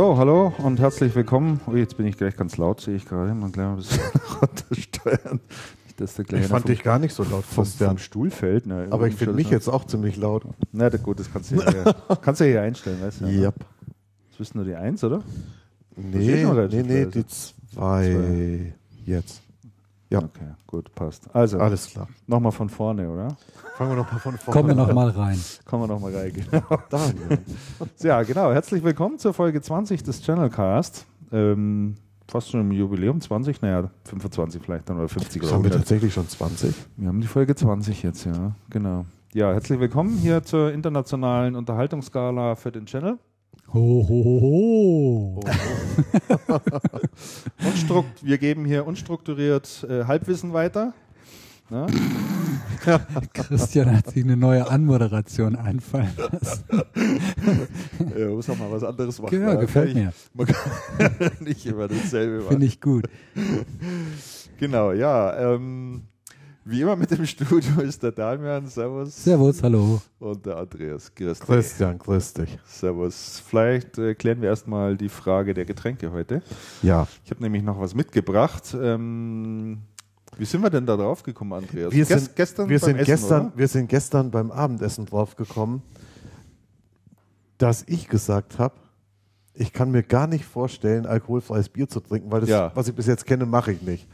[0.00, 1.60] So, hallo und herzlich willkommen.
[1.66, 3.34] Oh, jetzt bin ich gleich ganz laut, sehe ich gerade.
[3.34, 4.00] Man gleich ein bisschen
[4.40, 5.40] runtersteuern.
[5.84, 8.64] Nicht, dass der ich fand dich gar nicht so laut, vom, vom Stuhl fällt.
[8.64, 10.44] Na, Aber ich finde mich jetzt auch ziemlich laut.
[10.72, 13.26] Na gut, das kannst du ja hier, kannst du hier einstellen, weißt du?
[13.26, 13.48] Ja.
[13.48, 13.56] Yep.
[14.30, 15.22] Das bist nur die Eins, oder?
[15.96, 17.52] Nee, nee, nee, die zwei.
[17.74, 18.72] zwei.
[19.04, 19.42] Jetzt.
[20.10, 20.18] Ja.
[20.18, 21.32] Okay, gut, passt.
[21.32, 22.08] Also, alles klar.
[22.26, 23.36] Nochmal von vorne, oder?
[23.76, 25.38] Fangen wir nochmal von vorne Kommen wir nochmal rein.
[25.64, 27.38] Kommen wir nochmal rein, genau.
[28.00, 28.52] ja, genau.
[28.52, 31.06] Herzlich willkommen zur Folge 20 des Channelcast.
[31.30, 31.94] Ähm,
[32.26, 36.12] fast schon im Jubiläum 20, naja, 25 vielleicht dann oder 50 oder Haben wir tatsächlich
[36.12, 36.74] schon 20?
[36.96, 39.06] Wir haben die Folge 20 jetzt, ja, genau.
[39.32, 43.16] Ja, herzlich willkommen hier zur internationalen Unterhaltungsskala für den Channel.
[43.72, 45.40] Ho, ho, ho, ho.
[47.64, 50.92] Unstrukt, wir geben hier unstrukturiert äh, Halbwissen weiter.
[51.70, 51.86] Ne?
[53.32, 56.64] Christian hat sich eine neue Anmoderation einfallen lassen.
[58.18, 59.40] ja, muss auch mal was anderes machen.
[59.40, 60.12] Ja, gefällt mir.
[60.34, 62.48] Man kann nicht immer dasselbe machen.
[62.48, 63.08] Finde ich gut.
[64.58, 65.54] Genau, ja.
[65.54, 66.08] Ähm,
[66.64, 69.24] wie immer mit dem Studio ist der Damian, servus.
[69.24, 70.00] Servus, hallo.
[70.18, 71.48] Und der Andreas, grüß dich.
[71.48, 72.58] Christian, grüß dich.
[72.66, 73.42] Servus.
[73.46, 76.42] Vielleicht äh, klären wir erstmal die Frage der Getränke heute.
[76.82, 77.06] Ja.
[77.24, 78.76] Ich habe nämlich noch was mitgebracht.
[78.80, 79.78] Ähm,
[80.36, 81.92] wie sind wir denn da drauf gekommen, Andreas?
[81.92, 85.82] Wir sind, gestern, wir sind Essen, gestern, wir sind gestern beim Abendessen drauf gekommen,
[87.58, 88.74] dass ich gesagt habe,
[89.54, 92.70] ich kann mir gar nicht vorstellen, alkoholfreies Bier zu trinken, weil das, ja.
[92.74, 94.08] was ich bis jetzt kenne, mache ich nicht.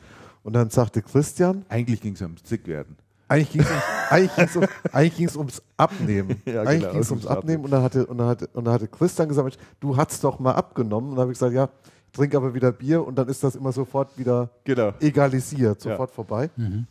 [0.47, 1.65] Und dann sagte Christian.
[1.69, 2.95] Eigentlich ging es ums Zickwerden.
[3.27, 3.63] Eigentlich ging
[4.37, 6.41] es um, eigentlich ums Abnehmen.
[6.47, 7.65] ja, eigentlich genau, ging es ums Abnehmen.
[7.65, 10.53] Und dann, hatte, und, dann hatte, und dann hatte Christian gesagt, du hast doch mal
[10.53, 11.11] abgenommen.
[11.11, 11.69] Und dann habe ich gesagt, ja,
[12.13, 14.93] trinke aber wieder Bier und dann ist das immer sofort wieder genau.
[15.01, 16.15] egalisiert, sofort ja.
[16.15, 16.51] vorbei.
[16.55, 16.87] Mhm.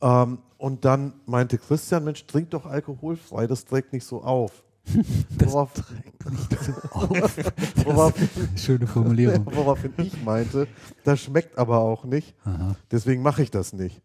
[0.00, 4.64] Ähm, und dann meinte Christian, Mensch, trink doch alkoholfrei, das trägt nicht so auf.
[5.38, 7.36] Das worauf, trägt nicht so auf.
[7.84, 8.14] worauf,
[8.56, 9.46] schöne Formulierung.
[9.54, 10.66] Woraufhin ich meinte,
[11.04, 12.76] das schmeckt aber auch nicht, Aha.
[12.90, 14.00] deswegen mache ich das nicht.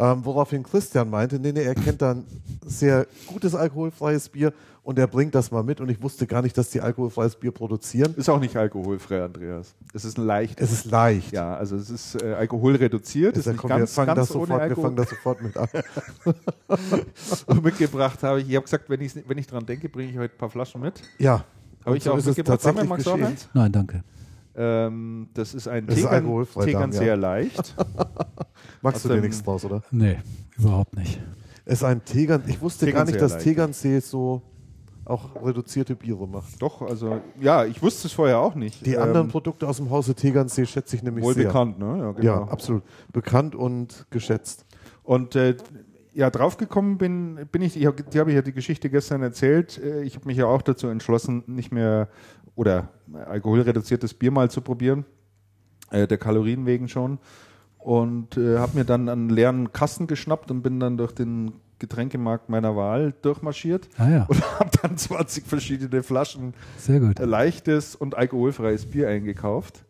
[0.00, 2.24] Ähm, woraufhin Christian meinte, nee, nee, er kennt dann
[2.64, 6.56] sehr gutes alkoholfreies Bier und er bringt das mal mit und ich wusste gar nicht,
[6.56, 8.14] dass die alkoholfreies Bier produzieren.
[8.16, 9.74] Ist auch nicht alkoholfrei, Andreas.
[9.92, 10.58] Es ist ein leicht.
[10.58, 11.32] Es ist leicht.
[11.32, 13.36] Ja, also es ist äh, alkoholreduziert.
[13.36, 15.68] Ist nicht ganz, wir, fangen ganz sofort, wir fangen das sofort mit an.
[17.46, 20.16] und mitgebracht habe ich, ich habe gesagt, wenn ich, wenn ich dran denke, bringe ich
[20.16, 21.02] heute ein paar Flaschen mit.
[21.18, 21.44] Ja.
[21.84, 22.62] Habe ich so auch ist mitgebracht.
[22.62, 23.18] Tatsächlich Magst du
[23.52, 24.02] Nein, danke.
[24.54, 27.14] Ähm, das ist ein das Tegern, ist Tegern sehr ja.
[27.14, 27.74] leicht.
[28.82, 29.82] Magst du dir nichts draus, oder?
[29.90, 30.18] Nee,
[30.58, 31.20] überhaupt nicht.
[31.64, 32.42] Es ist ein Tegern.
[32.46, 33.38] Ich wusste Tegern gar nicht, dass.
[33.38, 34.42] Tegernsee so
[35.04, 36.60] auch reduzierte Biere macht.
[36.62, 38.86] Doch, also ja, ich wusste es vorher auch nicht.
[38.86, 41.46] Die ähm, anderen Produkte aus dem Hause Tegernsee schätze ich nämlich wohl sehr.
[41.46, 41.98] bekannt, ne?
[41.98, 42.22] Ja, genau.
[42.22, 42.82] ja, absolut.
[43.12, 44.64] Bekannt und geschätzt.
[45.02, 45.56] Und äh,
[46.12, 49.78] ja, draufgekommen bin, bin ich, ich hab, die habe ich ja die Geschichte gestern erzählt.
[49.78, 52.08] Äh, ich habe mich ja auch dazu entschlossen, nicht mehr
[52.54, 55.04] oder alkoholreduziertes Bier mal zu probieren,
[55.90, 57.18] äh, der Kalorien wegen schon.
[57.78, 62.50] Und äh, habe mir dann einen leeren Kasten geschnappt und bin dann durch den Getränkemarkt
[62.50, 64.24] meiner Wahl durchmarschiert ah, ja.
[64.28, 66.54] und habe dann 20 verschiedene Flaschen
[67.18, 69.82] leichtes und alkoholfreies Bier eingekauft.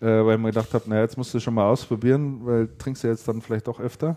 [0.00, 3.04] Äh, weil ich mir gedacht habe, naja, jetzt musst du schon mal ausprobieren, weil trinkst
[3.04, 4.16] du jetzt dann vielleicht doch öfter.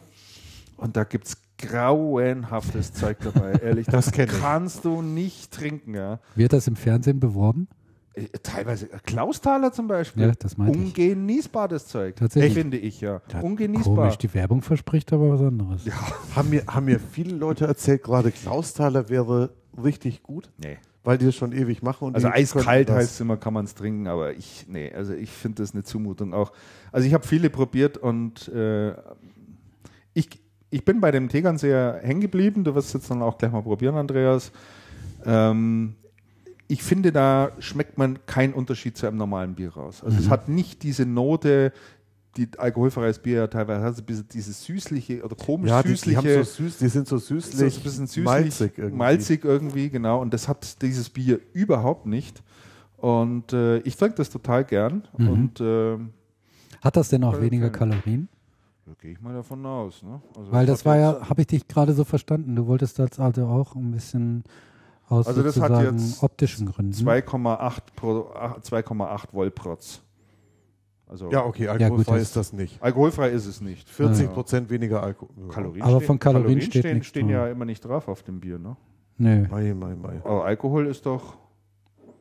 [0.77, 3.87] Und da gibt es grauenhaftes Zeug dabei, ehrlich.
[3.87, 6.19] Das, das kannst du nicht trinken, ja.
[6.35, 7.67] Wird das im Fernsehen beworben?
[8.13, 10.23] Äh, teilweise, äh, Klausthaler zum Beispiel.
[10.23, 12.15] Ja, das meinte Ungenießbar, das Zeug.
[12.15, 12.53] Tatsächlich.
[12.53, 13.21] Finde ich, ja.
[13.27, 13.95] Das Ungenießbar.
[13.95, 15.85] Komisch, die Werbung verspricht aber was anderes.
[15.85, 15.93] Ja.
[16.35, 20.51] Haben, mir, haben mir viele Leute erzählt, gerade Klausthaler wäre richtig gut.
[20.63, 20.77] Nee.
[21.03, 22.13] Weil die das schon ewig machen.
[22.15, 25.61] also eiskalt heißt es immer, kann man es trinken, aber ich, nee, also ich finde
[25.61, 26.53] das eine Zumutung auch.
[26.93, 28.93] Also ich habe viele probiert und äh,
[30.13, 30.42] ich,
[30.73, 32.63] ich bin bei dem Tegernseher hängen geblieben.
[32.63, 34.51] Du wirst es jetzt dann auch gleich mal probieren, Andreas.
[35.23, 35.95] Ähm,
[36.67, 40.03] ich finde, da schmeckt man keinen Unterschied zu einem normalen Bier raus.
[40.03, 40.23] Also mhm.
[40.23, 41.73] es hat nicht diese Note,
[42.37, 46.21] die alkoholfreies Bier ja teilweise hat, also dieses süßliche oder komisch ja, süßliche.
[46.21, 48.97] Die, die, so süß, die sind so süßlich, so ein bisschen süßlich, malzig irgendwie.
[48.97, 50.21] malzig irgendwie, genau.
[50.21, 52.41] Und das hat dieses Bier überhaupt nicht.
[52.97, 55.07] Und äh, ich trinke das total gern.
[55.15, 55.27] Mhm.
[55.27, 55.97] Und, äh,
[56.81, 58.27] hat das denn auch weniger Kalorien?
[58.85, 60.03] Da gehe ich mal davon aus.
[60.03, 60.21] Ne?
[60.37, 63.45] Also Weil das, war ja, habe ich dich gerade so verstanden, du wolltest das also
[63.45, 64.43] auch ein bisschen
[65.07, 66.93] aus also das hat jetzt optischen Gründen.
[66.93, 70.01] 2,8 Volt Protz.
[71.07, 72.81] Also ja, okay, alkoholfrei ja, ist das nicht.
[72.81, 73.87] Alkoholfrei ist es nicht.
[73.87, 75.49] 40 Prozent weniger Alkohol.
[75.49, 78.57] Kalorien Aber von Kalorien, Kalorien steht stehen, stehen ja immer nicht drauf auf dem Bier,
[78.57, 78.75] ne?
[79.17, 79.47] Nee.
[79.47, 80.21] Mai, mai, mai.
[80.23, 81.37] Aber Alkohol ist doch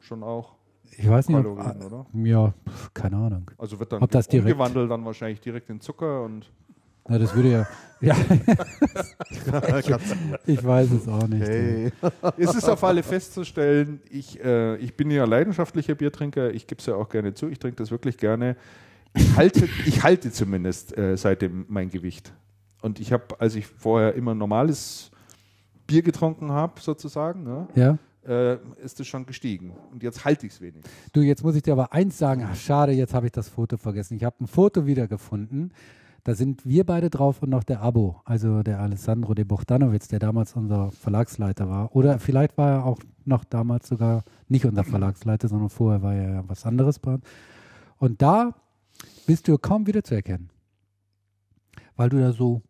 [0.01, 0.57] schon auch
[0.97, 2.07] ich weiß nicht, Kalorien, ob, oder?
[2.25, 2.55] Ja,
[2.95, 3.51] keine Ahnung.
[3.59, 6.51] Also wird dann ob das umgewandelt dann wahrscheinlich direkt in Zucker und
[7.09, 7.67] Na, das würde ja.
[8.03, 8.17] Ja.
[10.45, 11.47] ich weiß es auch nicht.
[11.47, 11.93] Hey.
[12.37, 16.87] es ist auf alle festzustellen, ich, äh, ich bin ja leidenschaftlicher Biertrinker, ich gebe es
[16.87, 18.57] ja auch gerne zu, ich trinke das wirklich gerne.
[19.15, 22.33] Ich halte, ich halte zumindest äh, seitdem mein Gewicht.
[22.81, 25.13] Und ich habe, als ich vorher immer normales
[25.87, 27.99] Bier getrunken habe, sozusagen, ne, ja.
[28.27, 29.73] Äh, ist es schon gestiegen.
[29.93, 30.83] Und jetzt halte ich es wenig.
[31.13, 32.47] Du, jetzt muss ich dir aber eins sagen.
[32.49, 34.17] Ach, schade, jetzt habe ich das Foto vergessen.
[34.17, 35.73] Ich habe ein Foto wiedergefunden
[36.25, 40.21] da sind wir beide drauf und noch der Abo, also der Alessandro de Bochtanovic, der
[40.21, 41.97] damals unser Verlagsleiter war.
[41.97, 46.35] Oder vielleicht war er auch noch damals sogar nicht unser Verlagsleiter, sondern vorher war er
[46.35, 47.01] ja was anderes.
[47.99, 48.55] Und da
[49.27, 50.51] bist du kaum wieder zu erkennen.
[51.97, 52.63] Weil du da so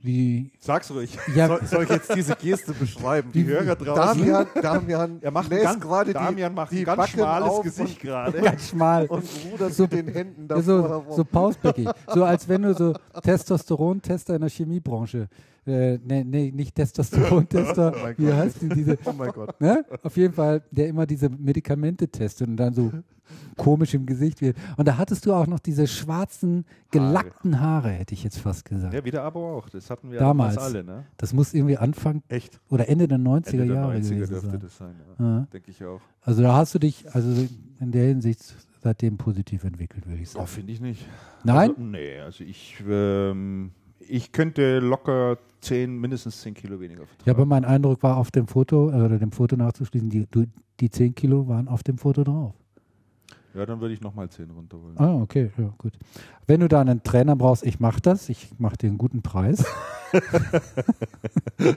[0.00, 0.52] wie.
[0.60, 1.18] Sag's ruhig.
[1.34, 1.48] Ja.
[1.48, 3.32] Soll, soll, ich jetzt diese Geste beschreiben?
[3.32, 4.18] Die Hörer draußen.
[4.18, 8.40] Damian, Damian, er macht ganz, gerade Damian macht die ein ganz Backen schmales Gesicht gerade.
[8.42, 9.06] Ganz schmal.
[9.06, 11.04] Und rudert so, mit den Händen davor.
[11.08, 11.88] So, so Pausbäckig.
[12.14, 15.28] So als wenn du so Testosteron-Tester in der Chemiebranche
[15.68, 18.98] äh, nee, nee, nicht Testosteron-Tester, oh wie heißt denn diese?
[19.04, 19.60] Oh mein Gott.
[19.60, 19.84] Ne?
[20.02, 22.92] Auf jeden Fall, der immer diese Medikamente testet und dann so
[23.56, 24.56] komisch im Gesicht wird.
[24.76, 28.94] Und da hattest du auch noch diese schwarzen, gelackten Haare, hätte ich jetzt fast gesagt.
[28.94, 29.68] Ja, wieder aber auch.
[29.68, 31.04] Das hatten wir damals alle, ne?
[31.16, 32.60] Das muss irgendwie Anfang Echt?
[32.70, 34.60] oder Ende der 90er Ende der Jahre 90er gewesen dürfte sein.
[34.60, 35.24] das sein, ja.
[35.24, 35.46] ja.
[35.52, 36.00] Denke ich auch.
[36.22, 37.46] Also da hast du dich, also
[37.80, 38.40] in der Hinsicht
[38.82, 40.44] seitdem positiv entwickelt, würde ich sagen.
[40.44, 41.06] Oh, finde ich nicht.
[41.44, 41.70] Nein?
[41.70, 47.26] Also, nee, also ich ähm, ich könnte locker 10, mindestens 10 Kilo weniger vertragen.
[47.26, 50.26] Ja, aber mein Eindruck war auf dem Foto, äh, oder dem Foto nachzuschließen, die,
[50.80, 52.54] die 10 Kilo waren auf dem Foto drauf.
[53.54, 54.96] Ja, dann würde ich nochmal 10 runterholen.
[54.98, 55.94] Ah, okay, ja, gut.
[56.46, 59.64] Wenn du da einen Trainer brauchst, ich mache das, ich mache dir einen guten Preis.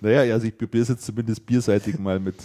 [0.00, 2.36] naja, also ich probiere es jetzt zumindest bierseitig mal mit,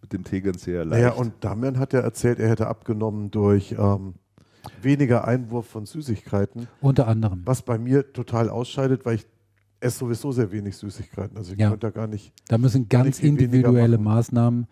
[0.00, 1.02] mit dem Tegernseher leicht.
[1.02, 4.14] Naja, und Damian hat ja erzählt, er hätte abgenommen durch ähm,
[4.82, 6.68] weniger Einwurf von Süßigkeiten.
[6.80, 7.42] Unter anderem.
[7.44, 9.26] Was bei mir total ausscheidet, weil ich
[9.80, 11.36] esse sowieso sehr wenig Süßigkeiten.
[11.36, 11.68] Also ich ja.
[11.68, 12.32] könnte da gar nicht.
[12.48, 14.66] Da müssen ganz individuelle Maßnahmen.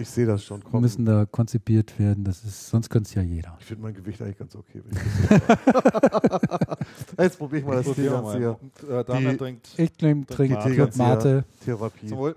[0.00, 0.82] Ich sehe das schon kommen.
[0.82, 2.24] Müssen da konzipiert werden.
[2.24, 3.56] Das ist, sonst könnte es ja jeder.
[3.60, 4.82] Ich finde mein Gewicht eigentlich ganz okay.
[7.18, 8.58] Jetzt probiere ich mal ich das Tee hier.
[8.88, 9.68] Äh, Dana trinkt.
[9.76, 11.44] Ich trinke trink Mate.
[11.64, 12.08] Therapie.
[12.08, 12.36] Zum Wohl.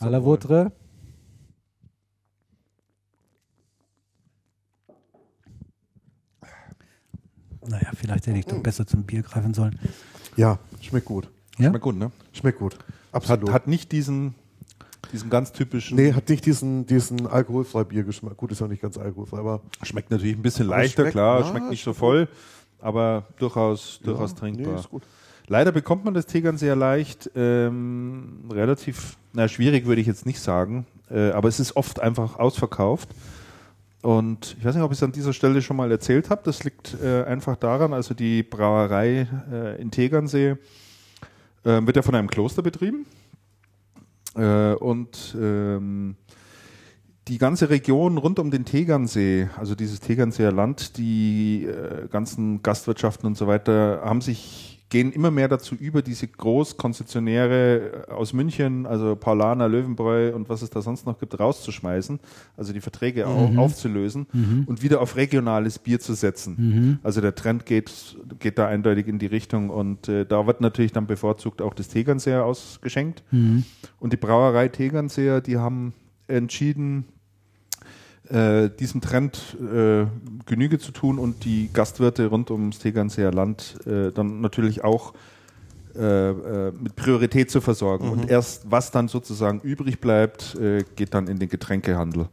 [0.00, 0.20] À la
[7.68, 9.78] Naja, vielleicht hätte ich doch besser zum Bier greifen sollen.
[10.36, 11.28] Ja, schmeckt gut.
[11.58, 11.68] Ja?
[11.68, 12.10] Schmeckt gut, ne?
[12.32, 12.78] Schmeckt gut.
[13.12, 13.48] Absolut.
[13.48, 14.34] Hat, hat nicht diesen,
[15.12, 15.96] diesen ganz typischen.
[15.96, 18.36] Nee, hat nicht diesen, diesen alkoholfrei Biergeschmack.
[18.36, 19.60] Gut, ist auch nicht ganz alkoholfrei, aber.
[19.82, 22.28] Schmeckt natürlich ein bisschen leichter, schmeckt, klar, ja, schmeckt nicht so voll,
[22.80, 24.74] aber durchaus, durchaus ja, trinkbar.
[24.74, 25.02] Nee, ist gut.
[25.46, 30.40] Leider bekommt man das Tegern sehr leicht, ähm, relativ, na schwierig würde ich jetzt nicht
[30.40, 33.08] sagen, äh, aber es ist oft einfach ausverkauft.
[34.02, 36.42] Und ich weiß nicht, ob ich es an dieser Stelle schon mal erzählt habe.
[36.44, 40.56] Das liegt äh, einfach daran, also die Brauerei äh, in Tegernsee
[41.64, 43.06] äh, wird ja von einem Kloster betrieben.
[44.36, 46.16] Äh, und ähm,
[47.26, 53.26] die ganze Region rund um den Tegernsee, also dieses Tegernseer Land, die äh, ganzen Gastwirtschaften
[53.26, 58.86] und so weiter, haben sich gehen immer mehr dazu über, diese Großkonzessionäre äh, aus München,
[58.86, 62.18] also Paulaner, Löwenbräu und was es da sonst noch gibt, rauszuschmeißen,
[62.56, 63.58] also die Verträge mhm.
[63.58, 64.64] aufzulösen mhm.
[64.66, 66.54] und wieder auf regionales Bier zu setzen.
[66.56, 66.98] Mhm.
[67.02, 70.92] Also der Trend geht, geht da eindeutig in die Richtung und äh, da wird natürlich
[70.92, 73.22] dann bevorzugt auch das Tegernseer ausgeschenkt.
[73.30, 73.64] Mhm.
[73.98, 75.92] Und die Brauerei Tegernseer, die haben
[76.28, 77.04] entschieden,
[78.30, 80.06] äh, diesem Trend äh,
[80.46, 85.14] Genüge zu tun und die Gastwirte rund ums Tegernseer Land äh, dann natürlich auch
[85.98, 88.06] äh, äh, mit Priorität zu versorgen.
[88.06, 88.12] Mhm.
[88.12, 92.28] Und erst was dann sozusagen übrig bleibt, äh, geht dann in den Getränkehandel.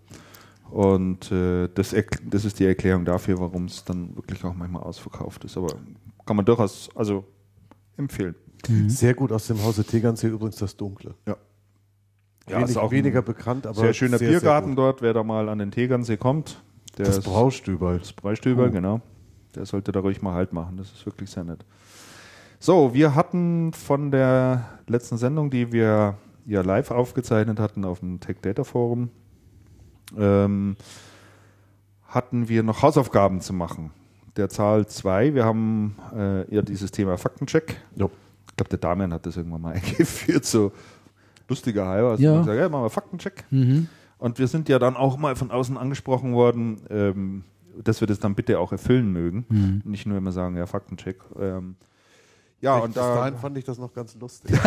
[0.69, 5.55] Und das, das ist die Erklärung dafür, warum es dann wirklich auch manchmal ausverkauft ist.
[5.55, 5.73] Aber
[6.25, 7.23] kann man durchaus also
[7.95, 8.35] empfehlen.
[8.67, 8.89] Mhm.
[8.89, 11.13] Sehr gut aus dem Hause Tegernsee übrigens das Dunkle.
[11.27, 11.37] Ja.
[12.47, 15.01] Ja, Wenig, ist auch weniger bekannt, aber sehr schöner sehr, Biergarten sehr dort.
[15.01, 16.61] Wer da mal an den Tegernsee kommt,
[16.95, 17.99] das Braustüberl.
[17.99, 18.71] Das Braustüberl, oh.
[18.71, 19.01] genau.
[19.55, 20.77] Der sollte da ruhig mal Halt machen.
[20.77, 21.65] Das ist wirklich sehr nett.
[22.59, 28.19] So, wir hatten von der letzten Sendung, die wir ja live aufgezeichnet hatten auf dem
[28.19, 29.09] Tech Data Forum,
[30.17, 30.75] ähm,
[32.07, 33.91] hatten wir noch Hausaufgaben zu machen.
[34.37, 37.77] Der Zahl 2, wir haben äh, ja dieses Thema Faktencheck.
[37.95, 38.09] Jo.
[38.49, 40.71] Ich glaube, der Damian hat das irgendwann mal eingeführt, so
[41.47, 42.11] lustiger Halber.
[42.11, 42.39] Also ja.
[42.39, 43.45] gesagt, ja, machen wir Faktencheck.
[43.49, 43.87] Mhm.
[44.17, 47.43] Und wir sind ja dann auch mal von außen angesprochen worden, ähm,
[47.83, 49.45] dass wir das dann bitte auch erfüllen mögen.
[49.49, 49.81] Mhm.
[49.83, 51.23] Nicht nur immer sagen, ja, Faktencheck.
[51.39, 51.75] Ähm,
[52.61, 54.51] ja, und da, dahin fand ich das noch ganz lustig.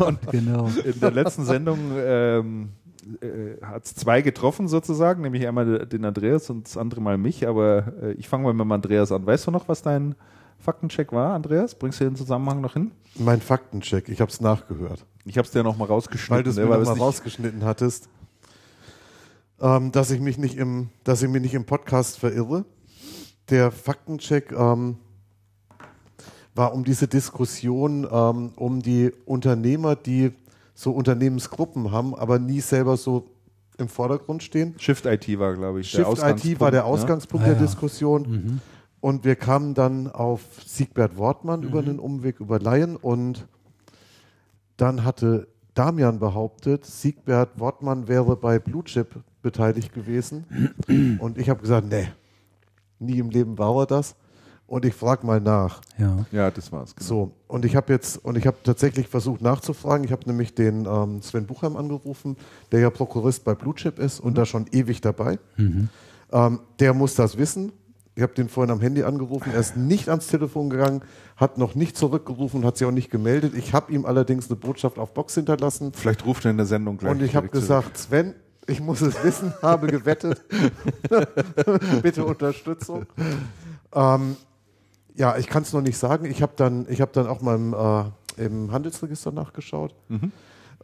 [0.00, 0.68] und genau.
[0.84, 2.70] in der letzten Sendung ähm,
[3.20, 7.46] äh, hat es zwei getroffen sozusagen, nämlich einmal den Andreas und das andere mal mich,
[7.46, 9.24] aber äh, ich fange mal mit dem Andreas an.
[9.24, 10.16] Weißt du noch, was dein
[10.58, 11.74] Faktencheck war, Andreas?
[11.74, 12.90] Bringst du den Zusammenhang noch hin?
[13.14, 15.04] Mein Faktencheck, ich habe es nachgehört.
[15.24, 16.36] Ich habe es dir noch mal rausgeschnitten.
[16.36, 18.08] Weil du es mir noch mal rausgeschnitten hattest,
[19.60, 22.64] ähm, dass, ich mich nicht im, dass ich mich nicht im Podcast verirre.
[23.48, 24.98] Der Faktencheck ähm,
[26.54, 30.32] war um diese Diskussion ähm, um die Unternehmer, die
[30.74, 33.30] so Unternehmensgruppen haben, aber nie selber so
[33.78, 34.74] im Vordergrund stehen.
[34.78, 37.52] Shift IT war, glaube ich, Shift IT war der Ausgangspunkt ja?
[37.52, 37.66] der ah, ja.
[37.66, 38.22] Diskussion.
[38.22, 38.60] Mhm.
[39.06, 41.68] Und wir kamen dann auf Siegbert Wortmann mhm.
[41.68, 43.46] über einen Umweg über Laien und
[44.76, 50.44] dann hatte Damian behauptet, Siegbert Wortmann wäre bei Blue Chip beteiligt gewesen.
[51.20, 52.08] Und ich habe gesagt, nee,
[52.98, 54.16] nie im Leben war er das
[54.66, 55.82] und ich frage mal nach.
[55.98, 56.96] Ja, ja das war's.
[56.96, 57.08] Genau.
[57.08, 60.04] So, und ich habe jetzt, und ich habe tatsächlich versucht nachzufragen.
[60.04, 62.36] Ich habe nämlich den ähm, Sven Buchheim angerufen,
[62.72, 64.34] der ja Prokurist bei Blue Chip ist und mhm.
[64.34, 65.38] da schon ewig dabei.
[65.56, 65.90] Mhm.
[66.32, 67.70] Ähm, der muss das wissen.
[68.16, 69.52] Ich habe den vorhin am Handy angerufen.
[69.52, 71.02] Er ist nicht ans Telefon gegangen,
[71.36, 73.52] hat noch nicht zurückgerufen, hat sich auch nicht gemeldet.
[73.54, 75.92] Ich habe ihm allerdings eine Botschaft auf Box hinterlassen.
[75.92, 77.12] Vielleicht ruft er in der Sendung gleich.
[77.12, 78.34] Und ich habe gesagt, Sven,
[78.66, 80.42] ich muss es wissen, habe gewettet.
[82.02, 83.04] Bitte Unterstützung.
[83.94, 84.36] Ähm,
[85.14, 86.24] ja, ich kann es noch nicht sagen.
[86.24, 89.94] Ich habe dann, hab dann auch mal im, äh, im Handelsregister nachgeschaut.
[90.08, 90.32] Mhm.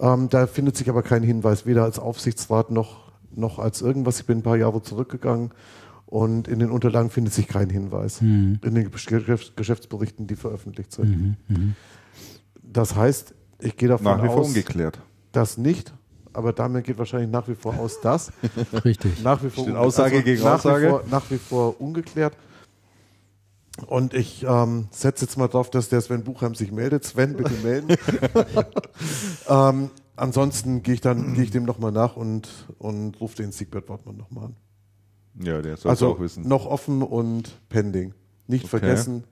[0.01, 4.21] Ähm, da findet sich aber kein Hinweis, weder als Aufsichtsrat noch, noch als irgendwas.
[4.21, 5.51] Ich bin ein paar Jahre zurückgegangen
[6.13, 8.21] und in den Unterlagen findet sich kein Hinweis.
[8.21, 8.61] Mhm.
[8.63, 11.09] In den Geschäftsberichten, die veröffentlicht sind.
[11.09, 11.37] Mhm.
[11.49, 11.75] mhm.
[12.63, 15.01] Das heißt, ich gehe davon nach wie aus, vor ungeklärt.
[15.33, 15.95] Das nicht,
[16.35, 18.31] aber damit geht wahrscheinlich nach wie vor aus, dass
[18.85, 19.23] Richtig.
[19.23, 22.37] nach wie vor Aussage also gegen nach Aussage wie vor, nach wie vor ungeklärt.
[23.87, 27.05] Und ich ähm, setze jetzt mal drauf, dass der Sven Buchheim sich meldet.
[27.05, 27.97] Sven, bitte melden.
[29.49, 33.89] ähm, ansonsten gehe ich dann gehe ich dem nochmal nach und, und rufe den Siegbert
[33.89, 34.57] Wortmann nochmal an.
[35.39, 36.47] Ja, der soll also auch wissen.
[36.47, 38.15] Noch offen und pending.
[38.47, 38.79] Nicht okay.
[38.79, 39.25] vergessen,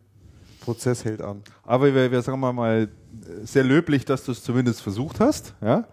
[0.60, 1.42] Prozess hält an.
[1.64, 2.88] Aber wir, wir sagen mal,
[3.42, 5.86] sehr löblich, dass du es zumindest versucht hast, ja.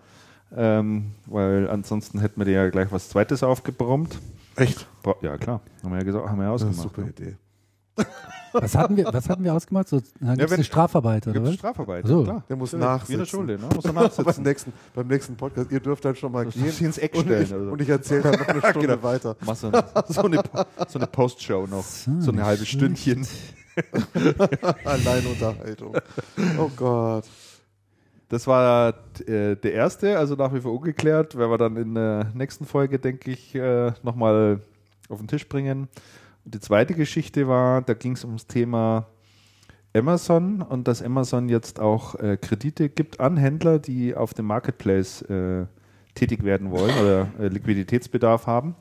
[0.55, 4.17] Ähm, weil ansonsten hätten wir dir ja gleich was Zweites aufgebrummt.
[4.55, 4.87] Echt?
[5.21, 5.61] Ja, klar.
[5.83, 6.81] Haben wir ja gesagt, haben wir ja ausgemacht.
[6.81, 7.35] super Idee.
[8.61, 9.87] Was hatten wir, was hatten wir ausgemacht?
[9.87, 11.55] So, dann ja, eine Strafarbeit, oder was?
[11.55, 12.23] Strafarbeit, so.
[12.23, 12.43] klar.
[12.49, 13.09] Der muss ja, nachsitzen.
[13.09, 13.69] Wie in der Schule, ne?
[13.73, 14.25] Muss er nachsitzen.
[14.25, 16.65] beim, nächsten, beim nächsten Podcast, ihr dürft dann schon mal gehen.
[16.79, 17.39] ins Eck stellen.
[17.39, 17.75] Und ich, also.
[17.77, 19.03] ich erzähle dann noch eine Stunde genau.
[19.03, 19.35] weiter.
[19.45, 20.43] Mach so, eine, so eine,
[20.87, 21.83] so eine Postshow noch.
[21.83, 23.27] So, so eine halbe Stündchen.
[24.83, 25.95] Alleinunterhaltung.
[26.59, 27.25] Oh Gott.
[28.29, 28.93] Das war
[29.25, 31.37] äh, der erste, also nach wie vor ungeklärt.
[31.37, 34.59] Werden wir dann in der nächsten Folge, denke ich, äh, nochmal
[35.09, 35.87] auf den Tisch bringen.
[36.47, 39.07] Und die zweite Geschichte war, da ging es ums Thema
[39.93, 45.23] Amazon und dass Amazon jetzt auch äh, Kredite gibt an Händler, die auf dem Marketplace
[45.23, 45.65] äh,
[46.15, 48.75] tätig werden wollen oder äh, Liquiditätsbedarf haben.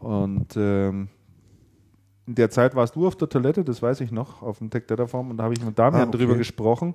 [0.00, 1.10] Und ähm,
[2.26, 4.88] in der Zeit warst du auf der Toilette, das weiß ich noch, auf dem Tech
[4.88, 6.18] Data Form und da habe ich mit Damian ah, okay.
[6.18, 6.94] drüber gesprochen.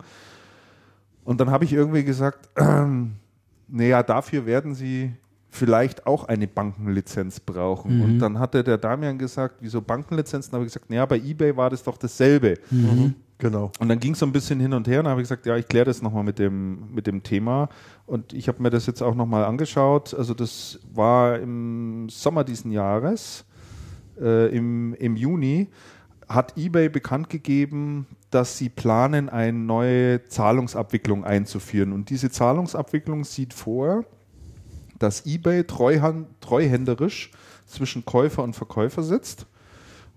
[1.23, 2.49] Und dann habe ich irgendwie gesagt,
[3.69, 5.13] naja, dafür werden sie
[5.55, 7.97] vielleicht auch eine Bankenlizenz brauchen.
[7.97, 8.03] Mhm.
[8.03, 10.51] Und dann hatte der Damian gesagt, wieso Bankenlizenzen?
[10.51, 12.55] Da habe ich gesagt, naja, bei eBay war das doch dasselbe.
[12.69, 13.15] Mhm.
[13.38, 13.71] Genau.
[13.79, 15.57] Und dann ging es so ein bisschen hin und her und habe ich gesagt, ja,
[15.57, 17.69] ich kläre das nochmal mit dem, mit dem Thema.
[18.05, 20.13] Und ich habe mir das jetzt auch nochmal angeschaut.
[20.13, 23.45] Also das war im Sommer diesen Jahres,
[24.21, 25.67] äh, im, im Juni,
[26.29, 31.91] hat eBay bekannt gegeben, dass sie planen, eine neue Zahlungsabwicklung einzuführen.
[31.93, 34.05] Und diese Zahlungsabwicklung sieht vor,
[34.99, 37.31] dass eBay treuhänderisch
[37.65, 39.47] zwischen Käufer und Verkäufer sitzt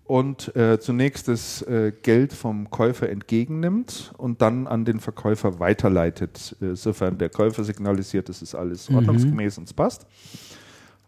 [0.05, 6.57] und äh, zunächst das äh, Geld vom Käufer entgegennimmt und dann an den Verkäufer weiterleitet,
[6.63, 8.97] äh, sofern der Käufer signalisiert, es ist alles mhm.
[8.97, 10.07] ordnungsgemäß und es passt.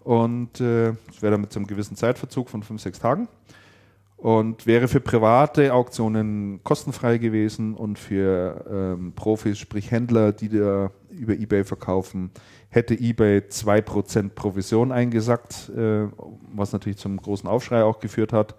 [0.00, 3.28] Und äh, es wäre dann mit so einem gewissen Zeitverzug von fünf, sechs Tagen
[4.20, 10.90] und wäre für private Auktionen kostenfrei gewesen und für ähm, Profis, sprich Händler, die da
[11.08, 12.30] über eBay verkaufen,
[12.70, 16.06] hätte eBay 2% Provision eingesackt, äh,
[16.52, 18.54] was natürlich zum großen Aufschrei auch geführt hat.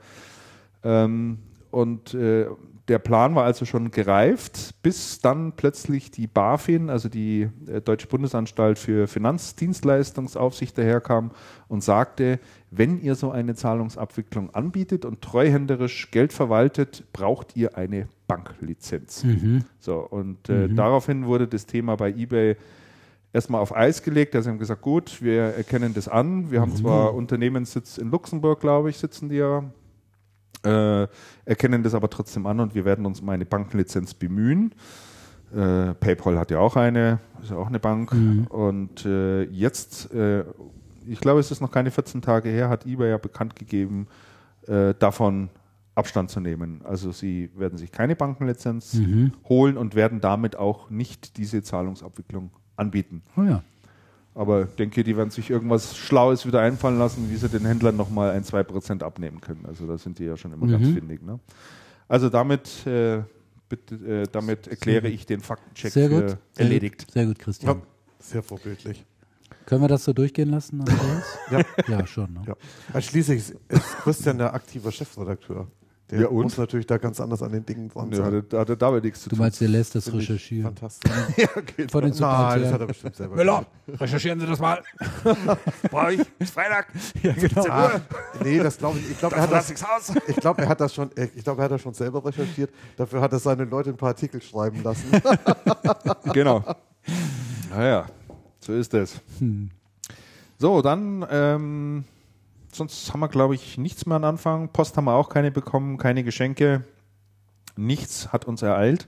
[0.84, 1.39] Ähm,
[1.72, 2.48] und äh,
[2.88, 8.08] der Plan war also schon gereift, bis dann plötzlich die BaFin, also die äh, Deutsche
[8.08, 11.32] Bundesanstalt für Finanzdienstleistungsaufsicht, daherkam
[11.70, 12.39] und sagte,
[12.70, 19.24] wenn ihr so eine Zahlungsabwicklung anbietet und treuhänderisch Geld verwaltet, braucht ihr eine Banklizenz.
[19.24, 19.63] Mhm.
[19.80, 20.75] So, und äh, mhm.
[20.75, 22.58] daraufhin wurde das Thema bei eBay
[23.34, 24.36] erstmal auf Eis gelegt.
[24.36, 26.52] Also sie haben gesagt, gut, wir erkennen das an.
[26.52, 26.78] Wir haben mhm.
[26.78, 29.64] zwar Unternehmenssitz in Luxemburg, glaube ich, sitzen die ja.
[30.64, 31.08] Äh,
[31.44, 34.76] erkennen das aber trotzdem an und wir werden uns um eine Bankenlizenz bemühen.
[35.52, 38.14] Äh, PayPal hat ja auch eine, ist ja auch eine Bank.
[38.14, 38.46] Mhm.
[38.46, 40.44] Und äh, jetzt, äh,
[41.08, 44.08] ich glaube, es ist noch keine 14 Tage her, hat eBay ja bekannt gegeben,
[44.68, 45.50] äh, davon
[45.96, 46.82] Abstand zu nehmen.
[46.84, 49.34] Also sie werden sich keine Bankenlizenz mhm.
[49.50, 53.22] holen und werden damit auch nicht diese Zahlungsabwicklung anbieten.
[53.38, 53.63] Oh ja.
[54.34, 57.98] Aber ich denke, die werden sich irgendwas Schlaues wieder einfallen lassen, wie sie den Händlern
[57.98, 59.66] nochmal ein, zwei Prozent abnehmen können.
[59.66, 60.72] Also da sind die ja schon immer mhm.
[60.72, 61.22] ganz findig.
[61.22, 61.40] Ne?
[62.08, 63.24] Also damit, äh,
[63.68, 66.38] bitte, äh, damit erkläre ich den Faktencheck sehr gut.
[66.56, 67.12] erledigt.
[67.12, 67.75] Sehr gut, Christian.
[67.75, 67.82] Ja,
[68.20, 69.06] sehr vorbildlich.
[69.66, 70.84] Können wir das so durchgehen lassen?
[71.51, 71.62] ja.
[71.88, 72.34] ja, schon.
[72.34, 72.56] Ne?
[72.94, 73.01] Ja.
[73.01, 75.68] schließlich ist Christian der aktive Chefredakteur.
[76.12, 78.34] Der ja, muss natürlich da ganz anders an den Dingen dran sein.
[78.34, 79.38] Ja, hat, hat er damit nichts zu tun.
[79.38, 80.65] Du meinst, der lässt das recherchieren?
[80.65, 81.12] Fantastisch.
[81.38, 81.88] ja, okay.
[81.89, 84.84] Von den Nein, das hat er bestimmt selber Müller, recherchieren Sie das mal.
[85.89, 86.22] Brauche ich.
[86.38, 86.88] Ist Freitag.
[87.24, 87.65] Ja, genau.
[87.70, 88.01] Ah,
[88.44, 89.12] nee, das glaube ich.
[89.12, 89.72] Ich glaube, er, hat das,
[90.27, 92.72] ich glaub, er hat das schon, ich glaube, er hat das schon selber recherchiert.
[92.98, 95.10] Dafür hat er seine Leute ein paar Artikel schreiben lassen.
[96.34, 96.62] genau.
[97.70, 98.08] Naja,
[98.60, 99.22] so ist es.
[99.39, 99.70] Hm.
[100.58, 102.03] So, dann ähm,
[102.75, 104.70] sonst haben wir, glaube ich, nichts mehr an Anfang.
[104.70, 106.84] Post haben wir auch keine bekommen, keine Geschenke.
[107.75, 109.08] Nichts hat uns ereilt.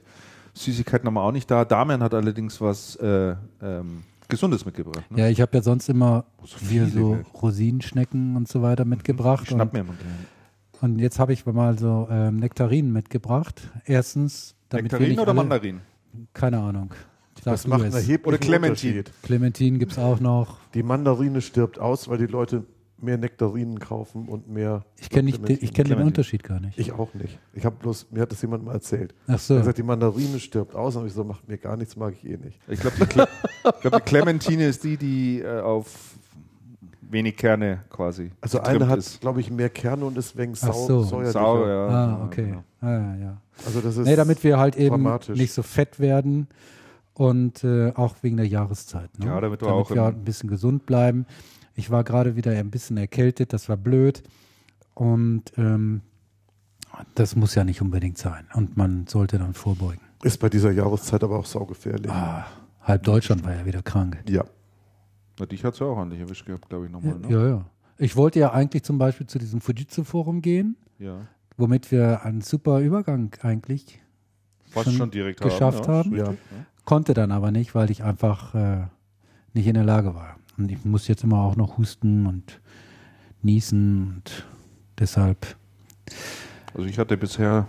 [0.54, 1.66] Süßigkeiten haben wir auch nicht da.
[1.66, 5.10] Damian hat allerdings was äh, ähm, Gesundes mitgebracht.
[5.12, 5.20] Ne?
[5.20, 9.44] Ja, ich habe ja sonst immer so hier so Rosinenschnecken und so weiter mitgebracht.
[9.44, 9.96] Ich schnapp mir mal
[10.82, 13.72] und jetzt habe ich mal so ähm, Nektarinen mitgebracht.
[13.86, 15.80] Erstens, Nektarinen oder Mandarinen?
[16.34, 16.94] Keine Ahnung.
[17.46, 19.04] Das macht einen erheblichen Oder Clementin.
[19.24, 20.58] Clementin gibt es auch noch.
[20.74, 22.66] Die Mandarine stirbt aus, weil die Leute
[22.98, 24.86] mehr Nektarinen kaufen und mehr.
[25.00, 26.78] Ich kenne kenn den Unterschied gar nicht.
[26.80, 27.38] Ich auch nicht.
[27.54, 29.14] Ich habe bloß, mir hat das jemand mal erzählt.
[29.28, 29.56] Ach so.
[29.56, 32.14] Er hat gesagt, die Mandarine stirbt aus und ich so, macht mir gar nichts, mag
[32.14, 32.60] ich eh nicht.
[32.68, 33.28] Ich glaube, die, Cle
[33.82, 36.18] glaub, die Clementine ist die, die äh, auf
[37.14, 38.32] wenig Kerne quasi.
[38.42, 41.04] Also eine hat, glaube ich, mehr Kerne und ist wegen sau, so.
[41.04, 41.32] säuerlicher.
[41.32, 41.88] Sau, ja.
[41.88, 42.46] Ah, okay.
[42.46, 42.64] Genau.
[42.82, 43.38] Ah, ja.
[43.66, 46.48] Also das ist nee, damit wir halt eben nicht so fett werden
[47.14, 49.18] und äh, auch wegen der Jahreszeit.
[49.20, 49.28] Ne?
[49.28, 51.26] Ja, damit wir damit auch wir halt ein bisschen gesund bleiben.
[51.76, 54.24] Ich war gerade wieder ein bisschen erkältet, das war blöd.
[54.94, 56.02] Und ähm,
[57.16, 58.48] das muss ja nicht unbedingt sein.
[58.54, 60.02] Und man sollte dann vorbeugen.
[60.24, 62.12] Ist bei dieser Jahreszeit aber auch saugefährlich.
[62.12, 62.46] Ah,
[62.82, 64.24] halb Deutschland war ja wieder krank.
[64.30, 64.46] Ja.
[65.40, 67.16] Na, dich hat es ja auch an dich erwischt gehabt, glaube ich, nochmal.
[67.18, 67.30] Ne?
[67.30, 67.66] Ja, ja.
[67.98, 71.28] Ich wollte ja eigentlich zum Beispiel zu diesem Fujitsu-Forum gehen, ja.
[71.58, 74.02] womit wir einen super Übergang eigentlich
[74.66, 76.12] Fast schon, schon direkt geschafft haben.
[76.12, 76.18] haben.
[76.18, 76.34] Ja.
[76.86, 78.88] Konnte dann aber nicht, weil ich einfach äh,
[79.54, 80.38] nicht in der Lage war.
[80.58, 82.62] Und ich muss jetzt immer auch noch husten und
[83.42, 84.46] niesen und
[85.00, 85.56] deshalb.
[86.74, 87.68] Also ich hatte bisher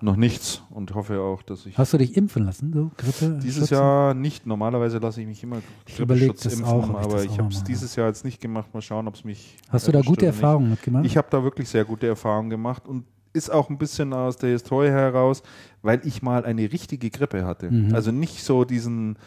[0.00, 1.76] noch nichts und hoffe auch, dass ich.
[1.76, 3.38] Hast du dich impfen lassen, so Grippe?
[3.42, 3.74] Dieses Schützen?
[3.74, 4.46] Jahr nicht.
[4.46, 8.08] Normalerweise lasse ich mich immer Grippeschutz impfen, auch, aber ich, ich habe es dieses Jahr
[8.08, 8.72] jetzt nicht gemacht.
[8.72, 9.56] Mal schauen, ob es mich.
[9.68, 11.04] Hast du da gute Erfahrungen mitgemacht?
[11.04, 14.50] Ich habe da wirklich sehr gute Erfahrungen gemacht und ist auch ein bisschen aus der
[14.50, 15.42] Historie heraus,
[15.82, 17.70] weil ich mal eine richtige Grippe hatte.
[17.70, 17.94] Mhm.
[17.94, 19.18] Also nicht so diesen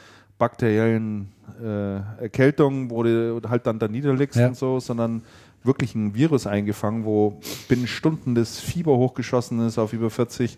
[0.42, 1.28] bakteriellen
[1.62, 4.48] äh, Erkältung, wo du halt dann da niederlegst ja.
[4.48, 5.22] und so, sondern
[5.64, 10.58] wirklich ein Virus eingefangen, wo binnen Stunden das Fieber hochgeschossen ist auf über 40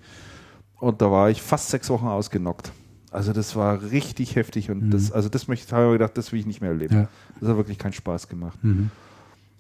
[0.80, 2.72] und da war ich fast sechs Wochen ausgenockt.
[3.12, 4.91] Also das war richtig heftig und mhm.
[4.91, 6.96] das, also das möchte ich, habe ich gedacht, das will ich nicht mehr erleben.
[6.96, 7.08] Ja.
[7.41, 8.58] Das hat wirklich keinen Spaß gemacht.
[8.63, 8.89] Mhm.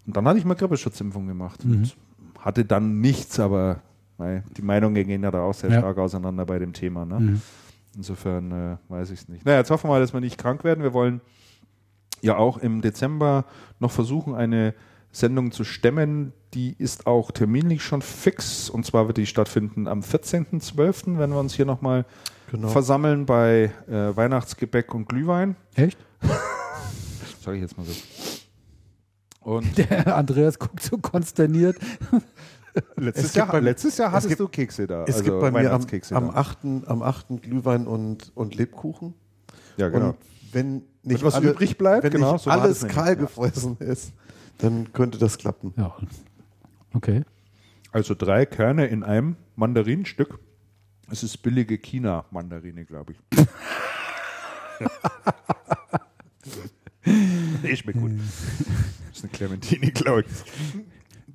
[0.07, 1.73] Und dann hatte ich mal Grippeschutzimpfung gemacht mhm.
[1.73, 1.95] und
[2.39, 3.81] hatte dann nichts, aber
[4.55, 5.79] die Meinungen gehen ja da auch sehr ja.
[5.79, 7.03] stark auseinander bei dem Thema.
[7.03, 7.41] Ne?
[7.95, 9.45] Insofern äh, weiß ich es nicht.
[9.45, 10.83] Naja, jetzt hoffen wir mal, dass wir nicht krank werden.
[10.83, 11.21] Wir wollen
[12.21, 13.45] ja auch im Dezember
[13.79, 14.73] noch versuchen, eine
[15.11, 16.33] Sendung zu stemmen.
[16.53, 18.69] Die ist auch terminlich schon fix.
[18.69, 22.05] Und zwar wird die stattfinden am 14.12., wenn wir uns hier nochmal
[22.51, 22.69] genau.
[22.69, 25.55] versammeln bei äh, Weihnachtsgebäck und Glühwein.
[25.75, 25.97] Echt?
[27.41, 27.93] Sage ich jetzt mal so.
[29.41, 31.77] Und Der Andreas guckt so konsterniert.
[32.95, 35.03] letztes, Jahr, bei, letztes Jahr hattest gibt, du Kekse da.
[35.03, 37.41] Es also gibt bei mir am, am, 8., am 8.
[37.41, 39.13] Glühwein und, und Lebkuchen.
[39.77, 40.09] Ja, genau.
[40.09, 40.17] Und
[40.51, 43.87] wenn nicht was alle, übrig bleibt, wenn genau, nicht so alles kahl gefressen ja.
[43.87, 44.13] ist,
[44.59, 45.73] dann könnte das klappen.
[45.77, 45.95] Ja.
[46.93, 47.23] Okay.
[47.91, 50.39] Also drei Kerne in einem Mandarinenstück.
[51.11, 53.19] Es ist billige China-Mandarine, glaube ich.
[57.61, 58.13] nee, schmeckt gut.
[59.09, 60.27] Das ist eine Clementine, glaube ich.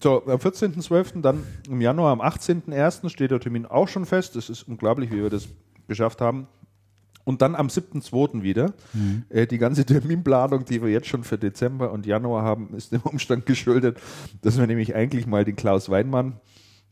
[0.00, 3.08] So, am 14.12., dann im Januar, am 18.01.
[3.08, 4.36] steht der Termin auch schon fest.
[4.36, 5.48] Es ist unglaublich, wie wir das
[5.88, 6.46] geschafft haben.
[7.24, 8.42] Und dann am 7.2.
[8.42, 8.72] wieder.
[8.94, 9.24] Mhm.
[9.28, 13.02] Äh, die ganze Terminplanung, die wir jetzt schon für Dezember und Januar haben, ist dem
[13.02, 13.98] Umstand geschuldet,
[14.42, 16.40] dass wir nämlich eigentlich mal den Klaus Weinmann,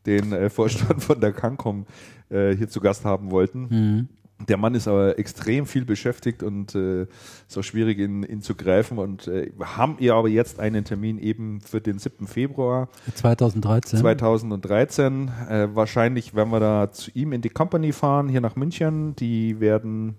[0.05, 1.85] den äh, Vorstand von der Cancom,
[2.29, 3.67] äh, hier zu Gast haben wollten.
[3.69, 4.07] Mhm.
[4.39, 7.07] Der Mann ist aber extrem viel beschäftigt und äh,
[7.47, 8.99] ist auch schwierig, ihn, ihn zu greifen.
[8.99, 12.27] Und äh, haben ihr aber jetzt einen Termin eben für den 7.
[12.27, 13.99] Februar 2013.
[13.99, 15.31] 2013.
[15.49, 19.15] Äh, wahrscheinlich werden wir da zu ihm in die Company fahren, hier nach München.
[19.15, 20.15] Die werden,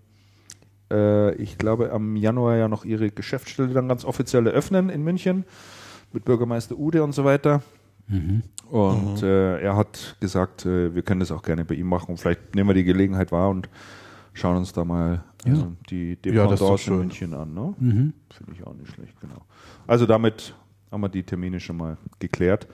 [0.90, 5.44] äh, ich glaube, am Januar ja noch ihre Geschäftsstelle dann ganz offiziell eröffnen in München
[6.12, 7.62] mit Bürgermeister Ude und so weiter.
[8.08, 8.42] Mhm.
[8.68, 9.28] Und mhm.
[9.28, 12.16] Äh, er hat gesagt, äh, wir können das auch gerne bei ihm machen.
[12.16, 13.68] Vielleicht nehmen wir die Gelegenheit wahr und
[14.38, 15.52] schauen uns da mal ja.
[15.54, 17.54] äh, die Dependance ja, in München an.
[17.54, 17.74] Ne?
[17.78, 18.12] Mhm.
[18.30, 19.42] Finde ich auch nicht schlecht, genau.
[19.86, 20.54] Also damit
[20.90, 22.66] haben wir die Termine schon mal geklärt.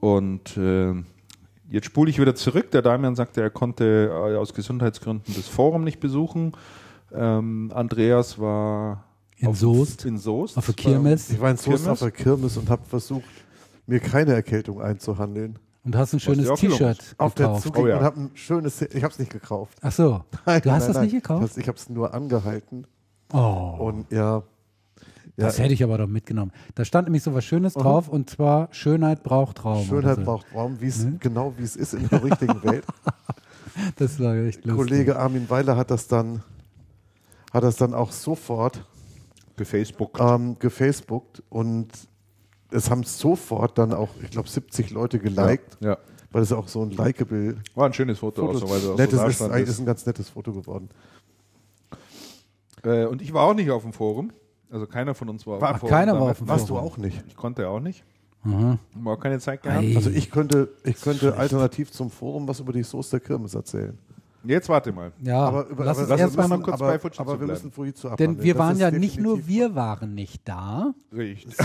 [0.00, 0.94] Und äh,
[1.68, 2.70] jetzt spule ich wieder zurück.
[2.70, 6.52] Der Damian sagte, er konnte äh, aus Gesundheitsgründen das Forum nicht besuchen.
[7.12, 9.04] Ähm, Andreas war
[9.36, 10.04] in auf, Soest.
[10.04, 10.56] In Soest.
[10.56, 11.30] Auf der Kirmes.
[11.30, 13.24] Ich war in Soest auf der Kirmes und habe versucht,
[13.86, 15.58] mir keine Erkältung einzuhandeln.
[15.84, 17.98] Und hast ein schönes T-Shirt Auf der Zug oh, ja.
[17.98, 19.78] und habe ein schönes, ich habe es nicht gekauft.
[19.80, 21.04] Ach so, nein, du hast nein, das nein.
[21.04, 21.56] nicht gekauft?
[21.56, 22.86] Ich habe es nur angehalten.
[23.32, 23.76] Oh.
[23.78, 24.42] Und ja.
[25.36, 26.52] Das ja, hätte ich aber doch mitgenommen.
[26.74, 27.80] Da stand nämlich so was Schönes mhm.
[27.80, 29.84] drauf und zwar Schönheit braucht Raum.
[29.84, 30.24] Schönheit so.
[30.24, 31.18] braucht Raum, wie's, mhm.
[31.18, 32.84] genau wie es ist in der richtigen Welt.
[33.96, 34.76] Das war echt lustig.
[34.76, 36.42] Kollege Armin Weiler hat das dann,
[37.54, 38.84] hat das dann auch sofort
[39.56, 40.20] gefacebookt.
[40.20, 41.88] Ähm, gefacebookt und
[42.72, 45.78] es haben sofort dann auch, ich glaube, 70 Leute geliked.
[45.80, 45.90] Ja.
[45.90, 45.98] ja.
[46.30, 47.56] Weil es auch so ein likeable.
[47.74, 48.64] War ein schönes Foto, Foto.
[48.64, 49.68] Auch so, nettes, so ist, ist.
[49.68, 50.88] ist ein ganz nettes Foto geworden.
[52.84, 54.32] Äh, und ich war auch nicht auf dem Forum.
[54.70, 55.94] Also keiner von uns war, war auf dem Forum.
[55.94, 56.60] Keiner war auf dem Forum.
[56.60, 57.22] Warst du auch nicht?
[57.28, 58.02] Ich konnte auch nicht.
[58.44, 58.78] Mhm.
[58.94, 59.84] War auch keine Zeit gehabt.
[59.94, 63.98] Also ich könnte, ich könnte alternativ zum Forum was über die Soße der Kirmes erzählen.
[64.44, 65.12] Jetzt warte mal.
[65.22, 67.70] Ja, aber, über, lass aber, uns erst mal kurz aber, bei Fujitsu Aber wir müssen
[67.70, 68.36] Fujitsu abhandeln.
[68.36, 70.92] Denn wir waren ja nicht nur wir waren nicht da.
[71.14, 71.56] Richtig.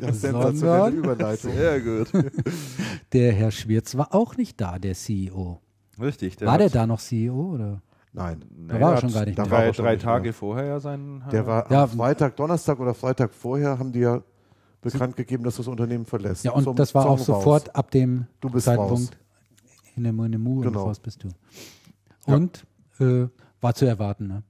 [0.56, 1.52] sondern Überleitung.
[1.52, 2.08] Sehr gut.
[3.12, 5.60] Der Herr Schwirz war auch nicht da, der CEO.
[6.00, 6.36] Richtig.
[6.36, 7.82] Der war der da noch CEO oder?
[8.12, 8.44] Nein.
[8.68, 9.50] Da war er schon gar nicht da mehr.
[9.50, 10.34] Drei, drei Tage mehr.
[10.34, 11.22] vorher ja sein.
[11.30, 14.22] Der war ja, am Freitag, Donnerstag oder Freitag vorher haben die ja
[14.80, 16.44] bekannt gegeben, dass das Unternehmen verlässt.
[16.44, 17.74] Ja, und zum, das war auch sofort raus.
[17.74, 18.26] ab dem
[18.58, 18.90] Zeitpunkt.
[18.90, 19.10] Raus
[19.96, 20.68] in der Mu genau.
[20.68, 21.28] und raus bist du.
[22.26, 22.64] Und
[22.98, 23.24] ja.
[23.24, 23.28] äh,
[23.60, 24.42] war zu erwarten, ne?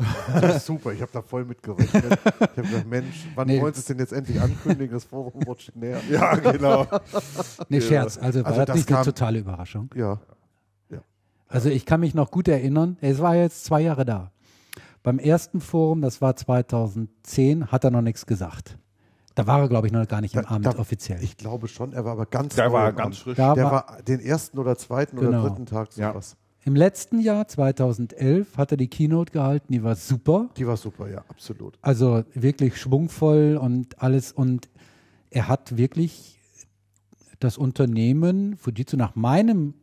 [0.60, 2.04] super, ich habe da voll mitgerechnet.
[2.04, 3.60] Ich habe gedacht, Mensch, wann nee.
[3.60, 4.94] wollen Sie es denn jetzt endlich ankündigen?
[4.94, 6.00] Das Forum rutscht näher.
[6.10, 6.86] Ja, genau.
[7.68, 8.16] nee, Scherz.
[8.16, 9.90] Also, also war das nicht eine totale Überraschung?
[9.94, 10.20] Ja.
[10.90, 11.02] ja.
[11.48, 14.32] Also ich kann mich noch gut erinnern, es war jetzt zwei Jahre da.
[15.02, 18.78] Beim ersten Forum, das war 2010, hat er noch nichts gesagt.
[19.34, 21.22] Da war er, glaube ich, noch gar nicht im Amt da, offiziell.
[21.22, 23.36] Ich glaube schon, er war aber ganz Der war ganz frisch.
[23.36, 25.40] Da der war, war, den ersten oder zweiten genau.
[25.40, 26.36] oder dritten Tag sowas.
[26.36, 26.66] Ja.
[26.66, 30.50] Im letzten Jahr, 2011, hat er die Keynote gehalten, die war super.
[30.56, 31.78] Die war super, ja, absolut.
[31.80, 34.32] Also wirklich schwungvoll und alles.
[34.32, 34.68] Und
[35.30, 36.38] er hat wirklich
[37.38, 39.74] das Unternehmen Fujitsu nach meinem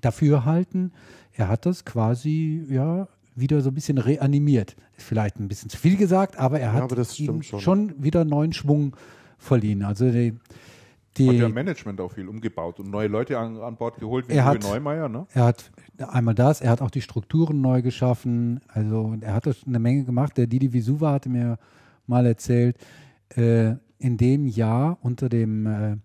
[0.00, 0.92] Dafürhalten,
[1.32, 4.76] er hat das quasi ja wieder so ein bisschen reanimiert.
[4.96, 7.60] Ist vielleicht ein bisschen zu viel gesagt, aber er hat ja, ihm schon.
[7.60, 8.02] schon.
[8.02, 8.96] wieder neuen Schwung
[9.38, 9.82] verliehen.
[9.82, 10.34] Also die,
[11.16, 14.34] die hat ja Management auch viel umgebaut und neue Leute an, an Bord geholt, wie
[14.34, 15.26] er hat, Neumeier, ne?
[15.32, 19.78] Er hat einmal das, er hat auch die Strukturen neu geschaffen, also er hat eine
[19.78, 20.36] Menge gemacht.
[20.36, 21.58] Der Didi Visuva hatte mir
[22.06, 22.76] mal erzählt,
[23.36, 25.96] äh, in dem Jahr unter dem äh,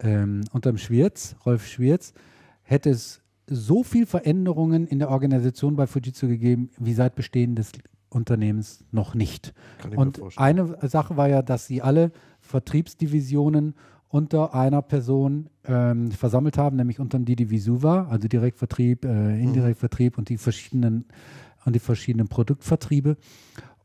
[0.00, 2.12] ähm, unter dem Schwirz, Rolf Schwirz,
[2.62, 7.72] hätte es so viel Veränderungen in der Organisation bei Fujitsu gegeben, wie seit Bestehen des
[8.08, 9.52] Unternehmens noch nicht.
[9.96, 13.74] Und eine Sache war ja, dass sie alle Vertriebsdivisionen
[14.08, 20.16] unter einer Person ähm, versammelt haben, nämlich unter dem Didi Visuva, also Direktvertrieb, äh, Indirektvertrieb
[20.16, 20.20] mhm.
[20.20, 21.06] und die verschiedenen
[21.64, 23.16] und die verschiedenen Produktvertriebe.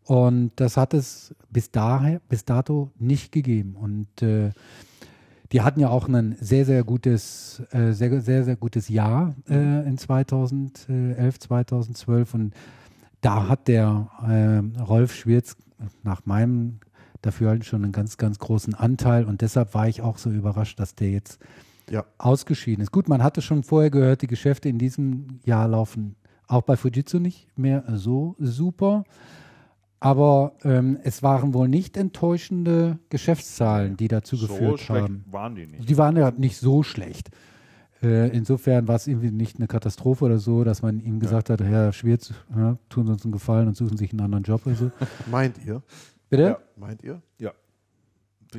[0.04, 3.76] Und das hat es bis daher, bis dato nicht gegeben.
[3.76, 4.52] Und äh,
[5.52, 9.88] die hatten ja auch ein sehr, sehr gutes, äh, sehr, sehr, sehr gutes Jahr äh,
[9.88, 12.34] in 2011, 2012.
[12.34, 12.54] Und
[13.22, 15.56] da hat der äh, Rolf Schwirz
[16.04, 16.80] nach meinem
[17.22, 19.26] Dafürhalten schon einen ganz, ganz großen Anteil.
[19.26, 21.40] Und deshalb war ich auch so überrascht, dass der jetzt
[21.90, 22.06] ja.
[22.18, 22.92] ausgeschieden ist.
[22.92, 26.16] Gut, man hatte schon vorher gehört, die Geschäfte in diesem Jahr laufen
[26.50, 29.04] auch bei Fujitsu nicht mehr so super.
[30.00, 35.26] Aber ähm, es waren wohl nicht enttäuschende Geschäftszahlen, die dazu so geführt haben.
[35.30, 35.90] waren die nicht.
[35.90, 37.30] Die waren ja nicht so schlecht.
[38.02, 41.54] Äh, insofern war es irgendwie nicht eine Katastrophe oder so, dass man ihm gesagt ja.
[41.54, 44.66] hat, Herr Schwirz, ja, tun Sie uns einen Gefallen und suchen sich einen anderen Job
[44.66, 44.92] oder so.
[45.30, 45.82] Meint ihr?
[46.30, 46.44] Bitte?
[46.44, 46.60] Ja.
[46.78, 47.22] Meint ihr?
[47.38, 47.52] Ja.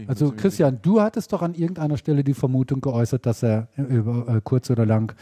[0.06, 4.40] Also Christian, du hattest doch an irgendeiner Stelle die Vermutung geäußert, dass er über äh,
[4.44, 5.16] kurz oder lang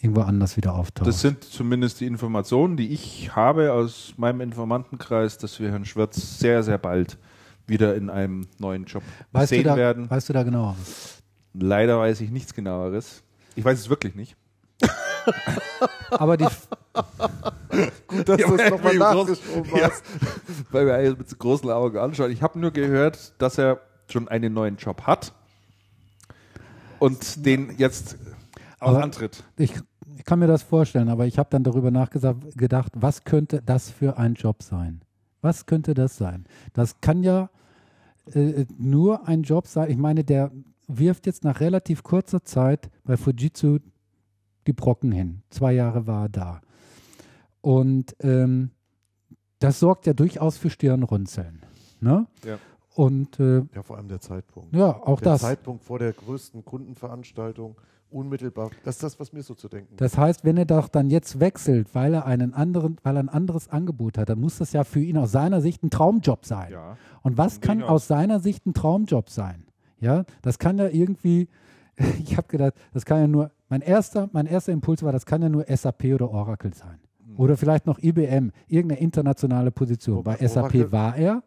[0.00, 1.06] irgendwo anders wieder auftaucht.
[1.06, 6.38] Das sind zumindest die Informationen, die ich habe aus meinem Informantenkreis, dass wir Herrn Schwirz
[6.38, 7.18] sehr, sehr bald
[7.66, 10.10] wieder in einem neuen Job weißt sehen da, werden.
[10.10, 11.22] Weißt du da genaueres?
[11.52, 13.22] Leider weiß ich nichts genaueres.
[13.56, 14.36] Ich weiß es wirklich nicht.
[16.10, 16.46] Aber die.
[18.06, 20.02] Gut, dass ja, du es nochmal nachgeschoben ja, hast.
[20.70, 22.30] Weil wir eigentlich mit so großen Augen anschauen.
[22.30, 25.32] Ich habe nur gehört, dass er schon einen neuen Job hat
[26.98, 28.16] und den jetzt
[28.80, 29.44] auch aber antritt.
[29.56, 29.74] Ich,
[30.16, 34.18] ich kann mir das vorstellen, aber ich habe dann darüber nachgedacht, was könnte das für
[34.18, 35.02] ein Job sein?
[35.40, 36.46] Was könnte das sein?
[36.72, 37.50] Das kann ja
[38.34, 39.90] äh, nur ein Job sein.
[39.90, 40.50] Ich meine, der
[40.86, 43.78] wirft jetzt nach relativ kurzer Zeit bei Fujitsu
[44.66, 45.42] die Brocken hin.
[45.50, 46.60] Zwei Jahre war er da.
[47.60, 48.70] Und ähm,
[49.58, 51.62] das sorgt ja durchaus für Stirnrunzeln.
[52.00, 52.26] Ne?
[52.44, 52.58] Ja.
[52.94, 54.74] Und, äh, ja, vor allem der Zeitpunkt.
[54.74, 55.40] Ja, auch der das.
[55.40, 57.76] Der Zeitpunkt vor der größten Kundenveranstaltung,
[58.10, 58.70] unmittelbar.
[58.84, 59.94] Das ist das, was mir so zu denken.
[59.96, 63.28] Das heißt, wenn er doch dann jetzt wechselt, weil er einen anderen, weil er ein
[63.28, 66.72] anderes Angebot hat, dann muss das ja für ihn aus seiner Sicht ein Traumjob sein.
[66.72, 66.96] Ja.
[67.22, 69.64] Und was kann aus seiner Sicht ein Traumjob sein?
[70.00, 71.48] Ja, das kann ja irgendwie,
[72.22, 75.42] ich habe gedacht, das kann ja nur, mein erster, mein erster Impuls war, das kann
[75.42, 76.98] ja nur SAP oder Oracle sein.
[77.26, 77.36] Mhm.
[77.36, 80.22] Oder vielleicht noch IBM, irgendeine internationale Position.
[80.22, 81.42] Bei, bei SAP Oracle, war er,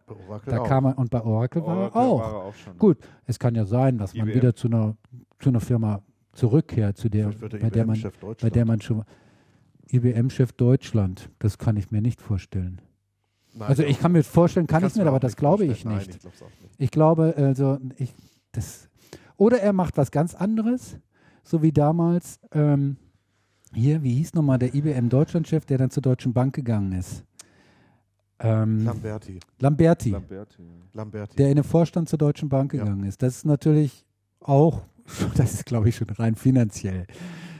[0.45, 2.19] da kam er, und bei Oracle, Oracle war er auch.
[2.19, 4.25] War er auch Gut, es kann ja sein, dass IBM.
[4.25, 4.95] man wieder zu einer,
[5.39, 6.01] zu einer Firma
[6.33, 8.01] zurückkehrt, zu der, bei der, man,
[8.41, 9.03] bei der man schon
[9.89, 12.81] IBM-Chef Deutschland, das kann ich mir nicht vorstellen.
[13.53, 15.85] Nein, also ich kann mir vorstellen, kann ich mir, aber das glaube ich nicht.
[15.85, 16.27] Nein, ich, nicht.
[16.77, 18.13] ich glaube, also ich,
[18.53, 18.89] das,
[19.35, 20.97] oder er macht was ganz anderes,
[21.43, 22.95] so wie damals ähm,
[23.73, 27.25] hier, wie hieß nochmal der IBM Deutschlandchef, der dann zur Deutschen Bank gegangen ist?
[28.39, 29.39] Ähm, Lamberti.
[29.59, 30.09] Lamberti.
[30.11, 30.63] Lamberti.
[30.93, 31.35] Lamberti.
[31.35, 33.09] Der in den Vorstand zur Deutschen Bank gegangen ja.
[33.09, 33.21] ist.
[33.21, 34.05] Das ist natürlich
[34.39, 34.81] auch,
[35.35, 37.05] das ist glaube ich schon rein finanziell.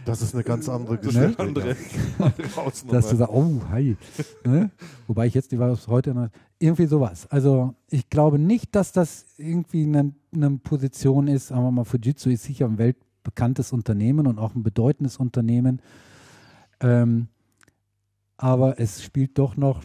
[0.06, 1.28] Das ist eine ganz andere Geschichte.
[1.28, 1.36] Ne?
[1.38, 1.76] Andere,
[2.90, 3.96] Dass du sagst, oh, hi.
[4.44, 4.72] ne?
[5.08, 7.28] Wobei ich jetzt, die war heute noch, irgendwie sowas.
[7.28, 12.44] Also ich glaube nicht, dass das irgendwie eine, eine Position ist, aber mal Fujitsu ist
[12.44, 15.82] sicher ein weltbekanntes Unternehmen und auch ein bedeutendes Unternehmen.
[16.80, 17.28] Ähm,
[18.38, 19.84] aber es spielt doch noch,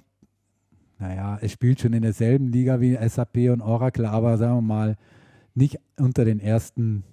[0.99, 4.97] naja, es spielt schon in derselben Liga wie SAP und Oracle, aber sagen wir mal,
[5.55, 7.05] nicht unter den ersten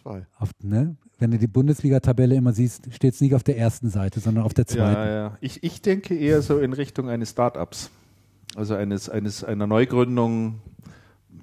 [0.00, 0.26] zwei.
[0.38, 0.96] Auf, ne?
[1.18, 4.54] wenn du die Bundesliga-Tabelle immer siehst, steht es nicht auf der ersten Seite, sondern auf
[4.54, 5.00] der zweiten.
[5.00, 5.38] Ja, ja.
[5.40, 7.90] Ich, ich denke eher so in Richtung eines Startups.
[8.56, 10.60] Also eines, eines, einer Neugründung,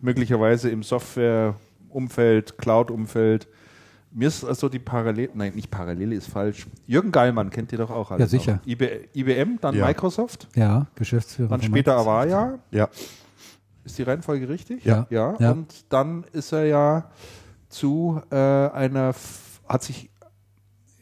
[0.02, 3.48] möglicherweise im Software-Umfeld, Cloud-Umfeld.
[4.12, 6.68] Mir ist also die Parallele, nein, nicht Parallele ist falsch.
[6.88, 8.22] Jürgen Geilmann kennt ihr doch auch alle.
[8.22, 8.62] Ja, sicher.
[8.66, 9.86] IBM, dann ja.
[9.86, 10.48] Microsoft.
[10.56, 11.50] Ja, Geschäftsführer.
[11.50, 12.60] Dann später Avaya.
[12.72, 12.90] Ja.
[13.84, 14.84] Ist die Reihenfolge richtig?
[14.86, 15.06] Ja.
[15.10, 15.36] ja.
[15.40, 15.52] ja.
[15.52, 17.12] Und dann ist er ja
[17.76, 19.14] zu äh, einer
[19.68, 20.10] hat sich,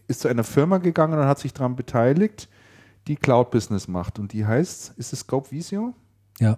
[0.08, 2.50] ist zu einer Firma gegangen und hat sich daran beteiligt,
[3.08, 4.20] die Cloud-Business macht.
[4.20, 5.94] Und die heißt, ist es Scope Visio?
[6.40, 6.58] Ja,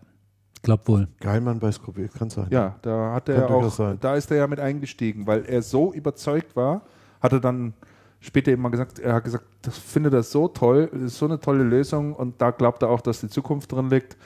[0.64, 1.10] glaub wohl.
[1.20, 2.48] Geilmann bei Scope, kann sein.
[2.50, 6.56] Ja, da hat er auch, da ist er ja mit eingestiegen, weil er so überzeugt
[6.56, 6.84] war,
[7.20, 7.74] hat er dann
[8.20, 11.40] später immer gesagt, er hat gesagt, das findet er so toll, das ist so eine
[11.40, 14.18] tolle Lösung und da glaubt er auch, dass die Zukunft drin liegt.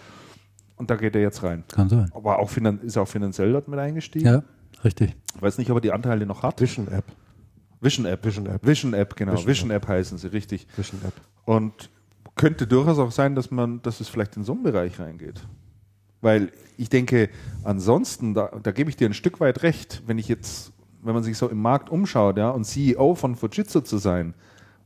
[0.78, 1.66] Und da geht er jetzt rein.
[1.68, 2.10] Kann sein.
[2.14, 4.26] Aber auch ist auch finanziell dort mit eingestiegen.
[4.26, 4.44] Ja,
[4.84, 5.16] richtig.
[5.36, 6.62] Ich weiß nicht, ob er die Anteile noch hat.
[6.62, 7.06] Vision App.
[7.82, 8.26] Vision App.
[8.26, 8.66] Vision App.
[8.66, 9.34] Vision App, genau.
[9.34, 9.84] Vision, Vision App.
[9.84, 9.90] App.
[9.90, 10.68] heißen sie, richtig.
[10.76, 11.14] Vision App.
[11.46, 11.90] Und
[12.36, 15.42] könnte durchaus auch sein, dass man, dass es vielleicht in so einen Bereich reingeht.
[16.22, 17.30] Weil ich denke,
[17.64, 21.24] ansonsten, da, da gebe ich dir ein Stück weit recht, wenn ich jetzt, wenn man
[21.24, 24.34] sich so im Markt umschaut, ja, und CEO von Fujitsu zu sein,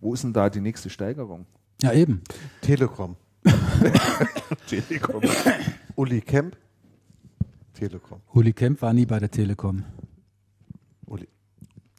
[0.02, 1.46] wo ist denn da die nächste Steigerung?
[1.82, 2.22] Ja, eben.
[2.62, 3.16] Telekom.
[4.68, 5.22] Telekom.
[5.96, 6.58] Uli Kemp.
[7.74, 8.22] Telekom.
[8.34, 9.84] Uli Kemp war nie bei der Telekom.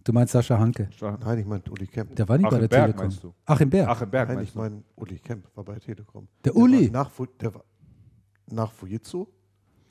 [0.04, 0.90] Du meinst Sascha Hanke?
[1.00, 2.14] Nein, ich meine Uli Kemp.
[2.14, 3.18] Der war nicht Ach, bei der Berg, Telekom.
[3.22, 3.34] Du?
[3.46, 3.88] Ach, im Berg.
[3.88, 4.28] Ach, im Berg.
[4.28, 6.28] Nein, ich meine Uli Kemp war bei Telekom.
[6.44, 6.90] Der, der Uli?
[6.90, 7.10] Nach,
[7.40, 7.64] der war
[8.50, 9.26] nach Fujitsu.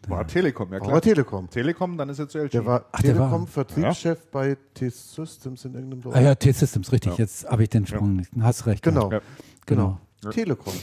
[0.08, 0.91] War Telekom, ja klar.
[0.91, 1.50] War Telekom.
[1.50, 2.52] Telekom, dann ist er zu LG.
[2.52, 4.30] Der war Ach, Telekom Vertriebschef ja.
[4.32, 6.17] bei T-Systems in irgendeinem Bereich.
[6.17, 7.13] Ah ja, T-Systems, richtig.
[7.13, 7.17] Ja.
[7.19, 8.30] Jetzt habe ich den Sprung nicht.
[8.39, 8.84] Hast recht.
[8.84, 9.12] Genau.
[9.12, 9.22] Ja.
[9.65, 10.00] Genau.
[10.30, 10.74] Telekom.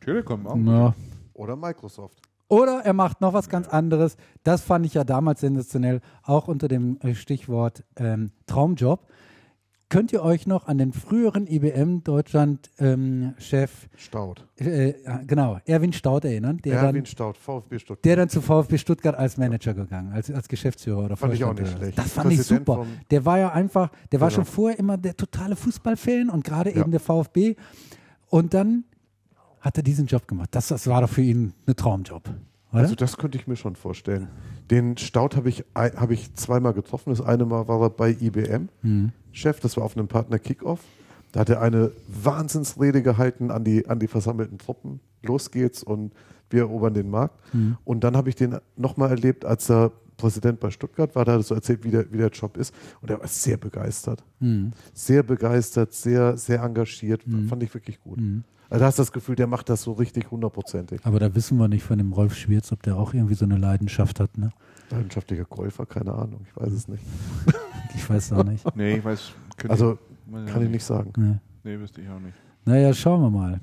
[0.00, 0.56] Telekom auch.
[0.56, 0.94] Ja.
[1.32, 2.20] Oder Microsoft.
[2.48, 4.16] Oder er macht noch was ganz anderes.
[4.44, 9.06] Das fand ich ja damals sensationell, auch unter dem Stichwort ähm, Traumjob.
[9.88, 14.44] Könnt ihr euch noch an den früheren IBM Deutschland-Chef ähm, Staud.
[14.56, 14.94] Äh,
[15.28, 16.58] genau, Erwin Staud erinnern?
[16.64, 18.04] Der Erwin dann, Staud, VfB Stuttgart.
[18.04, 21.54] Der dann zu VfB Stuttgart als Manager gegangen, als, als Geschäftsführer oder Fand ich auch
[21.54, 21.96] nicht schlecht.
[21.96, 22.86] Das fand Präsident ich super.
[23.12, 24.36] Der war ja einfach, der war genau.
[24.36, 26.80] schon vorher immer der totale Fußballfan und gerade ja.
[26.80, 27.54] eben der VfB.
[28.28, 28.86] Und dann
[29.60, 30.50] hat er diesen Job gemacht.
[30.52, 32.28] Das, das war doch für ihn ein Traumjob.
[32.72, 32.82] Oder?
[32.82, 34.28] Also das könnte ich mir schon vorstellen.
[34.70, 37.10] Den Staud habe ich, hab ich zweimal getroffen.
[37.10, 39.12] Das eine Mal war er bei IBM mhm.
[39.32, 40.80] Chef, das war auf einem Partner Kickoff.
[41.32, 45.00] Da hat er eine Wahnsinnsrede gehalten an die, an die versammelten Truppen.
[45.22, 46.12] Los geht's und
[46.50, 47.36] wir erobern den Markt.
[47.54, 47.76] Mhm.
[47.84, 51.40] Und dann habe ich den nochmal erlebt, als er Präsident bei Stuttgart war, da hat
[51.40, 52.74] er so erzählt, wie der, wie der Job ist.
[53.02, 54.24] Und er war sehr begeistert.
[54.40, 54.72] Mhm.
[54.94, 57.26] Sehr begeistert, sehr, sehr engagiert.
[57.26, 57.48] Mhm.
[57.48, 58.18] Fand ich wirklich gut.
[58.68, 61.00] Also da hast du das Gefühl, der macht das so richtig hundertprozentig.
[61.04, 63.56] Aber da wissen wir nicht von dem Rolf Schwierz, ob der auch irgendwie so eine
[63.56, 64.50] Leidenschaft hat, ne?
[64.90, 67.02] Leidenschaftlicher Käufer, keine Ahnung, ich weiß es nicht.
[67.94, 68.64] ich weiß es auch nicht.
[68.76, 69.32] nee, ich weiß.
[69.68, 69.98] Also
[70.46, 71.12] kann ich nicht sagen.
[71.16, 71.36] Nee.
[71.72, 72.34] nee, wüsste ich auch nicht.
[72.64, 73.60] Naja, schauen wir mal.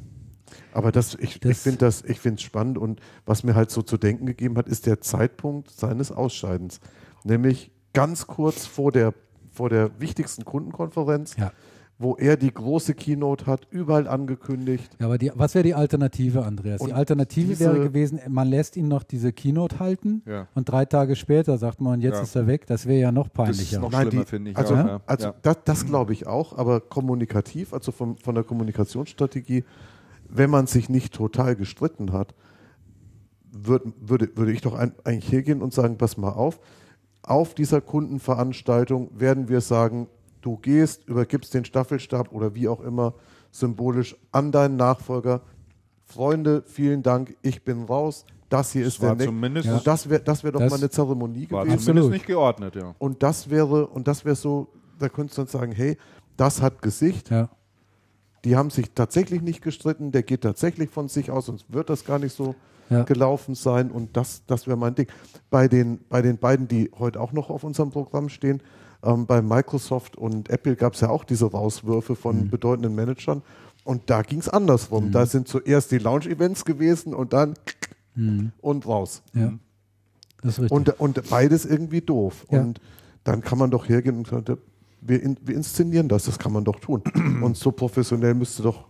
[0.71, 3.71] Aber das, ich, das ich finde das, ich finde es spannend und was mir halt
[3.71, 6.79] so zu denken gegeben hat, ist der Zeitpunkt seines Ausscheidens.
[7.23, 9.13] Nämlich ganz kurz vor der,
[9.51, 11.35] vor der wichtigsten Kundenkonferenz.
[11.35, 11.51] Ja
[11.99, 14.95] wo er die große Keynote hat, überall angekündigt.
[14.99, 16.81] Ja, aber die, was wäre die Alternative, Andreas?
[16.81, 20.47] Und die Alternative wäre gewesen, man lässt ihn noch diese Keynote halten ja.
[20.55, 22.23] und drei Tage später sagt man, jetzt ja.
[22.23, 22.65] ist er weg.
[22.67, 23.57] Das wäre ja noch peinlicher.
[23.57, 24.57] Das ist noch schlimmer, finde ich.
[24.57, 25.35] Also, auch, also ja.
[25.41, 29.63] das, das glaube ich auch, aber kommunikativ, also von, von der Kommunikationsstrategie,
[30.29, 32.33] wenn man sich nicht total gestritten hat,
[33.51, 36.59] würd, würde, würde ich doch ein, eigentlich hergehen und sagen, pass mal auf,
[37.21, 40.07] auf dieser Kundenveranstaltung werden wir sagen,
[40.43, 43.15] du gehst, übergibst den Staffelstab oder wie auch immer
[43.51, 45.41] symbolisch an deinen Nachfolger.
[46.05, 48.25] Freunde, vielen Dank, ich bin raus.
[48.49, 49.81] Das hier ist der zumindest ja.
[49.83, 51.79] das wäre das wär doch das mal eine Zeremonie war gewesen.
[51.79, 52.93] Zumindest nicht geordnet, ja.
[52.99, 54.67] Und das wäre, und das wäre so,
[54.99, 55.97] da könntest du dann sagen, hey,
[56.37, 57.31] das hat Gesicht.
[57.31, 57.49] Ja.
[58.45, 62.05] Die haben sich tatsächlich nicht gestritten, der geht tatsächlich von sich aus, sonst wird das
[62.05, 62.53] gar nicht so
[62.89, 63.03] ja.
[63.03, 63.89] gelaufen sein.
[63.89, 65.07] Und das, das wäre mein Ding.
[65.49, 68.61] Bei den, bei den beiden, die heute auch noch auf unserem Programm stehen,
[69.03, 72.49] ähm, bei Microsoft und Apple gab es ja auch diese Rauswürfe von mhm.
[72.49, 73.41] bedeutenden Managern.
[73.83, 75.07] Und da ging es andersrum.
[75.07, 75.11] Mhm.
[75.11, 77.55] Da sind zuerst die Launch-Events gewesen und dann
[78.15, 78.51] mhm.
[78.61, 79.21] und raus.
[79.33, 79.53] Ja.
[80.41, 80.71] Das ist richtig.
[80.71, 82.45] Und, und beides irgendwie doof.
[82.49, 82.61] Ja.
[82.61, 82.79] Und
[83.23, 84.57] dann kann man doch hergehen und sagen,
[85.01, 87.01] wir, in, wir inszenieren das, das kann man doch tun.
[87.41, 88.85] und so professionell müsste doch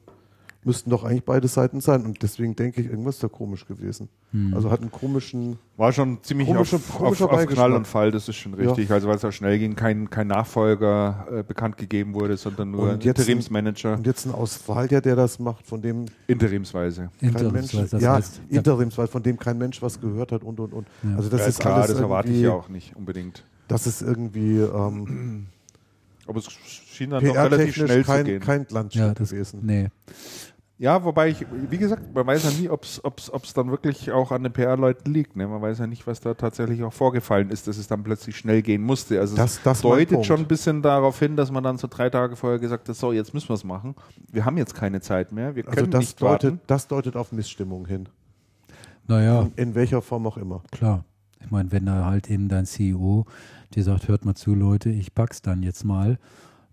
[0.66, 2.06] müssten doch eigentlich beide Seiten sein.
[2.06, 4.10] Und deswegen denke ich, irgendwas ist da komisch gewesen.
[4.32, 4.54] Hm.
[4.54, 5.58] Also hat einen komischen.
[5.78, 8.90] War schon ziemlich komische, auf, komischer auf, auf Knall und Fall, das ist schon richtig.
[8.90, 8.96] Ja.
[8.96, 12.92] Also weil es auch schnell ging, kein, kein Nachfolger äh, bekannt gegeben wurde, sondern nur
[12.92, 13.94] und Interimsmanager.
[13.94, 16.06] und jetzt ein Australier, der das macht, von dem.
[16.28, 17.10] Interimsweise.
[17.20, 17.98] Interimsweise.
[18.00, 20.88] ja, heißt, interimsweise, von dem kein Mensch was gehört hat und und und.
[21.04, 21.16] Ja.
[21.18, 23.44] Also das ja, ist klar, das erwarte ich ja auch nicht unbedingt.
[23.68, 24.60] Das ist irgendwie.
[24.60, 25.48] Ähm,
[26.28, 28.40] aber es schien dann doch relativ schnell kein, zu gehen.
[28.40, 29.60] Kein Glanzstück ja, gewesen.
[29.64, 29.90] Nee.
[30.84, 34.44] Ja, wobei ich, wie gesagt, man weiß ja nie, ob es dann wirklich auch an
[34.44, 35.34] den PR-Leuten liegt.
[35.38, 35.48] Ne?
[35.48, 38.62] Man weiß ja nicht, was da tatsächlich auch vorgefallen ist, dass es dann plötzlich schnell
[38.62, 39.18] gehen musste.
[39.22, 42.36] Also das, das deutet schon ein bisschen darauf hin, dass man dann so drei Tage
[42.36, 43.96] vorher gesagt hat, so, jetzt müssen wir es machen.
[44.30, 45.56] Wir haben jetzt keine Zeit mehr.
[45.56, 46.62] Wir also können also das nicht deutet, warten.
[46.68, 48.10] Das deutet auf Missstimmung hin.
[49.08, 49.44] Naja.
[49.56, 50.64] In, in welcher Form auch immer.
[50.70, 51.06] Klar.
[51.40, 53.26] Ich meine, wenn da halt eben dein CEO
[53.74, 56.20] dir sagt, hört mal zu, Leute, ich pack's dann jetzt mal,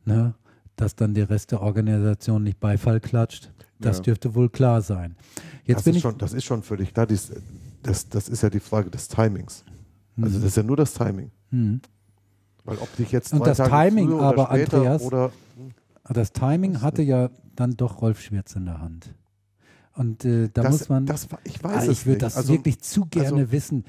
[0.05, 0.35] ne?
[0.75, 4.03] dass dann der Rest der Organisation nicht Beifall klatscht, das ja.
[4.05, 5.16] dürfte wohl klar sein.
[5.64, 7.07] Jetzt das, bin ist ich schon, das ist schon völlig klar.
[7.07, 7.33] Das,
[7.83, 9.64] das, das ist ja die Frage des Timings.
[10.21, 10.43] Also mhm.
[10.43, 11.31] das ist ja nur das Timing.
[11.51, 11.81] Mhm.
[12.64, 15.33] Weil ob dich jetzt Und das Tage Timing aber, Andreas, oder,
[16.05, 19.14] das Timing hatte ja dann doch Rolf Schwerz in der Hand.
[20.01, 21.05] Und äh, da das, muss man.
[21.05, 23.85] Das, ich weiß ah, ich würde das also, wirklich zu gerne also, wissen.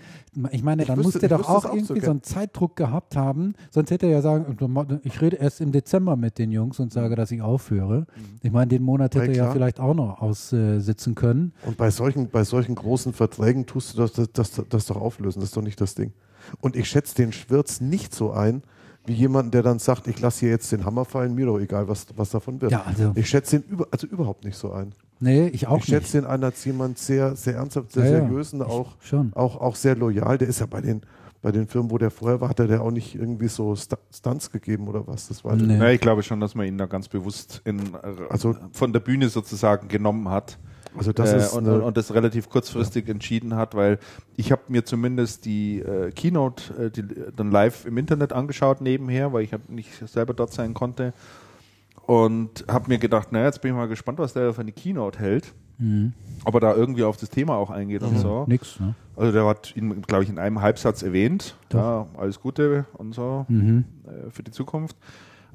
[0.52, 3.54] Ich meine, dann musste er doch auch irgendwie so, so einen Zeitdruck gehabt haben.
[3.70, 7.16] Sonst hätte er ja sagen, ich rede erst im Dezember mit den Jungs und sage,
[7.16, 8.00] dass ich aufhöre.
[8.00, 8.06] Mhm.
[8.42, 11.54] Ich meine, den Monat hätte er ja vielleicht auch noch aussitzen können.
[11.66, 15.40] Und bei solchen, bei solchen großen Verträgen tust du das, das, das, das doch auflösen.
[15.40, 16.12] Das ist doch nicht das Ding.
[16.60, 18.64] Und ich schätze den Schwirz nicht so ein,
[19.06, 21.88] wie jemand, der dann sagt, ich lasse hier jetzt den Hammer fallen, mir doch egal,
[21.88, 22.74] was, was davon wird.
[22.74, 24.94] Ja, also ich schätze den über, also überhaupt nicht so ein.
[25.22, 25.90] Nee, ich auch ich nicht.
[25.90, 28.96] Ich schätze den einen als jemand sehr, sehr ernsthaft, sehr ja, seriös und auch,
[29.34, 30.40] auch, auch sehr loyal.
[30.40, 31.02] Der ist ja bei den,
[31.44, 34.52] bei den Firmen, wo der vorher war, hat er der auch nicht irgendwie so Stunts
[34.52, 35.28] gegeben oder was?
[35.28, 35.78] Das war nee.
[35.78, 35.94] nee.
[35.94, 37.80] ich glaube schon, dass man ihn da ganz bewusst in,
[38.30, 40.58] also, von der Bühne sozusagen genommen hat.
[40.98, 43.14] Also das äh, ist und, und, das relativ kurzfristig ja.
[43.14, 44.00] entschieden hat, weil
[44.36, 49.32] ich habe mir zumindest die äh, Keynote äh, die, dann live im Internet angeschaut nebenher,
[49.32, 51.14] weil ich halt nicht selber dort sein konnte
[52.12, 55.18] und habe mir gedacht, naja, jetzt bin ich mal gespannt, was der für eine Keynote
[55.18, 55.54] hält.
[55.78, 56.12] Mhm.
[56.44, 58.10] Ob er da irgendwie auf das Thema auch eingeht mhm.
[58.10, 58.44] und so.
[58.50, 58.96] Nix, ne?
[59.16, 61.56] Also der hat ihn, glaube ich, in einem Halbsatz erwähnt.
[61.70, 61.80] Doch.
[61.80, 63.86] Ja, alles Gute und so mhm.
[64.04, 64.98] äh, für die Zukunft.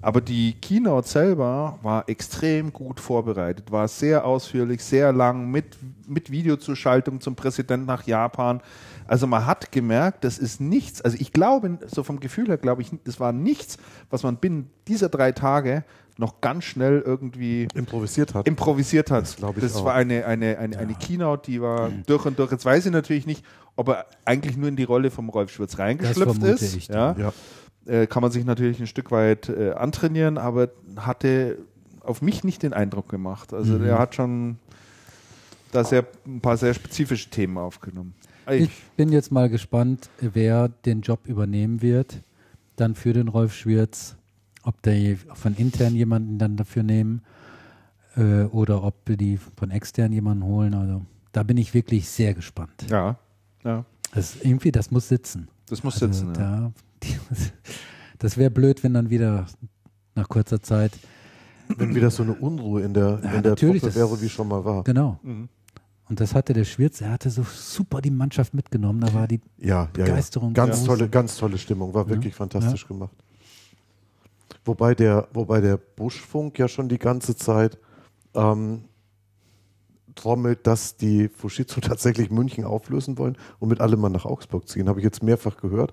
[0.01, 5.77] Aber die Keynote selber war extrem gut vorbereitet, war sehr ausführlich, sehr lang, mit,
[6.09, 8.63] mit Videozuschaltung zum Präsidenten nach Japan.
[9.09, 12.83] Also man hat gemerkt, das ist nichts, also ich glaube, so vom Gefühl her glaube
[12.83, 13.79] ich, das war nichts,
[14.11, 15.85] was man binnen dieser drei Tage
[16.19, 18.49] noch ganz schnell irgendwie improvisiert hat.
[18.49, 19.25] Improvisiert hat.
[19.25, 22.05] Das, ich das war eine, eine, eine, eine Keynote, die war mhm.
[22.07, 22.51] durch und durch.
[22.51, 23.45] Jetzt weiß ich natürlich nicht,
[23.77, 26.75] ob er eigentlich nur in die Rolle vom Rolf Schwürz reingeschlüpft ist.
[26.75, 27.15] Ich ja.
[27.19, 27.33] ja.
[27.87, 31.59] Äh, kann man sich natürlich ein Stück weit äh, antrainieren, aber hatte
[32.03, 33.53] auf mich nicht den Eindruck gemacht.
[33.53, 33.85] Also mhm.
[33.85, 34.59] er hat schon
[35.73, 38.15] da sehr, ein paar sehr spezifische Themen aufgenommen.
[38.51, 42.23] Ich bin jetzt mal gespannt, wer den Job übernehmen wird.
[42.77, 44.17] Dann für den Rolf Schwirz,
[44.63, 47.23] ob die von intern jemanden dann dafür nehmen
[48.17, 50.75] äh, oder ob die von extern jemanden holen.
[50.75, 52.87] Also da bin ich wirklich sehr gespannt.
[52.91, 53.19] Ja,
[53.65, 53.85] ja.
[54.13, 55.49] Das irgendwie, das muss sitzen.
[55.69, 56.35] Das muss also sitzen.
[56.35, 56.73] Da,
[57.03, 57.09] ja.
[58.19, 59.47] das wäre blöd, wenn dann wieder
[60.15, 60.93] nach kurzer Zeit
[61.69, 64.65] wenn wieder so eine Unruhe in der, ja, in der Truppe wäre, wie schon mal
[64.65, 64.85] war.
[64.85, 65.19] Genau.
[65.23, 65.49] Mhm.
[66.09, 69.41] Und das hatte der Schwirz, er hatte so super die Mannschaft mitgenommen, da war die
[69.59, 70.55] ja, Begeisterung.
[70.55, 70.67] Ja, ja.
[70.67, 73.15] Ganz tolle, ganz tolle Stimmung, war wirklich fantastisch gemacht.
[74.65, 77.79] Wobei der, wobei der Buschfunk ja schon die ganze Zeit
[78.35, 78.85] ähm,
[80.15, 84.89] trommelt, dass die Fujitsu tatsächlich München auflösen wollen und mit allem mal nach Augsburg ziehen.
[84.89, 85.93] Habe ich jetzt mehrfach gehört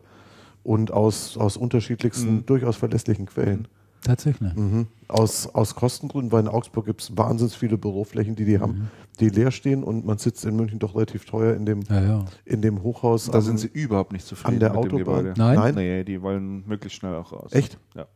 [0.64, 2.46] und aus, aus unterschiedlichsten, mhm.
[2.46, 3.68] durchaus verlässlichen Quellen.
[4.04, 4.54] Tatsächlich.
[4.56, 4.88] Mhm.
[5.08, 8.62] Aus, aus Kostengründen, weil in Augsburg gibt es wahnsinnig viele Büroflächen, die die mhm.
[8.62, 12.02] haben, die leer stehen und man sitzt in München doch relativ teuer in dem, ja,
[12.02, 12.26] ja.
[12.46, 13.28] In dem Hochhaus.
[13.28, 15.34] Da an, sind sie überhaupt nicht zufrieden an der Autobahn.
[15.38, 15.56] Nein?
[15.56, 15.76] Nein?
[15.76, 17.54] Nee, die wollen möglichst schnell auch raus.
[17.54, 17.78] Echt?
[17.96, 18.08] Ja.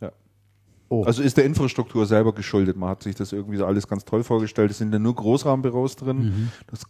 [0.00, 0.12] ja.
[0.88, 1.04] Oh.
[1.04, 2.76] Also ist der Infrastruktur selber geschuldet.
[2.76, 4.70] Man hat sich das irgendwie so alles ganz toll vorgestellt.
[4.70, 6.18] Es sind ja nur Großraumbüros drin.
[6.18, 6.48] Mhm.
[6.68, 6.84] Das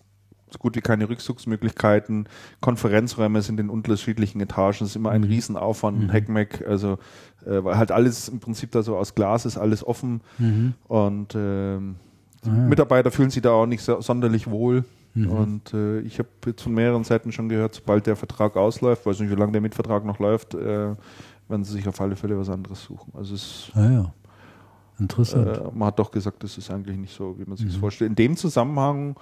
[0.51, 2.29] so gut wie keine Rückzugsmöglichkeiten.
[2.61, 4.79] Konferenzräume sind in unterschiedlichen Etagen.
[4.81, 5.29] Das ist immer ein mhm.
[5.29, 6.13] Riesenaufwand, ein mhm.
[6.13, 6.65] Hackmack.
[6.67, 6.99] Also
[7.45, 10.21] äh, weil halt alles im Prinzip da so aus Glas ist, alles offen.
[10.39, 10.75] Mhm.
[10.87, 11.79] Und äh,
[12.45, 14.85] die ah, Mitarbeiter fühlen sich da auch nicht so, sonderlich wohl.
[15.15, 15.31] Mhm.
[15.31, 19.21] Und äh, ich habe jetzt von mehreren Seiten schon gehört, sobald der Vertrag ausläuft, weiß
[19.21, 20.95] nicht, wie lange der Mitvertrag noch läuft, äh,
[21.49, 23.13] werden sie sich auf alle Fälle was anderes suchen.
[23.17, 24.13] Also es ah, ja.
[24.99, 25.47] Interessant.
[25.47, 27.81] Äh, man hat doch gesagt, das ist eigentlich nicht so, wie man sich das mhm.
[27.81, 28.11] vorstellt.
[28.11, 29.17] In dem Zusammenhang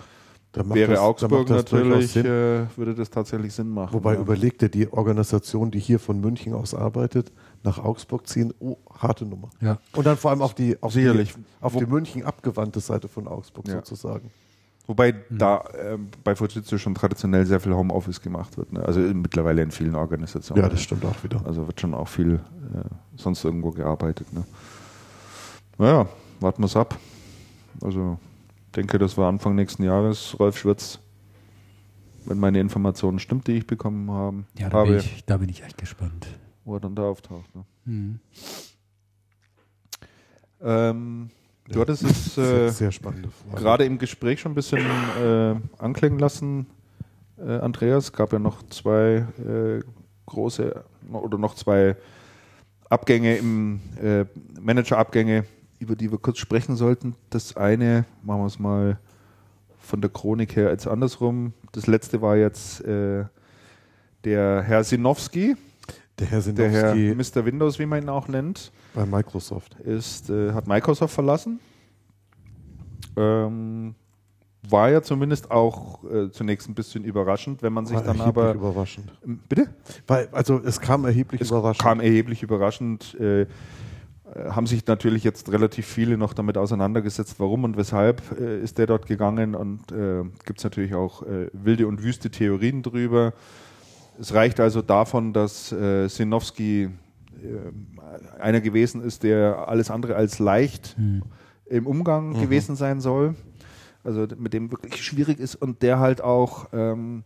[0.57, 3.93] wäre das, Augsburg natürlich, äh, würde das tatsächlich Sinn machen.
[3.93, 4.21] Wobei ja.
[4.21, 7.33] überlegt er, die Organisation, die hier von München aus arbeitet,
[7.63, 9.51] nach Augsburg ziehen, oh, harte Nummer.
[9.61, 9.79] Ja.
[9.95, 11.35] Und dann vor allem auf die, auf Sicherlich.
[11.35, 13.75] die, auf die München abgewandte Seite von Augsburg ja.
[13.75, 14.31] sozusagen.
[14.87, 15.39] Wobei mhm.
[15.39, 18.73] da äh, bei Fujitsu schon traditionell sehr viel Homeoffice gemacht wird.
[18.73, 18.85] Ne?
[18.85, 20.63] Also mittlerweile in vielen Organisationen.
[20.63, 21.41] Ja, das stimmt auch wieder.
[21.47, 22.85] Also wird schon auch viel äh,
[23.17, 24.31] sonst irgendwo gearbeitet.
[24.33, 24.45] Ne?
[25.79, 26.07] Naja,
[26.41, 26.99] warten wir es ab.
[27.83, 28.19] Also
[28.75, 30.37] denke, das war Anfang nächsten Jahres.
[30.39, 30.99] Rolf Schwitz,
[32.27, 34.45] wenn meine Informationen stimmt, die ich bekommen habe.
[34.59, 36.27] Ja, da, habe, bin, ich, da bin ich echt gespannt.
[36.65, 37.55] Wo er dann da auftaucht.
[37.55, 37.65] Ne?
[37.85, 38.21] Mhm.
[40.63, 41.31] Ähm,
[41.69, 43.13] du hattest es äh, sehr, sehr
[43.55, 44.81] gerade im Gespräch schon ein bisschen
[45.23, 46.67] äh, anklingen lassen,
[47.39, 48.05] äh, Andreas.
[48.05, 49.81] Es gab ja noch zwei äh,
[50.27, 51.97] große oder noch zwei
[52.89, 54.25] Abgänge im äh,
[54.61, 55.45] Managerabgänge
[55.85, 57.15] über die wir kurz sprechen sollten.
[57.31, 58.99] Das eine, machen wir es mal
[59.79, 61.53] von der Chronik her jetzt andersrum.
[61.73, 63.25] Das letzte war jetzt äh,
[64.25, 65.57] der Herr Sinowski.
[66.19, 66.73] Der Herr Sinowski.
[66.73, 67.45] Der Herr Mr.
[67.45, 68.73] Windows, wie man ihn auch nennt.
[68.95, 69.75] Bei Microsoft.
[69.81, 71.61] Ist, äh, hat Microsoft verlassen.
[73.17, 73.95] Ähm,
[74.69, 78.55] war ja zumindest auch äh, zunächst ein bisschen überraschend, wenn man sich war dann aber.
[78.55, 79.13] überraschend.
[79.49, 79.69] Bitte?
[80.07, 81.83] Weil, also es kam erheblich es überraschend.
[81.83, 83.15] kam erheblich überraschend.
[83.21, 83.47] Äh,
[84.35, 88.87] haben sich natürlich jetzt relativ viele noch damit auseinandergesetzt, warum und weshalb äh, ist der
[88.87, 93.33] dort gegangen und äh, gibt es natürlich auch äh, wilde und wüste Theorien drüber.
[94.19, 96.91] Es reicht also davon, dass äh, Sinowski äh,
[98.41, 101.23] einer gewesen ist, der alles andere als leicht mhm.
[101.67, 102.41] im Umgang mhm.
[102.41, 103.35] gewesen sein soll,
[104.03, 107.25] also mit dem wirklich schwierig ist und der halt auch ähm,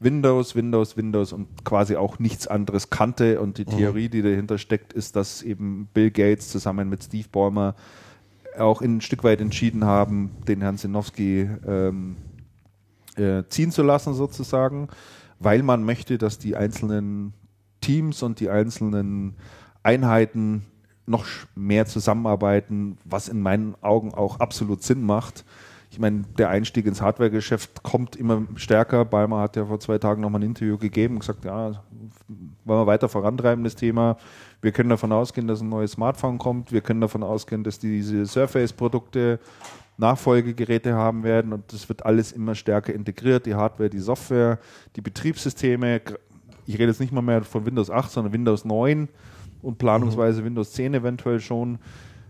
[0.00, 3.40] Windows, Windows, Windows und quasi auch nichts anderes kannte.
[3.40, 3.76] Und die mhm.
[3.76, 7.74] Theorie, die dahinter steckt, ist, dass eben Bill Gates zusammen mit Steve Ballmer
[8.58, 12.16] auch ein Stück weit entschieden haben, den Herrn Sinowski ähm,
[13.16, 14.88] äh, ziehen zu lassen, sozusagen,
[15.38, 17.34] weil man möchte, dass die einzelnen
[17.80, 19.36] Teams und die einzelnen
[19.82, 20.64] Einheiten
[21.06, 21.24] noch
[21.54, 25.44] mehr zusammenarbeiten, was in meinen Augen auch absolut Sinn macht
[25.90, 29.04] ich meine, der Einstieg ins Hardware-Geschäft kommt immer stärker.
[29.04, 31.82] Balmer hat ja vor zwei Tagen nochmal ein Interview gegeben und gesagt, ja,
[32.64, 34.18] wollen wir weiter vorantreiben, das Thema.
[34.60, 36.72] Wir können davon ausgehen, dass ein neues Smartphone kommt.
[36.72, 39.40] Wir können davon ausgehen, dass diese Surface-Produkte
[39.98, 43.46] Nachfolgegeräte haben werden und das wird alles immer stärker integriert.
[43.46, 44.58] Die Hardware, die Software,
[44.94, 46.00] die Betriebssysteme.
[46.66, 49.08] Ich rede jetzt nicht mal mehr von Windows 8, sondern Windows 9
[49.60, 50.46] und planungsweise mhm.
[50.46, 51.78] Windows 10 eventuell schon.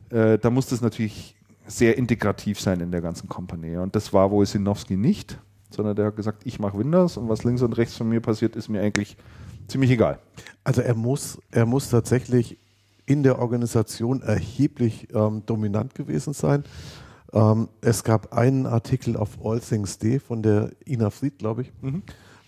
[0.09, 1.37] Äh, da muss das natürlich
[1.69, 3.77] sehr integrativ sein in der ganzen Company.
[3.77, 5.39] Und das war wohl Sinowski nicht,
[5.71, 8.57] sondern der hat gesagt, ich mache Windows und was links und rechts von mir passiert,
[8.57, 9.17] ist mir eigentlich
[9.69, 10.19] ziemlich egal.
[10.65, 12.59] Also er muss, er muss tatsächlich
[13.07, 16.65] in der Organisation erheblich ähm, dominant gewesen sein.
[17.33, 21.73] Ähm, es gab einen Artikel auf All Things Day von der Ina Fried, glaube ich,
[21.83, 22.03] mhm.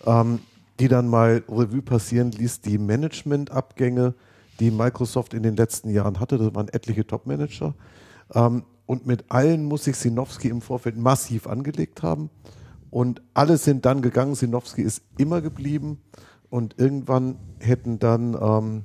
[0.06, 0.40] ähm,
[0.78, 4.14] die dann mal Revue passieren ließ, die Managementabgänge,
[4.60, 6.38] die Microsoft in den letzten Jahren hatte.
[6.38, 7.74] Das waren etliche Top-Manager.
[8.34, 12.28] Ähm, und mit allen muss sich Sinowski im Vorfeld massiv angelegt haben.
[12.90, 14.34] Und alle sind dann gegangen.
[14.34, 16.02] Sinowski ist immer geblieben.
[16.48, 18.84] Und irgendwann hätten dann ähm,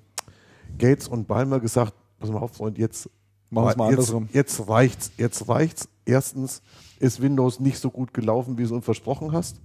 [0.78, 3.10] Gates und Balmer gesagt, pass mal auf, Freund, jetzt,
[3.49, 5.89] Machen mal jetzt, jetzt reicht's, jetzt reicht's.
[6.06, 6.62] Erstens
[6.99, 9.60] ist Windows nicht so gut gelaufen, wie du es uns versprochen hast.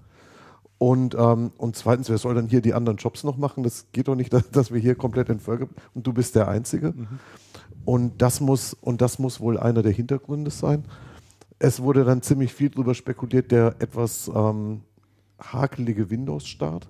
[0.78, 3.62] Und, ähm, und zweitens, wer soll dann hier die anderen Jobs noch machen?
[3.62, 6.94] Das geht doch nicht, dass, wir hier komplett entfolgen und du bist der Einzige.
[6.96, 7.18] Mhm.
[7.84, 10.84] Und das muss, und das muss wohl einer der Hintergründe sein.
[11.58, 14.82] Es wurde dann ziemlich viel darüber spekuliert, der etwas ähm,
[15.40, 16.88] hakelige Windows-Start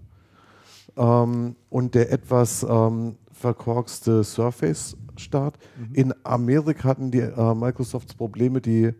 [0.96, 5.58] ähm, und der etwas ähm, verkorkste Surface-Start.
[5.78, 5.94] Mhm.
[5.94, 8.92] In Amerika hatten die äh, Microsofts Probleme, die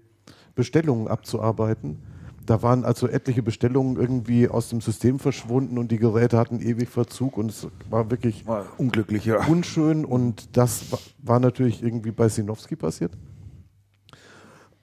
[0.55, 2.03] Bestellungen abzuarbeiten.
[2.51, 6.88] Da waren also etliche Bestellungen irgendwie aus dem System verschwunden und die Geräte hatten ewig
[6.88, 9.46] Verzug und es war wirklich war unglücklich, ja.
[9.46, 10.86] unschön und das
[11.18, 13.12] war natürlich irgendwie bei Sinowski passiert.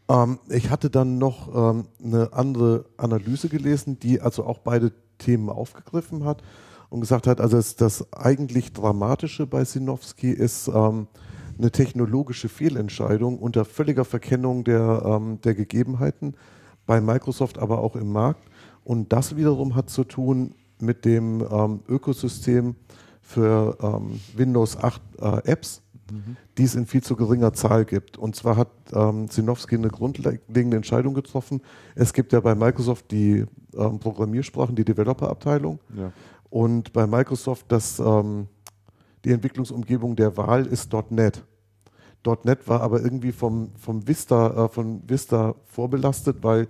[0.07, 5.49] Ähm, ich hatte dann noch ähm, eine andere Analyse gelesen, die also auch beide Themen
[5.49, 6.43] aufgegriffen hat
[6.87, 11.07] und gesagt hat, also das, das eigentlich Dramatische bei Sinowski ist ähm,
[11.57, 16.35] eine technologische Fehlentscheidung unter völliger Verkennung der, ähm, der Gegebenheiten
[16.87, 18.43] bei Microsoft, aber auch im Markt.
[18.83, 22.75] Und das wiederum hat zu tun mit dem ähm, Ökosystem
[23.21, 26.37] für ähm, Windows 8 äh, Apps, mhm.
[26.57, 28.17] die es in viel zu geringer Zahl gibt.
[28.17, 31.61] Und zwar hat ähm, Sinowski eine grundlegende Entscheidung getroffen.
[31.93, 35.79] Es gibt ja bei Microsoft die ähm, Programmiersprachen, die Developer-Abteilung.
[35.95, 36.11] Ja.
[36.49, 38.47] Und bei Microsoft das, ähm,
[39.25, 41.43] die Entwicklungsumgebung der Wahl ist .NET.
[42.43, 46.67] .NET war aber irgendwie vom, vom Vista, äh, von Vista vorbelastet, weil,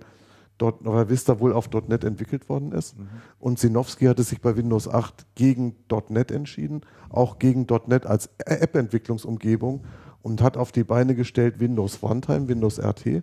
[0.58, 2.98] dort, weil Vista wohl auf .NET entwickelt worden ist.
[2.98, 3.08] Mhm.
[3.38, 5.76] Und Sinowski hatte sich bei Windows 8 gegen
[6.08, 9.84] .NET entschieden, auch gegen .NET als App-Entwicklungsumgebung
[10.22, 13.22] und hat auf die Beine gestellt Windows Runtime, Windows RT.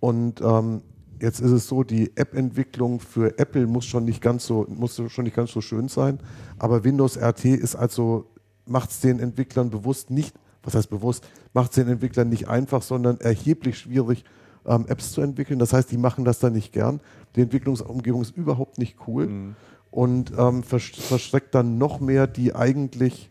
[0.00, 0.82] Und ähm,
[1.20, 5.24] jetzt ist es so, die App-Entwicklung für Apple muss schon nicht ganz so, muss schon
[5.24, 6.18] nicht ganz so schön sein,
[6.58, 8.26] aber Windows RT ist also,
[8.66, 12.82] macht es den Entwicklern bewusst nicht was heißt bewusst, macht es den Entwicklern nicht einfach,
[12.82, 14.24] sondern erheblich schwierig,
[14.66, 15.58] ähm, Apps zu entwickeln.
[15.58, 17.00] Das heißt, die machen das dann nicht gern.
[17.36, 19.56] Die Entwicklungsumgebung ist überhaupt nicht cool mhm.
[19.90, 23.30] und ähm, verschreckt dann noch mehr die eigentlich,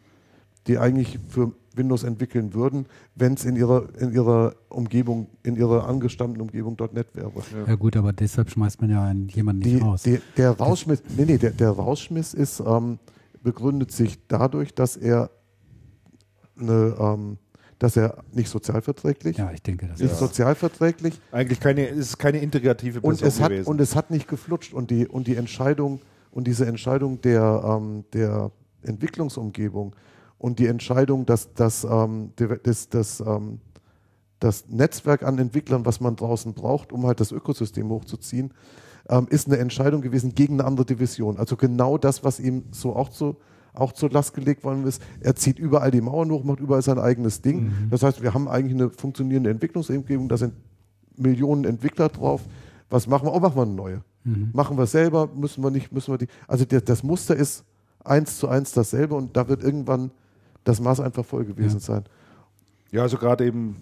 [0.67, 5.87] die eigentlich für Windows entwickeln würden, wenn es in ihrer, in ihrer Umgebung, in ihrer
[5.87, 7.31] angestammten Umgebung .NET wäre.
[7.53, 7.67] Ja.
[7.67, 7.75] ja.
[7.75, 10.03] gut, aber deshalb schmeißt man ja jemanden nicht die, raus.
[10.03, 12.99] Die, der Rausschmiss, nee, nee, der, der Rausschmiss ist, ähm,
[13.41, 15.31] begründet sich dadurch, dass er
[16.61, 17.37] eine, ähm,
[17.79, 20.17] dass er nicht sozialverträglich Ja, ich denke, das ist ja.
[20.17, 21.19] sozialverträglich.
[21.31, 23.61] Eigentlich keine, ist keine integrative Person und es gewesen.
[23.61, 25.99] Hat, und es hat nicht geflutscht und die, und die Entscheidung
[26.31, 28.51] und diese Entscheidung der, ähm, der
[28.83, 29.95] Entwicklungsumgebung
[30.37, 32.33] und die Entscheidung, dass, dass, ähm,
[32.63, 33.59] das, das, ähm,
[34.39, 38.53] das Netzwerk an Entwicklern, was man draußen braucht, um halt das Ökosystem hochzuziehen,
[39.09, 41.37] ähm, ist eine Entscheidung gewesen gegen eine andere Division.
[41.37, 43.37] Also genau das, was ihm so auch zu
[43.73, 45.01] auch zur Last gelegt worden ist.
[45.21, 47.63] Er zieht überall die Mauern hoch, macht überall sein eigenes Ding.
[47.63, 47.89] Mhm.
[47.89, 50.53] Das heißt, wir haben eigentlich eine funktionierende Entwicklungsumgebung, da sind
[51.17, 52.41] Millionen Entwickler drauf.
[52.89, 53.33] Was machen wir?
[53.33, 54.01] Oh, machen wir eine neue.
[54.23, 54.49] Mhm.
[54.53, 56.27] Machen wir selber, müssen wir nicht, müssen wir die.
[56.47, 57.63] Also der, das Muster ist
[58.03, 60.11] eins zu eins dasselbe und da wird irgendwann
[60.63, 61.79] das Maß einfach voll gewesen ja.
[61.79, 62.03] sein.
[62.91, 63.75] Ja, also gerade eben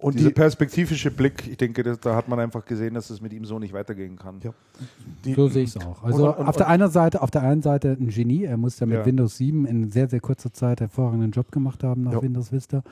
[0.00, 3.20] und dieser die, perspektivische Blick, ich denke, das, da hat man einfach gesehen, dass es
[3.20, 4.40] mit ihm so nicht weitergehen kann.
[4.42, 4.52] Ja.
[5.24, 6.04] Die, so sehe ich es auch.
[6.04, 8.78] Also und, und, auf der einen Seite, auf der einen Seite ein Genie, er muss
[8.78, 9.06] ja mit ja.
[9.06, 12.22] Windows 7 in sehr, sehr kurzer Zeit hervorragenden Job gemacht haben nach ja.
[12.22, 12.82] Windows Vista.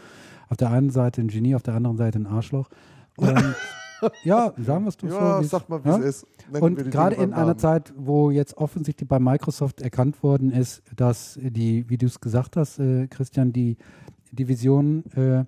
[0.48, 2.68] Auf der einen Seite ein Genie, auf der anderen Seite ein Arschloch.
[3.16, 3.32] Und
[4.24, 5.48] ja, sagen wir es doch ja, so.
[5.48, 5.98] Sag mal, wie ja?
[5.98, 6.26] es ist.
[6.50, 11.38] Nennen und gerade in einer Zeit, wo jetzt offensichtlich bei Microsoft erkannt worden ist, dass
[11.40, 13.76] die, wie du es gesagt hast, äh, Christian, die
[14.32, 15.44] Division äh,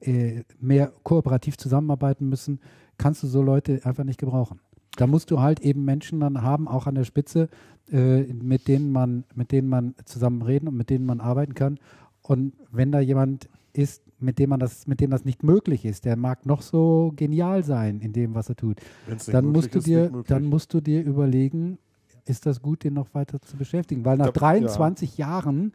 [0.00, 2.60] äh, mehr kooperativ zusammenarbeiten müssen,
[2.98, 4.60] kannst du so Leute einfach nicht gebrauchen.
[4.96, 7.48] Da musst du halt eben Menschen dann haben, auch an der Spitze,
[7.90, 11.78] äh, mit denen man, mit denen man zusammen reden und mit denen man arbeiten kann.
[12.22, 16.04] Und wenn da jemand ist, mit dem man das, mit dem das nicht möglich ist,
[16.04, 18.80] der mag noch so genial sein in dem, was er tut,
[19.26, 21.78] dann musst du dir, dann musst du dir überlegen,
[22.26, 24.04] ist das gut, den noch weiter zu beschäftigen?
[24.04, 25.28] Weil nach 23 ja.
[25.28, 25.72] Jahren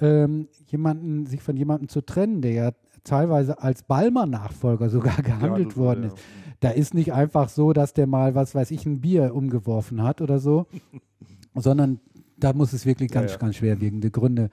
[0.00, 2.72] ähm, jemanden, sich von jemandem zu trennen, der ja
[3.04, 6.16] teilweise als Balmer-Nachfolger sogar gehandelt ja, worden ist.
[6.16, 6.22] Ja.
[6.60, 10.20] Da ist nicht einfach so, dass der mal, was weiß ich, ein Bier umgeworfen hat
[10.20, 10.66] oder so,
[11.54, 12.00] sondern
[12.36, 14.50] da muss es wirklich ganz, ja, ganz schwerwiegende Gründe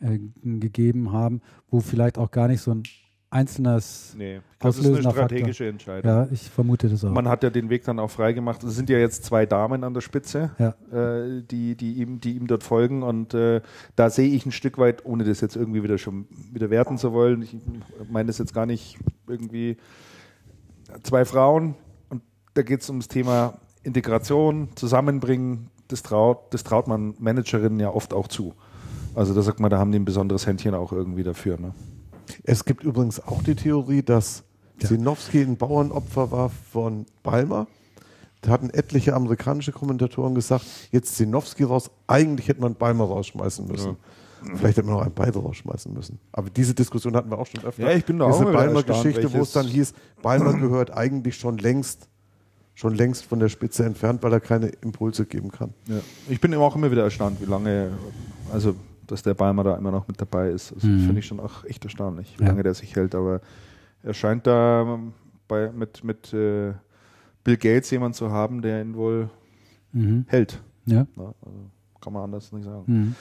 [0.00, 1.40] äh, gegeben haben,
[1.70, 2.82] wo vielleicht auch gar nicht so ein
[3.30, 5.66] einzelnes nee, das ist eine strategische Faktor.
[5.66, 6.10] Entscheidung.
[6.10, 7.10] Ja, ich vermute das auch.
[7.10, 8.62] Man hat ja den Weg dann auch freigemacht.
[8.64, 10.74] Es sind ja jetzt zwei Damen an der Spitze, ja.
[10.90, 13.02] äh, die, die, ihm, die ihm dort folgen.
[13.02, 13.60] Und äh,
[13.96, 17.12] da sehe ich ein Stück weit, ohne das jetzt irgendwie wieder schon wieder werten zu
[17.12, 17.56] wollen, ich
[18.10, 19.76] meine das jetzt gar nicht irgendwie,
[21.02, 21.74] zwei Frauen
[22.08, 22.22] und
[22.54, 28.12] da geht es ums Thema Integration, Zusammenbringen, das traut, das traut man Managerinnen ja oft
[28.12, 28.54] auch zu.
[29.14, 31.58] Also da sagt man, da haben die ein besonderes Händchen auch irgendwie dafür.
[31.58, 31.74] Ne?
[32.44, 34.44] Es gibt übrigens auch die Theorie, dass
[34.80, 34.88] ja.
[34.88, 37.66] Sinowski ein Bauernopfer war von Balmer.
[38.40, 43.96] Da hatten etliche amerikanische Kommentatoren gesagt, jetzt Sinowski raus, eigentlich hätte man Balmer rausschmeißen müssen.
[44.46, 44.54] Ja.
[44.56, 46.20] Vielleicht hätte man noch einen beide rausschmeißen müssen.
[46.30, 47.82] Aber diese Diskussion hatten wir auch schon öfter.
[47.82, 52.08] Ja, ich bin da Diese Balmer-Geschichte, wo es dann hieß, Balmer gehört eigentlich schon längst
[52.78, 55.74] schon längst von der Spitze entfernt, weil er keine Impulse geben kann.
[55.88, 55.98] Ja.
[56.28, 57.90] Ich bin auch immer wieder erstaunt, wie lange,
[58.52, 58.76] also
[59.10, 60.72] dass der Balmer da immer noch mit dabei ist.
[60.72, 61.00] Also mhm.
[61.00, 62.50] finde ich schon auch echt erstaunlich, wie ja.
[62.50, 63.14] lange der sich hält.
[63.14, 63.40] Aber
[64.02, 64.98] er scheint da
[65.48, 66.72] bei, mit, mit äh,
[67.44, 69.30] Bill Gates jemand zu haben, der ihn wohl
[69.92, 70.24] mhm.
[70.28, 70.62] hält.
[70.86, 71.06] Ja.
[71.16, 72.84] ja also kann man anders nicht sagen.
[72.86, 73.14] Mhm.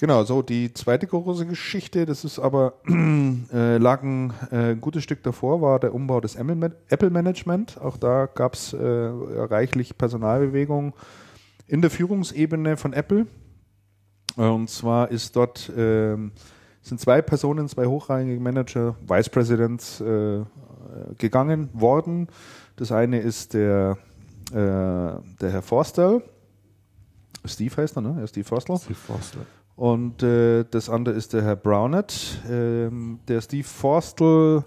[0.00, 2.74] Genau, so die zweite große Geschichte, das ist aber,
[3.52, 7.80] äh, lag ein äh, gutes Stück davor, war der Umbau des Apple-Management.
[7.80, 10.94] Auch da gab es äh, reichlich Personalbewegung
[11.66, 13.26] in der Führungsebene von Apple.
[14.38, 16.30] Und zwar ist dort ähm,
[16.80, 20.44] sind zwei Personen, zwei hochrangige Manager, Vice Presidents äh,
[21.18, 22.28] gegangen worden.
[22.76, 23.98] Das eine ist der,
[24.50, 26.22] äh, der Herr Forster.
[27.44, 28.28] Steve heißt er, ne?
[28.28, 28.76] Steve Forster.
[28.76, 29.40] Steve Forster.
[29.74, 32.40] Und äh, das andere ist der Herr Brownett.
[32.48, 34.64] Ähm, der Steve Forstel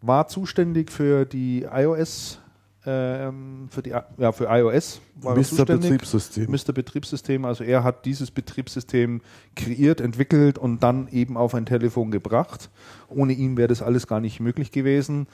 [0.00, 2.40] war zuständig für die iOS,
[2.84, 5.64] ähm, für die ja für iOS war Mr.
[5.64, 6.50] Betriebssystem.
[6.50, 6.72] Mr.
[6.72, 7.44] Betriebssystem.
[7.44, 9.20] Also er hat dieses Betriebssystem
[9.54, 12.70] kreiert, entwickelt und dann eben auf ein Telefon gebracht.
[13.08, 15.28] Ohne ihn wäre das alles gar nicht möglich gewesen.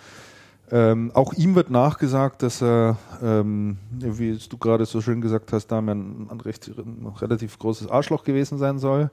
[0.70, 5.68] Ähm, auch ihm wird nachgesagt, dass er, ähm, wie du gerade so schön gesagt hast,
[5.68, 9.10] da ein, ein, recht, ein relativ großes Arschloch gewesen sein soll,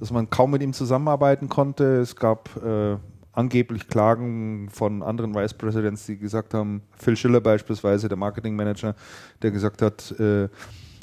[0.00, 2.00] dass man kaum mit ihm zusammenarbeiten konnte.
[2.00, 2.96] Es gab äh,
[3.36, 8.94] angeblich Klagen von anderen Vice Presidents, die gesagt haben, Phil Schiller beispielsweise, der Marketing Manager,
[9.42, 10.48] der gesagt hat, äh,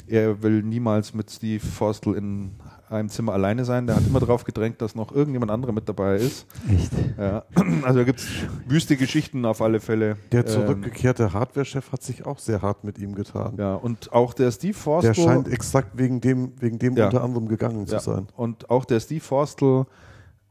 [0.06, 2.50] er will niemals mit Steve Forstel in
[2.90, 3.86] einem Zimmer alleine sein.
[3.86, 6.46] Der hat immer darauf gedrängt, dass noch irgendjemand anderer mit dabei ist.
[6.70, 6.92] Echt?
[7.18, 7.44] Ja.
[7.82, 8.28] Also da gibt es
[8.66, 10.16] wüste Geschichten auf alle Fälle.
[10.32, 13.54] Der ähm, zurückgekehrte Hardware-Chef hat sich auch sehr hart mit ihm getan.
[13.56, 15.14] Ja, und auch der Steve Forstel.
[15.14, 17.06] Der scheint exakt wegen dem, wegen dem ja.
[17.06, 18.00] unter anderem gegangen zu ja.
[18.00, 18.26] sein.
[18.36, 19.86] Und auch der Steve Forstel,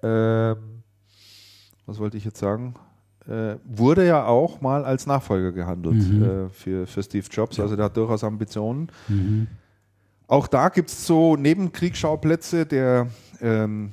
[0.02, 0.56] äh,
[1.86, 2.74] was wollte ich jetzt sagen?
[3.28, 6.24] Äh, wurde ja auch mal als Nachfolger gehandelt mhm.
[6.24, 7.60] äh, für, für Steve Jobs.
[7.60, 8.90] Also der hat durchaus Ambitionen.
[9.08, 9.48] Mhm.
[10.28, 12.66] Auch da gibt es so Nebenkriegsschauplätze.
[12.66, 13.08] Der
[13.40, 13.92] ähm,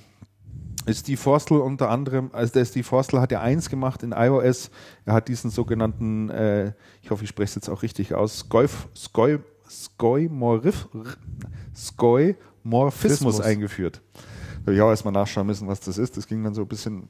[0.88, 4.70] Steve Forstel unter anderem, also der Steve Forstel hat ja eins gemacht in iOS.
[5.04, 6.72] Er hat diesen sogenannten, äh,
[7.02, 8.46] ich hoffe, ich spreche es jetzt auch richtig aus,
[8.96, 9.38] Skoi,
[11.76, 14.00] Skoimorphismus eingeführt.
[14.14, 16.16] Da habe ich auch erstmal nachschauen müssen, was das ist.
[16.16, 17.08] Das ging dann so ein bisschen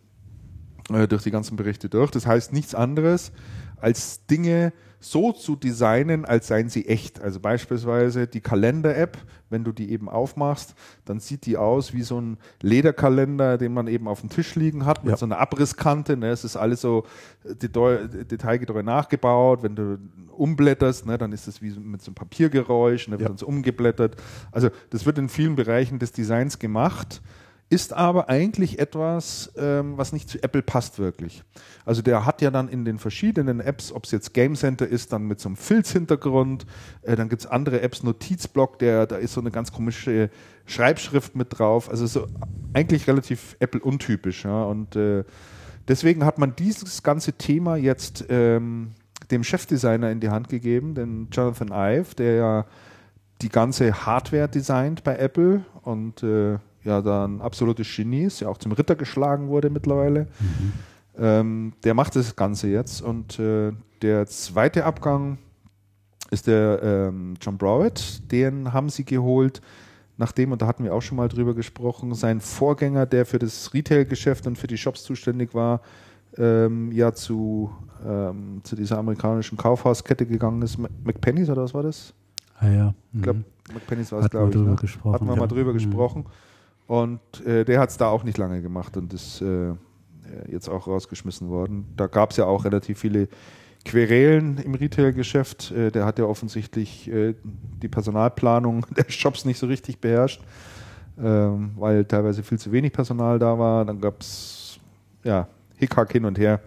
[0.93, 2.11] äh, durch die ganzen Berichte durch.
[2.11, 3.33] Das heißt nichts anderes
[3.81, 4.73] als Dinge
[5.03, 7.23] so zu designen, als seien sie echt.
[7.23, 9.17] Also beispielsweise die Kalender-App,
[9.49, 10.75] wenn du die eben aufmachst,
[11.07, 14.85] dann sieht die aus wie so ein Lederkalender, den man eben auf dem Tisch liegen
[14.85, 15.17] hat, mit ja.
[15.17, 16.19] so einer Abrisskante.
[16.19, 16.29] Ne?
[16.29, 17.07] Es ist alles so
[17.45, 19.63] detailgetreu nachgebaut.
[19.63, 19.99] Wenn du
[20.37, 23.29] umblätterst, ne, dann ist es wie mit so einem Papiergeräusch, ne, wird ja.
[23.29, 24.17] dann so umgeblättert.
[24.53, 27.23] Also das wird in vielen Bereichen des Designs gemacht
[27.71, 31.45] ist aber eigentlich etwas, ähm, was nicht zu Apple passt wirklich.
[31.87, 35.13] Also der hat ja dann in den verschiedenen Apps, ob es jetzt Game Center ist,
[35.13, 36.67] dann mit so einem Filz-Hintergrund,
[37.03, 40.31] äh, dann gibt es andere Apps, Notizblock, der, da ist so eine ganz komische
[40.67, 41.89] Schreibschrift mit drauf.
[41.89, 42.27] Also so
[42.75, 44.45] eigentlich relativ Apple-untypisch.
[44.45, 44.65] Ja?
[44.65, 45.23] Und äh,
[45.87, 48.91] deswegen hat man dieses ganze Thema jetzt ähm,
[49.31, 52.67] dem Chefdesigner in die Hand gegeben, den Jonathan Ive, der ja
[53.43, 58.59] die ganze Hardware designt bei Apple und äh, ja dann absolutes Genie ist, ja auch
[58.59, 60.27] zum Ritter geschlagen wurde mittlerweile.
[60.41, 60.73] Mhm.
[61.19, 63.73] Ähm, der macht das Ganze jetzt und äh,
[64.03, 65.39] der zweite Abgang
[66.31, 69.61] ist der ähm, John Browett, den haben sie geholt,
[70.17, 73.75] nachdem, und da hatten wir auch schon mal drüber gesprochen, sein Vorgänger, der für das
[73.75, 75.81] Retail-Geschäft und für die Shops zuständig war,
[76.37, 77.71] ähm, ja zu,
[78.07, 80.79] ähm, zu dieser amerikanischen Kaufhauskette gegangen ist.
[80.79, 82.15] McPennys oder was war das?
[82.59, 82.85] Ah ja.
[82.87, 82.95] Mhm.
[83.15, 84.57] Ich glaube, McPennys war es, glaube ich.
[84.57, 84.77] Ne?
[85.13, 85.41] Hatten wir ja.
[85.41, 85.75] mal drüber mhm.
[85.75, 86.27] gesprochen.
[86.91, 89.75] Und äh, der hat es da auch nicht lange gemacht und ist äh,
[90.49, 91.87] jetzt auch rausgeschmissen worden.
[91.97, 93.29] Da gab es ja auch relativ viele
[93.85, 95.71] Querelen im Retail-Geschäft.
[95.71, 100.43] Äh, der hat ja offensichtlich äh, die Personalplanung der Shops nicht so richtig beherrscht,
[101.17, 103.85] ähm, weil teilweise viel zu wenig Personal da war.
[103.85, 104.81] Dann gab es
[105.23, 106.61] ja, Hickhack hin und her.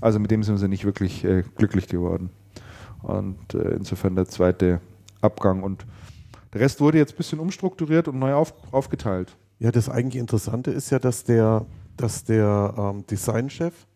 [0.00, 2.30] Also mit dem sind sie nicht wirklich äh, glücklich geworden.
[3.02, 4.80] Und äh, insofern der zweite
[5.20, 5.62] Abgang.
[5.62, 5.84] Und
[6.54, 9.36] der Rest wurde jetzt ein bisschen umstrukturiert und neu auf, aufgeteilt.
[9.58, 11.64] Ja, das eigentlich Interessante ist ja, dass der,
[11.96, 13.86] dass der ähm, Designchef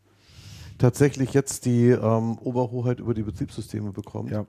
[0.79, 4.31] tatsächlich jetzt die ähm, Oberhoheit über die Betriebssysteme bekommt.
[4.31, 4.47] Ja.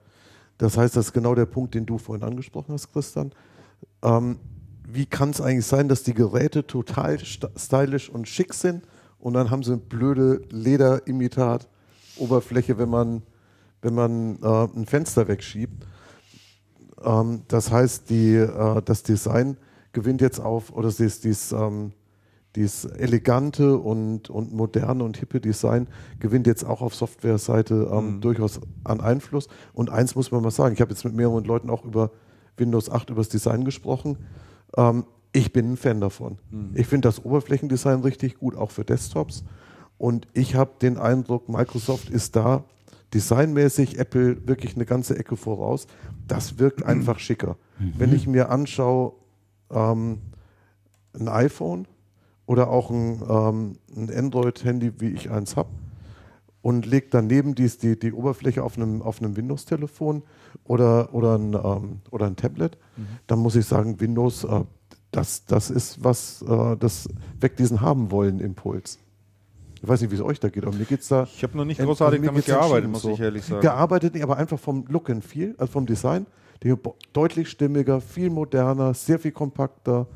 [0.58, 3.34] Das heißt, das ist genau der Punkt, den du vorhin angesprochen hast, Christian.
[4.02, 4.40] Ähm,
[4.88, 8.88] wie kann es eigentlich sein, dass die Geräte total stylisch und schick sind
[9.20, 13.22] und dann haben sie eine blöde Lederimitat-Oberfläche, wenn man,
[13.82, 15.86] wenn man äh, ein Fenster wegschiebt?
[17.04, 19.58] Ähm, das heißt, die, äh, das Design
[19.94, 21.92] gewinnt jetzt auf, oder dieses, dieses, ähm,
[22.56, 25.88] dieses elegante und, und moderne und hippe Design
[26.20, 28.22] gewinnt jetzt auch auf Softwareseite ähm, mhm.
[28.22, 29.48] durchaus an Einfluss.
[29.74, 32.12] Und eins muss man mal sagen, ich habe jetzt mit mehreren Leuten auch über
[32.58, 34.18] Windows 8 über das Design gesprochen.
[34.76, 36.40] Ähm, ich bin ein Fan davon.
[36.50, 36.72] Mhm.
[36.74, 39.46] Ich finde das Oberflächendesign richtig gut, auch für Desktops.
[39.98, 42.66] Und ich habe den Eindruck, Microsoft ist da
[43.14, 45.88] designmäßig Apple wirklich eine ganze Ecke voraus.
[46.28, 47.58] Das wirkt einfach schicker.
[47.80, 47.94] Mhm.
[47.98, 49.14] Wenn ich mir anschaue,
[49.74, 50.20] ähm,
[51.14, 51.88] ein iPhone
[52.46, 55.70] oder auch ein, ähm, ein Android-Handy, wie ich eins habe,
[56.62, 60.24] und lege daneben dies, die, die Oberfläche auf einem, auf einem Windows-Telefon
[60.64, 63.08] oder, oder, ein, ähm, oder ein Tablet, mhm.
[63.28, 64.64] dann muss ich sagen, Windows, äh,
[65.12, 67.10] das, das ist was, äh, das
[67.40, 69.00] weckt diesen Haben-Wollen-Impuls.
[69.82, 71.24] Ich weiß nicht, wie es euch da geht, aber mir geht es da.
[71.24, 73.14] Ich habe noch nicht großartig damit gearbeitet, muss so.
[73.14, 73.62] ich ehrlich sagen.
[73.62, 76.28] Gearbeitet nicht, aber einfach vom Look and Feel, also vom Design,
[77.14, 80.08] deutlich stimmiger, viel moderner, sehr viel kompakter,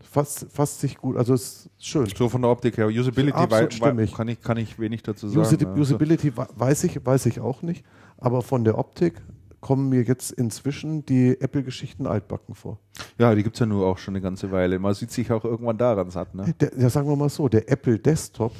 [0.00, 2.06] fasst, fasst sich gut, also es ist schön.
[2.06, 2.88] So von der Optik her.
[2.88, 3.38] Usability
[3.70, 4.14] stimmig.
[4.14, 5.40] Kann, ich, kann ich wenig dazu sagen.
[5.40, 6.48] Usi Usability ja.
[6.54, 7.84] weiß, ich, weiß ich auch nicht,
[8.18, 9.22] aber von der Optik
[9.60, 12.78] kommen mir jetzt inzwischen die Apple-Geschichten altbacken vor.
[13.18, 14.78] Ja, die gibt es ja nur auch schon eine ganze Weile.
[14.78, 16.34] Man sieht sich auch irgendwann daran satt.
[16.34, 16.54] Ne?
[16.60, 18.52] Der, ja, sagen wir mal so, der Apple Desktop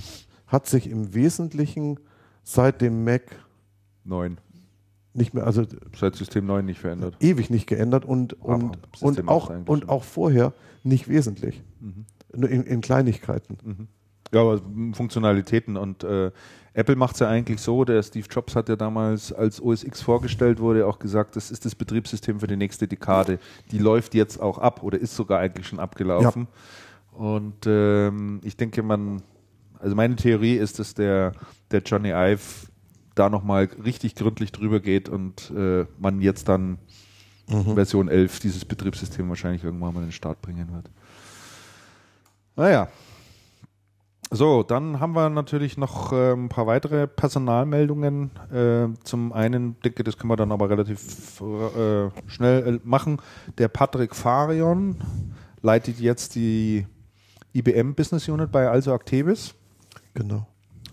[0.47, 2.01] hat sich im Wesentlichen
[2.43, 3.23] seit dem Mac
[4.05, 4.39] 9
[5.19, 5.65] nicht mehr, also
[5.95, 7.17] seit System 9 nicht verändert.
[7.21, 10.53] Ewig nicht geändert und, und, und, auch, und auch vorher
[10.83, 11.63] nicht wesentlich.
[11.81, 12.07] Mhm.
[12.35, 13.59] Nur in, in Kleinigkeiten.
[13.63, 13.89] Mhm.
[14.33, 14.61] Ja, aber
[14.93, 16.31] Funktionalitäten und äh,
[16.75, 20.03] Apple macht es ja eigentlich so, der Steve Jobs hat ja damals, als OS X
[20.03, 23.39] vorgestellt wurde, auch gesagt, das ist das Betriebssystem für die nächste Dekade.
[23.73, 26.47] Die läuft jetzt auch ab oder ist sogar eigentlich schon abgelaufen.
[27.13, 27.19] Ja.
[27.19, 29.23] Und ähm, ich denke, man,
[29.81, 31.33] also meine Theorie ist, dass der,
[31.71, 32.69] der Johnny Ive
[33.19, 36.79] da nochmal richtig gründlich drüber geht und äh, man jetzt dann
[37.49, 37.75] mhm.
[37.75, 40.91] Version 11 dieses Betriebssystem wahrscheinlich irgendwann mal in den Start bringen wird.
[42.57, 42.89] Naja.
[44.31, 48.31] So, dann haben wir natürlich noch äh, ein paar weitere Personalmeldungen.
[48.53, 53.23] Äh, zum einen, denke das können wir dann aber relativ äh, schnell äh, machen.
[53.57, 54.97] Der Patrick Farion
[55.63, 56.87] leitet jetzt die
[57.55, 59.55] IBM Business Unit bei Also Activis.
[60.13, 60.47] Genau.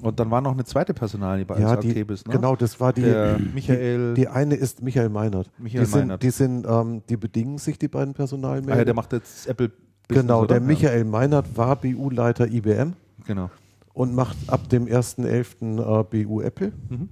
[0.06, 2.34] Und dann war noch eine zweite Personalie bei ja, die, Actebis, ne?
[2.34, 4.14] Genau, das war die, Der Michael.
[4.14, 5.49] Die, die, eine ist Michael Meinert.
[5.58, 6.24] Michael die sind, Meinert.
[6.24, 8.70] Die, sind, ähm, die bedingen sich, die beiden Personalien.
[8.70, 9.70] Ah, ja, der macht jetzt Apple
[10.08, 10.47] Business, Genau, oder?
[10.47, 11.06] der Michael ja.
[11.06, 12.93] Meinert war BU-Leiter IBM.
[13.26, 13.49] Genau.
[13.93, 15.80] Und macht ab dem 1.11.
[15.80, 16.72] Äh, BU Apple.
[16.89, 17.10] Mhm.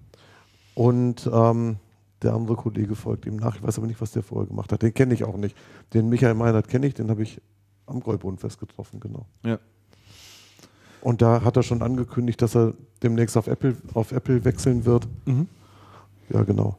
[0.75, 1.77] Und ähm,
[2.21, 3.55] der andere Kollege folgt ihm nach.
[3.55, 4.81] Ich weiß aber nicht, was der vorher gemacht hat.
[4.81, 5.57] Den kenne ich auch nicht.
[5.93, 7.41] Den Michael Meinert kenne ich, den habe ich
[7.85, 9.25] am Gräubundfest getroffen, genau.
[9.43, 9.59] Ja.
[11.03, 12.73] Und da hat er schon angekündigt, dass er
[13.03, 15.05] demnächst auf Apple, auf Apple wechseln wird.
[15.25, 15.47] Mhm.
[16.29, 16.77] Ja, genau.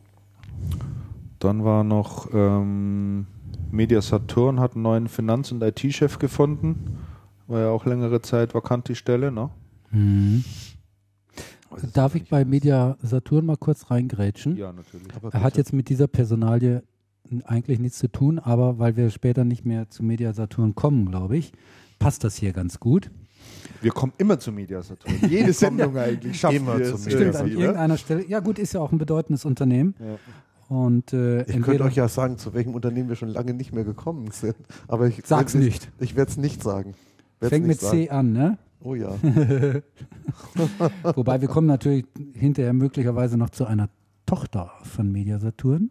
[1.39, 3.27] Dann war noch ähm,
[3.71, 6.97] Media Saturn hat einen neuen Finanz- und IT-Chef gefunden.
[7.49, 9.51] War ja auch längere Zeit vakant die Stelle, ne?
[9.91, 10.43] Mhm.
[11.93, 14.57] Darf ich bei Media Saturn mal kurz reingrätschen?
[14.57, 15.09] Ja, natürlich.
[15.33, 16.83] er hat jetzt mit dieser Personalie
[17.45, 21.37] eigentlich nichts zu tun, aber weil wir später nicht mehr zu Media Saturn kommen, glaube
[21.37, 21.53] ich,
[21.99, 23.11] passt das hier ganz gut.
[23.81, 25.15] Wir kommen immer zu Mediasaturn.
[25.29, 27.03] Jede Sendung eigentlich schaffen immer wir es.
[27.03, 28.27] Stimmt, an irgendeiner Stelle.
[28.27, 29.95] Ja gut, ist ja auch ein bedeutendes Unternehmen.
[29.99, 30.19] Ja.
[30.69, 33.85] Und, äh, ich könnte euch ja sagen, zu welchem Unternehmen wir schon lange nicht mehr
[33.85, 34.57] gekommen sind.
[34.89, 35.91] Aber ich sag's nicht.
[36.01, 36.95] Ich werde es nicht sagen.
[37.41, 38.05] Werd's Fängt nicht mit sagen.
[38.05, 38.59] C an, ne?
[38.83, 39.15] Oh ja.
[41.15, 43.89] Wobei wir kommen natürlich hinterher möglicherweise noch zu einer
[44.27, 45.91] Tochter von Mediasaturn.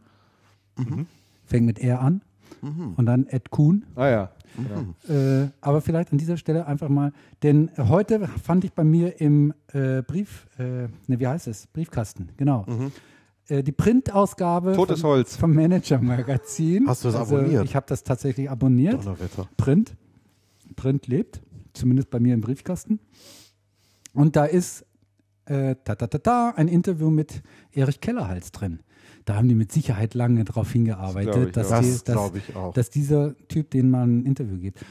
[0.77, 1.07] Mhm.
[1.45, 2.21] Fängt mit R an.
[2.63, 2.93] Mhm.
[2.95, 3.85] Und dann Ed Kuhn.
[3.95, 4.31] Ah ja.
[4.57, 4.95] Mhm.
[5.13, 7.11] Äh, aber vielleicht an dieser Stelle einfach mal,
[7.41, 11.67] denn heute fand ich bei mir im äh, Brief, äh, ne, wie heißt es?
[11.67, 12.65] Briefkasten, genau.
[12.67, 12.91] Mhm.
[13.47, 15.35] Äh, die Printausgabe Totes vom, Holz.
[15.35, 16.87] vom Manager-Magazin.
[16.87, 17.65] Hast du das also, abonniert?
[17.65, 18.93] Ich habe das tatsächlich abonniert.
[18.93, 19.49] Donnerwetter.
[19.57, 19.95] Print.
[20.75, 21.41] Print lebt,
[21.73, 22.99] zumindest bei mir im Briefkasten.
[24.13, 24.85] Und da ist
[25.45, 27.43] äh, ta, ta, ta, ta, ein Interview mit
[27.73, 28.79] Erich Kellerhals drin
[29.25, 33.35] da haben die mit Sicherheit lange darauf hingearbeitet, das dass, die, dass, das dass, dieser
[33.47, 34.85] Typ, den man ein Interview gibt.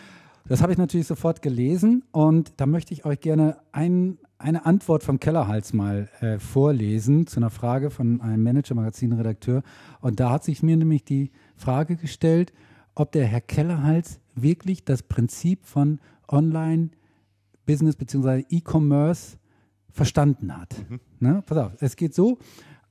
[0.49, 5.05] Das habe ich natürlich sofort gelesen und da möchte ich euch gerne ein, eine Antwort
[5.05, 9.63] vom Kellerhals mal äh, vorlesen zu einer Frage von einem Manager-Magazin-Redakteur.
[10.01, 12.53] Und da hat sich mir nämlich die Frage gestellt,
[12.95, 18.45] ob der Herr Kellerhals wirklich das Prinzip von Online-Business bzw.
[18.51, 19.37] E-Commerce
[19.91, 20.75] verstanden hat.
[20.89, 21.01] Mhm.
[21.21, 21.43] Ne?
[21.47, 22.39] Pass auf, es geht so,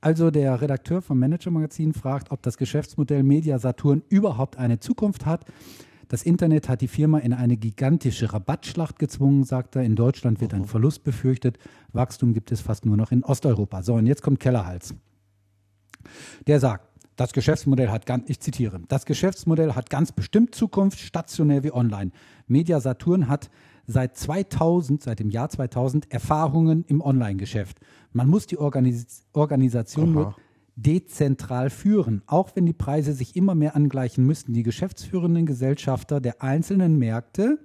[0.02, 5.26] Also der Redakteur vom Manager Magazin fragt, ob das Geschäftsmodell Media Saturn überhaupt eine Zukunft
[5.26, 5.44] hat.
[6.08, 9.84] Das Internet hat die Firma in eine gigantische Rabattschlacht gezwungen, sagt er.
[9.84, 10.66] In Deutschland wird ein mhm.
[10.66, 11.56] Verlust befürchtet.
[11.92, 13.84] Wachstum gibt es fast nur noch in Osteuropa.
[13.84, 14.92] So, und jetzt kommt Kellerhals.
[16.48, 21.62] Der sagt, das Geschäftsmodell hat ganz, ich zitiere, das Geschäftsmodell hat ganz bestimmt Zukunft, stationär
[21.62, 22.10] wie online.
[22.48, 23.50] Media Saturn hat
[23.86, 27.78] seit 2000, seit dem Jahr 2000 Erfahrungen im Online-Geschäft.
[28.12, 30.12] Man muss die Organis Organisation Aha.
[30.12, 30.36] nur
[30.76, 32.22] dezentral führen.
[32.26, 37.58] Auch wenn die Preise sich immer mehr angleichen müssen, die geschäftsführenden Gesellschafter der einzelnen Märkte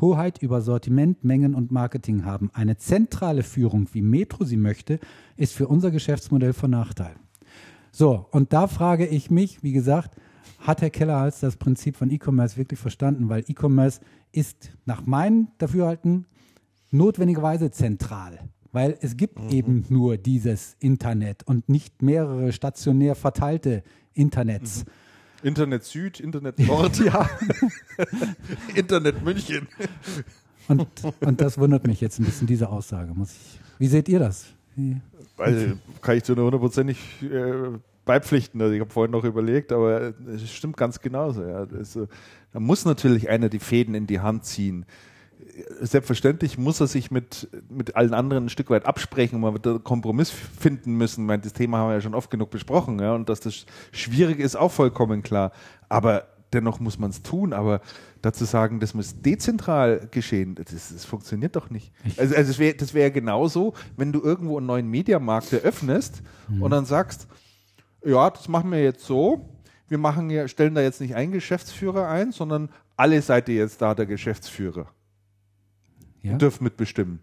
[0.00, 2.50] Hoheit über Sortiment, Mengen und Marketing haben.
[2.52, 5.00] Eine zentrale Führung, wie Metro sie möchte,
[5.36, 7.16] ist für unser Geschäftsmodell von Nachteil.
[7.90, 10.14] So, und da frage ich mich, wie gesagt,
[10.58, 13.28] hat Herr Kellerhals das Prinzip von E-Commerce wirklich verstanden?
[13.28, 14.00] Weil E-Commerce
[14.32, 16.26] ist nach meinem Dafürhalten
[16.90, 18.40] notwendigerweise zentral.
[18.72, 19.50] Weil es gibt mhm.
[19.50, 23.82] eben nur dieses Internet und nicht mehrere stationär verteilte
[24.14, 24.84] Internets.
[24.84, 24.90] Mhm.
[25.46, 27.28] Internet Süd, Internet Nord, ja.
[28.74, 29.68] Internet München.
[30.66, 30.86] Und,
[31.20, 33.14] und das wundert mich jetzt ein bisschen, diese Aussage.
[33.14, 34.46] Muss ich, wie seht ihr das?
[34.76, 35.00] Wie,
[35.36, 37.78] Weil kann ich zu einer hundertprozentig äh,
[38.08, 38.60] beipflichten.
[38.60, 41.44] Also ich habe vorhin noch überlegt, aber es stimmt ganz genauso.
[41.44, 41.66] Ja.
[41.76, 42.08] Also,
[42.52, 44.86] da muss natürlich einer die Fäden in die Hand ziehen.
[45.80, 49.40] Selbstverständlich muss er sich mit, mit allen anderen ein Stück weit absprechen.
[49.40, 51.24] Man wird einen Kompromiss finden müssen.
[51.24, 52.98] Ich meine, das Thema haben wir ja schon oft genug besprochen.
[52.98, 53.14] Ja.
[53.14, 55.52] Und dass das schwierig ist, auch vollkommen klar.
[55.90, 57.52] Aber dennoch muss man es tun.
[57.52, 57.82] Aber
[58.22, 61.92] dazu sagen, das muss dezentral geschehen, das, das funktioniert doch nicht.
[62.16, 66.62] Also, also das wäre das wär genauso, wenn du irgendwo einen neuen Mediamarkt eröffnest mhm.
[66.62, 67.28] und dann sagst,
[68.04, 69.48] ja, das machen wir jetzt so.
[69.88, 73.80] Wir machen ja, stellen da jetzt nicht einen Geschäftsführer ein, sondern alle seid ihr jetzt
[73.80, 74.86] da der Geschäftsführer.
[76.22, 76.32] Ja?
[76.32, 77.20] Und dürft mitbestimmen.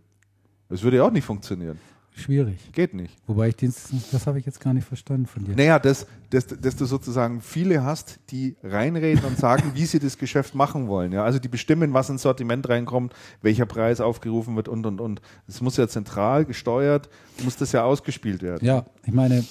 [0.69, 1.79] Das würde ja auch nicht funktionieren.
[2.17, 2.71] Schwierig.
[2.71, 3.17] Geht nicht.
[3.27, 5.53] Wobei ich das, das habe ich jetzt gar nicht verstanden von dir.
[5.53, 10.17] Naja, dass, dass, dass du sozusagen viele hast, die reinreden und sagen, wie sie das
[10.17, 11.11] Geschäft machen wollen.
[11.11, 15.21] Ja, also die bestimmen, was ins Sortiment reinkommt, welcher Preis aufgerufen wird und und und.
[15.45, 17.09] Es muss ja zentral gesteuert,
[17.43, 18.65] muss das ja ausgespielt werden.
[18.65, 19.43] Ja, ich meine,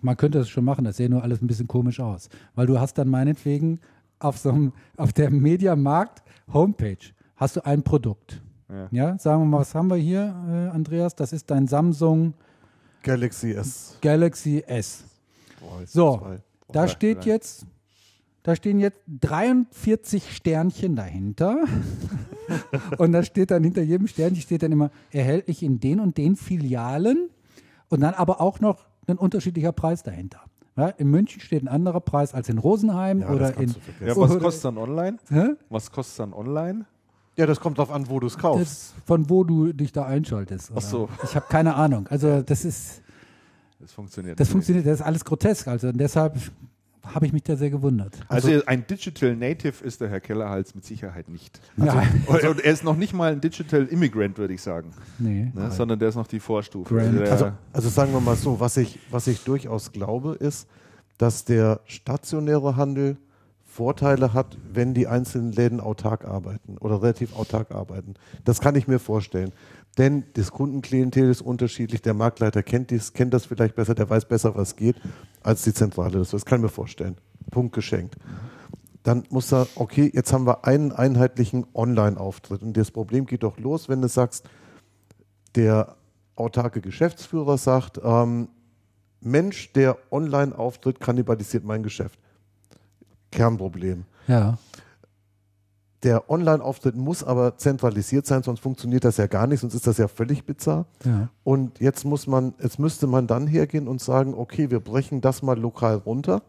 [0.00, 2.28] man könnte das schon machen, das sähe nur alles ein bisschen komisch aus.
[2.54, 3.80] Weil du hast dann meinetwegen
[4.18, 6.22] auf, so einem, auf der Mediamarkt
[6.52, 6.96] Homepage
[7.36, 8.40] hast du ein Produkt.
[8.68, 8.88] Ja.
[8.90, 9.18] ja.
[9.18, 11.14] sagen wir mal, was haben wir hier, äh, Andreas?
[11.14, 12.34] Das ist dein Samsung
[13.02, 13.96] Galaxy S.
[14.00, 15.04] Galaxy S.
[15.60, 16.26] Boah, so,
[16.70, 17.64] da steht jetzt,
[18.42, 21.64] da stehen jetzt 43 Sternchen dahinter.
[22.98, 26.36] und da steht dann hinter jedem Sternchen steht dann immer erhältlich in den und den
[26.36, 27.30] Filialen
[27.88, 30.40] und dann aber auch noch ein unterschiedlicher Preis dahinter.
[30.76, 33.74] Ja, in München steht ein anderer Preis als in Rosenheim ja, oder in.
[34.00, 35.18] Ja, was kostet dann online?
[35.28, 35.48] Hä?
[35.70, 36.86] Was kostet dann online?
[37.36, 38.62] Ja, das kommt darauf an, wo du es kaufst.
[38.62, 40.72] Das, von wo du dich da einschaltest.
[40.74, 41.08] Ach so.
[41.24, 42.06] Ich habe keine Ahnung.
[42.08, 43.02] Also das ist.
[43.80, 44.38] Das funktioniert.
[44.38, 44.52] Das nicht.
[44.52, 44.86] funktioniert.
[44.86, 45.68] Das ist alles grotesk.
[45.68, 46.36] Also deshalb
[47.04, 48.18] habe ich mich da sehr gewundert.
[48.28, 51.60] Also, also, ein Digital Native ist der Herr Kellerhals mit Sicherheit nicht.
[51.78, 52.02] Also, ja.
[52.28, 54.90] also er ist noch nicht mal ein Digital Immigrant, würde ich sagen.
[55.18, 55.50] Nee.
[55.54, 56.98] Ne, sondern der ist noch die Vorstufe.
[56.98, 60.68] Also, also, also, sagen wir mal so, was ich, was ich durchaus glaube, ist,
[61.18, 63.16] dass der stationäre Handel
[63.78, 68.14] Vorteile hat, wenn die einzelnen Läden autark arbeiten oder relativ autark arbeiten.
[68.44, 69.52] Das kann ich mir vorstellen.
[69.98, 72.00] Denn das Kundenklientel ist unterschiedlich.
[72.02, 74.96] Der Marktleiter kennt, dies, kennt das vielleicht besser, der weiß besser, was geht,
[75.42, 76.18] als die Zentrale.
[76.18, 77.16] Das, kann ich mir vorstellen.
[77.50, 78.16] Punkt geschenkt.
[79.02, 82.62] Dann muss er, okay, jetzt haben wir einen einheitlichen Online-Auftritt.
[82.62, 84.48] Und das Problem geht doch los, wenn du sagst,
[85.56, 85.96] der
[86.36, 88.48] autarke Geschäftsführer sagt, ähm,
[89.20, 92.20] Mensch, der online auftritt, kannibalisiert mein Geschäft.
[93.32, 94.04] Kernproblem.
[94.28, 94.58] Ja.
[96.04, 99.98] Der Online-Auftritt muss aber zentralisiert sein, sonst funktioniert das ja gar nicht, sonst ist das
[99.98, 100.86] ja völlig bizarr.
[101.04, 101.28] Ja.
[101.42, 105.42] Und jetzt muss man, jetzt müsste man dann hergehen und sagen, okay, wir brechen das
[105.42, 106.42] mal lokal runter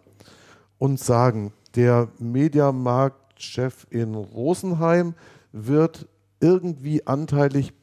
[0.78, 5.16] und sagen, der Mediamarktchef in Rosenheim
[5.52, 6.08] wird
[6.40, 7.74] irgendwie anteilig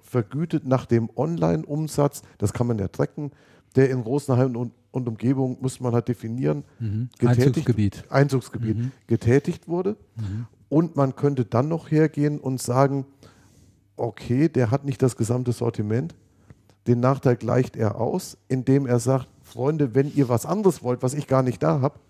[0.00, 3.32] vergütet nach dem Online-Umsatz, das kann man ja tracken,
[3.74, 7.08] der in Rosenheim und, und Umgebung, muss man halt definieren, mhm.
[7.20, 8.92] Einzugsgebiet, Einzugsgebiet mhm.
[9.06, 9.96] getätigt wurde.
[10.16, 10.46] Mhm.
[10.74, 13.06] Und man könnte dann noch hergehen und sagen,
[13.96, 16.16] okay, der hat nicht das gesamte Sortiment.
[16.88, 21.14] Den Nachteil gleicht er aus, indem er sagt, Freunde, wenn ihr was anderes wollt, was
[21.14, 22.00] ich gar nicht da habe,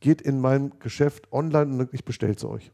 [0.00, 2.72] geht in mein Geschäft online und ich bestelle es euch.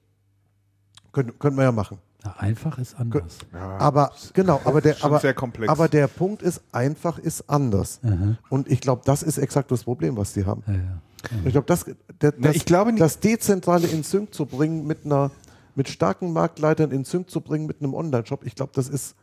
[1.10, 1.98] Könnt, könnte man ja machen.
[2.22, 3.38] Na, einfach ist anders.
[3.52, 5.20] Ja, aber genau, aber der, aber,
[5.66, 7.98] aber der Punkt ist, einfach ist anders.
[8.04, 8.38] Mhm.
[8.50, 10.62] Und ich glaube, das ist exakt das Problem, was die haben.
[10.68, 11.02] Ja, ja.
[11.44, 11.86] Ich glaube, das,
[12.18, 15.30] das, ich glaube das Dezentrale in Sync zu bringen mit einer,
[15.74, 19.16] mit starken Marktleitern in Sync zu bringen mit einem Online-Shop, ich glaube, das ist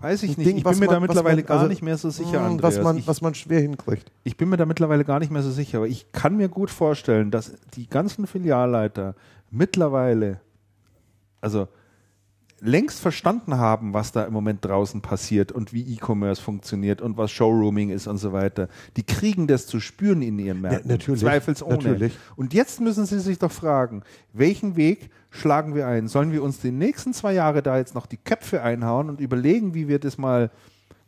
[0.00, 0.48] Weiß ich nicht.
[0.48, 2.46] Ding, ich bin mir man, da mittlerweile man, gar also, nicht mehr so sicher, mh,
[2.46, 2.76] Andreas.
[2.76, 4.10] Was man, ich, was man schwer hinkriegt.
[4.24, 6.70] Ich bin mir da mittlerweile gar nicht mehr so sicher, aber ich kann mir gut
[6.70, 9.14] vorstellen, dass die ganzen Filialleiter
[9.50, 10.40] mittlerweile,
[11.40, 11.68] also
[12.64, 17.32] längst verstanden haben, was da im Moment draußen passiert und wie E-Commerce funktioniert und was
[17.32, 18.68] Showrooming ist und so weiter.
[18.96, 20.88] Die kriegen das zu spüren in ihren Märkten.
[20.88, 21.22] Ja, natürlich.
[21.22, 21.74] Zweifelsohne.
[21.74, 22.12] Natürlich.
[22.36, 24.02] Und jetzt müssen sie sich doch fragen,
[24.32, 26.06] welchen Weg schlagen wir ein?
[26.06, 29.74] Sollen wir uns die nächsten zwei Jahre da jetzt noch die Köpfe einhauen und überlegen,
[29.74, 30.50] wie wir das mal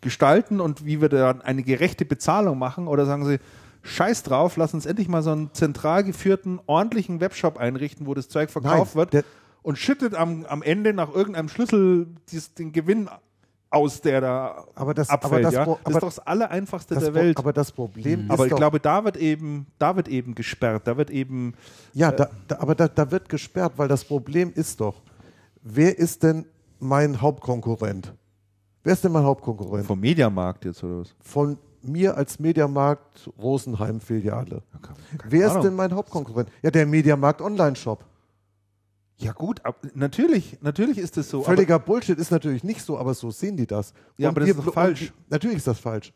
[0.00, 2.88] gestalten und wie wir da eine gerechte Bezahlung machen?
[2.88, 3.38] Oder sagen sie,
[3.82, 8.28] Scheiß drauf, lass uns endlich mal so einen zentral geführten, ordentlichen Webshop einrichten, wo das
[8.28, 9.24] Zeug verkauft Nein, wird
[9.64, 13.08] und schüttet am, am Ende nach irgendeinem Schlüssel dies, den Gewinn
[13.70, 15.32] aus, der da aber das, abfällt.
[15.32, 15.64] Aber das, ja?
[15.64, 17.38] das ist doch das Allereinfachste der Welt.
[17.38, 18.30] Aber das Problem mhm.
[18.30, 20.86] Aber ich glaube, da wird eben, da wird eben gesperrt.
[20.86, 21.54] Da wird eben.
[21.94, 25.02] Ja, äh, da, da, aber da, da wird gesperrt, weil das Problem ist doch,
[25.62, 26.44] wer ist denn
[26.78, 28.12] mein Hauptkonkurrent?
[28.82, 29.86] Wer ist denn mein Hauptkonkurrent?
[29.86, 31.14] Vom Mediamarkt jetzt oder was?
[31.20, 34.62] Von mir als Mediamarkt Rosenheim-Filiale.
[35.26, 35.56] Wer Ahnung.
[35.56, 36.50] ist denn mein Hauptkonkurrent?
[36.62, 38.04] Ja, der Mediamarkt Online-Shop.
[39.24, 41.42] Ja gut, ab, natürlich, natürlich ist das so.
[41.42, 43.94] Völliger Bullshit ist natürlich nicht so, aber so sehen die das.
[44.18, 45.12] Ja, und aber das ist doch falsch.
[45.30, 46.12] Natürlich ist das falsch.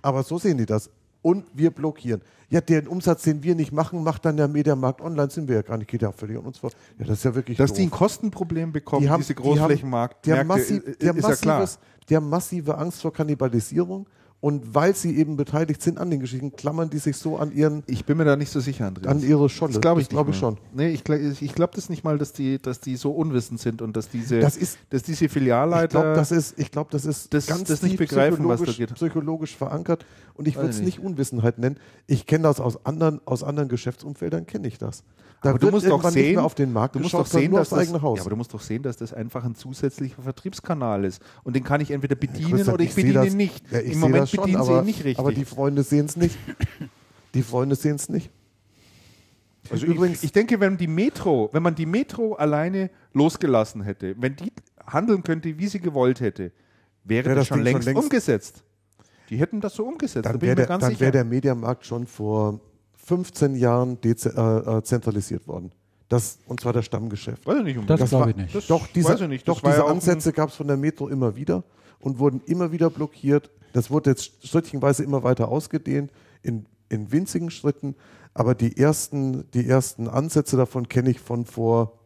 [0.00, 0.90] Aber so sehen die das.
[1.20, 2.22] Und wir blockieren.
[2.48, 5.62] Ja, den Umsatz, den wir nicht machen, macht dann der Mediamarkt online, sind wir ja
[5.62, 6.70] gar nicht, geht ja völlig an uns vor.
[6.98, 7.78] Ja, das ist ja wirklich Dass doof.
[7.78, 11.68] die ein Kostenproblem bekommen, die haben, diese Großflächenmarkt, die haben, der, massiv, der, massives, ja
[12.08, 14.06] der massive Angst vor Kannibalisierung
[14.40, 17.82] und weil sie eben beteiligt sind an den Geschichten, klammern die sich so an ihren.
[17.86, 19.10] Ich bin mir da nicht so sicher, Andreas.
[19.10, 19.72] An ihre Scholle.
[19.72, 20.58] Das glaube ich, glaub ich schon.
[20.74, 21.02] Nee, ich,
[21.42, 24.38] ich glaube das nicht mal, dass die, dass die so unwissend sind und dass diese,
[24.40, 25.84] das ist, dass diese Filialleiter.
[25.84, 28.72] Ich glaube, das ist, ich glaube, das ist das, ganz das nicht begreifen, was da
[28.72, 28.94] geht.
[28.94, 30.04] psychologisch verankert.
[30.34, 31.76] Und ich würde es nicht Unwissenheit nennen.
[32.06, 35.02] Ich kenne das aus anderen, aus anderen Geschäftsumfeldern, kenne ich das.
[35.42, 37.90] Da aber du musst doch sehen, auf den Markt du musst doch sehen, dass das.
[37.90, 41.22] Ja, aber du musst doch sehen, dass das einfach ein zusätzlicher Vertriebskanal ist.
[41.44, 43.70] Und den kann ich entweder bedienen ja, oder ich, ich bediene ihn nicht.
[43.70, 45.18] Ja, Im Moment bedienen sie ihn nicht richtig.
[45.18, 46.36] Aber die Freunde sehen es nicht.
[47.34, 48.30] Die Freunde sehen es nicht.
[49.70, 54.14] Also übrigens, ich, ich, denke, wenn die Metro, wenn man die Metro alleine losgelassen hätte,
[54.18, 54.52] wenn die
[54.86, 56.52] handeln könnte, wie sie gewollt hätte,
[57.04, 58.64] wäre das, das schon, längst schon, längst umgesetzt.
[59.28, 60.26] Die hätten das so umgesetzt.
[60.26, 62.60] Dann wäre der, wär der Mediamarkt schon vor
[63.06, 65.70] 15 Jahren äh, äh, zentralisiert worden.
[66.08, 67.46] Das, und zwar das Stammgeschäft.
[67.46, 68.54] Weiß ich nicht das, das glaube ich nicht.
[68.54, 69.46] Das doch, diese, nicht.
[69.46, 71.62] doch diese ja Ansätze gab es von der Metro immer wieder
[72.00, 73.50] und wurden immer wieder blockiert.
[73.72, 76.10] Das wurde jetzt schrittchenweise immer weiter ausgedehnt
[76.42, 77.94] in, in winzigen Schritten.
[78.34, 82.00] Aber die ersten, die ersten Ansätze davon kenne ich von vor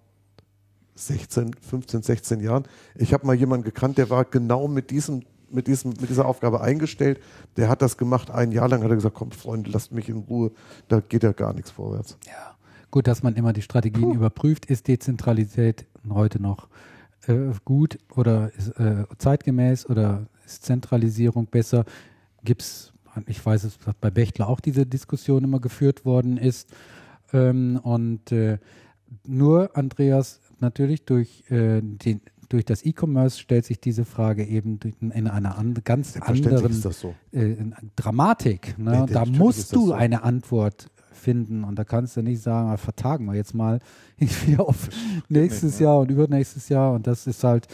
[0.96, 2.64] 16, 15, 16 Jahren.
[2.94, 5.22] Ich habe mal jemanden gekannt, der war genau mit diesem
[5.52, 7.20] mit, diesem, mit dieser Aufgabe eingestellt.
[7.56, 10.18] Der hat das gemacht, ein Jahr lang hat er gesagt, komm Freunde, lasst mich in
[10.18, 10.52] Ruhe,
[10.88, 12.16] da geht ja gar nichts vorwärts.
[12.26, 12.54] Ja,
[12.90, 14.14] gut, dass man immer die Strategien Puh.
[14.14, 14.66] überprüft.
[14.66, 16.68] Ist Dezentralität heute noch
[17.26, 21.84] äh, gut oder ist, äh, zeitgemäß oder ist Zentralisierung besser?
[22.44, 22.92] Gibt es,
[23.26, 26.68] ich weiß es, dass bei Bechtler auch diese Diskussion immer geführt worden ist.
[27.32, 28.58] Ähm, und äh,
[29.26, 32.20] nur, Andreas, natürlich durch äh, den
[32.50, 37.14] durch das E-Commerce stellt sich diese Frage eben in einer and ganz anderen so.
[37.32, 37.54] äh,
[37.96, 38.76] Dramatik.
[38.76, 39.06] Ne?
[39.10, 39.92] Da musst du so.
[39.94, 43.78] eine Antwort finden und da kannst du nicht sagen, ah, vertagen wir jetzt mal
[44.58, 44.88] auf
[45.28, 45.84] nächstes nicht, ne?
[45.86, 47.68] Jahr und übernächstes Jahr und das ist halt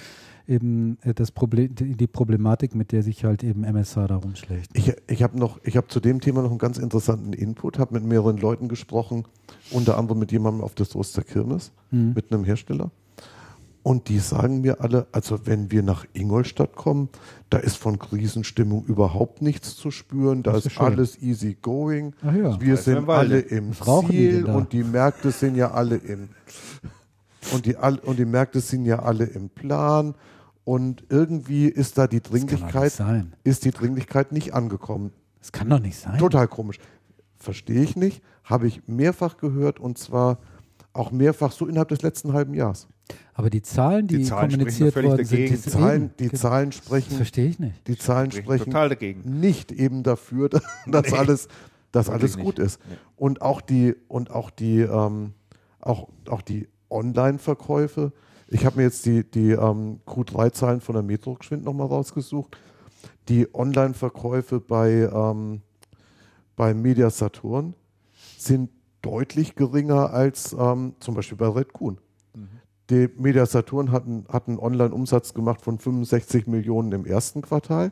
[0.47, 4.71] eben äh, das Problem, die Problematik, mit der sich halt eben MSH da rumschlägt.
[4.75, 7.95] Ich, ich habe noch, ich habe zu dem Thema noch einen ganz interessanten Input, habe
[7.95, 9.25] mit mehreren Leuten gesprochen,
[9.71, 12.13] unter anderem mit jemandem auf der Soester Kirmes, mhm.
[12.15, 12.91] mit einem Hersteller.
[13.87, 17.09] Und die sagen mir alle, also wenn wir nach Ingolstadt kommen,
[17.51, 22.13] da ist von Krisenstimmung überhaupt nichts zu spüren, da ist, ist alles easy going.
[22.25, 22.61] Ja.
[22.61, 26.31] Wir sind alle im Ziel die und die Märkte sind ja alle im
[27.55, 30.17] und die, und die Märkte sind ja alle im Plan.
[30.65, 33.01] Und irgendwie ist da die Dringlichkeit,
[33.45, 35.13] ist die Dringlichkeit nicht angekommen.
[35.39, 36.19] Das kann doch nicht sein.
[36.19, 36.81] Total komisch.
[37.37, 38.21] Verstehe ich nicht.
[38.43, 40.39] Habe ich mehrfach gehört und zwar
[40.93, 42.89] auch mehrfach so innerhalb des letzten halben Jahres.
[43.35, 47.09] Aber die Zahlen, die, die Zahlen kommuniziert worden sind, die, Zahlen, die Zahlen sprechen.
[47.11, 47.87] Das verstehe ich nicht.
[47.87, 49.41] Die Zahlen sprechen total dagegen.
[49.41, 50.49] nicht eben dafür,
[50.87, 51.49] dass nee, alles,
[51.93, 52.81] dass alles gut ist.
[52.89, 52.97] Nee.
[53.17, 55.35] Und auch die und auch die ähm,
[55.87, 58.13] auch, auch die Online-Verkäufe.
[58.49, 62.57] Ich habe mir jetzt die, die ähm, Q3-Zahlen von der Metro geschwind nochmal rausgesucht.
[63.29, 65.63] Die Online-Verkäufe bei, ähm,
[66.55, 67.75] bei Media Saturn
[68.39, 68.71] sind
[69.03, 71.99] deutlich geringer als ähm, zum Beispiel bei Red Kuhn.
[72.91, 77.91] Die Media Saturn hat einen, hat einen Online-Umsatz gemacht von 65 Millionen im ersten Quartal,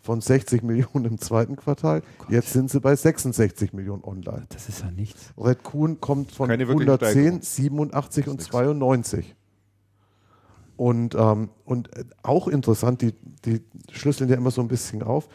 [0.00, 2.02] von 60 Millionen im zweiten Quartal.
[2.20, 4.46] Oh Jetzt sind sie bei 66 Millionen online.
[4.48, 5.32] Das ist ja nichts.
[5.36, 9.34] Red Kuhn kommt von 110, 87 und 92.
[10.76, 11.90] Und, ähm, und
[12.22, 13.14] auch interessant, die,
[13.44, 13.60] die
[13.92, 15.28] schlüsseln ja immer so ein bisschen auf.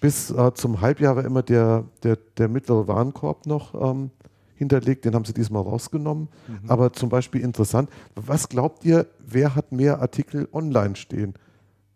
[0.00, 4.10] Bis äh, zum Halbjahr war immer der, der, der mittlere Warenkorb noch ähm,
[4.56, 6.28] hinterlegt, den haben sie diesmal rausgenommen.
[6.48, 6.70] Mhm.
[6.70, 11.34] Aber zum Beispiel interessant, was glaubt ihr, wer hat mehr Artikel online stehen?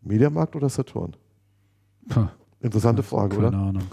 [0.02, 1.16] Mediamarkt oder Saturn?
[2.08, 2.28] Puh.
[2.60, 3.50] Interessante Frage, Keine oder?
[3.50, 3.86] Keine Ahnung.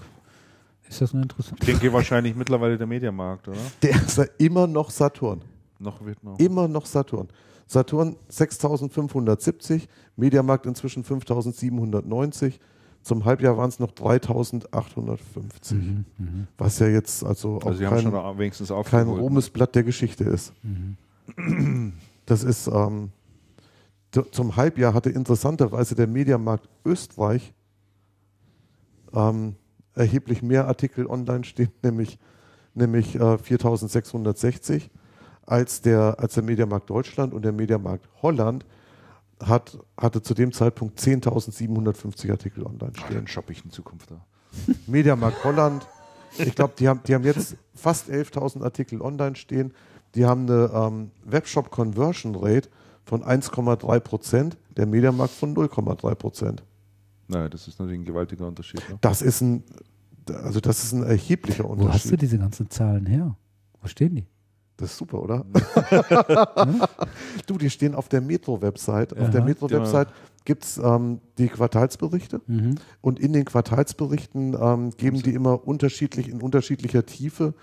[0.88, 1.60] Ist das nur interessant?
[1.60, 3.58] Ich denke wahrscheinlich mittlerweile der Mediamarkt, oder?
[3.82, 5.42] Der ist ja immer noch Saturn.
[5.78, 6.38] Noch wird noch.
[6.38, 7.28] Immer noch Saturn.
[7.66, 12.58] Saturn 6570, Mediamarkt inzwischen 5790.
[13.08, 15.78] Zum Halbjahr waren es noch 3850.
[15.78, 16.26] Mhm, mh.
[16.58, 19.18] Was ja jetzt also, also auch kein, kein ne?
[19.18, 20.52] Ruhmesblatt der Geschichte ist.
[20.62, 21.94] Mhm.
[22.26, 23.12] Das ist ähm,
[24.30, 27.54] zum Halbjahr hatte interessanterweise der Mediamarkt Österreich
[29.14, 29.54] ähm,
[29.94, 32.18] erheblich mehr Artikel online stehen, nämlich,
[32.74, 34.90] nämlich äh, 4660
[35.46, 38.66] als der, als der Mediamarkt Deutschland und der Mediamarkt Holland
[39.42, 43.06] hat, hatte zu dem Zeitpunkt 10.750 Artikel online stehen.
[43.08, 44.24] Ah, dann shoppe ich in Zukunft da.
[44.86, 45.86] Mediamarkt Holland,
[46.36, 49.72] ich glaube, die haben, die haben jetzt fast 11.000 Artikel online stehen.
[50.14, 52.68] Die haben eine ähm, Webshop Conversion Rate
[53.04, 56.62] von 1,3 Prozent, der Mediamarkt von 0,3 Prozent.
[57.28, 58.82] Naja, das ist natürlich ein gewaltiger Unterschied.
[58.88, 58.98] Ne?
[59.00, 59.62] Das ist ein,
[60.26, 61.90] also das ist ein erheblicher Unterschied.
[61.90, 63.36] Wo hast du diese ganzen Zahlen her?
[63.80, 64.26] Wo stehen die?
[64.78, 65.44] Das ist super, oder?
[67.46, 69.18] du, die stehen auf der Metro-Website.
[69.18, 70.08] Auf der Metro-Website
[70.44, 72.76] gibt es ähm, die Quartalsberichte mhm.
[73.00, 77.54] und in den Quartalsberichten ähm, geben die immer unterschiedlich in unterschiedlicher Tiefe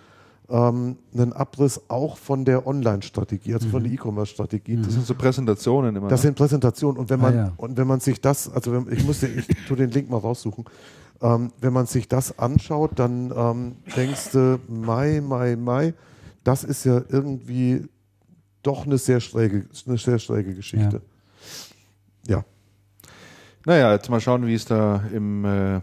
[0.50, 3.72] ähm, einen Abriss auch von der Online-Strategie, also mhm.
[3.72, 4.78] von der E-Commerce-Strategie.
[4.78, 6.10] Das sind so Präsentationen immer.
[6.10, 6.28] Das ne?
[6.28, 7.54] sind Präsentationen und wenn man ah, ja.
[7.58, 10.66] und wenn man sich das, also wenn, ich musste, ich tu den Link mal raussuchen.
[11.22, 15.94] Ähm, wenn man sich das anschaut, dann ähm, denkst du, Mai, Mai, Mai,
[16.46, 17.90] das ist ja irgendwie
[18.64, 21.02] doch eine sehr schräge, eine sehr schräge Geschichte.
[22.28, 22.38] Ja.
[22.38, 22.46] ja.
[23.66, 25.82] Naja, jetzt mal schauen, wie es da im äh,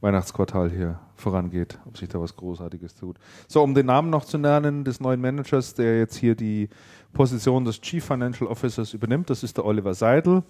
[0.00, 3.16] Weihnachtsquartal hier vorangeht, ob sich da was Großartiges tut.
[3.48, 6.68] So, um den Namen noch zu nennen des neuen Managers, der jetzt hier die
[7.14, 10.42] Position des Chief Financial Officers übernimmt, das ist der Oliver Seidel.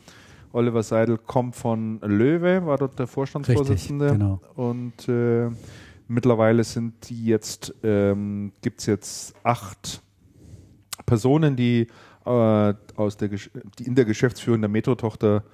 [0.52, 4.06] Oliver Seidel kommt von Löwe, war dort der Vorstandsvorsitzende.
[4.06, 4.40] Richtig, genau.
[4.54, 5.50] Und äh,
[6.06, 10.02] Mittlerweile sind die jetzt, ähm, gibt es jetzt acht
[11.06, 11.86] Personen, die,
[12.26, 15.44] äh, aus der, die in der Geschäftsführung der Metro-Tochter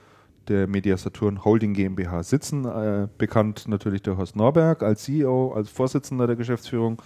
[0.49, 2.65] der Media Saturn Holding GmbH sitzen.
[2.65, 7.01] Äh, bekannt natürlich der Horst Norberg als CEO, als Vorsitzender der Geschäftsführung.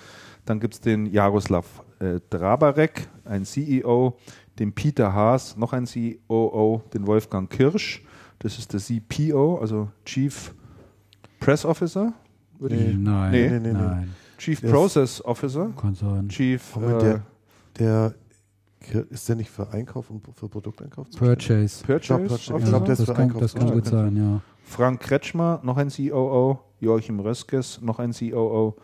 [0.46, 4.18] Dann gibt es den Jaroslav äh, Drabarek, ein CEO,
[4.58, 8.02] den Peter Haas, noch ein COO, den Wolfgang Kirsch,
[8.38, 10.54] das ist der CPO, also Chief
[11.40, 12.12] Press Officer
[12.64, 12.96] würde nee, ich.
[12.96, 14.14] Nein, nee, nee, nee, nein.
[14.38, 15.70] Chief der Process Officer.
[15.76, 16.28] Konzern.
[16.28, 16.76] Chief.
[16.76, 17.20] Moment, äh,
[17.78, 18.14] der,
[18.92, 21.08] der ist der nicht für Einkauf und für Produkteinkauf?
[21.16, 21.84] Purchase.
[21.84, 22.26] Purchase.
[22.26, 22.58] Purchase.
[22.58, 23.40] Ich glaube, der ist das für kann, Einkauf.
[23.42, 24.40] Das kann gut sein, ja.
[24.64, 26.58] Frank Kretschmer, noch ein COO.
[26.80, 28.76] Joachim Röskes, noch ein COO.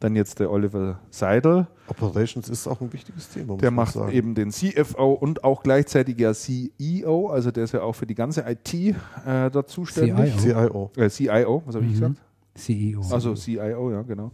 [0.00, 1.66] Dann jetzt der Oliver Seidel.
[1.86, 3.56] Operations ist auch ein wichtiges Thema.
[3.56, 4.12] Der macht sagen.
[4.12, 8.14] eben den CFO und auch gleichzeitig ja CEO, also der ist ja auch für die
[8.14, 10.36] ganze IT äh, da zuständig.
[10.36, 10.90] CIO.
[10.96, 11.94] Äh, CIO, was habe ich mhm.
[11.94, 12.16] gesagt?
[12.54, 13.02] CEO.
[13.10, 14.32] Also CIO, ja, genau.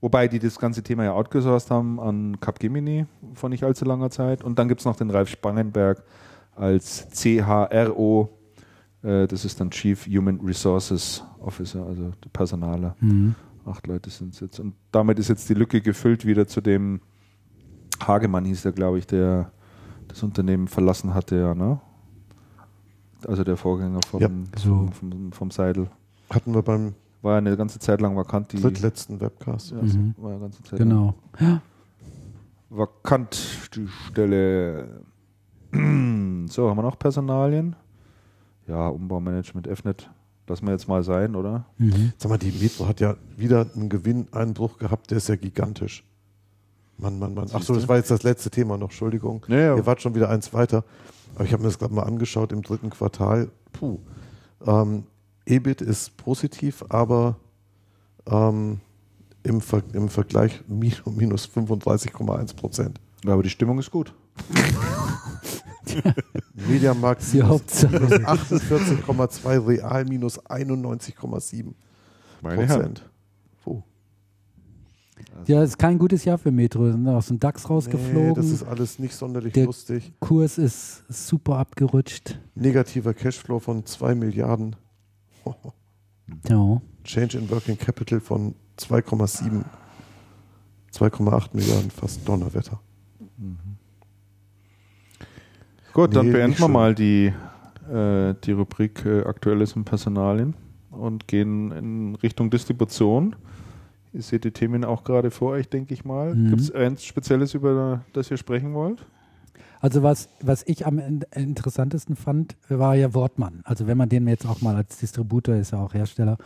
[0.00, 4.44] Wobei die das ganze Thema ja outgesourced haben an Capgemini vor nicht allzu langer Zeit.
[4.44, 6.04] Und dann gibt es noch den Ralf Spangenberg
[6.54, 8.28] als CHRO.
[9.02, 12.96] Äh, das ist dann Chief Human Resources Officer, also der Personaler.
[13.00, 13.34] Mhm.
[13.64, 14.60] Acht Leute sind es jetzt.
[14.60, 17.00] Und damit ist jetzt die Lücke gefüllt wieder zu dem
[18.06, 19.52] Hagemann, hieß der, glaube ich, der
[20.08, 21.80] das Unternehmen verlassen hatte, ja, ne?
[23.26, 24.90] Also der Vorgänger vom, ja, so.
[24.92, 25.88] vom, vom, vom Seidel.
[26.28, 26.94] Hatten wir beim
[27.24, 28.52] war ja eine ganze Zeit lang vakant.
[28.52, 29.72] Die Drittletzten Webcast.
[29.72, 30.14] Ja, mhm.
[30.18, 31.14] war ja ganze Zeit genau.
[31.40, 31.62] Ja.
[32.70, 35.00] Vakant die Stelle.
[35.72, 37.76] so, haben wir noch Personalien?
[38.66, 40.10] Ja, Umbaumanagement, FNet.
[40.46, 41.64] Lassen wir jetzt mal sein, oder?
[41.78, 42.12] Mhm.
[42.18, 46.04] Sag mal, die Metro hat ja wieder einen Gewinneinbruch gehabt, der ist ja gigantisch.
[46.98, 47.50] Mann, Mann, Mann.
[47.52, 49.44] Achso, das war jetzt das letzte Thema noch, Entschuldigung.
[49.48, 49.76] Ja, ja.
[49.76, 50.84] Ihr wart schon wieder eins weiter.
[51.34, 53.50] Aber ich habe mir das gerade mal angeschaut im dritten Quartal.
[53.72, 53.98] Puh.
[54.66, 55.04] Ähm,
[55.46, 57.36] EBIT ist positiv, aber
[58.26, 58.80] ähm,
[59.42, 63.00] im, Ver im Vergleich minus 35,1 Prozent.
[63.26, 64.14] Aber die Stimmung ist gut.
[66.54, 71.72] Mediamarkt minus 48,2, Real minus 91,7
[72.42, 73.04] Prozent.
[75.36, 76.90] Also ja, ist kein gutes Jahr für Metro.
[76.90, 78.28] Sind aus dem DAX rausgeflogen.
[78.28, 80.12] Nee, das ist alles nicht sonderlich Der lustig.
[80.20, 82.38] Kurs ist super abgerutscht.
[82.54, 84.76] Negativer Cashflow von 2 Milliarden.
[86.48, 86.80] Ja.
[87.04, 89.64] Change in Working Capital von 2,7,
[90.92, 92.80] 2,8 Milliarden, fast Donnerwetter.
[93.36, 93.58] Mhm.
[95.92, 97.32] Gut, nee, dann beenden wir mal die,
[97.92, 100.54] äh, die Rubrik äh, Aktuelles im Personalien
[100.90, 103.36] und gehen in Richtung Distribution.
[104.12, 106.34] Ihr seht die Themen auch gerade vor euch, denke ich mal.
[106.34, 106.50] Mhm.
[106.50, 109.04] Gibt es eins Spezielles, über das ihr sprechen wollt?
[109.84, 110.98] Also was, was ich am
[111.34, 113.60] interessantesten fand, war ja Wortmann.
[113.64, 116.38] Also wenn man den jetzt auch mal als Distributor, ist ja auch Hersteller,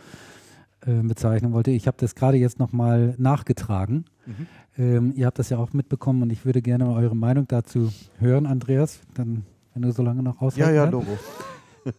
[0.85, 1.71] äh, bezeichnen wollte.
[1.71, 4.03] Ich habe das gerade jetzt nochmal nachgetragen.
[4.25, 4.47] Mhm.
[4.77, 8.45] Ähm, ihr habt das ja auch mitbekommen und ich würde gerne eure Meinung dazu hören,
[8.45, 11.17] Andreas, dann, wenn du so lange noch aushalten Ja, ja, Logo.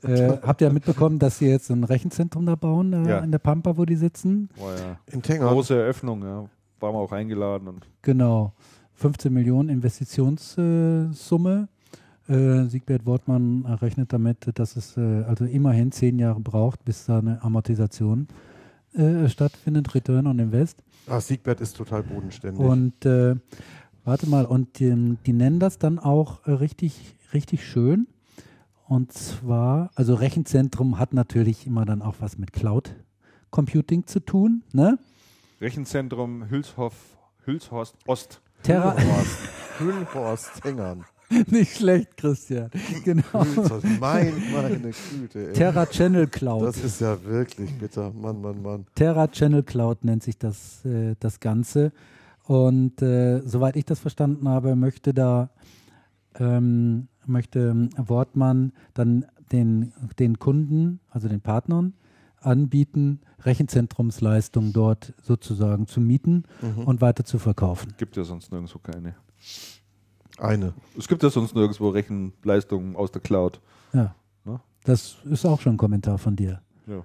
[0.02, 3.18] Äh, habt ihr mitbekommen, dass sie jetzt ein Rechenzentrum da bauen, äh, ja.
[3.20, 4.50] in der Pampa, wo die sitzen?
[4.58, 4.98] Oh, ja.
[5.06, 5.48] In Tenger.
[5.48, 6.44] Große Eröffnung, ja.
[6.80, 7.66] Waren wir auch eingeladen.
[7.66, 8.52] Und genau.
[9.00, 11.68] 15 Millionen Investitionssumme.
[12.28, 17.18] Äh, Siegbert Wortmann rechnet damit, dass es äh, also immerhin zehn Jahre braucht, bis da
[17.18, 18.28] eine Amortisation
[18.92, 20.84] äh, stattfindet, Return on Invest.
[21.06, 22.60] Ah, Siegbert ist total bodenständig.
[22.64, 23.06] Und
[24.04, 28.06] warte mal, und die, die, nennen das dann auch richtig, richtig schön.
[28.86, 32.94] Und zwar, also Rechenzentrum hat natürlich immer dann auch was mit Cloud
[33.50, 34.62] Computing zu tun.
[34.72, 34.98] Ne?
[35.60, 36.94] Rechenzentrum Hülshoff,
[37.44, 38.42] Hülshorst Ost.
[38.62, 38.96] Terra
[39.78, 41.04] Hülhorst Hengern.
[41.46, 42.70] Nicht schlecht, Christian.
[43.04, 43.46] Genau.
[44.00, 45.48] Mein, meine Güte.
[45.48, 45.52] Ey.
[45.52, 46.62] Terra Channel Cloud.
[46.62, 48.12] Das ist ja wirklich bitter.
[48.12, 48.86] Mann, Mann, Mann.
[48.96, 51.92] Terra Channel Cloud nennt sich das, äh, das Ganze.
[52.44, 55.50] Und äh, soweit ich das verstanden habe, möchte da
[56.38, 61.94] ähm, möchte Wortmann dann den, den Kunden, also den Partnern,
[62.40, 66.84] anbieten, Rechenzentrumsleistungen dort sozusagen zu mieten mhm.
[66.84, 67.94] und weiter zu verkaufen.
[67.98, 69.14] Gibt ja sonst nirgendwo keine.
[70.38, 70.74] Eine.
[70.98, 73.60] Es gibt ja sonst nirgendwo Rechenleistungen aus der Cloud.
[73.92, 74.14] Ja.
[74.44, 74.60] Na?
[74.84, 76.62] Das ist auch schon ein Kommentar von dir.
[76.86, 77.04] Ja.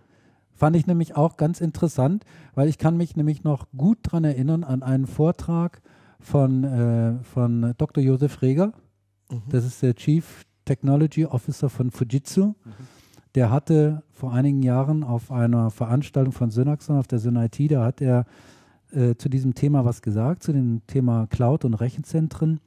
[0.54, 4.64] Fand ich nämlich auch ganz interessant, weil ich kann mich nämlich noch gut daran erinnern
[4.64, 5.82] an einen Vortrag
[6.20, 8.02] von, äh, von Dr.
[8.04, 8.72] Josef Reger.
[9.30, 9.42] Mhm.
[9.50, 12.48] Das ist der Chief Technology Officer von Fujitsu.
[12.48, 12.56] Mhm.
[13.36, 18.02] Der hatte vor einigen Jahren auf einer Veranstaltung von Synaxon, auf der SynIT, da hat
[18.02, 18.26] er
[18.92, 22.62] äh, zu diesem Thema was gesagt, zu dem Thema Cloud und Rechenzentren.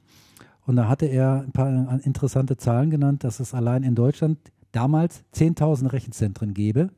[0.67, 4.37] Und da hatte er ein paar interessante Zahlen genannt, dass es allein in Deutschland
[4.71, 6.91] damals 10.000 Rechenzentren gäbe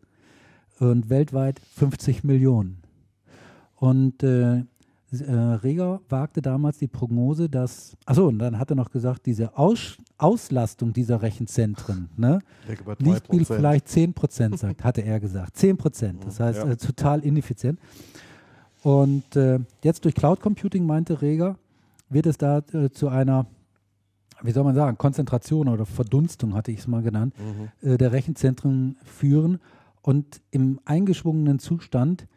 [0.80, 2.81] und weltweit 50 Millionen.
[3.77, 4.65] Und äh,
[5.20, 9.58] äh, Reger wagte damals die Prognose, dass, achso, und dann hat er noch gesagt, diese
[9.58, 12.40] Aus, Auslastung dieser Rechenzentren ne,
[13.00, 15.58] liegt vielleicht 10 Prozent, sagt, hatte er gesagt.
[15.58, 16.72] 10 Prozent, das heißt ja.
[16.72, 17.80] äh, total ineffizient.
[18.84, 21.58] Und äh, jetzt durch Cloud Computing, meinte Reger,
[22.10, 23.46] wird es da äh, zu einer,
[24.42, 27.90] wie soll man sagen, Konzentration oder Verdunstung, hatte ich es mal genannt, mhm.
[27.90, 29.60] Äh, der Rechenzentren führen.
[30.02, 32.28] Und im eingeschwungenen Zustand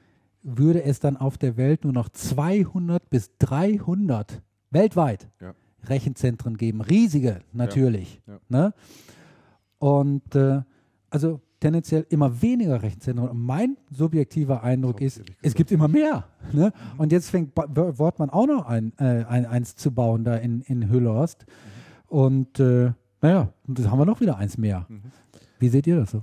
[0.45, 5.55] würde es dann auf der Welt nur noch 200 bis 300 weltweit ja.
[5.85, 6.83] Rechenzentren geben.
[6.83, 8.23] Riesige natürlich.
[8.27, 8.35] Ja.
[8.35, 8.41] Ja.
[8.49, 8.75] Ne?
[9.79, 10.63] Und äh,
[11.11, 13.29] also tendenziell immer weniger Rechenzentren.
[13.29, 16.25] Und mein subjektiver Eindruck ist, es gibt immer mehr.
[16.53, 16.73] Ne?
[16.95, 17.01] Mhm.
[17.01, 20.91] Und jetzt fängt Wortmann auch noch ein, äh, ein, eins zu bauen da in, in
[20.91, 21.47] Hüllhorst.
[21.47, 22.17] Mhm.
[22.19, 22.93] Und äh,
[23.23, 24.85] naja, das haben wir noch wieder eins mehr.
[24.89, 25.05] Mhm.
[25.59, 26.23] Wie seht ihr das so?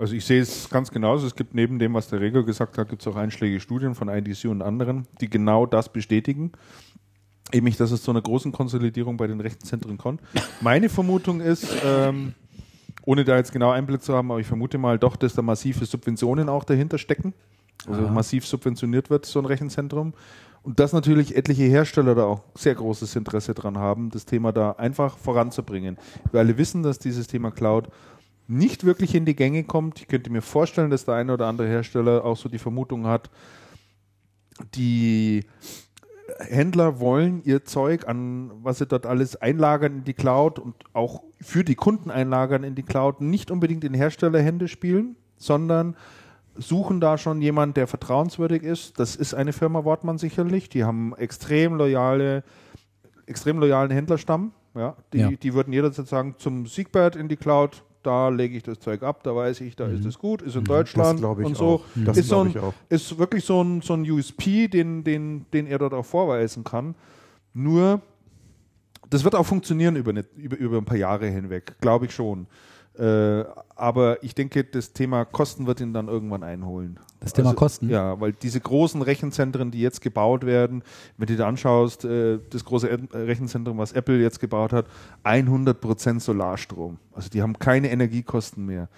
[0.00, 1.26] Also ich sehe es ganz genauso.
[1.26, 4.08] Es gibt neben dem, was der Regel gesagt hat, gibt es auch einschlägige Studien von
[4.08, 6.52] IDC und anderen, die genau das bestätigen.
[7.52, 10.22] Eben, dass es zu einer großen Konsolidierung bei den Rechenzentren kommt.
[10.62, 12.32] Meine Vermutung ist, ähm,
[13.04, 15.84] ohne da jetzt genau Einblick zu haben, aber ich vermute mal doch, dass da massive
[15.84, 17.34] Subventionen auch dahinter stecken.
[17.86, 18.10] Also Aha.
[18.10, 20.14] massiv subventioniert wird, so ein Rechenzentrum.
[20.62, 24.72] Und dass natürlich etliche Hersteller da auch sehr großes Interesse dran haben, das Thema da
[24.72, 25.96] einfach voranzubringen.
[26.32, 27.88] Wir alle wissen, dass dieses Thema Cloud
[28.50, 30.00] nicht wirklich in die Gänge kommt.
[30.00, 33.30] Ich könnte mir vorstellen, dass der eine oder andere Hersteller auch so die Vermutung hat,
[34.74, 35.44] die
[36.38, 41.22] Händler wollen ihr Zeug an, was sie dort alles einlagern in die Cloud und auch
[41.40, 45.96] für die Kunden einlagern in die Cloud, nicht unbedingt in Herstellerhände spielen, sondern
[46.56, 48.98] suchen da schon jemanden, der vertrauenswürdig ist.
[48.98, 50.68] Das ist eine Firma Wortmann sicherlich.
[50.68, 52.44] Die haben extrem loyale,
[53.26, 54.52] extrem loyalen Händlerstamm.
[54.74, 55.30] Ja, die, ja.
[55.30, 59.22] die würden jederzeit sagen, zum Siegbert in die Cloud, da lege ich das Zeug ab,
[59.22, 59.96] da weiß ich, da mhm.
[59.96, 60.66] ist es gut, ist in mhm.
[60.66, 61.82] Deutschland und so.
[61.94, 62.54] Das ist, so ein,
[62.88, 66.94] ist wirklich so ein, so ein USP, den, den, den er dort auch vorweisen kann.
[67.52, 68.00] Nur,
[69.08, 72.46] das wird auch funktionieren über, eine, über, über ein paar Jahre hinweg, glaube ich schon.
[72.98, 73.44] Äh,
[73.76, 76.98] aber ich denke, das Thema Kosten wird ihn dann irgendwann einholen.
[77.20, 77.88] Das Thema also, Kosten?
[77.88, 80.82] Ja, weil diese großen Rechenzentren, die jetzt gebaut werden,
[81.16, 84.86] wenn du dir anschaust, äh, das große Rechenzentrum, was Apple jetzt gebaut hat,
[85.24, 86.98] 100% Solarstrom.
[87.12, 88.88] Also die haben keine Energiekosten mehr.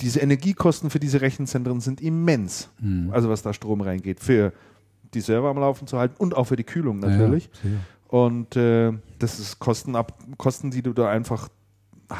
[0.00, 2.70] Diese Energiekosten für diese Rechenzentren sind immens.
[2.80, 3.10] Mhm.
[3.12, 4.52] Also was da Strom reingeht, für
[5.14, 7.50] die Server am Laufen zu halten und auch für die Kühlung natürlich.
[7.62, 7.76] Ja, ja.
[8.08, 11.48] Und äh, das ist Kosten, ab, Kosten, die du da einfach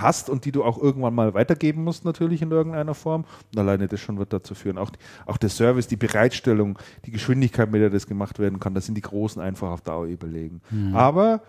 [0.00, 3.24] hast und die du auch irgendwann mal weitergeben musst, natürlich in irgendeiner Form.
[3.52, 4.78] Und alleine das schon wird dazu führen.
[4.78, 4.90] Auch,
[5.26, 8.94] auch der Service, die Bereitstellung, die Geschwindigkeit, mit der das gemacht werden kann, das sind
[8.94, 10.60] die Großen einfach auf Dauer überlegen.
[10.70, 10.94] Mhm.
[10.94, 11.42] Aber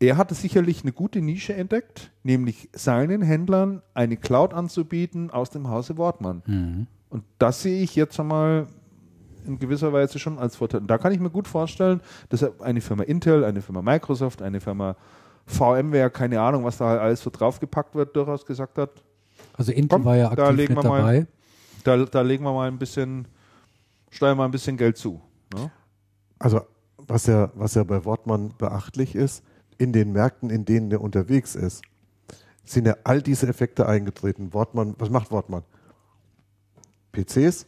[0.00, 5.68] er hatte sicherlich eine gute Nische entdeckt, nämlich seinen Händlern eine Cloud anzubieten aus dem
[5.68, 6.42] Hause Wortmann.
[6.46, 6.86] Mhm.
[7.10, 8.66] Und das sehe ich jetzt einmal
[9.46, 10.80] in gewisser Weise schon als Vorteil.
[10.80, 14.60] Und da kann ich mir gut vorstellen, dass eine Firma Intel, eine Firma Microsoft, eine
[14.60, 14.96] Firma
[15.46, 18.90] VMware, keine Ahnung, was da alles so draufgepackt wird, durchaus gesagt hat.
[19.56, 20.88] Also Intel komm, war ja aktiv mit dabei.
[20.88, 21.26] Mal,
[21.84, 23.28] da, da, legen wir mal ein bisschen,
[24.10, 25.20] steuern wir ein bisschen Geld zu.
[25.54, 25.70] Ne?
[26.38, 26.62] Also
[26.96, 29.42] was ja, was ja bei Wortmann beachtlich ist,
[29.78, 31.82] in den Märkten, in denen er unterwegs ist,
[32.64, 34.54] sind ja all diese Effekte eingetreten.
[34.54, 35.62] Wortmann, was macht Wortmann?
[37.12, 37.66] PCs,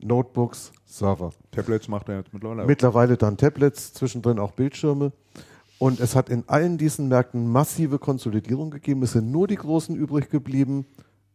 [0.00, 1.32] Notebooks, Server.
[1.50, 2.66] Tablets macht er jetzt mittlerweile.
[2.66, 5.12] Mittlerweile dann Tablets, zwischendrin auch Bildschirme.
[5.78, 9.02] Und es hat in allen diesen Märkten massive Konsolidierung gegeben.
[9.02, 10.86] Es sind nur die Großen übrig geblieben.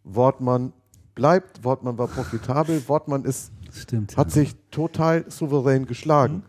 [0.03, 0.73] Wortmann
[1.13, 4.33] bleibt, Wortmann war profitabel, Wortmann ist, Stimmt, hat ja.
[4.33, 6.35] sich total souverän geschlagen.
[6.35, 6.43] Mhm.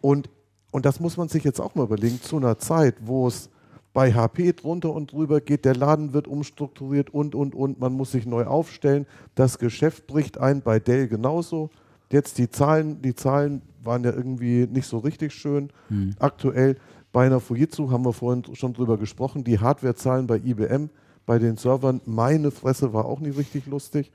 [0.00, 0.30] Und,
[0.70, 3.48] und das muss man sich jetzt auch mal überlegen, zu einer Zeit, wo es
[3.94, 8.10] bei HP drunter und drüber geht, der Laden wird umstrukturiert und, und, und, man muss
[8.10, 9.06] sich neu aufstellen,
[9.36, 11.70] das Geschäft bricht ein, bei Dell genauso.
[12.10, 15.70] Jetzt die Zahlen, die Zahlen waren ja irgendwie nicht so richtig schön.
[15.88, 16.14] Mhm.
[16.18, 16.76] Aktuell
[17.14, 20.90] bei einer Fujitsu haben wir vorhin schon drüber gesprochen, die Hardwarezahlen bei IBM,
[21.24, 24.10] bei den Servern, meine Fresse war auch nicht richtig lustig.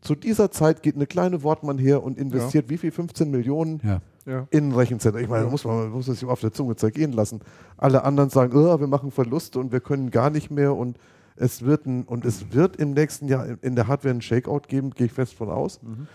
[0.00, 2.70] Zu dieser Zeit geht eine kleine Wortmann her und investiert ja.
[2.70, 2.90] wie viel?
[2.90, 4.48] 15 Millionen ja.
[4.50, 5.20] in ein Rechencenter.
[5.20, 7.40] Ich meine, da muss man, muss sich auf der Zunge zergehen lassen.
[7.76, 10.98] Alle anderen sagen, oh, wir machen Verluste und wir können gar nicht mehr und
[11.36, 14.90] es wird ein, und es wird im nächsten Jahr in der Hardware einen Shakeout geben,
[14.90, 15.80] gehe ich fest von aus.
[15.84, 16.08] Mhm.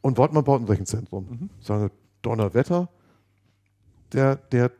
[0.00, 1.26] Und Wortmann baut ein Rechenzentrum.
[1.28, 1.50] Mhm.
[1.60, 1.90] Sagen
[2.22, 2.88] Donnerwetter,
[4.14, 4.70] der, der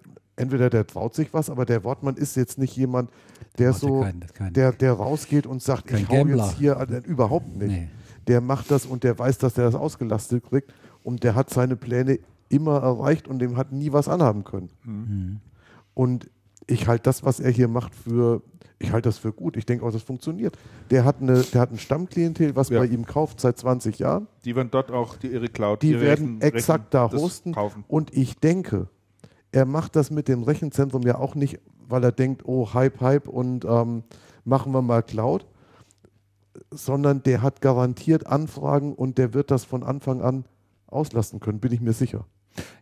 [0.40, 3.10] entweder der traut sich was, aber der Wortmann ist jetzt nicht jemand,
[3.58, 6.46] der so, kein, kein, der, der rausgeht und sagt, ich hau Gambler.
[6.46, 7.70] jetzt hier, äh, überhaupt nicht.
[7.70, 7.88] Nee.
[8.26, 10.72] Der macht das und der weiß, dass der das ausgelastet kriegt
[11.02, 12.18] und der hat seine Pläne
[12.48, 14.70] immer erreicht und dem hat nie was anhaben können.
[14.84, 15.40] Mhm.
[15.94, 16.30] Und
[16.66, 18.42] ich halte das, was er hier macht, für,
[18.78, 19.56] ich halte das für gut.
[19.56, 20.56] Ich denke auch, das funktioniert.
[20.90, 22.80] Der hat, eine, der hat ein Stammklientel, was ja.
[22.80, 24.26] bei ihm kauft seit 20 Jahren.
[24.44, 27.52] Die werden dort auch die, ihre Cloud, die werden Rechen, exakt Rechen da hosten.
[27.52, 27.84] Kaufen.
[27.88, 28.88] Und ich denke,
[29.52, 33.28] er macht das mit dem Rechenzentrum ja auch nicht, weil er denkt, oh, Hype, Hype
[33.28, 34.04] und ähm,
[34.44, 35.46] machen wir mal Cloud,
[36.70, 40.44] sondern der hat garantiert Anfragen und der wird das von Anfang an
[40.86, 42.26] auslasten können, bin ich mir sicher.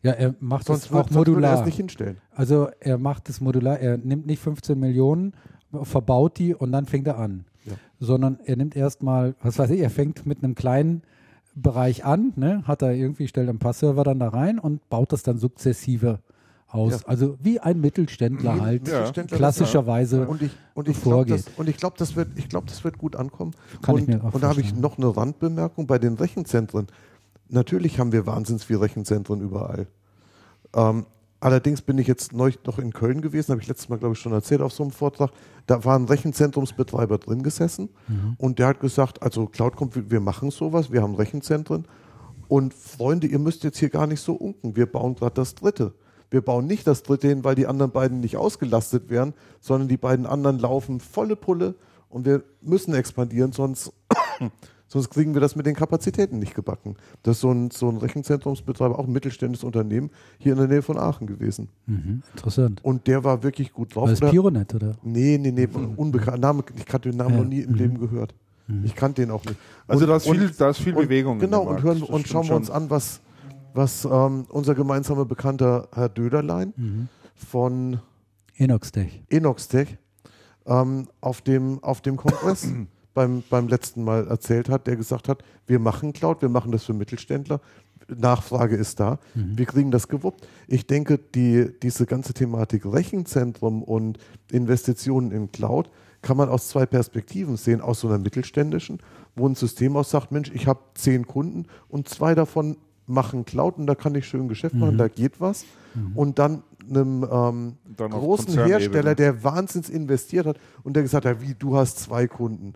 [0.02, 1.50] Ja, er macht sonst das wird, auch modular.
[1.50, 2.16] Sonst er es nicht hinstellen.
[2.30, 5.34] Also er macht es modular, er nimmt nicht 15 Millionen,
[5.82, 7.44] verbaut die und dann fängt er an.
[7.64, 7.74] Ja.
[8.00, 11.02] Sondern er nimmt erstmal, was weiß ich, er fängt mit einem kleinen
[11.54, 15.12] Bereich an, ne, hat er irgendwie, stellt ein paar Server dann da rein und baut
[15.12, 16.20] das dann sukzessive
[16.68, 16.92] aus.
[16.92, 16.98] Ja.
[17.06, 19.10] Also wie ein Mittelständler halt ja.
[19.10, 21.46] klassischerweise und ich, und ich vorgeht.
[21.46, 23.52] Das, und ich glaube, das, wird, glaub, das wird gut ankommen.
[23.82, 26.86] Kann und, ich mir auch und da habe ich noch eine Randbemerkung bei den Rechenzentren.
[27.48, 29.86] Natürlich haben wir wahnsinnig viele Rechenzentren überall.
[30.74, 31.06] Ähm,
[31.40, 34.20] allerdings bin ich jetzt neulich noch in Köln gewesen, habe ich letztes Mal, glaube ich,
[34.20, 35.30] schon erzählt auf so einem Vortrag.
[35.66, 38.34] Da war ein Rechenzentrumsbetreiber drin gesessen mhm.
[38.36, 41.86] und der hat gesagt, also Cloud kommt, wir machen sowas, wir haben Rechenzentren.
[42.48, 44.74] Und Freunde, ihr müsst jetzt hier gar nicht so unken.
[44.74, 45.92] Wir bauen gerade das dritte.
[46.30, 49.96] Wir bauen nicht das dritte hin, weil die anderen beiden nicht ausgelastet wären, sondern die
[49.96, 51.74] beiden anderen laufen volle Pulle
[52.08, 53.92] und wir müssen expandieren, sonst,
[54.88, 56.96] sonst kriegen wir das mit den Kapazitäten nicht gebacken.
[57.22, 60.82] Das ist so ein, so ein Rechenzentrumsbetreiber, auch ein mittelständisches Unternehmen, hier in der Nähe
[60.82, 61.68] von Aachen gewesen.
[61.86, 62.84] Mhm, interessant.
[62.84, 64.08] Und der war wirklich gut drauf.
[64.08, 64.96] War das Pironet, oder?
[65.02, 65.94] Nee, nee, nee, mhm.
[65.96, 66.40] unbekannt.
[66.40, 67.40] Name, ich hatte den Namen ja.
[67.40, 67.76] noch nie im mhm.
[67.76, 68.34] Leben gehört.
[68.66, 68.84] Mhm.
[68.84, 69.56] Ich kannte den auch nicht.
[69.86, 71.38] Also da ist viel, da ist viel Bewegung.
[71.38, 73.20] Genau, und, hören, und schauen wir uns an, was,
[73.78, 77.08] was ähm, unser gemeinsamer Bekannter Herr Döderlein mhm.
[77.34, 78.00] von
[78.56, 79.96] Enoxtech, Enoxtech
[80.66, 82.66] ähm, auf, dem, auf dem Kongress
[83.14, 86.84] beim, beim letzten Mal erzählt hat, der gesagt hat, wir machen Cloud, wir machen das
[86.84, 87.60] für Mittelständler,
[88.08, 89.56] Nachfrage ist da, mhm.
[89.56, 90.48] wir kriegen das gewuppt.
[90.66, 94.18] Ich denke, die, diese ganze Thematik Rechenzentrum und
[94.50, 95.88] Investitionen in Cloud
[96.20, 98.98] kann man aus zwei Perspektiven sehen, aus so einer mittelständischen,
[99.36, 102.76] wo ein System aus sagt, Mensch, ich habe zehn Kunden und zwei davon
[103.08, 104.98] machen Cloud und da kann ich schön Geschäft machen, mhm.
[104.98, 105.64] da geht was.
[105.94, 106.16] Mhm.
[106.16, 111.40] Und dann einem ähm, dann großen Hersteller, der wahnsinns investiert hat und der gesagt hat,
[111.40, 112.74] wie, du hast zwei Kunden.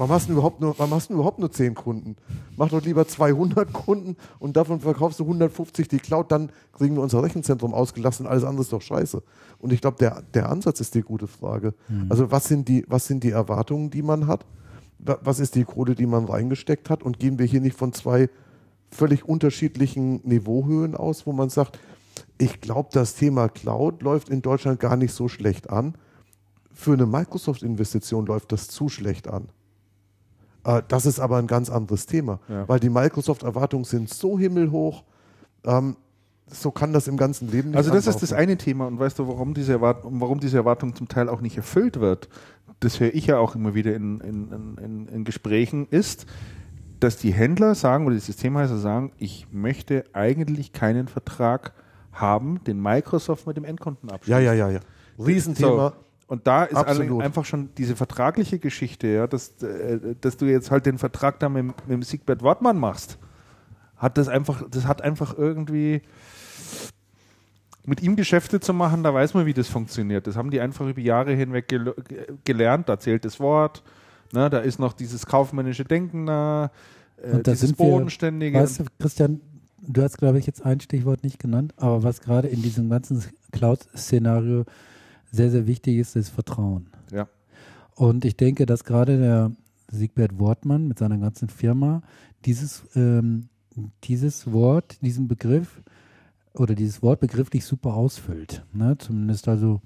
[0.00, 2.16] Warum hast, du überhaupt nur, warum hast du überhaupt nur 10 Kunden?
[2.56, 7.02] Mach doch lieber 200 Kunden und davon verkaufst du 150 die Cloud, dann kriegen wir
[7.02, 9.22] unser Rechenzentrum ausgelassen, alles andere ist doch scheiße.
[9.58, 11.74] Und ich glaube, der, der Ansatz ist die gute Frage.
[11.88, 12.06] Mhm.
[12.08, 14.46] Also was sind, die, was sind die Erwartungen, die man hat?
[14.98, 17.02] Was ist die Kohle, die man reingesteckt hat?
[17.02, 18.30] Und gehen wir hier nicht von zwei
[18.90, 21.78] völlig unterschiedlichen Niveauhöhen aus, wo man sagt,
[22.38, 25.94] ich glaube, das Thema Cloud läuft in Deutschland gar nicht so schlecht an.
[26.72, 29.48] für eine Microsoft-Investition läuft das zu schlecht an.
[30.64, 32.66] Äh, das ist aber ein ganz anderes Thema, ja.
[32.68, 35.04] weil die Microsoft-Erwartungen sind so himmelhoch.
[35.64, 35.96] Ähm,
[36.46, 38.24] so kann das im ganzen Leben nicht Also das anlaufen.
[38.24, 41.28] ist das eine Thema und weißt du, warum diese, Erwartung, warum diese Erwartung zum Teil
[41.28, 42.28] auch nicht erfüllt wird?
[42.80, 46.26] Das höre ich ja auch immer wieder in, in, in, in Gesprächen, ist,
[47.00, 51.72] dass die Händler sagen oder die Systemhäuser sagen, ich möchte eigentlich keinen Vertrag
[52.12, 54.28] haben, den Microsoft mit dem Endkunden abschließt.
[54.28, 54.80] Ja, ja, ja, ja.
[55.18, 55.88] Riesenthema.
[55.88, 56.04] So.
[56.28, 57.22] Und da ist Absolut.
[57.22, 61.48] einfach schon diese vertragliche Geschichte, ja, dass, äh, dass du jetzt halt den Vertrag da
[61.48, 63.18] mit, mit dem Siegbert Wortmann machst,
[63.96, 66.02] hat das einfach, das hat einfach irgendwie
[67.84, 70.26] mit ihm Geschäfte zu machen, da weiß man, wie das funktioniert.
[70.26, 71.94] Das haben die einfach über Jahre hinweg gel
[72.44, 73.82] gelernt, da zählt das Wort,
[74.32, 76.70] ne, da ist noch dieses kaufmännische Denken da,
[77.22, 78.58] äh, und da dieses sind Bodenständige.
[78.58, 79.40] Wir, weißt du, Christian,
[79.86, 83.22] du hast, glaube ich, jetzt ein Stichwort nicht genannt, aber was gerade in diesem ganzen
[83.52, 84.64] Cloud-Szenario
[85.30, 86.88] sehr, sehr wichtig ist, ist Vertrauen.
[87.10, 87.28] Ja.
[87.94, 89.52] Und ich denke, dass gerade der
[89.90, 92.02] Siegbert Wortmann mit seiner ganzen Firma
[92.44, 93.48] dieses, ähm,
[94.04, 95.82] dieses Wort, diesen Begriff
[96.54, 98.64] oder dieses Wort begrifflich super ausfüllt.
[98.72, 98.96] Ne?
[98.98, 99.80] Zumindest also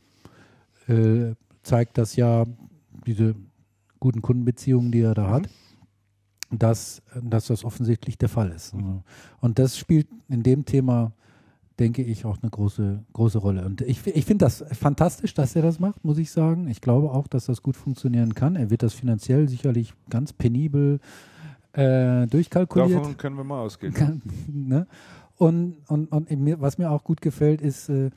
[0.89, 2.45] äh, zeigt das ja
[3.07, 3.35] diese
[4.05, 5.31] guten Kundenbeziehungen, die er da mhm.
[5.31, 5.49] hat,
[6.51, 8.75] dass, dass das offensichtlich der Fall ist.
[8.75, 9.01] Mhm.
[9.41, 11.13] Und das spielt in dem Thema
[11.81, 13.65] denke ich, auch eine große, große Rolle.
[13.65, 16.69] Und ich, ich finde das fantastisch, dass er das macht, muss ich sagen.
[16.69, 18.55] Ich glaube auch, dass das gut funktionieren kann.
[18.55, 21.01] Er wird das finanziell sicherlich ganz penibel
[21.73, 23.01] äh, durchkalkuliert.
[23.01, 23.93] Davon können wir mal ausgehen.
[23.95, 24.87] Kann, ne?
[25.37, 26.29] Und, und, und
[26.61, 28.11] was mir auch gut gefällt, ist, äh,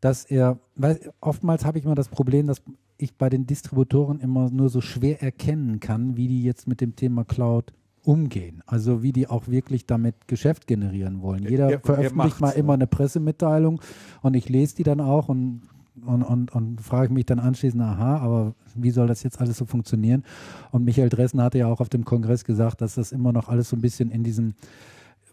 [0.00, 2.62] dass er, weil oftmals habe ich immer das Problem, dass
[2.98, 6.96] ich bei den Distributoren immer nur so schwer erkennen kann, wie die jetzt mit dem
[6.96, 7.72] Thema Cloud
[8.04, 8.62] umgehen.
[8.66, 11.44] Also wie die auch wirklich damit Geschäft generieren wollen.
[11.44, 13.80] Jeder er, veröffentlicht mal immer eine Pressemitteilung
[14.22, 15.62] und ich lese die dann auch und,
[16.04, 19.64] und, und, und frage mich dann anschließend, aha, aber wie soll das jetzt alles so
[19.64, 20.22] funktionieren?
[20.70, 23.70] Und Michael Dressen hatte ja auch auf dem Kongress gesagt, dass das immer noch alles
[23.70, 24.54] so ein bisschen in diesem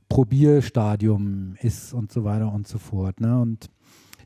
[0.08, 3.20] Probierstadium ist und so weiter und so fort.
[3.20, 3.40] Ne?
[3.40, 3.70] Und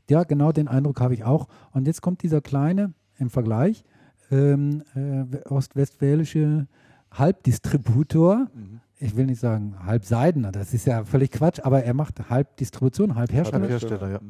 [0.08, 1.48] ja, genau den Eindruck habe ich auch.
[1.72, 3.84] Und jetzt kommt dieser kleine im Vergleich
[4.30, 6.66] ähm, äh, ostwestfälische
[7.12, 8.48] Halbdistributor.
[8.54, 8.80] Mhm.
[8.98, 13.62] Ich will nicht sagen Halbseidener, das ist ja völlig Quatsch, aber er macht Halbdistribution, Halbhersteller.
[13.62, 14.20] Halbhersteller, ja.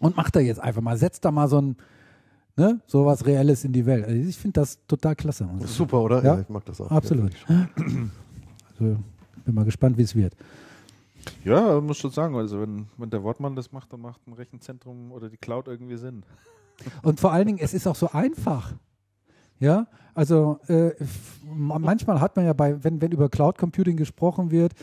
[0.00, 1.76] Und macht er jetzt einfach mal, setzt da mal so ein,
[2.56, 4.04] ne, so was Reelles in die Welt.
[4.04, 5.48] Also ich finde das total klasse.
[5.64, 6.24] Super, oder?
[6.24, 6.90] Ja, ja ich mag das auch.
[6.90, 7.32] Absolut.
[7.46, 8.96] Also,
[9.44, 10.34] bin mal gespannt, wie es wird.
[11.44, 15.12] Ja, muss schon sagen, also wenn, wenn der Wortmann das macht, dann macht ein Rechenzentrum
[15.12, 16.22] oder die Cloud irgendwie Sinn.
[17.02, 18.74] Und vor allen Dingen, es ist auch so einfach.
[19.58, 20.92] Ja, also äh,
[21.44, 24.74] manchmal hat man ja bei, wenn, wenn über Cloud Computing gesprochen wird,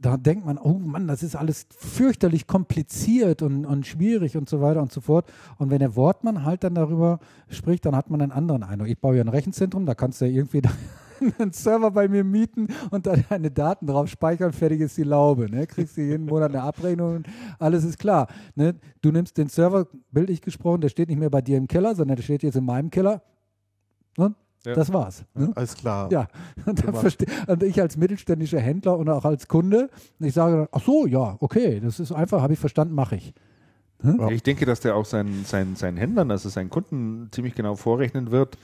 [0.00, 4.60] da denkt man, oh Mann, das ist alles fürchterlich kompliziert und, und schwierig und so
[4.60, 5.30] weiter und so fort.
[5.58, 7.18] Und wenn der Wortmann halt dann darüber
[7.48, 8.88] spricht, dann hat man einen anderen Eindruck.
[8.88, 10.62] Ich baue ja ein Rechenzentrum, da kannst du ja irgendwie
[11.38, 15.50] einen Server bei mir mieten und dann deine Daten drauf speichern, fertig ist die Laube.
[15.50, 15.66] Ne?
[15.66, 17.28] Kriegst du jeden Monat eine Abrechnung und
[17.58, 18.28] alles ist klar.
[18.54, 18.74] Ne?
[19.02, 22.16] Du nimmst den Server, bildlich gesprochen, der steht nicht mehr bei dir im Keller, sondern
[22.16, 23.22] der steht jetzt in meinem Keller.
[24.16, 24.34] Ne?
[24.64, 24.74] Ja.
[24.74, 25.24] Das war's.
[25.34, 25.52] Ne?
[25.54, 26.10] Alles klar.
[26.12, 26.28] Ja.
[26.66, 29.88] Und, und, ich als mittelständischer Händler und auch als Kunde,
[30.18, 33.32] ich sage, ach so, ja, okay, das ist einfach, habe ich verstanden, mache ich.
[34.02, 34.28] Hm?
[34.30, 38.30] Ich denke, dass der auch seinen, seinen, seinen Händlern, also seinen Kunden ziemlich genau vorrechnen
[38.30, 38.58] wird,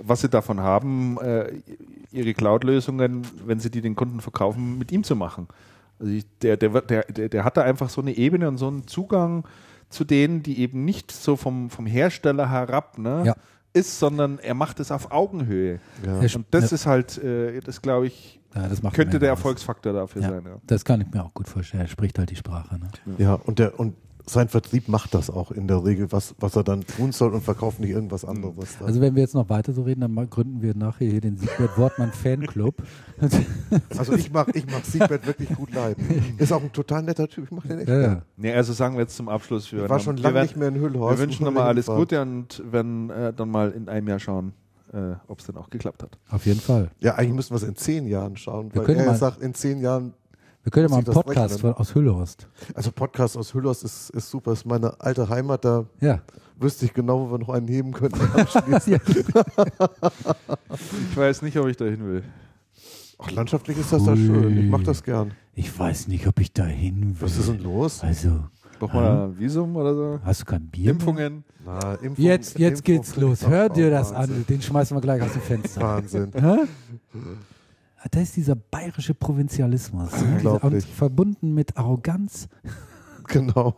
[0.00, 1.52] was sie davon haben, äh,
[2.12, 5.48] ihre Cloud-Lösungen, wenn sie die den Kunden verkaufen, mit ihm zu machen.
[5.98, 8.86] Also ich, der, der, der, der hat da einfach so eine Ebene und so einen
[8.86, 9.46] Zugang
[9.88, 13.22] zu denen, die eben nicht so vom, vom Hersteller herab, ne?
[13.26, 13.34] Ja
[13.76, 15.80] ist, sondern er macht es auf Augenhöhe.
[16.04, 16.18] Ja.
[16.18, 16.74] Und das ja.
[16.74, 20.42] ist halt, äh, das glaube ich, ja, das könnte der Erfolgsfaktor dafür sein.
[20.66, 21.82] Das kann ich mir auch gut vorstellen.
[21.82, 22.78] Er spricht halt die Sprache.
[22.78, 22.88] Ne?
[23.18, 23.94] Ja, und der und
[24.28, 27.42] sein Vertrieb macht das auch in der Regel, was, was er dann tun soll und
[27.42, 28.76] verkauft nicht irgendwas anderes.
[28.82, 31.78] Also wenn wir jetzt noch weiter so reden, dann gründen wir nachher hier den Siegbert
[31.78, 32.82] Wortmann Fanclub.
[33.96, 36.34] Also ich mag, ich mag Siegbert wirklich gut leiden.
[36.38, 38.22] Ist auch ein total netter Typ, ich mag den echt ja, ja.
[38.36, 39.72] Nee, also sagen wir jetzt zum Abschluss.
[39.72, 41.18] Wir ich war schon lange nicht mehr in Hüllhorst.
[41.18, 44.52] Wir wünschen nochmal alles Gute und werden äh, dann mal in einem Jahr schauen,
[44.92, 46.18] äh, ob es dann auch geklappt hat.
[46.30, 46.90] Auf jeden Fall.
[47.00, 49.80] Ja, eigentlich müssen wir es in zehn Jahren schauen, wir weil er sagt, in zehn
[49.80, 50.12] Jahren
[50.66, 52.48] wir können ja mal einen Podcast von, aus Hüllhorst.
[52.74, 56.22] Also Podcast aus Hüllhorst ist, ist super, ist meine alte Heimat, da ja.
[56.58, 58.18] wüsste ich genau, wo wir noch einen heben könnten.
[58.36, 58.52] ich
[61.16, 62.24] weiß nicht, ob ich dahin will.
[63.16, 64.06] Ach, landschaftlich ist das Ui.
[64.08, 64.58] da schön.
[64.58, 65.34] Ich mache das gern.
[65.54, 67.16] Ich weiß nicht, ob ich dahin will.
[67.20, 68.02] Was ist denn los?
[68.02, 68.46] Also.
[68.80, 70.18] Brauch mal ein Visum oder so?
[70.24, 70.90] Hast du kein Bier?
[70.90, 71.44] Impfungen?
[71.64, 73.46] Na, Impfung, jetzt jetzt Impfung geht's los.
[73.46, 74.36] Hör dir das Wahnsinn.
[74.38, 74.46] an.
[74.48, 75.80] Den schmeißen wir gleich aus dem Fenster.
[75.80, 76.32] Wahnsinn.
[78.10, 80.10] Das ist dieser bayerische Provinzialismus.
[80.42, 80.58] Ne?
[80.60, 82.48] Und verbunden mit Arroganz.
[83.28, 83.74] Genau.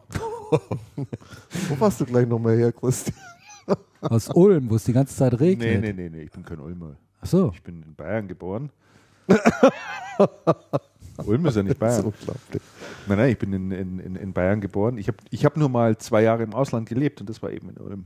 [0.50, 3.16] Wo warst du gleich nochmal her, Christian?
[4.02, 5.80] Aus Ulm, wo es die ganze Zeit regnet.
[5.80, 6.96] Nee, nee, nee, nee, ich bin kein Ulmer.
[7.22, 7.50] Ach so.
[7.54, 8.70] Ich bin in Bayern geboren.
[11.24, 12.04] Ulm ist ja nicht Bayern.
[12.04, 12.62] unglaublich.
[13.06, 14.98] Nein, nein, ich bin in, in, in Bayern geboren.
[14.98, 17.70] Ich habe ich hab nur mal zwei Jahre im Ausland gelebt und das war eben
[17.70, 18.04] in Ulm.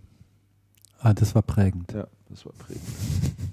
[1.00, 1.92] Ah, das war prägend.
[1.92, 2.84] Ja, das war prägend.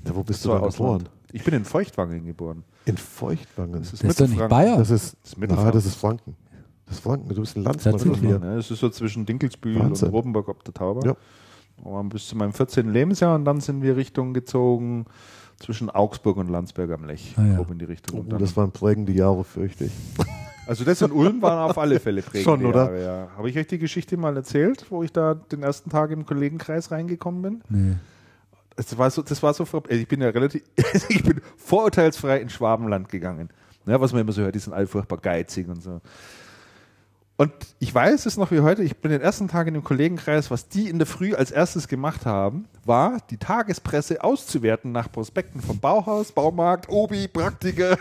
[0.06, 1.10] Ja, wo bist das du da geboren?
[1.32, 2.64] Ich bin in Feuchtwangen geboren.
[2.86, 3.74] In Feuchtwangen?
[3.74, 4.80] Das ist, das ist doch nicht Bayern.
[4.80, 6.36] Das ist, das ist, na, das ist Franken.
[6.86, 7.30] Das ist Franken.
[7.30, 7.98] Du bist ein Landsmann.
[7.98, 10.08] Das, ja, das ist so zwischen Dinkelsbühl Wahnsinn.
[10.08, 11.06] und Robenburg ob der Tauber.
[11.06, 12.02] Ja.
[12.04, 12.92] Bis zu meinem 14.
[12.92, 15.06] Lebensjahr und dann sind wir Richtung gezogen
[15.60, 17.36] zwischen Augsburg und Landsberg am Lech.
[17.38, 17.56] Ah, ja.
[17.58, 18.26] Grob in die Richtung.
[18.30, 19.92] Oh, das waren prägende Jahre, fürchte ich.
[20.68, 22.86] Also das in Ulm waren auf alle Fälle prägende Schon, oder?
[22.86, 23.28] Jahre, ja.
[23.38, 26.92] Habe ich euch die Geschichte mal erzählt, wo ich da den ersten Tag im Kollegenkreis
[26.92, 27.62] reingekommen bin?
[27.70, 27.96] Nee.
[28.80, 30.64] Das war so, das war so, ich bin ja relativ,
[31.10, 33.50] ich bin vorurteilsfrei in Schwabenland gegangen.
[33.86, 36.00] Ja, was man immer so hört, die sind alle furchtbar geizig und so.
[37.40, 40.52] Und ich weiß es noch wie heute, ich bin den ersten Tag in dem Kollegenkreis,
[40.52, 45.62] was die in der Früh als erstes gemacht haben, war, die Tagespresse auszuwerten nach Prospekten
[45.62, 47.98] vom Bauhaus, Baumarkt, Obi, Praktiker,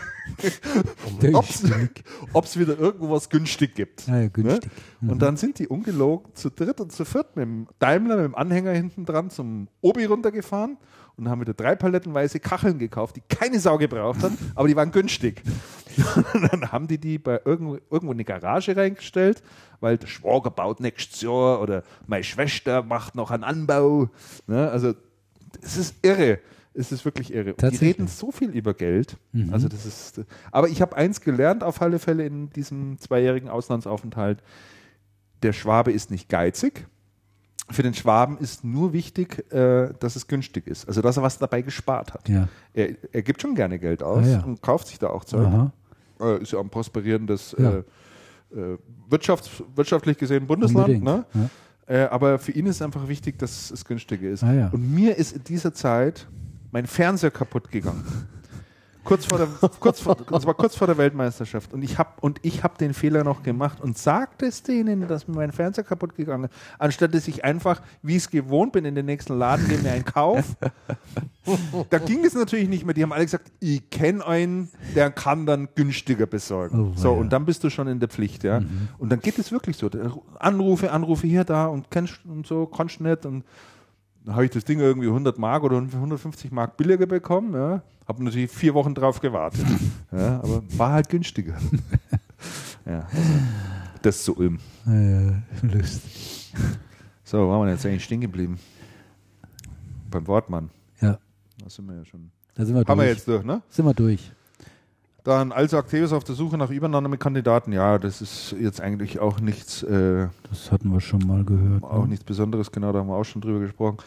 [2.33, 4.07] ob es wieder irgendwo was günstig gibt.
[4.07, 4.65] Ja, ja, günstig.
[4.65, 4.71] Ne?
[4.99, 5.09] Mhm.
[5.09, 8.35] Und dann sind die ungelogen zu dritt und zu viert mit dem Daimler, mit dem
[8.35, 10.75] Anhänger hinten dran zum Obi runtergefahren
[11.19, 14.91] und haben wieder drei palettenweise Kacheln gekauft, die keine Sau gebraucht hat, aber die waren
[14.91, 15.43] günstig.
[16.51, 19.43] dann haben die die bei irgendwo, irgendwo in eine Garage reingestellt,
[19.79, 24.09] weil der Schwager baut nächstes Jahr oder meine Schwester macht noch einen Anbau.
[24.47, 24.69] Ne?
[24.69, 24.93] Also
[25.61, 26.39] es ist irre.
[26.73, 27.55] Es ist wirklich irre.
[27.55, 29.17] Und die reden so viel über Geld.
[29.33, 29.51] Mhm.
[29.53, 30.21] Also das ist.
[30.51, 34.41] Aber ich habe eins gelernt auf alle Fälle in diesem zweijährigen Auslandsaufenthalt:
[35.41, 36.87] Der Schwabe ist nicht geizig
[37.71, 40.87] für den Schwaben ist nur wichtig, äh, dass es günstig ist.
[40.87, 42.27] Also, dass er was dabei gespart hat.
[42.27, 42.47] Ja.
[42.73, 44.43] Er, er, gibt schon gerne Geld aus ah, ja.
[44.43, 45.71] und kauft sich da auch Zeug.
[46.19, 47.71] Äh, ist ja ein prosperierendes, ja.
[47.71, 47.83] Äh,
[48.59, 48.77] äh
[49.09, 51.03] Wirtschafts-, wirtschaftlich gesehen Bundesland.
[51.03, 51.25] Ne?
[51.87, 54.43] Äh, aber für ihn ist einfach wichtig, dass es günstiger ist.
[54.43, 56.27] Ah, und mir ist in dieser Zeit
[56.71, 58.03] mein Fernseher kaputt gegangen.
[59.03, 59.47] Kurz vor der,
[59.79, 62.93] kurz vor, das war kurz vor der Weltmeisterschaft und ich habe und ich habe den
[62.93, 67.13] Fehler noch gemacht und sagte es denen, dass mir mein Fernseher kaputt gegangen ist, anstatt
[67.13, 70.05] dass ich einfach, wie ich es gewohnt bin, in den nächsten Laden gehe mir einen
[70.05, 70.55] Kauf.
[71.89, 72.93] da ging es natürlich nicht mehr.
[72.93, 76.91] Die haben alle gesagt, ich kenne einen, der kann dann günstiger besorgen.
[76.93, 77.19] Oh, so ja.
[77.19, 78.59] und dann bist du schon in der Pflicht, ja.
[78.59, 78.89] Mhm.
[78.97, 79.89] Und dann geht es wirklich so.
[80.39, 83.43] Anrufe, Anrufe hier, da und kennst und so, kannst nicht und
[84.25, 87.53] dann habe ich das Ding irgendwie 100 Mark oder 150 Mark billiger bekommen.
[87.53, 87.81] Ja.
[88.07, 89.65] Habe natürlich vier Wochen drauf gewartet.
[90.11, 91.55] ja, aber war halt günstiger.
[92.85, 93.31] ja, also,
[94.01, 94.59] das zu Ulm.
[94.85, 96.53] Ja, lustig.
[97.23, 98.57] So, wo waren wir jetzt eigentlich stehen geblieben?
[100.09, 100.71] Beim Wortmann.
[101.01, 101.19] Ja.
[101.61, 102.31] Da sind wir ja schon.
[102.55, 103.61] Da sind wir Haben wir jetzt durch, ne?
[103.69, 104.31] Sind wir durch.
[105.29, 107.71] Dann also Aktives auf der Suche nach Übernahmekandidaten.
[107.71, 109.83] Ja, das ist jetzt eigentlich auch nichts.
[109.83, 111.83] Äh, das hatten wir schon mal gehört.
[111.83, 112.09] Auch ne?
[112.09, 113.97] nichts Besonderes, genau, da haben wir auch schon drüber gesprochen.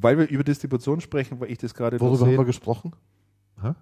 [0.00, 2.00] Weil wir über Distribution sprechen, weil ich das gerade.
[2.00, 2.94] Worüber haben wir gesprochen?
[3.62, 3.74] Hä?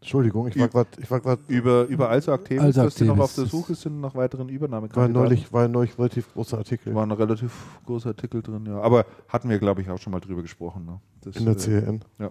[0.00, 1.40] Entschuldigung, ich war gerade.
[1.46, 5.14] Über, über also Aktives, also dass die noch auf der Suche sind nach weiteren Übernahmekandidaten.
[5.14, 6.92] War neulich, war neulich relativ großer Artikel.
[6.96, 7.52] War ein relativ
[7.86, 8.80] großer Artikel drin, ja.
[8.80, 10.84] Aber hatten wir, glaube ich, auch schon mal drüber gesprochen.
[10.84, 11.00] Ne?
[11.20, 12.00] Das, In der CN.
[12.18, 12.30] Äh, ja.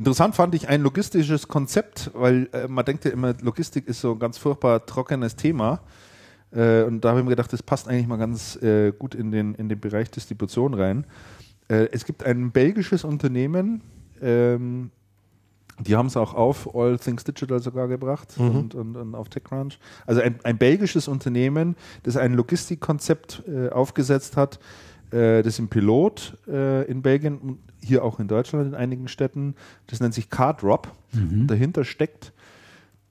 [0.00, 4.12] Interessant fand ich ein logistisches Konzept, weil äh, man denkt ja immer, Logistik ist so
[4.12, 5.80] ein ganz furchtbar trockenes Thema.
[6.52, 9.30] Äh, und da habe ich mir gedacht, das passt eigentlich mal ganz äh, gut in
[9.30, 11.04] den, in den Bereich Distribution rein.
[11.68, 13.82] Äh, es gibt ein belgisches Unternehmen,
[14.22, 14.90] ähm,
[15.80, 18.56] die haben es auch auf All Things Digital sogar gebracht mhm.
[18.56, 19.78] und, und, und, auf TechCrunch.
[20.06, 24.60] Also ein, ein, belgisches Unternehmen, das ein Logistikkonzept äh, aufgesetzt hat,
[25.10, 29.54] das ist ein Pilot äh, in Belgien und hier auch in Deutschland in einigen Städten.
[29.86, 30.92] Das nennt sich CarDrop.
[31.12, 31.46] Mhm.
[31.46, 32.32] Dahinter steckt,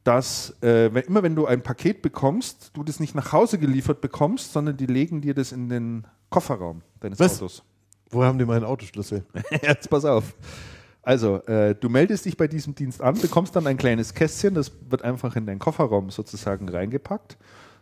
[0.03, 4.01] dass äh, wenn, immer wenn du ein Paket bekommst, du das nicht nach Hause geliefert
[4.01, 7.37] bekommst, sondern die legen dir das in den Kofferraum deines Was?
[7.37, 7.63] Autos.
[8.11, 9.25] Woher haben die meinen Autoschlüssel?
[9.61, 10.35] Jetzt pass auf.
[11.01, 14.71] Also, äh, du meldest dich bei diesem Dienst an, bekommst dann ein kleines Kästchen, das
[14.89, 17.37] wird einfach in deinen Kofferraum sozusagen reingepackt.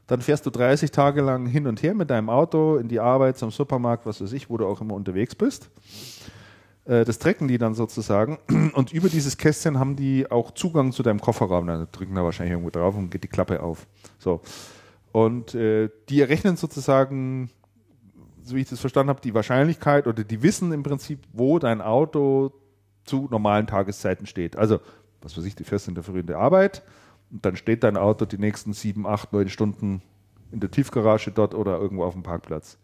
[0.07, 3.37] Dann fährst du 30 Tage lang hin und her mit deinem Auto in die Arbeit,
[3.37, 5.69] zum Supermarkt, was weiß ich, wo du auch immer unterwegs bist.
[6.85, 8.39] Äh, das trecken die dann sozusagen.
[8.73, 11.67] Und über dieses Kästchen haben die auch Zugang zu deinem Kofferraum.
[11.67, 13.85] Dann drücken da wahrscheinlich irgendwo drauf und geht die Klappe auf.
[14.17, 14.41] So.
[15.11, 17.49] Und äh, die errechnen sozusagen,
[18.43, 21.81] so wie ich das verstanden habe, die Wahrscheinlichkeit oder die wissen im Prinzip, wo dein
[21.81, 22.53] Auto
[23.03, 24.55] zu normalen Tageszeiten steht.
[24.55, 24.79] Also,
[25.21, 26.83] was weiß ich, die fährst in der Früh in der Arbeit
[27.31, 30.01] und dann steht dein Auto die nächsten sieben, acht, neun Stunden
[30.51, 32.77] in der Tiefgarage dort oder irgendwo auf dem Parkplatz.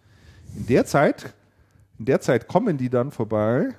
[0.55, 1.33] In der Zeit,
[1.97, 3.73] in der Zeit kommen die dann vorbei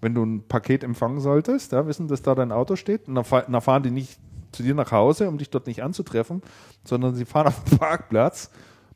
[0.00, 3.24] wenn du ein Paket empfangen solltest, ja, wissen, dass da dein Auto steht, und dann,
[3.24, 4.18] fahren die nicht
[4.52, 6.42] zu dir nach Hause, um dich dort nicht anzutreffen,
[6.84, 8.50] sondern sie fahren auf den Parkplatz,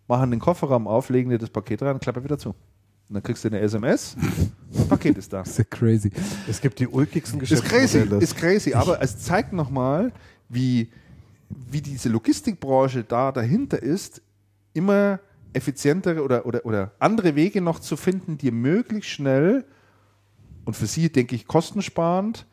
[0.08, 2.50] machen den Kofferraum auf, legen dir das Paket rein und klappen wieder zu.
[2.50, 4.16] Und dann kriegst du eine SMS,
[4.76, 5.40] ein Paket ist da.
[5.40, 6.10] Das ist ja crazy.
[6.48, 8.16] Es gibt die ulkigsten Geschäftsmodelle.
[8.16, 10.12] Ist crazy, ist crazy aber es zeigt nochmal,
[10.48, 10.90] wie,
[11.48, 14.22] wie diese Logistikbranche da dahinter ist,
[14.72, 15.20] immer
[15.52, 19.64] effizientere oder, oder, oder andere Wege noch zu finden, die möglichst schnell
[20.64, 22.46] und für sie, denke ich, kostensparend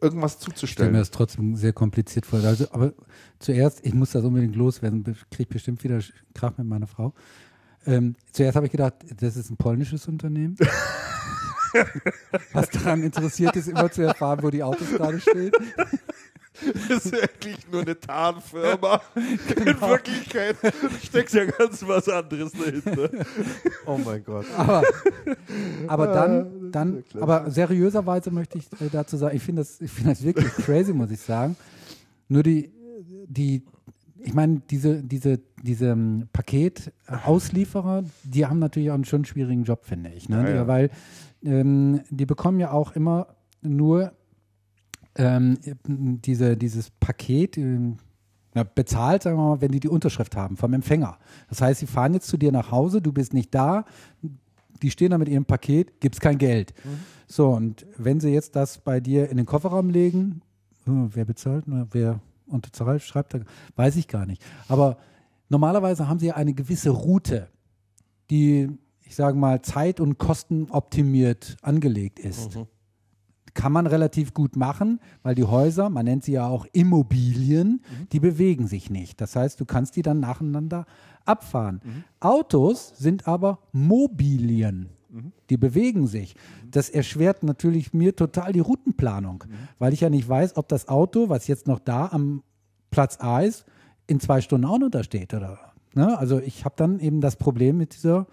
[0.00, 0.64] irgendwas zuzustellen.
[0.64, 2.40] Ich stelle mir das trotzdem sehr kompliziert vor.
[2.40, 2.92] Also, aber
[3.38, 6.00] zuerst, ich muss das unbedingt loswerden, kriege bestimmt wieder
[6.34, 7.14] Krach mit meiner Frau.
[7.86, 10.56] Ähm, zuerst habe ich gedacht, das ist ein polnisches Unternehmen.
[12.52, 15.50] Was daran interessiert ist, immer zu erfahren, wo die Autos gerade stehen.
[16.88, 19.00] Das ist wirklich nur eine Tarnfirma.
[19.48, 19.70] Genau.
[19.70, 20.56] In Wirklichkeit
[21.02, 23.10] steckt ja ganz was anderes dahinter.
[23.86, 24.46] Oh mein Gott.
[24.56, 24.82] Aber,
[25.88, 30.22] aber dann, dann aber seriöserweise möchte ich äh, dazu sagen, ich finde das, find das
[30.22, 31.56] wirklich crazy, muss ich sagen.
[32.28, 32.72] Nur die,
[33.26, 33.62] die
[34.24, 39.84] ich meine, diese, diese, diese ähm, Paketauslieferer, die haben natürlich auch schon einen schwierigen Job,
[39.84, 40.30] finde ich.
[40.30, 40.48] Ne?
[40.48, 40.66] Ja, ja.
[40.66, 40.90] Weil
[41.44, 44.12] ähm, die bekommen ja auch immer nur
[45.16, 47.78] ähm, diese, dieses Paket äh,
[48.54, 51.18] ja, bezahlt, sagen wir mal, wenn die die Unterschrift haben vom Empfänger.
[51.48, 53.84] Das heißt, sie fahren jetzt zu dir nach Hause, du bist nicht da,
[54.82, 56.74] die stehen da mit ihrem Paket, gibt es kein Geld.
[56.84, 57.00] Mhm.
[57.26, 60.42] So, und wenn sie jetzt das bei dir in den Kofferraum legen,
[60.84, 63.36] hm, wer bezahlt, wer unterschreibt,
[63.76, 64.42] weiß ich gar nicht.
[64.68, 64.98] Aber
[65.48, 67.48] normalerweise haben sie eine gewisse Route,
[68.30, 68.68] die,
[69.02, 72.54] ich sage mal, zeit- und kostenoptimiert angelegt ist.
[72.54, 72.66] Mhm
[73.54, 78.08] kann man relativ gut machen, weil die Häuser, man nennt sie ja auch Immobilien, mhm.
[78.12, 79.20] die bewegen sich nicht.
[79.20, 80.86] Das heißt, du kannst die dann nacheinander
[81.24, 81.80] abfahren.
[81.82, 82.04] Mhm.
[82.20, 84.90] Autos sind aber Mobilien.
[85.08, 85.32] Mhm.
[85.50, 86.34] Die bewegen sich.
[86.34, 86.70] Mhm.
[86.72, 89.54] Das erschwert natürlich mir total die Routenplanung, mhm.
[89.78, 92.42] weil ich ja nicht weiß, ob das Auto, was jetzt noch da am
[92.90, 93.64] Platz A ist,
[94.06, 95.32] in zwei Stunden auch noch da steht.
[95.32, 95.58] Oder,
[95.94, 96.18] ne?
[96.18, 98.26] Also ich habe dann eben das Problem mit dieser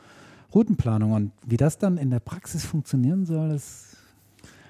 [0.53, 1.13] Routenplanung.
[1.13, 3.90] Und wie das dann in der Praxis funktionieren soll, das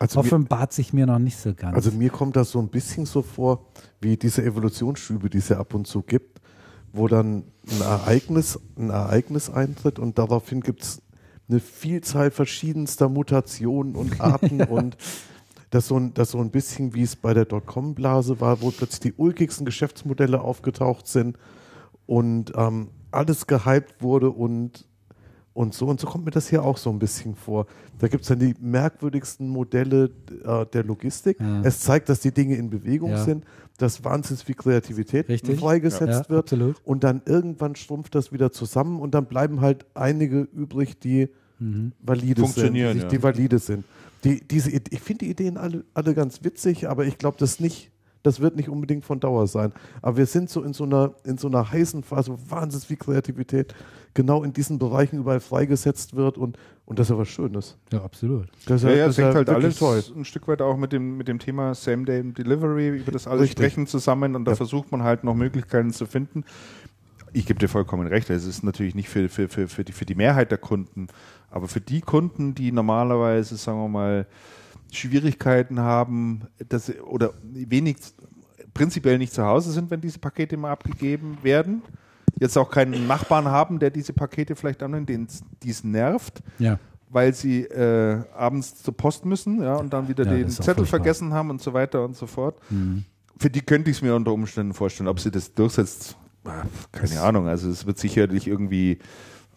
[0.01, 1.75] also offenbart mir, sich mir noch nicht so ganz.
[1.75, 3.67] Also mir kommt das so ein bisschen so vor,
[3.99, 6.41] wie diese Evolutionsschübe, die es ja ab und zu gibt,
[6.91, 11.01] wo dann ein Ereignis, ein Ereignis eintritt und daraufhin gibt es
[11.47, 14.67] eine Vielzahl verschiedenster Mutationen und Arten ja.
[14.67, 14.97] und
[15.69, 19.13] das so, ein, das so ein bisschen wie es bei der Dotcom-Blase war, wo plötzlich
[19.13, 21.37] die ulkigsten Geschäftsmodelle aufgetaucht sind
[22.07, 24.87] und ähm, alles gehypt wurde und
[25.53, 27.65] und so und so kommt mir das hier auch so ein bisschen vor.
[27.99, 30.09] Da gibt es dann die merkwürdigsten Modelle
[30.45, 31.39] äh, der Logistik.
[31.39, 31.61] Ja.
[31.63, 33.23] Es zeigt, dass die Dinge in Bewegung ja.
[33.23, 33.43] sind,
[33.77, 35.59] dass wahnsinnig viel Kreativität Richtig.
[35.59, 36.29] freigesetzt ja.
[36.29, 36.43] wird.
[36.43, 36.81] Absolut.
[36.85, 41.27] Und dann irgendwann schrumpft das wieder zusammen und dann bleiben halt einige übrig, die
[41.59, 41.91] mhm.
[42.01, 42.73] valide sind.
[42.73, 43.83] Die, die valide sind.
[44.23, 47.90] Die, diese, ich finde die Ideen alle, alle ganz witzig, aber ich glaube das nicht
[48.23, 49.73] das wird nicht unbedingt von Dauer sein.
[50.01, 52.97] Aber wir sind so in so einer, in so einer heißen Phase, wo wahnsinnig viel
[52.97, 53.73] Kreativität
[54.13, 57.77] genau in diesen Bereichen überall freigesetzt wird und, und das ist ja was Schönes.
[57.91, 58.47] Ja, absolut.
[58.65, 60.03] Das, ja, ja, das hängt halt alles toll.
[60.15, 63.43] ein Stück weit auch mit dem, mit dem Thema Same Day Delivery, über das alles
[63.43, 63.57] Richtig.
[63.57, 64.55] sprechen zusammen und da ja.
[64.55, 66.43] versucht man halt noch Möglichkeiten zu finden.
[67.33, 70.05] Ich gebe dir vollkommen recht, es ist natürlich nicht für, für, für, für, die, für
[70.05, 71.07] die Mehrheit der Kunden,
[71.49, 74.27] aber für die Kunden, die normalerweise, sagen wir mal,
[74.91, 77.97] Schwierigkeiten haben, dass, oder wenig
[78.73, 81.81] prinzipiell nicht zu Hause sind, wenn diese Pakete mal abgegeben werden.
[82.39, 85.27] Jetzt auch keinen Nachbarn haben, der diese Pakete vielleicht annimmt, den
[85.63, 86.41] dies nervt.
[86.59, 86.79] Ja
[87.11, 91.33] weil sie äh, abends zur Post müssen ja, und dann wieder ja, den Zettel vergessen
[91.33, 92.57] haben und so weiter und so fort.
[92.69, 93.03] Mhm.
[93.37, 95.09] Für die könnte ich es mir unter Umständen vorstellen.
[95.09, 96.15] Ob sie das durchsetzt,
[96.91, 97.47] keine das Ahnung.
[97.47, 98.99] Also es wird sicherlich irgendwie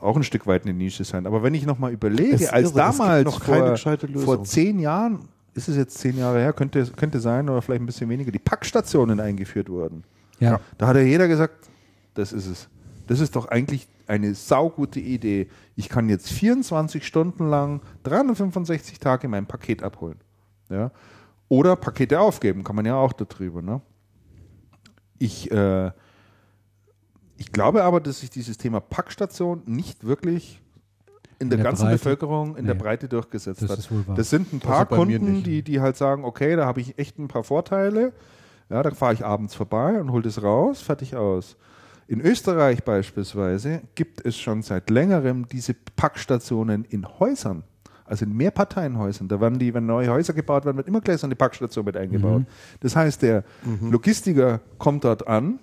[0.04, 1.26] auch ein Stück weit eine Nische sein.
[1.26, 3.76] Aber wenn ich nochmal überlege, es als irre, damals vor,
[4.18, 5.20] vor zehn Jahren,
[5.54, 8.38] ist es jetzt zehn Jahre her, könnte, könnte sein, oder vielleicht ein bisschen weniger, die
[8.38, 10.04] Packstationen eingeführt wurden.
[10.40, 10.60] Ja.
[10.78, 11.68] Da hat ja jeder gesagt,
[12.14, 12.68] das ist es.
[13.06, 15.48] Das ist doch eigentlich eine saugute Idee.
[15.76, 20.18] Ich kann jetzt 24 Stunden lang 365 Tage mein Paket abholen.
[20.70, 20.90] Ja?
[21.48, 23.62] Oder Pakete aufgeben, kann man ja auch darüber.
[23.62, 23.80] Ne?
[25.18, 25.90] Ich äh,
[27.36, 30.60] ich glaube aber, dass sich dieses Thema Packstation nicht wirklich
[31.38, 31.98] in, in der, der, ganzen Breite?
[31.98, 32.68] Bevölkerung in nee.
[32.68, 34.18] der Breite durchgesetzt das hat.
[34.18, 37.28] Das sind ein paar Kunden, die, die halt sagen, okay, da habe ich echt ein
[37.28, 38.12] paar Vorteile.
[38.70, 41.56] Ja, da fahre ich abends vorbei und hole das raus, fertig aus.
[42.06, 47.64] In Österreich beispielsweise gibt es schon seit längerem diese Packstationen in Häusern,
[48.04, 49.28] also in Mehrparteienhäusern.
[49.28, 51.96] Da werden die, wenn neue Häuser gebaut werden, wird immer gleich so eine Packstation mit
[51.96, 52.40] eingebaut.
[52.40, 52.46] Mhm.
[52.80, 53.90] Das heißt, der mhm.
[53.90, 55.58] Logistiker kommt dort an,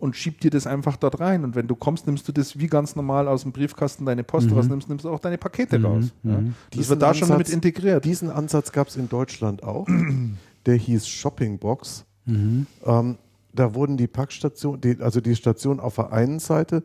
[0.00, 1.44] und schiebt dir das einfach dort rein.
[1.44, 4.50] Und wenn du kommst, nimmst du das wie ganz normal aus dem Briefkasten deine Post
[4.50, 4.56] mhm.
[4.56, 5.84] raus, nimmst, nimmst du auch deine Pakete mhm.
[5.84, 6.04] raus.
[6.22, 6.40] Ja.
[6.40, 6.54] Mhm.
[6.74, 8.04] Das wird da Ansatz, schon damit integriert.
[8.04, 9.86] Diesen Ansatz gab es in Deutschland auch.
[10.66, 12.06] Der hieß Shoppingbox.
[12.24, 12.66] Mhm.
[12.84, 13.18] Ähm,
[13.52, 16.82] da wurden die Packstationen, die, also die Stationen auf der einen Seite,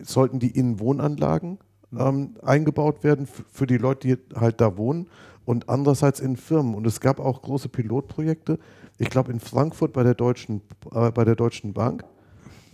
[0.00, 1.58] sollten die Innenwohnanlagen
[1.96, 5.08] ähm, eingebaut werden für die Leute, die halt da wohnen
[5.44, 6.74] und andererseits in Firmen.
[6.74, 8.58] Und es gab auch große Pilotprojekte.
[8.98, 10.62] Ich glaube, in Frankfurt bei der Deutschen,
[10.92, 12.04] äh, bei der Deutschen Bank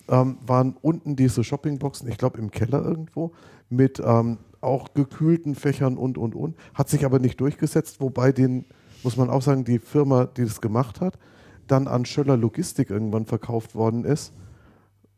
[0.09, 3.33] ähm, waren unten diese Shoppingboxen, ich glaube im Keller irgendwo,
[3.69, 6.57] mit ähm, auch gekühlten Fächern und, und, und.
[6.75, 8.65] Hat sich aber nicht durchgesetzt, wobei den,
[9.03, 11.19] muss man auch sagen, die Firma, die das gemacht hat,
[11.67, 14.33] dann an Schöller Logistik irgendwann verkauft worden ist.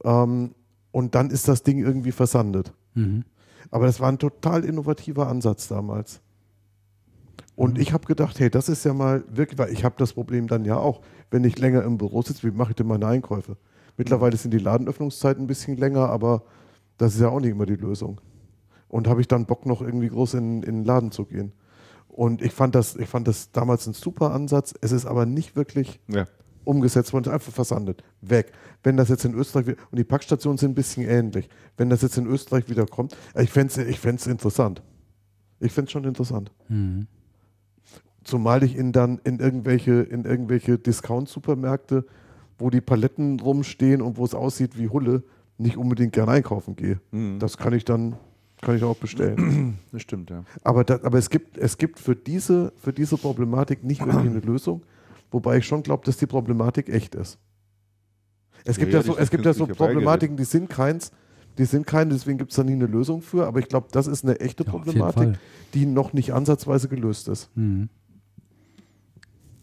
[0.05, 0.55] Ähm,
[0.93, 2.73] und dann ist das Ding irgendwie versandet.
[2.95, 3.25] Mhm.
[3.71, 6.21] Aber das war ein total innovativer Ansatz damals.
[7.57, 7.81] Und mhm.
[7.81, 10.65] ich habe gedacht, hey, das ist ja mal wirklich, weil ich habe das Problem dann
[10.65, 11.01] ja auch,
[11.31, 13.57] wenn ich länger im Büro sitze, wie mache ich denn meine Einkäufe?
[13.97, 16.43] Mittlerweile sind die Ladenöffnungszeiten ein bisschen länger, aber
[16.99, 18.21] das ist ja auch nicht immer die Lösung.
[18.89, 21.53] Und habe ich dann Bock, noch irgendwie groß in, in den Laden zu gehen.
[22.09, 24.73] Und ich fand das, ich fand das damals ein super Ansatz.
[24.81, 26.27] Es ist aber nicht wirklich ja.
[26.65, 28.05] umgesetzt worden, es ist einfach versandet.
[28.21, 28.53] Weg.
[28.85, 32.03] Wenn das jetzt in Österreich wieder, und die Packstationen sind ein bisschen ähnlich, wenn das
[32.03, 34.81] jetzt in Österreich wieder kommt, ich fände es ich interessant.
[35.59, 36.53] Ich fände es schon interessant.
[36.69, 37.09] Mhm.
[38.23, 42.05] Zumal ich in dann in irgendwelche, in irgendwelche Discount-Supermärkte,
[42.59, 45.23] wo die Paletten rumstehen und wo es aussieht wie Hulle,
[45.59, 47.01] nicht unbedingt gern einkaufen gehe.
[47.13, 47.39] Mhm.
[47.39, 48.17] Das kann ich dann
[48.65, 49.79] kann ich auch bestellen.
[49.93, 50.45] Das stimmt, ja.
[50.63, 54.41] Aber, da, aber es, gibt, es gibt für diese, für diese Problematik nicht wirklich eine
[54.41, 54.83] Lösung,
[55.31, 57.39] wobei ich schon glaube, dass die Problematik echt ist.
[58.65, 61.13] Es gibt ja, ja so, es gibt ja so Problematiken, die sind keins,
[61.59, 64.07] die sind keine, deswegen gibt es da nie eine Lösung für, aber ich glaube, das
[64.07, 65.39] ist eine echte ja, Problematik,
[65.75, 67.51] die noch nicht ansatzweise gelöst ist.
[67.55, 67.89] Mhm.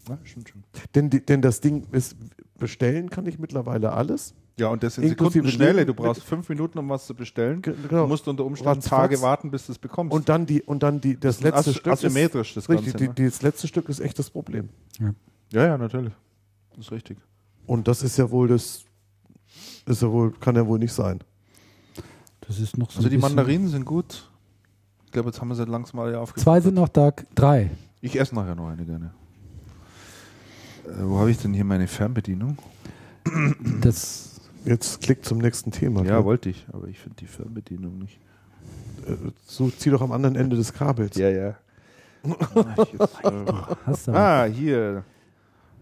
[0.08, 0.64] Ja, stimmt schon.
[0.94, 2.16] Denn, denn das Ding ist,
[2.62, 4.34] bestellen kann ich mittlerweile alles.
[4.56, 5.84] Ja, und das in Sekundenschnelle.
[5.84, 7.60] Du brauchst fünf Minuten, um was zu bestellen.
[7.60, 8.02] Genau.
[8.02, 10.14] Du musst unter Umständen Tage warten, bis du es bekommst.
[10.14, 11.92] Und dann die, und dann die, das, das letzte Stück.
[11.92, 13.28] Asymmetrisch, ist, das richtig, Ganze, die, ne?
[13.30, 14.68] das letzte Stück ist echt das Problem.
[15.00, 15.14] Ja.
[15.50, 16.12] ja, ja, natürlich.
[16.70, 17.18] Das ist richtig.
[17.66, 18.84] Und das ist ja wohl das,
[19.86, 21.18] ist ja wohl, kann ja wohl nicht sein.
[22.42, 24.30] Das ist noch so Also die Mandarinen sind gut.
[25.06, 26.44] Ich glaube, jetzt haben wir sie langsam mal aufgefallen.
[26.44, 27.70] Zwei sind noch da, drei.
[28.00, 29.12] Ich esse nachher noch eine gerne.
[30.84, 32.58] Äh, wo habe ich denn hier meine Fernbedienung?
[33.80, 34.32] Das
[34.64, 36.04] Jetzt klick zum nächsten Thema.
[36.04, 38.20] Ja, wollte ich, aber ich finde die Fernbedienung nicht.
[39.06, 41.16] Äh, so, zieh doch am anderen Ende des Kabels.
[41.16, 41.56] Ja, ja.
[43.84, 45.04] Hast du ah, hier.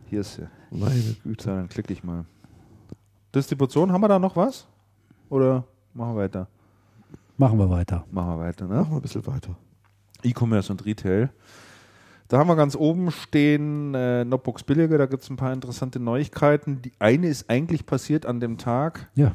[0.08, 0.48] Hier ist sie.
[0.70, 1.44] Meine Güte.
[1.44, 2.24] So, dann klicke ich mal.
[3.34, 4.66] Distribution, haben wir da noch was?
[5.28, 6.48] Oder machen wir weiter?
[7.36, 8.06] Machen wir weiter.
[8.10, 8.76] Machen wir weiter, ne?
[8.76, 9.56] Machen wir ein bisschen weiter.
[10.22, 11.30] E-Commerce und Retail.
[12.30, 15.98] Da haben wir ganz oben stehen äh, Notebooks billiger, da gibt es ein paar interessante
[15.98, 16.80] Neuigkeiten.
[16.80, 19.32] Die eine ist eigentlich passiert an dem Tag, ja.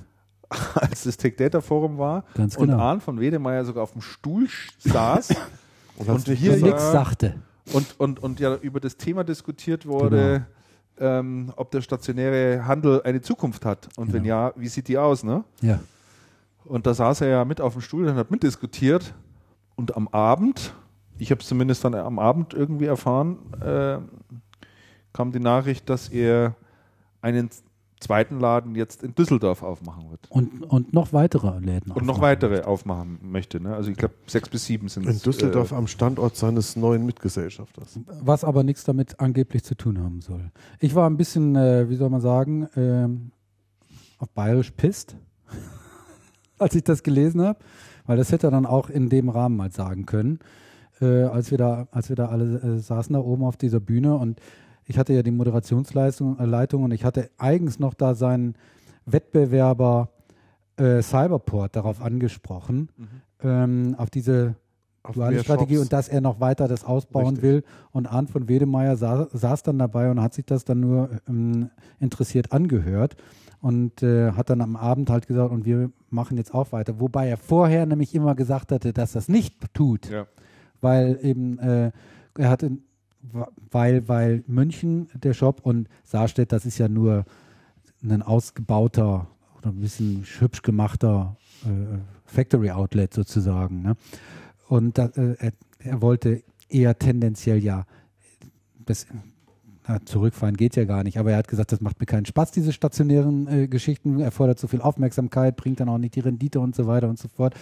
[0.76, 2.74] als das Tech Data Forum war ganz genau.
[2.74, 4.48] und Arndt von Wedemeyer sogar auf dem Stuhl
[4.80, 5.36] saß
[5.98, 7.36] und, und hier nichts sagte.
[7.74, 10.46] Und, und, und ja über das Thema diskutiert wurde,
[10.96, 11.20] genau.
[11.20, 13.90] ähm, ob der stationäre Handel eine Zukunft hat.
[13.98, 14.14] Und genau.
[14.16, 15.44] wenn ja, wie sieht die aus, ne?
[15.60, 15.82] Ja.
[16.64, 19.14] Und da saß er ja mit auf dem Stuhl und hat mitdiskutiert.
[19.76, 20.74] Und am Abend
[21.18, 24.00] ich habe es zumindest dann am Abend irgendwie erfahren, äh,
[25.14, 26.56] kam die Nachricht, dass er
[27.22, 27.50] einen
[28.00, 30.20] zweiten Laden jetzt in Düsseldorf aufmachen wird.
[30.30, 33.60] Und, und noch weitere Läden Und noch weitere aufmachen möchte.
[33.60, 33.74] Ne?
[33.74, 38.00] Also ich glaube sechs bis sieben sind In Düsseldorf äh, am Standort seines neuen Mitgesellschafters.
[38.22, 40.52] Was aber nichts damit angeblich zu tun haben soll.
[40.80, 43.08] Ich war ein bisschen, äh, wie soll man sagen, äh,
[44.22, 45.16] auf bayerisch pisst,
[46.60, 47.60] als ich das gelesen habe,
[48.06, 50.40] weil das hätte er dann auch in dem Rahmen mal sagen können
[51.02, 54.16] äh, als wir da, als wir da alle äh, saßen da oben auf dieser Bühne
[54.16, 54.40] und
[54.86, 58.56] ich hatte ja die Moderationsleitung äh, Leitung und ich hatte eigens noch da seinen
[59.06, 60.10] Wettbewerber
[60.78, 63.08] äh, Cyberport darauf angesprochen, mhm.
[63.44, 64.56] ähm, auf diese
[80.86, 81.92] weil eben äh,
[82.38, 82.70] er hatte,
[83.72, 87.26] weil, weil München der Shop und Saarstedt, das ist ja nur
[88.04, 93.82] ein ausgebauter oder ein bisschen hübsch gemachter äh, Factory Outlet sozusagen.
[93.82, 93.98] Ne?
[94.68, 97.86] Und da, äh, er, er, wollte eher tendenziell ja
[98.86, 99.08] das,
[99.88, 102.52] na, zurückfahren geht ja gar nicht, aber er hat gesagt, das macht mir keinen Spaß,
[102.52, 106.76] diese stationären äh, Geschichten, erfordert zu viel Aufmerksamkeit, bringt dann auch nicht die Rendite und
[106.76, 107.56] so weiter und so fort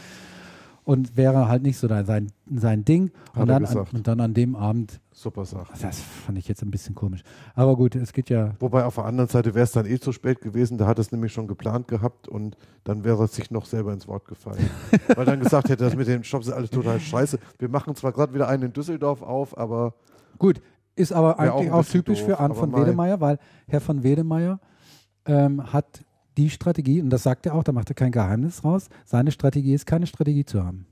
[0.84, 3.11] und wäre halt nicht so sein, sein Ding.
[3.35, 4.99] Und dann, an, und dann an dem Abend.
[5.11, 5.73] Super Sache.
[5.81, 7.23] Das fand ich jetzt ein bisschen komisch.
[7.55, 8.55] Aber gut, es geht ja.
[8.60, 10.77] Wobei auf der anderen Seite wäre es dann eh zu spät gewesen.
[10.77, 14.07] Da hat es nämlich schon geplant gehabt und dann wäre es sich noch selber ins
[14.07, 14.69] Wort gefallen.
[15.15, 17.39] Weil dann gesagt hätte, das mit den Shops ist alles total scheiße.
[17.60, 19.93] Wir machen zwar gerade wieder einen in Düsseldorf auf, aber.
[20.38, 20.61] Gut,
[20.95, 24.60] ist aber eigentlich auch, auch typisch doof, für Arndt von Wedemeyer, weil Herr von Wedemeyer
[25.26, 26.03] ähm, hat
[26.38, 29.73] die Strategie, und das sagt er auch, da macht er kein Geheimnis raus, seine Strategie
[29.73, 30.85] ist, keine Strategie zu haben.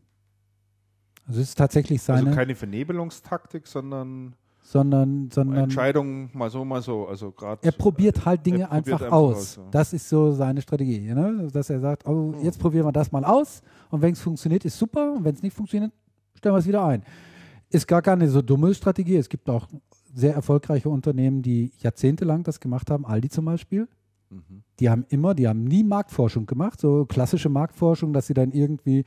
[1.27, 2.27] Also es ist tatsächlich seine.
[2.27, 7.07] Also keine Vernebelungstaktik, sondern sondern, sondern Entscheidung mal so, mal so.
[7.07, 9.35] Also er probiert halt Dinge einfach, einfach, aus.
[9.35, 9.63] aus ja.
[9.72, 11.49] Das ist so seine Strategie, ne?
[11.51, 14.77] dass er sagt, oh, jetzt probieren wir das mal aus und wenn es funktioniert, ist
[14.77, 15.91] super und wenn es nicht funktioniert,
[16.35, 17.03] stellen wir es wieder ein.
[17.69, 19.15] Ist gar keine so dumme Strategie.
[19.15, 19.68] Es gibt auch
[20.13, 23.88] sehr erfolgreiche Unternehmen, die jahrzehntelang das gemacht haben, Aldi zum Beispiel.
[24.79, 29.03] Die haben immer, die haben nie Marktforschung gemacht, so klassische Marktforschung, dass sie dann irgendwie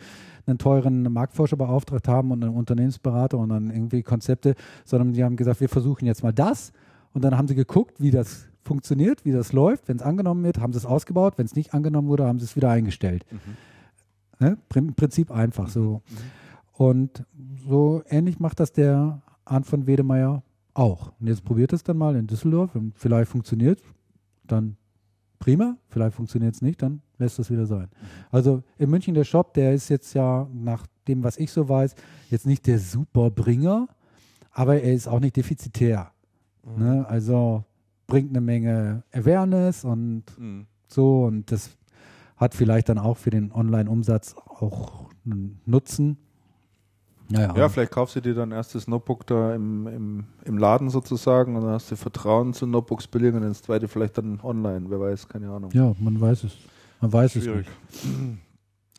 [0.46, 5.36] einen teuren Marktforscher beauftragt haben und einen Unternehmensberater und dann irgendwie Konzepte, sondern die haben
[5.36, 6.72] gesagt, wir versuchen jetzt mal das
[7.12, 9.88] und dann haben sie geguckt, wie das funktioniert, wie das läuft.
[9.88, 11.34] Wenn es angenommen wird, haben sie es ausgebaut.
[11.36, 13.24] Wenn es nicht angenommen wurde, haben sie es wieder eingestellt.
[13.30, 14.46] Mhm.
[14.46, 14.58] Ne?
[14.74, 16.02] Im Prinzip einfach so.
[16.08, 16.16] Mhm.
[16.72, 17.24] Und
[17.66, 20.42] so ähnlich macht das der Arndt von Wedemeyer
[20.72, 21.12] auch.
[21.20, 23.80] Und jetzt probiert es dann mal in Düsseldorf und vielleicht funktioniert,
[24.44, 24.76] dann
[25.44, 27.88] prima, vielleicht funktioniert es nicht, dann lässt es wieder sein.
[28.30, 31.94] Also in München der Shop, der ist jetzt ja nach dem, was ich so weiß,
[32.30, 33.88] jetzt nicht der Superbringer,
[34.52, 36.12] aber er ist auch nicht defizitär.
[36.64, 36.82] Mhm.
[36.82, 37.06] Ne?
[37.06, 37.62] Also
[38.06, 40.66] bringt eine Menge Awareness und mhm.
[40.88, 41.76] so und das
[42.36, 46.16] hat vielleicht dann auch für den Online-Umsatz auch einen Nutzen.
[47.30, 51.56] Ja, ja, vielleicht kaufst du dir dein erstes Notebook da im, im, im Laden sozusagen
[51.56, 55.00] und dann hast du Vertrauen zu Notebooks billigen und das zweite vielleicht dann online, wer
[55.00, 55.70] weiß, keine Ahnung.
[55.72, 56.56] Ja, man weiß es.
[57.00, 57.66] Man weiß Schwierig.
[57.92, 58.38] es nicht.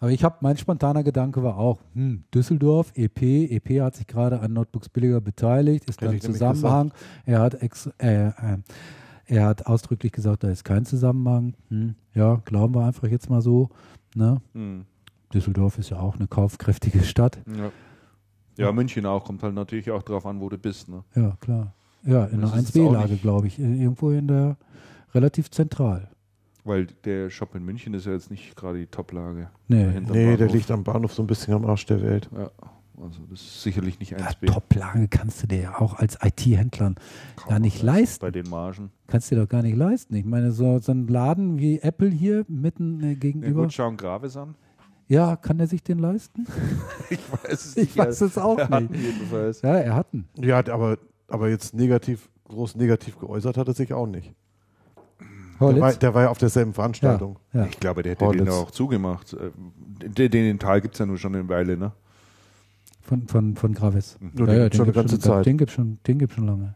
[0.02, 4.39] Aber ich habe, mein spontaner Gedanke war auch, hm, Düsseldorf, EP, EP hat sich gerade
[4.39, 6.93] an Notebooks billiger beteiligt, ist da ein Zusammenhang.
[7.26, 8.57] Er hat, ex, äh, äh,
[9.26, 11.53] er hat ausdrücklich gesagt, da ist kein Zusammenhang.
[11.69, 13.69] Hm, ja, glauben wir einfach jetzt mal so.
[14.15, 14.41] Ne?
[14.53, 14.85] Hm.
[15.34, 17.39] Düsseldorf ist ja auch eine kaufkräftige Stadt.
[17.47, 17.72] Ja.
[18.57, 19.26] Ja, München auch.
[19.26, 20.90] Kommt halt natürlich auch drauf an, wo du bist.
[20.90, 21.03] Ne?
[21.15, 21.73] Ja, klar.
[22.03, 23.60] Ja, in der 1B-Lage, glaube ich.
[23.60, 24.57] Irgendwo in der
[25.14, 26.10] relativ zentral.
[26.64, 29.49] Weil der Shop in München ist ja jetzt nicht gerade die Top-Lage.
[29.68, 32.27] Nee, nee der liegt am Bahnhof so ein bisschen am Arsch der Welt.
[32.36, 32.49] Ja,
[33.02, 34.48] also das ist sicherlich nicht 1B.
[34.48, 36.95] Ja, Top-Lage kannst du dir ja auch als IT-Händler
[37.48, 38.22] gar nicht leisten.
[38.22, 38.91] Bei den Margen.
[39.07, 40.15] Kannst du dir doch gar nicht leisten.
[40.15, 43.60] Ich meine, so, so ein Laden wie Apple hier mitten äh, gegenüber.
[43.60, 44.56] Ja, gut, schauen Gravis an.
[45.07, 46.48] Ja, kann er sich den leisten?
[47.10, 47.91] ich weiß es nicht.
[47.91, 48.95] Ich weiß es auch er nicht.
[48.95, 49.61] Jedenfalls.
[49.61, 50.27] Ja, er hat einen.
[50.38, 54.34] Ja, aber, aber jetzt negativ, groß negativ geäußert hat er sich auch nicht.
[55.60, 57.40] Der war, der war, ja auf derselben Veranstaltung.
[57.53, 57.65] Ja, ja.
[57.68, 58.44] Ich glaube, der hätte Horlitz.
[58.44, 59.34] den auch zugemacht.
[59.34, 59.52] Äh,
[60.10, 61.94] den, den Tal gibt es ja nur schon eine Weile, ne?
[63.02, 64.18] Von, von, von Gravis.
[64.19, 64.32] Mhm.
[64.48, 65.45] Ja, ja, den schon eine ganze schon, Zeit.
[65.45, 66.76] Den gibt es schon, schon lange.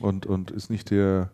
[0.00, 1.30] Und, und ist nicht der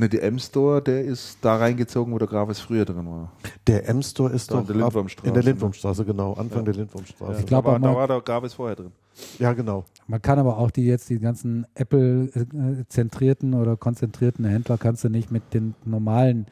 [0.00, 3.32] Ne, der M-Store, der ist da reingezogen, wo der Gravis früher drin war.
[3.66, 5.28] Der M-Store ist doch in der Lindwurmstraße.
[5.28, 6.32] In der Lindwurmstraße, genau.
[6.32, 6.64] Anfang ja.
[6.64, 7.40] der Lindwurmstraße.
[7.40, 8.92] Ich glaube, da war der Gravis vorher drin.
[9.38, 9.84] Ja, genau.
[10.06, 15.30] Man kann aber auch die jetzt, die ganzen Apple-zentrierten oder konzentrierten Händler kannst du nicht
[15.30, 16.46] mit den normalen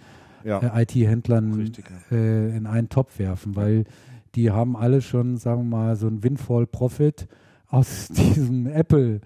[0.44, 0.58] ja.
[0.58, 1.72] äh, IT-Händlern
[2.10, 3.84] äh, in einen Topf werfen, weil
[4.34, 7.28] die haben alle schon, sagen wir mal, so ein Windfall-Profit
[7.68, 9.22] aus diesem Apple-Hype.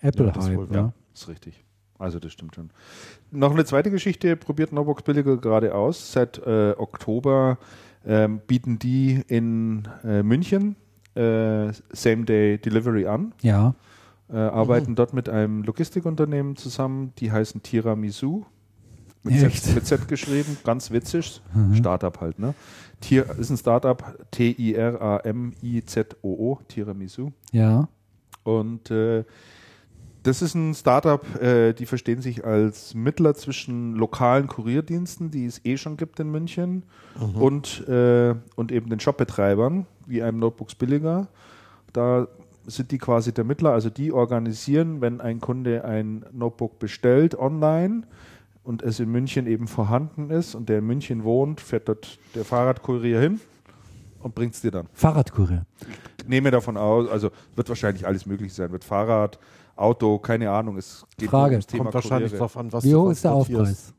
[0.00, 0.32] Apple
[0.70, 1.64] ja, ja, ist richtig.
[1.98, 2.70] Also das stimmt schon.
[3.30, 6.12] Noch eine zweite Geschichte probiert Norbox Billiger gerade aus.
[6.12, 7.58] Seit äh, Oktober
[8.04, 10.76] ähm, bieten die in äh, München
[11.14, 13.32] äh, Same-Day Delivery an.
[13.42, 13.74] Ja.
[14.28, 14.96] Äh, arbeiten mhm.
[14.96, 18.44] dort mit einem Logistikunternehmen zusammen, die heißen Tiramisu.
[19.22, 21.40] Mit Z, mit Z, geschrieben, ganz witzig.
[21.54, 21.76] Mhm.
[21.76, 22.52] Startup halt, ne?
[23.00, 24.98] Tier, ist ein Startup, T-I-R-A-M-I-Z-O-O,
[26.68, 27.32] Tiramisu.
[27.52, 27.88] Ja.
[28.42, 29.24] Und äh,
[30.24, 35.64] das ist ein Startup, äh, die verstehen sich als Mittler zwischen lokalen Kurierdiensten, die es
[35.64, 36.82] eh schon gibt in München,
[37.20, 37.40] mhm.
[37.40, 41.28] und, äh, und eben den Shopbetreibern, wie einem Notebooks billiger.
[41.92, 42.26] Da
[42.66, 48.04] sind die quasi der Mittler, also die organisieren, wenn ein Kunde ein Notebook bestellt online
[48.64, 52.46] und es in München eben vorhanden ist und der in München wohnt, fährt dort der
[52.46, 53.40] Fahrradkurier hin
[54.20, 54.86] und bringt es dir dann.
[54.94, 55.66] Fahrradkurier?
[56.18, 59.38] Ich nehme davon aus, also wird wahrscheinlich alles möglich sein, wird Fahrrad,
[59.76, 60.76] Auto, keine Ahnung.
[60.76, 61.54] Es geht Frage.
[61.54, 63.94] ums Thema Kommt wahrscheinlich drauf an, was Wie hoch ist der Aufpreis?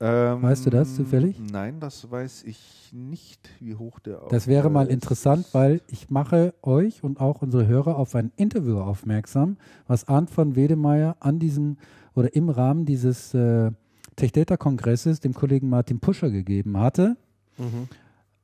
[0.00, 1.36] Ähm, weißt du das zufällig?
[1.38, 6.10] Nein, das weiß ich nicht, wie hoch der Aufpreis Das wäre mal interessant, weil ich
[6.10, 11.38] mache euch und auch unsere Hörer auf ein Interview aufmerksam, was Arndt von Wedemeyer an
[11.38, 11.76] diesem
[12.14, 13.70] oder im Rahmen dieses äh,
[14.16, 17.16] Tech Data Kongresses dem Kollegen Martin Puscher gegeben hatte.
[17.56, 17.88] Mhm.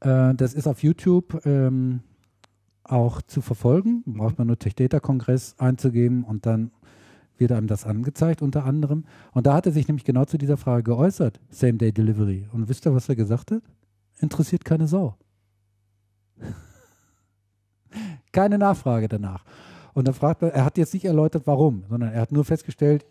[0.01, 2.03] Äh, das ist auf YouTube ähm,
[2.91, 4.03] auch zu verfolgen.
[4.07, 6.71] Braucht man nur Tech Data Kongress einzugeben und dann
[7.37, 9.05] wird einem das angezeigt unter anderem.
[9.33, 12.49] Und da hat er sich nämlich genau zu dieser Frage geäußert, Same Day Delivery.
[12.53, 13.63] Und wisst ihr, was er gesagt hat?
[14.19, 15.17] Interessiert keine Sau.
[18.33, 19.45] keine Nachfrage danach.
[19.95, 23.07] Und dann fragt er hat jetzt nicht erläutert, warum, sondern er hat nur festgestellt,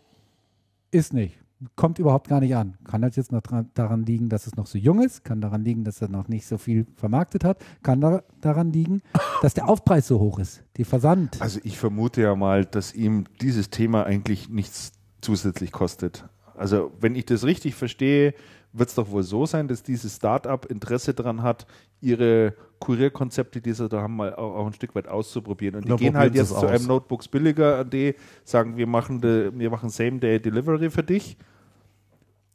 [0.90, 1.38] ist nicht.
[1.76, 2.76] Kommt überhaupt gar nicht an.
[2.84, 3.42] Kann das jetzt noch
[3.74, 6.46] daran liegen, dass es noch so jung ist, kann daran liegen, dass er noch nicht
[6.46, 9.02] so viel vermarktet hat, kann da daran liegen,
[9.42, 11.40] dass der Aufpreis so hoch ist, die Versand.
[11.40, 16.24] Also ich vermute ja mal, dass ihm dieses Thema eigentlich nichts zusätzlich kostet.
[16.56, 18.34] Also wenn ich das richtig verstehe,
[18.72, 21.66] wird es doch wohl so sein, dass dieses Startup Interesse daran hat,
[22.00, 25.76] ihre Kurierkonzepte, die sie da haben, mal auch, auch ein Stück weit auszuprobieren.
[25.76, 28.14] Und die gehen halt jetzt zu einem Notebooks billiger AD,
[28.44, 31.36] sagen, wir machen, de, wir machen Same-Day-Delivery für dich.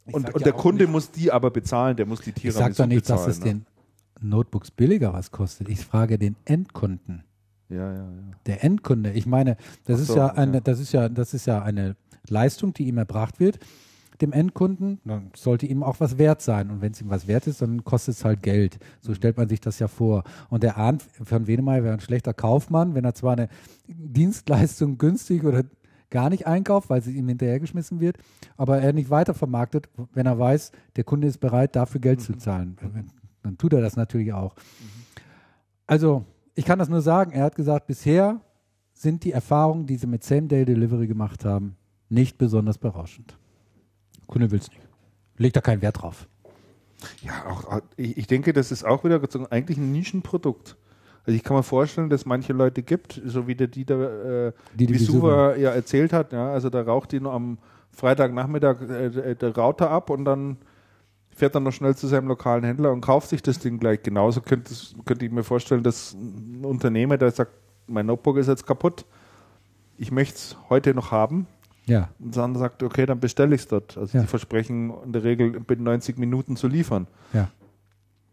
[0.06, 0.92] Und, und der Kunde nicht.
[0.92, 2.70] muss die aber bezahlen, der muss die Tiere bezahlen.
[2.70, 3.44] Ich sage doch nicht, bezahlen, dass es ne?
[3.44, 3.66] den
[4.20, 5.68] Notebooks billiger was kostet.
[5.68, 7.24] Ich frage den Endkunden.
[7.70, 8.08] Ja, ja, ja.
[8.46, 9.12] Der Endkunde.
[9.12, 10.60] Ich meine, das so, ist ja eine, ja.
[10.60, 11.96] das ist ja, das ist ja eine
[12.28, 13.58] Leistung, die ihm erbracht wird
[14.20, 16.70] dem Endkunden, dann sollte ihm auch was wert sein.
[16.70, 18.78] Und wenn es ihm was wert ist, dann kostet es halt Geld.
[19.00, 19.16] So mhm.
[19.16, 20.24] stellt man sich das ja vor.
[20.50, 23.48] Und der Arndt von Wenemeyer wäre ein schlechter Kaufmann, wenn er zwar eine
[23.86, 25.64] Dienstleistung günstig oder
[26.10, 28.18] gar nicht einkauft, weil sie ihm hinterhergeschmissen wird,
[28.56, 32.24] aber er nicht weiter vermarktet, wenn er weiß, der Kunde ist bereit, dafür Geld mhm.
[32.24, 32.76] zu zahlen.
[33.42, 34.54] Dann tut er das natürlich auch.
[34.54, 35.04] Mhm.
[35.86, 36.24] Also,
[36.54, 38.40] ich kann das nur sagen, er hat gesagt, bisher
[38.92, 41.76] sind die Erfahrungen, die sie mit Same-Day-Delivery gemacht haben,
[42.08, 43.36] nicht besonders berauschend.
[44.26, 44.82] Kunde will es nicht.
[45.36, 46.28] Legt da keinen Wert drauf.
[47.22, 49.20] Ja, auch, ich, denke, das ist auch wieder
[49.50, 50.76] eigentlich ein Nischenprodukt.
[51.26, 54.52] Also ich kann mir vorstellen, dass es manche Leute gibt, so wie der Dieter äh,
[54.74, 57.58] die, die Visuva ja erzählt hat, ja, also da raucht die nur am
[57.92, 60.58] Freitagnachmittag äh, der Router ab und dann
[61.30, 64.02] fährt dann noch schnell zu seinem lokalen Händler und kauft sich das Ding gleich.
[64.02, 64.74] Genauso könnte,
[65.04, 67.52] könnte ich mir vorstellen, dass ein Unternehmer, der sagt,
[67.86, 69.04] mein Notebook ist jetzt kaputt,
[69.96, 71.46] ich möchte es heute noch haben,
[71.86, 72.08] ja.
[72.18, 73.96] Und dann sagt, okay, dann bestelle ich es dort.
[73.96, 74.22] Also ja.
[74.22, 77.06] die versprechen in der Regel binnen 90 Minuten zu liefern.
[77.32, 77.50] Ja.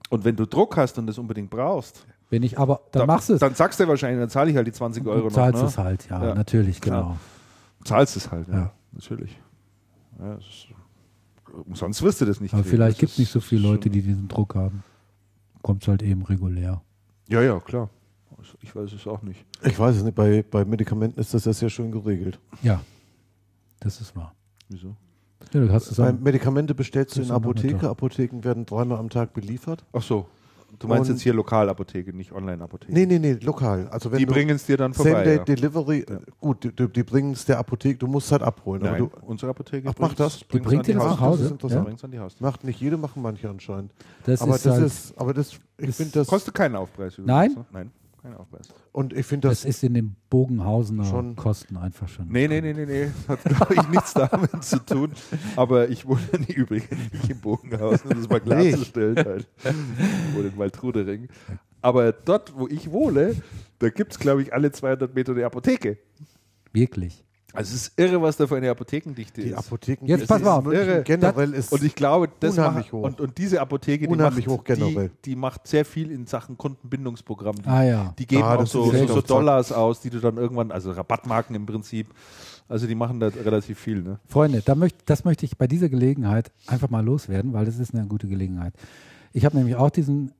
[0.09, 3.29] Und wenn du Druck hast und das unbedingt brauchst, wenn ich aber, dann, dann machst
[3.29, 3.39] du es.
[3.39, 5.69] Dann sagst du wahrscheinlich, dann zahle ich halt die 20 Euro du zahlst noch.
[5.69, 5.83] Zahlst ne?
[6.07, 7.01] es halt, ja, ja, natürlich, genau.
[7.01, 7.17] Klar.
[7.83, 8.73] Zahlst es halt, ja, ja.
[8.93, 9.37] natürlich.
[10.17, 10.67] Ja, ist,
[11.73, 12.53] sonst wirst du das nicht.
[12.53, 12.75] Aber kriegen.
[12.75, 14.83] vielleicht gibt es nicht so viele Leute, die diesen Druck haben.
[15.61, 16.81] Kommt es halt eben regulär.
[17.27, 17.89] Ja, ja, klar.
[18.61, 19.45] Ich weiß es auch nicht.
[19.63, 20.15] Ich weiß es nicht.
[20.15, 22.39] Bei, bei Medikamenten ist das ja sehr schön geregelt.
[22.63, 22.81] Ja.
[23.81, 24.33] Das ist wahr.
[24.69, 24.95] Wieso?
[25.53, 27.89] Ja, du hast es Bei Medikamente bestellst du in Apotheke.
[27.89, 29.83] Apotheken werden dreimal am Tag beliefert.
[29.91, 30.27] Ach so.
[30.79, 32.93] Du meinst und jetzt hier Lokalapotheke, nicht Online-Apotheke?
[32.93, 33.89] Nee, nee, nee, lokal.
[33.89, 35.11] Also wenn die bringen es dir dann vorbei.
[35.11, 35.43] Same-Day ja.
[35.43, 36.19] Delivery, ja.
[36.39, 38.81] gut, die, die bringen es der Apotheke, du musst es halt abholen.
[38.81, 40.39] Nein, aber du, unsere Apotheke Ach, macht das?
[40.39, 41.57] Die bringt dir das nach Hause?
[41.59, 41.83] Das ja?
[41.83, 43.91] an Macht nicht jede, machen manche anscheinend.
[44.25, 46.27] Das aber ist das halt ist, aber das, ich finde das...
[46.27, 47.27] Kostet keinen Aufpreis übrigens.
[47.27, 47.51] Nein?
[47.51, 47.65] Ne?
[47.71, 47.91] Nein.
[48.21, 48.69] Kein Aufpreis.
[48.91, 49.61] Und ich finde das.
[49.61, 52.27] Das ist in den Bogenhausener schon Kosten einfach schon.
[52.27, 53.07] Nee, nee, nee, nee, nee.
[53.27, 55.13] Hat, glaube ich, nichts damit zu tun.
[55.55, 59.15] Aber ich wohne nicht übrigens nicht im Bogenhausen, um das mal klarzustellen.
[59.15, 59.47] Halt.
[59.57, 61.29] Ich wohne in Waldrudering.
[61.81, 63.35] Aber dort, wo ich wohne,
[63.79, 65.97] da gibt es, glaube ich, alle 200 Meter eine Apotheke.
[66.73, 67.25] Wirklich?
[67.53, 69.57] Also es ist irre, was da für eine Apothekendichte die ist.
[69.57, 70.65] Apothekendichte Jetzt pass mal auf.
[70.65, 71.03] Irre.
[71.03, 73.03] Generell ist und ich glaube, das unheimlich macht, hoch.
[73.03, 75.09] Und, und diese Apotheke, die macht, hoch generell.
[75.09, 77.55] Die, die, macht sehr viel in Sachen Kundenbindungsprogramm.
[77.55, 78.13] Die, ah, ja.
[78.17, 81.55] die geben ah, auch so, so, so Dollars aus, die du dann irgendwann, also Rabattmarken
[81.55, 82.07] im Prinzip.
[82.67, 84.01] Also die machen da relativ viel.
[84.01, 84.19] Ne?
[84.25, 87.93] Freunde, da möcht, das möchte ich bei dieser Gelegenheit einfach mal loswerden, weil das ist
[87.93, 88.73] eine gute Gelegenheit.
[89.33, 90.31] Ich habe nämlich auch diesen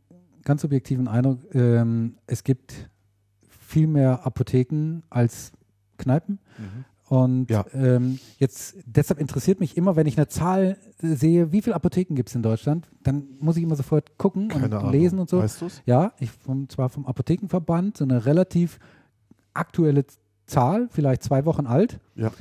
[0.46, 2.90] ganz subjektiven Eindruck, ähm, es gibt
[3.50, 5.52] viel mehr Apotheken als
[5.98, 6.40] Kneipen.
[6.58, 6.86] Mhm.
[7.12, 7.66] Und ja.
[7.74, 12.30] ähm, jetzt, deshalb interessiert mich immer, wenn ich eine Zahl sehe, wie viele Apotheken gibt
[12.30, 14.92] es in Deutschland, dann muss ich immer sofort gucken Keine und Ahnung.
[14.94, 15.40] lesen und so.
[15.40, 15.82] Weißt du's?
[15.86, 18.80] Ja, ich vom, zwar vom Apothekenverband, so eine relativ
[19.54, 20.06] aktuelle
[20.46, 22.00] Zahl, vielleicht zwei Wochen alt.
[22.16, 22.32] Ja.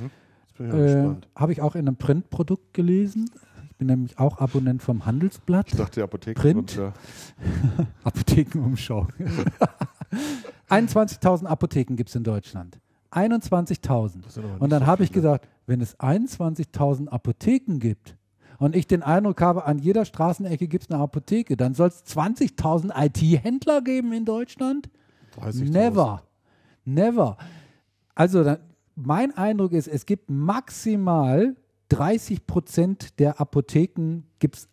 [0.58, 0.70] Hm.
[0.70, 3.28] Äh, Habe ich auch in einem Printprodukt gelesen.
[3.72, 5.66] Ich bin nämlich auch Abonnent vom Handelsblatt.
[5.66, 6.80] Ich dachte Apotheken Print.
[8.04, 9.08] Apothekenumschau.
[10.70, 12.78] 21.000 Apotheken gibt es in Deutschland.
[13.12, 14.58] 21.000.
[14.58, 18.16] Und dann so habe ich gesagt, wenn es 21.000 Apotheken gibt
[18.58, 22.04] und ich den Eindruck habe, an jeder Straßenecke gibt es eine Apotheke, dann soll es
[22.04, 24.90] 20.000 IT-Händler geben in Deutschland?
[25.52, 26.22] Never.
[26.84, 27.36] Never.
[28.14, 28.58] Also dann,
[28.96, 31.56] mein Eindruck ist, es gibt maximal
[31.88, 34.68] 30 Prozent der Apotheken gibt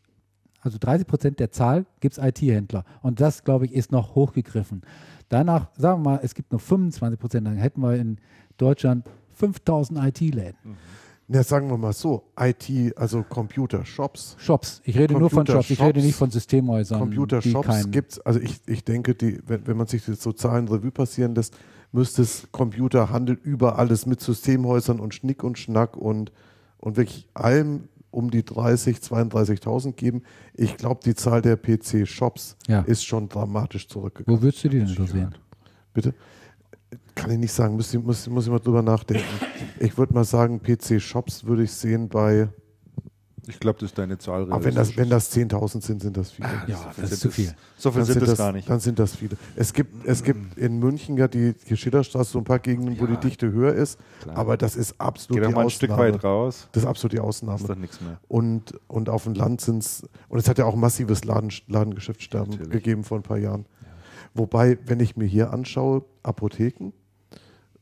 [0.62, 2.84] also 30 Prozent der Zahl gibt es IT-Händler.
[3.02, 4.82] Und das, glaube ich, ist noch hochgegriffen.
[5.30, 8.18] Danach, sagen wir mal, es gibt nur 25 Prozent, dann hätten wir in
[8.58, 10.56] Deutschland 5000 IT-Läden.
[10.64, 10.78] Mhm.
[11.30, 14.38] Ja, sagen wir mal so, IT, also Computer-Shops.
[14.40, 14.82] Shops.
[14.86, 17.00] Ich rede nur von Shops, ich rede nicht von Systemhäusern.
[17.00, 20.92] Computer-Shops gibt es, also ich, ich denke, die, wenn, wenn man sich die sozialen Revue
[20.92, 21.58] passieren lässt,
[21.92, 26.32] müsste es Computerhandel über alles mit Systemhäusern und Schnick und Schnack und,
[26.78, 30.24] und wirklich allem um die 30, 32.000 geben.
[30.54, 32.82] Ich glaube, die Zahl der PC-Shops ja.
[32.82, 34.40] ist schon dramatisch zurückgegangen.
[34.40, 35.36] Wo würdest du die denn so sehen?
[35.94, 36.14] Bitte?
[37.16, 39.26] Kann ich nicht sagen, muss, muss, muss ich mal drüber nachdenken.
[39.80, 42.50] Ich würde mal sagen, PC-Shops würde ich sehen bei
[43.48, 44.44] Ich glaube, das ist deine Zahl.
[44.52, 46.50] Aber wenn das, wenn das 10.000 sind, sind das viele.
[46.68, 47.54] Ja, das, das ist zu viel.
[47.78, 48.70] So viel sind, sind das gar nicht.
[48.70, 49.38] Dann sind das viele.
[49.56, 53.06] Es gibt, es gibt in München ja die, die Schillerstraße so ein paar Gegenden, wo
[53.06, 54.00] die Dichte höher ist.
[54.22, 54.38] Klar.
[54.38, 56.68] Aber das ist absolut Geh die mal ein Stück weit raus.
[56.72, 57.60] Das ist absolut die Ausnahme.
[57.60, 58.20] ist doch nichts mehr.
[58.28, 62.52] Und, und auf dem Land sind es, und es hat ja auch massives Laden, Ladengeschäftssterben
[62.52, 62.72] Natürlich.
[62.72, 63.66] gegeben vor ein paar Jahren.
[63.82, 63.88] Ja.
[64.34, 66.92] Wobei, wenn ich mir hier anschaue, Apotheken,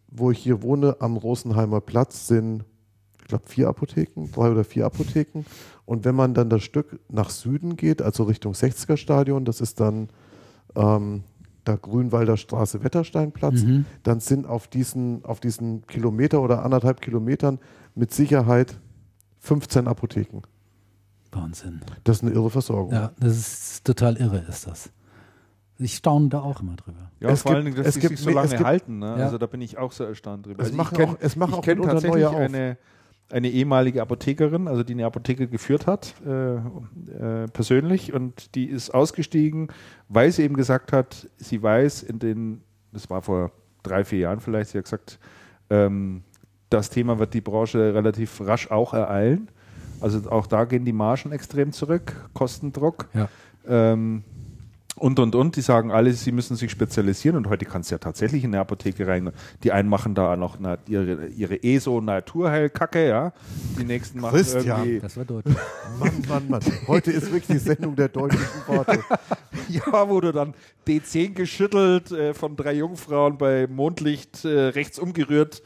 [0.07, 2.65] wo ich hier wohne, am Rosenheimer Platz sind
[3.25, 5.45] ich glaube, vier Apotheken, drei oder vier Apotheken.
[5.85, 9.79] Und wenn man dann das Stück nach Süden geht, also Richtung 60er Stadion, das ist
[9.79, 10.09] dann
[10.75, 11.23] ähm,
[11.65, 13.85] der Grünwalder Straße, Wettersteinplatz, mhm.
[14.03, 17.57] dann sind auf diesen, auf diesen Kilometer oder anderthalb Kilometern
[17.95, 18.77] mit Sicherheit
[19.39, 20.43] 15 Apotheken.
[21.31, 21.81] Wahnsinn.
[22.03, 22.93] Das ist eine irre Versorgung.
[22.93, 24.91] Ja, das ist total irre, ist das.
[25.79, 27.09] Ich staune da auch immer drüber.
[27.19, 28.99] Ja, es vor gibt, allen Dingen, dass es die sich so lange gibt, halten.
[28.99, 29.07] Ne?
[29.17, 29.25] Ja.
[29.25, 30.61] Also da bin ich auch sehr erstaunt drüber.
[30.61, 32.77] Es also machen auch, es machen auch kenn tatsächlich eine,
[33.31, 38.91] eine ehemalige Apothekerin, also die eine Apotheke geführt hat, äh, äh, persönlich, und die ist
[38.91, 39.69] ausgestiegen,
[40.09, 42.61] weil sie eben gesagt hat, sie weiß in den,
[42.93, 43.51] das war vor
[43.83, 45.19] drei, vier Jahren vielleicht, sie hat gesagt,
[45.69, 46.23] ähm,
[46.69, 49.49] das Thema wird die Branche relativ rasch auch ereilen.
[50.01, 53.07] Also auch da gehen die Margen extrem zurück, Kostendruck.
[53.13, 53.29] Ja.
[53.67, 54.23] Ähm,
[54.97, 57.99] und und und, die sagen alle, sie müssen sich spezialisieren und heute kannst du ja
[57.99, 59.31] tatsächlich in eine Apotheke rein.
[59.63, 63.33] Die einen machen da noch na, ihre, ihre ESO-Naturheilkacke, ja.
[63.77, 64.79] Die nächsten machen Christian.
[64.79, 64.99] irgendwie.
[64.99, 65.55] Das war deutlich.
[65.99, 66.61] Mann, Mann, Mann.
[66.87, 68.99] Heute ist wirklich die Sendung der deutlichen Worte.
[69.69, 70.53] ja, wo du dann
[70.87, 75.61] D10 geschüttelt äh, von drei Jungfrauen bei Mondlicht äh, rechts umgerührt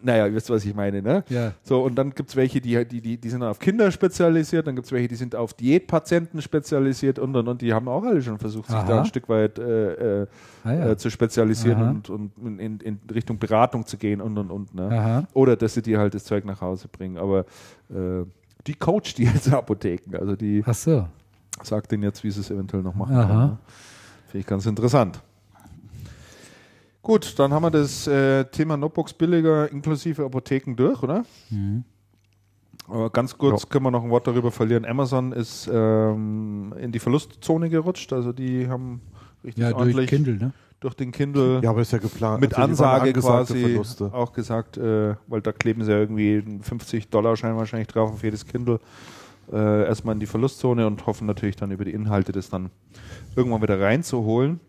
[0.00, 1.24] naja, ihr wisst, was ich meine, ne?
[1.28, 1.52] Ja.
[1.62, 4.74] So, und dann gibt es welche, die, die, die, die sind auf Kinder spezialisiert, dann
[4.74, 8.22] gibt es welche, die sind auf Diätpatienten spezialisiert und, und, und die haben auch alle
[8.22, 8.80] schon versucht, Aha.
[8.80, 10.26] sich da ein Stück weit äh, äh,
[10.64, 10.90] ah, ja.
[10.90, 11.90] äh, zu spezialisieren Aha.
[11.90, 14.74] und, und in, in, Richtung Beratung zu gehen und und und.
[14.74, 15.26] Ne?
[15.34, 17.18] Oder dass sie dir halt das Zeug nach Hause bringen.
[17.18, 17.40] Aber
[17.90, 18.24] äh,
[18.66, 20.16] die coacht die jetzt Apotheken.
[20.16, 21.06] Also die so.
[21.62, 23.26] sagt denen jetzt, wie sie es eventuell noch machen Aha.
[23.26, 23.38] kann.
[23.38, 23.58] Ne?
[24.26, 25.22] Finde ich ganz interessant.
[27.08, 31.24] Gut, dann haben wir das äh, Thema Notebooks billiger inklusive Apotheken durch, oder?
[31.48, 31.82] Mhm.
[32.86, 33.68] Aber ganz kurz ja.
[33.70, 34.84] können wir noch ein Wort darüber verlieren.
[34.84, 39.00] Amazon ist ähm, in die Verlustzone gerutscht, also die haben
[39.42, 40.52] richtig ja, ordentlich durch Kindle, ne?
[40.80, 42.42] durch den Kindle ja, aber ist ja geplant.
[42.42, 44.12] mit also Ansage quasi Verluste.
[44.12, 48.22] auch gesagt, äh, weil da kleben sie ja irgendwie 50 Dollar Schein wahrscheinlich drauf auf
[48.22, 48.80] jedes Kindle
[49.50, 52.68] äh, erstmal in die Verlustzone und hoffen natürlich dann über die Inhalte das dann
[53.34, 54.60] irgendwann wieder reinzuholen.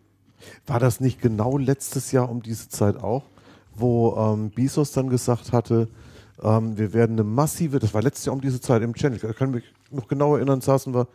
[0.66, 3.24] War das nicht genau letztes Jahr um diese Zeit auch,
[3.76, 5.88] wo ähm, Bezos dann gesagt hatte,
[6.42, 9.36] ähm, wir werden eine massive, das war letztes Jahr um diese Zeit im Channel, ich
[9.36, 11.08] kann mich noch genau erinnern, saßen wir,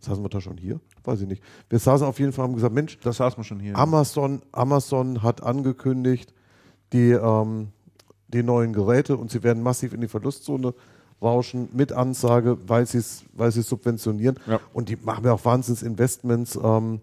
[0.00, 0.80] saßen wir da schon hier?
[1.04, 1.42] Weiß ich nicht.
[1.68, 3.76] Wir saßen auf jeden Fall und haben gesagt, Mensch, das saßen wir schon hier.
[3.76, 6.32] Amazon, Amazon hat angekündigt,
[6.92, 7.68] die, ähm,
[8.28, 10.74] die neuen Geräte und sie werden massiv in die Verlustzone
[11.22, 14.38] rauschen mit Ansage, weil sie es weil subventionieren.
[14.46, 14.60] Ja.
[14.72, 16.58] Und die machen ja auch Wahnsinnsinvestments.
[16.62, 17.00] Ähm,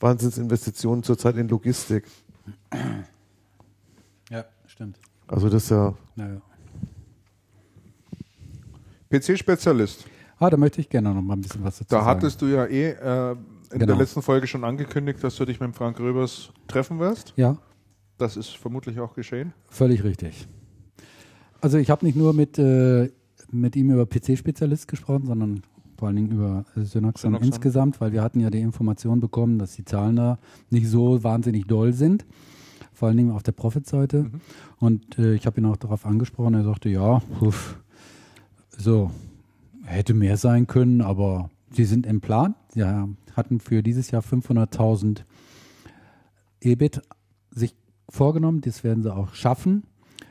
[0.00, 2.04] Wahnsinnsinvestitionen zurzeit in Logistik.
[4.30, 4.98] Ja, stimmt.
[5.26, 5.94] Also das ist ja.
[6.16, 6.40] Naja.
[9.10, 10.04] PC-Spezialist.
[10.38, 12.06] Ah, da möchte ich gerne noch mal ein bisschen was dazu da sagen.
[12.06, 13.86] Da hattest du ja eh äh, in genau.
[13.86, 17.34] der letzten Folge schon angekündigt, dass du dich mit Frank Röbers treffen wirst.
[17.36, 17.58] Ja.
[18.16, 19.52] Das ist vermutlich auch geschehen.
[19.68, 20.48] Völlig richtig.
[21.60, 23.10] Also ich habe nicht nur mit, äh,
[23.50, 25.62] mit ihm über PC-Spezialist gesprochen, sondern
[25.98, 29.74] vor allen Dingen über Synoxon, Synoxon insgesamt, weil wir hatten ja die Information bekommen, dass
[29.74, 30.38] die Zahlen da
[30.70, 32.24] nicht so wahnsinnig doll sind,
[32.92, 34.24] vor allen Dingen auf der Profit-Seite.
[34.24, 34.40] Mhm.
[34.78, 37.80] Und äh, ich habe ihn auch darauf angesprochen, er sagte, ja, uff,
[38.70, 39.10] so,
[39.82, 42.54] hätte mehr sein können, aber sie sind im Plan.
[42.68, 45.24] Sie hatten für dieses Jahr 500.000
[46.60, 47.02] EBIT
[47.50, 47.74] sich
[48.08, 49.82] vorgenommen, das werden sie auch schaffen.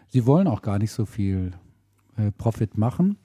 [0.08, 1.52] Sie wollen auch gar nicht so viel
[2.16, 3.18] äh, Profit machen.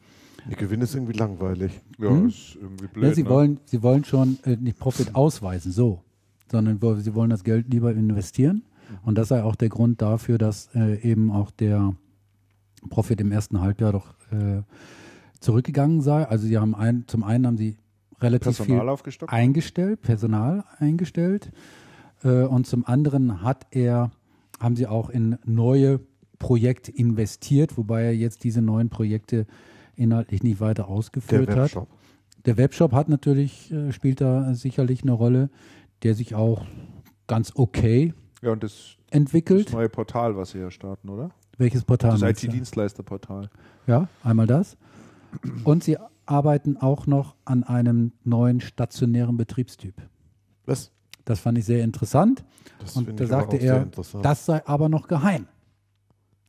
[0.49, 1.81] Der Gewinn ist irgendwie langweilig.
[1.99, 2.29] Ja, hm?
[2.29, 3.05] ist irgendwie blöd.
[3.05, 3.29] Ja, sie, ne?
[3.29, 6.03] wollen, sie wollen schon äh, nicht Profit ausweisen, so,
[6.51, 8.63] sondern sie wollen das Geld lieber investieren.
[8.91, 8.99] Mhm.
[9.05, 11.95] Und das sei auch der Grund dafür, dass äh, eben auch der
[12.91, 14.63] Profit im ersten Halbjahr doch äh,
[15.41, 16.27] zurückgegangen sei.
[16.27, 17.77] Also sie haben ein, zum einen haben sie
[18.21, 21.53] relativ Personal viel eingestellt, Personal eingestellt.
[22.25, 24.11] Äh, und zum anderen hat er,
[24.61, 26.01] haben sie auch in neue
[26.39, 29.47] Projekte investiert, wobei er jetzt diese neuen Projekte
[29.97, 31.87] inhaltlich nicht weiter ausgeführt der hat.
[32.45, 35.51] Der Webshop hat natürlich, äh, spielt da sicherlich eine Rolle,
[36.03, 36.67] der sich auch
[37.27, 39.67] ganz okay ja, und das, entwickelt.
[39.67, 41.31] Das neue Portal, was Sie ja starten, oder?
[41.59, 42.19] Welches Portal?
[42.19, 43.49] Das IT-Dienstleisterportal.
[43.87, 44.77] Ja, einmal das.
[45.65, 45.97] Und Sie
[46.27, 49.95] arbeiten auch noch an einem neuen stationären Betriebstyp.
[50.67, 50.91] Was?
[51.25, 52.45] Das fand ich sehr interessant.
[52.81, 53.87] Das und da sagte er,
[54.23, 55.47] das sei aber noch geheim.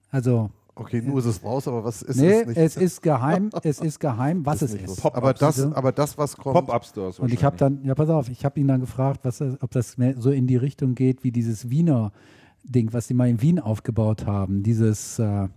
[0.10, 2.58] Also Okay, nur ist es raus, aber was ist nee, es nicht?
[2.58, 5.06] es ist geheim, es ist geheim, was ist es ist.
[5.06, 6.56] Aber das, aber das, was kommt.
[6.56, 7.20] Pop-Up-Stores.
[7.20, 10.00] Und ich habe dann, ja pass auf, ich habe ihn dann gefragt, was, ob das
[10.00, 12.12] mehr so in die Richtung geht wie dieses Wiener
[12.64, 14.64] Ding, was sie mal in Wien aufgebaut haben.
[14.64, 15.50] Dieses, äh,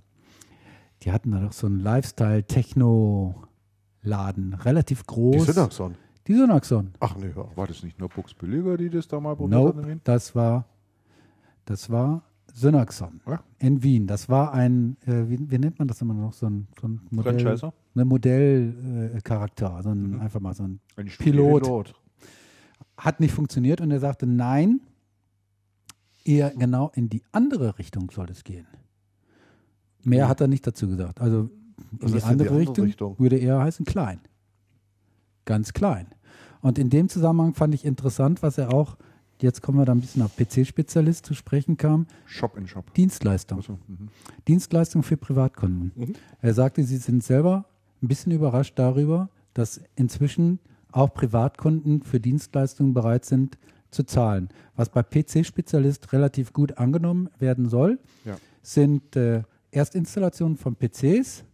[1.02, 5.46] die hatten da doch so einen Lifestyle-Techno-Laden, relativ groß.
[5.46, 5.94] Die Synaxon.
[6.26, 6.90] Die Synaxon.
[7.00, 7.30] Ach nee.
[7.54, 10.02] War das nicht Notebooks billiger, die das da mal probiert nope, hatten?
[10.04, 10.66] Das war,
[11.64, 12.24] das war
[12.56, 13.42] Synaxon ja.
[13.58, 14.06] in Wien.
[14.06, 17.00] Das war ein, äh, wie, wie, nennt man das immer noch, so ein, so ein
[17.10, 17.74] Modell, Franchiser?
[17.94, 20.20] Ein Modellcharakter, äh, so ein, mhm.
[20.20, 21.64] einfach mal so ein, ein Pilot.
[21.64, 21.94] Pilot.
[22.96, 24.80] Hat nicht funktioniert und er sagte, nein,
[26.24, 28.66] eher genau in die andere Richtung soll es gehen.
[30.02, 30.28] Mehr ja.
[30.28, 31.20] hat er nicht dazu gesagt.
[31.20, 31.50] Also
[32.00, 34.20] in die andere, die andere Richtung, Richtung würde eher heißen klein.
[35.44, 36.06] Ganz klein.
[36.62, 38.96] Und in dem Zusammenhang fand ich interessant, was er auch
[39.42, 42.06] jetzt kommen wir da ein bisschen auf PC-Spezialist zu sprechen kam.
[42.24, 42.92] Shop in Shop.
[42.94, 43.62] Dienstleistung.
[43.62, 44.08] So, mhm.
[44.48, 45.92] Dienstleistung für Privatkunden.
[45.94, 46.14] Mhm.
[46.40, 47.66] Er sagte, sie sind selber
[48.02, 50.58] ein bisschen überrascht darüber, dass inzwischen
[50.92, 53.58] auch Privatkunden für Dienstleistungen bereit sind
[53.90, 54.48] zu zahlen.
[54.74, 58.36] Was bei PC-Spezialist relativ gut angenommen werden soll, ja.
[58.62, 61.44] sind äh, Erstinstallationen von PCs,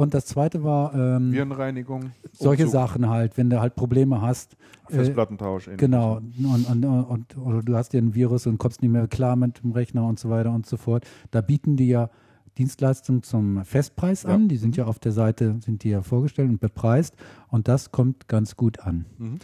[0.00, 2.12] und das zweite war ähm, Virenreinigung.
[2.32, 2.80] Solche Umzug.
[2.80, 4.56] Sachen halt, wenn du halt Probleme hast.
[4.88, 5.68] Festplattentausch.
[5.68, 6.22] Äh, genau.
[6.38, 9.62] Und, und, und, oder du hast dir ein Virus und kommst nicht mehr klar mit
[9.62, 11.06] dem Rechner und so weiter und so fort.
[11.32, 12.08] Da bieten die ja
[12.56, 14.42] Dienstleistungen zum Festpreis an.
[14.42, 14.48] Ja.
[14.48, 17.14] Die sind ja auf der Seite, sind die ja vorgestellt und bepreist.
[17.48, 19.04] Und das kommt ganz gut an.
[19.18, 19.38] Mhm.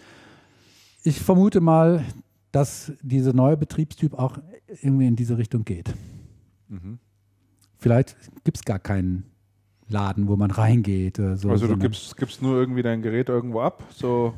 [1.03, 2.03] Ich vermute mal,
[2.51, 4.39] dass dieser neue Betriebstyp auch
[4.81, 5.93] irgendwie in diese Richtung geht.
[6.69, 6.99] Mhm.
[7.77, 9.25] Vielleicht gibt es gar keinen
[9.89, 11.19] Laden, wo man reingeht.
[11.19, 14.35] Oder so, also du gibst, gibst nur irgendwie dein Gerät irgendwo ab, so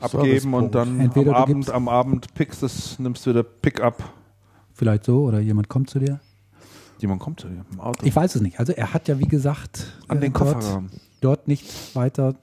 [0.00, 4.02] abgeben und dann am Abend, am Abend pickst es, nimmst du wieder Pickup.
[4.74, 6.20] Vielleicht so oder jemand kommt zu dir?
[6.98, 8.04] Jemand kommt zu dir im Auto.
[8.04, 8.58] Ich weiß es nicht.
[8.58, 10.88] Also er hat ja wie gesagt an den Kofferraum
[11.20, 12.34] dort, dort nicht weiter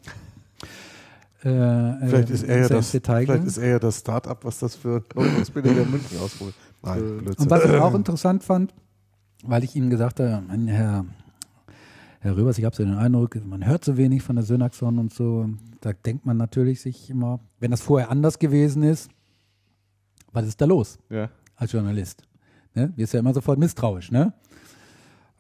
[1.46, 4.60] äh, äh, vielleicht ist er ja das, Detail vielleicht ist er ja das Start-up, was
[4.60, 6.56] das für Ausbildung in München ausholt.
[6.82, 7.44] Nein, Blödsinn.
[7.44, 8.74] Und was ich auch interessant fand,
[9.44, 11.06] weil ich ihm gesagt habe, Herr Herr
[12.34, 15.50] Röbers, ich habe so den Eindruck, man hört so wenig von der Synaxon und so.
[15.82, 19.12] Da denkt man natürlich sich immer, wenn das vorher anders gewesen ist,
[20.32, 21.30] was ist da los ja.
[21.56, 22.24] als Journalist?
[22.74, 22.92] Ne?
[22.96, 24.12] Wir ist ja immer sofort misstrauisch.
[24.12, 24.34] Ne?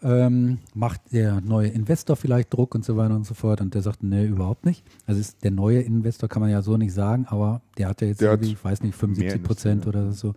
[0.01, 3.61] Ähm, macht der neue Investor vielleicht Druck und so weiter und so fort?
[3.61, 4.85] Und der sagt, nee, überhaupt nicht.
[5.05, 8.07] Also ist der neue Investor kann man ja so nicht sagen, aber der hat ja
[8.07, 10.35] jetzt, irgendwie, ich weiß nicht, 75 Prozent oder so.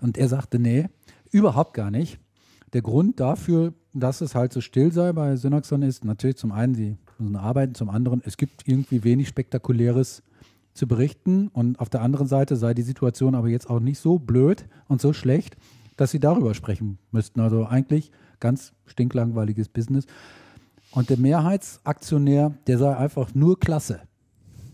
[0.00, 0.88] Und er sagte, nee,
[1.30, 2.18] überhaupt gar nicht.
[2.72, 6.74] Der Grund dafür dass es halt so still sei bei Synaxon ist, natürlich zum einen,
[6.74, 10.22] sie müssen arbeiten, zum anderen, es gibt irgendwie wenig Spektakuläres
[10.74, 14.18] zu berichten und auf der anderen Seite sei die Situation aber jetzt auch nicht so
[14.18, 15.56] blöd und so schlecht,
[15.96, 17.40] dass sie darüber sprechen müssten.
[17.40, 18.10] Also eigentlich
[18.40, 20.06] ganz stinklangweiliges Business.
[20.90, 24.00] Und der Mehrheitsaktionär, der sei einfach nur klasse.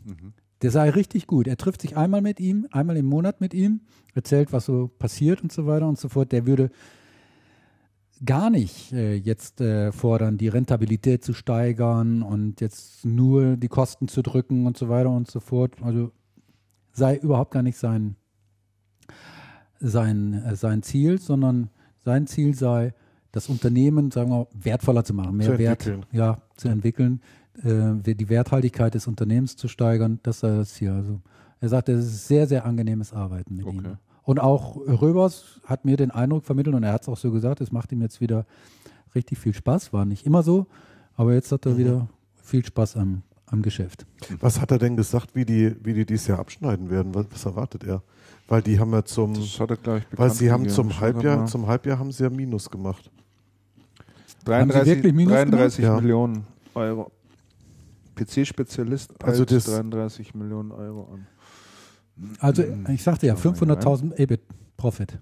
[0.04, 0.32] Mhm.
[0.62, 1.46] Der sei richtig gut.
[1.46, 3.80] Er trifft sich einmal mit ihm, einmal im Monat mit ihm,
[4.14, 6.32] erzählt, was so passiert und so weiter und so fort.
[6.32, 6.70] Der würde
[8.24, 14.08] gar nicht äh, jetzt äh, fordern, die Rentabilität zu steigern und jetzt nur die Kosten
[14.08, 15.74] zu drücken und so weiter und so fort.
[15.82, 16.12] Also
[16.92, 18.16] sei überhaupt gar nicht sein,
[19.80, 21.70] sein, äh, sein Ziel, sondern
[22.04, 22.94] sein Ziel sei,
[23.32, 27.20] das Unternehmen, sagen wir, wertvoller zu machen, mehr zu Wert ja, zu entwickeln,
[27.62, 30.18] äh, die Werthaltigkeit des Unternehmens zu steigern.
[30.22, 30.90] Das sei das Ziel.
[30.90, 31.20] Also
[31.60, 33.76] er sagt, es ist sehr, sehr angenehmes Arbeiten mit okay.
[33.76, 33.98] ihm.
[34.28, 37.62] Und auch Röbers hat mir den Eindruck vermittelt, und er hat es auch so gesagt,
[37.62, 38.44] es macht ihm jetzt wieder
[39.14, 39.94] richtig viel Spaß.
[39.94, 40.66] War nicht immer so,
[41.16, 41.78] aber jetzt hat er mhm.
[41.78, 42.08] wieder
[42.42, 44.04] viel Spaß am, am Geschäft.
[44.40, 47.14] Was hat er denn gesagt, wie die, wie die dieses Jahr abschneiden werden?
[47.14, 48.02] Was, was erwartet er?
[48.48, 51.66] Weil die haben ja zum, das hat er gleich weil sie haben zum Halbjahr, zum
[51.66, 53.10] Halbjahr haben sie ja Minus gemacht.
[54.44, 57.10] 33, Minus 33 Millionen Euro.
[58.14, 61.26] PC-Spezialist also das 33 Millionen Euro an.
[62.40, 64.40] Also ich sagte ja, 500.000 EBIT
[64.76, 65.18] Profit.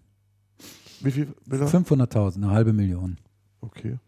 [1.01, 1.35] Wie viel?
[1.49, 3.19] 500.000, eine halbe Million.
[3.61, 3.99] Okay.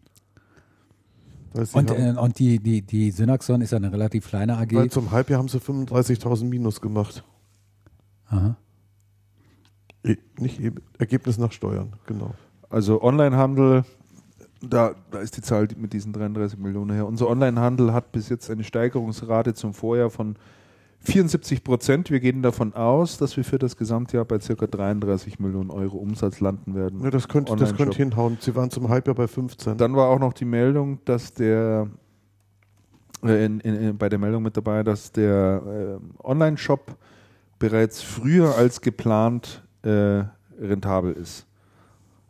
[1.72, 4.72] Und, äh, und die, die, die Synaxon ist ja eine relativ kleine AG.
[4.72, 7.24] Weil zum Halbjahr haben sie 35.000 Minus gemacht.
[8.26, 8.56] Aha.
[10.04, 12.34] E nicht e Ergebnis nach Steuern, genau.
[12.70, 13.84] Also Onlinehandel,
[14.60, 17.06] da, da ist die Zahl mit diesen 33 Millionen her.
[17.06, 20.36] Unser Onlinehandel hat bis jetzt eine Steigerungsrate zum Vorjahr von
[21.00, 22.10] 74 Prozent.
[22.10, 24.66] Wir gehen davon aus, dass wir für das Gesamtjahr bei ca.
[24.66, 27.02] 33 Millionen Euro Umsatz landen werden.
[27.02, 28.38] Ja, das könnte, das könnte hinhauen.
[28.40, 29.78] Sie waren zum Halbjahr bei 15.
[29.78, 31.88] Dann war auch noch die Meldung, dass der
[33.24, 36.96] äh, in, in, bei der Meldung mit dabei, dass der äh, Online-Shop
[37.58, 40.24] bereits früher als geplant äh,
[40.60, 41.46] rentabel ist.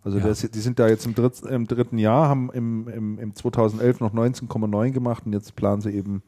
[0.04, 0.26] Also ja.
[0.26, 4.00] das, die sind da jetzt im, dritt, im dritten Jahr, haben im, im, im 2011
[4.00, 6.22] noch 19,9 gemacht und jetzt planen sie eben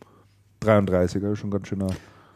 [0.61, 1.87] 33, also schon ganz schöner.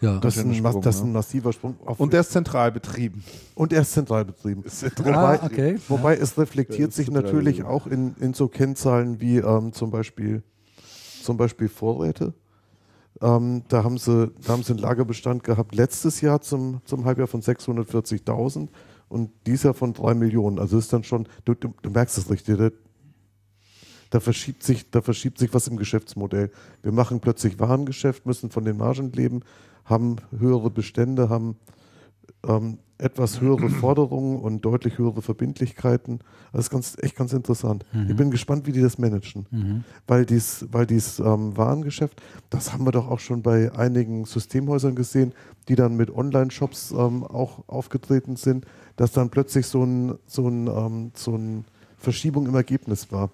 [0.04, 1.76] Ja, das, ist ein, Sprung, das ist ein massiver Sprung.
[1.78, 3.24] und der ist zentral betrieben.
[3.54, 4.62] Und er ist zentral betrieben.
[4.64, 5.38] Ist zentral.
[5.38, 5.78] Wobei, okay.
[5.88, 6.22] wobei ja.
[6.22, 10.42] es reflektiert sich natürlich auch in, in so Kennzahlen wie ähm, zum Beispiel
[11.22, 12.34] zum Beispiel Vorräte.
[13.20, 17.28] Ähm, da, haben sie, da haben sie einen Lagerbestand gehabt letztes Jahr zum, zum Halbjahr
[17.28, 18.68] von 640.000
[19.08, 20.58] und dieses Jahr von 3 Millionen.
[20.58, 22.70] Also ist dann schon, du, du, du merkst es richtig, da,
[24.10, 26.50] da, verschiebt sich, da verschiebt sich was im Geschäftsmodell.
[26.82, 29.42] Wir machen plötzlich Warengeschäft, müssen von den Margen leben,
[29.84, 31.56] haben höhere Bestände, haben
[32.46, 36.20] ähm, etwas höhere Forderungen und deutlich höhere Verbindlichkeiten.
[36.52, 37.84] Das ist ganz, echt ganz interessant.
[37.92, 38.10] Mhm.
[38.10, 39.46] Ich bin gespannt, wie die das managen.
[39.50, 39.84] Mhm.
[40.06, 44.94] Weil dies, weil dies ähm, Warengeschäft, das haben wir doch auch schon bei einigen Systemhäusern
[44.94, 45.32] gesehen,
[45.68, 48.66] die dann mit Online-Shops ähm, auch aufgetreten sind,
[48.96, 51.64] dass dann plötzlich so ein, so ein, ähm, so ein
[51.98, 53.30] Verschiebung im Ergebnis war.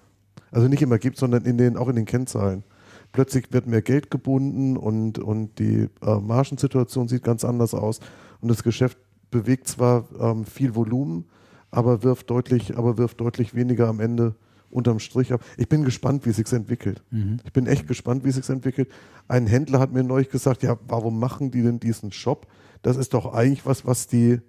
[0.51, 2.63] Also nicht im Ergebnis, sondern in den, auch in den Kennzahlen.
[3.11, 7.99] Plötzlich wird mehr Geld gebunden und, und die äh, Margensituation sieht ganz anders aus
[8.39, 8.97] und das Geschäft
[9.31, 11.25] bewegt zwar ähm, viel Volumen,
[11.71, 14.35] aber wirft deutlich, aber wirft deutlich weniger am Ende
[14.69, 15.41] unterm Strich ab.
[15.57, 17.03] Ich bin gespannt, wie sich entwickelt.
[17.11, 17.37] Mhm.
[17.43, 18.89] Ich bin echt gespannt, wie sich entwickelt.
[19.27, 22.47] Ein Händler hat mir neulich gesagt, ja, warum machen die denn diesen Shop?
[22.81, 24.39] Das ist doch eigentlich was, was die,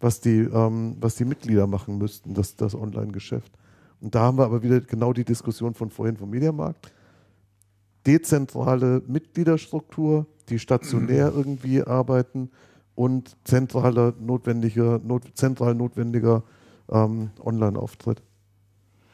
[0.00, 3.52] was die, ähm, was die Mitglieder machen müssten, das, das Online-Geschäft.
[4.00, 6.90] Und da haben wir aber wieder genau die Diskussion von vorhin vom Mediamarkt.
[8.06, 12.50] Dezentrale Mitgliederstruktur, die stationär irgendwie arbeiten,
[13.00, 16.42] und zentraler notwendiger, not, zentral notwendiger
[16.90, 18.22] ähm, Online-Auftritt.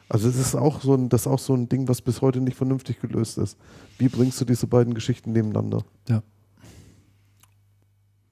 [0.09, 2.41] Also es ist auch so ein, das ist auch so ein Ding, was bis heute
[2.41, 3.57] nicht vernünftig gelöst ist.
[3.97, 5.83] Wie bringst du diese beiden Geschichten nebeneinander?
[6.09, 6.21] Ja.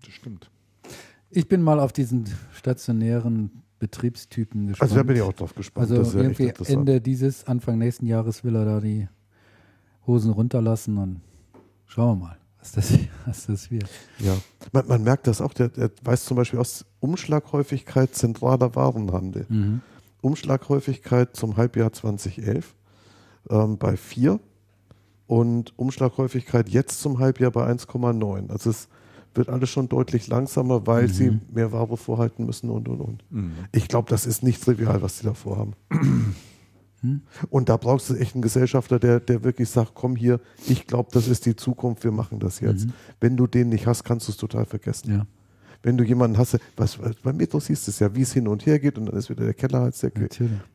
[0.04, 0.50] Das stimmt.
[1.30, 4.92] Ich bin mal auf diesen stationären Betriebstypen gespannt.
[4.92, 5.90] Also da bin ich auch drauf gespannt.
[5.92, 9.08] Also irgendwie Ende dieses, Anfang nächsten Jahres will er da die
[10.08, 11.22] Hosen runterlassen und
[11.86, 13.90] schauen wir mal was das, was das wird.
[14.20, 14.36] Ja,
[14.72, 15.54] man, man merkt das auch.
[15.54, 19.46] Der, der, weiß zum Beispiel aus Umschlaghäufigkeit zentraler Warenhandel.
[19.50, 19.82] Mhm.
[20.22, 22.76] Umschlaghäufigkeit zum Halbjahr 2011
[23.50, 24.40] ähm, bei 4
[25.28, 28.50] und Umschlaghäufigkeit jetzt zum Halbjahr bei 1,9.
[28.50, 28.88] Also es
[29.36, 31.10] wird alles schon deutlich langsamer, weil mhm.
[31.10, 33.32] sie mehr Ware vorhalten müssen und und und.
[33.32, 33.54] Mhm.
[33.72, 35.74] Ich glaube, das ist nicht trivial, was sie da vorhaben.
[37.06, 37.22] Hm?
[37.50, 41.10] Und da brauchst du echt einen Gesellschafter, der, der wirklich sagt, komm hier, ich glaube,
[41.12, 42.88] das ist die Zukunft, wir machen das jetzt.
[42.88, 42.94] Mhm.
[43.20, 45.12] Wenn du den nicht hast, kannst du es total vergessen.
[45.12, 45.28] Ja.
[45.84, 48.66] Wenn du jemanden hast, was, bei Metro siehst du es ja, wie es hin und
[48.66, 50.12] her geht und dann ist wieder der Kellerhals, der,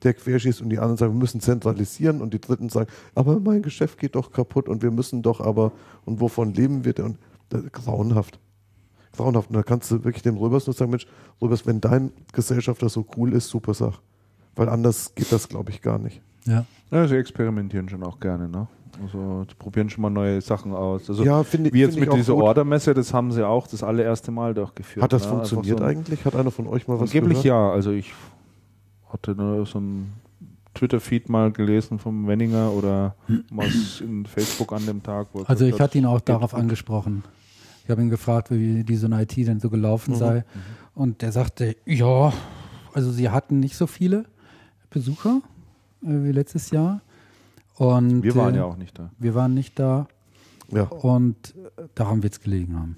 [0.05, 3.63] der querschießt und die anderen sagen, wir müssen zentralisieren und die Dritten sagen, aber mein
[3.63, 5.73] Geschäft geht doch kaputt und wir müssen doch aber,
[6.05, 7.07] und wovon leben wir denn?
[7.07, 8.39] Und das, grauenhaft.
[9.11, 9.51] Grauenhaft.
[9.51, 11.09] Und da kannst du wirklich dem Röbers nur sagen, Mensch,
[11.43, 14.01] Röbers, wenn dein Gesellschafter so cool ist, super Sache.
[14.61, 16.21] Weil anders geht das, glaube ich, gar nicht.
[16.45, 16.67] Ja.
[16.91, 17.09] ja.
[17.09, 18.69] Sie experimentieren schon auch gerne, ne?
[19.03, 21.09] Also die probieren schon mal neue Sachen aus.
[21.09, 24.53] Also ja, find, wie jetzt mit dieser Ordermesse, das haben sie auch das allererste Mal
[24.53, 25.03] durchgeführt.
[25.03, 25.31] Hat das ne?
[25.31, 26.27] funktioniert so eigentlich?
[26.27, 27.71] Hat einer von euch mal was Angeblich ja.
[27.71, 28.13] Also ich
[29.11, 30.13] hatte nur so ein
[30.75, 33.15] Twitter-Feed mal gelesen vom Wenninger oder
[33.51, 35.29] was in Facebook an dem Tag.
[35.47, 37.25] also ich hatte ihn auch darauf angesprochen.
[37.85, 40.19] Ich habe ihn gefragt, wie diese IT denn so gelaufen mhm.
[40.19, 40.35] sei.
[40.37, 40.43] Mhm.
[41.03, 42.35] Und er sagte, ja,
[42.93, 44.27] also sie hatten nicht so viele
[44.91, 45.43] Besucher
[46.03, 47.01] äh, wie letztes Jahr.
[47.77, 49.11] Und, wir waren äh, ja auch nicht da.
[49.19, 50.07] Wir waren nicht da.
[50.71, 50.85] Ja.
[50.85, 52.97] Und äh, daran wird es gelegen haben.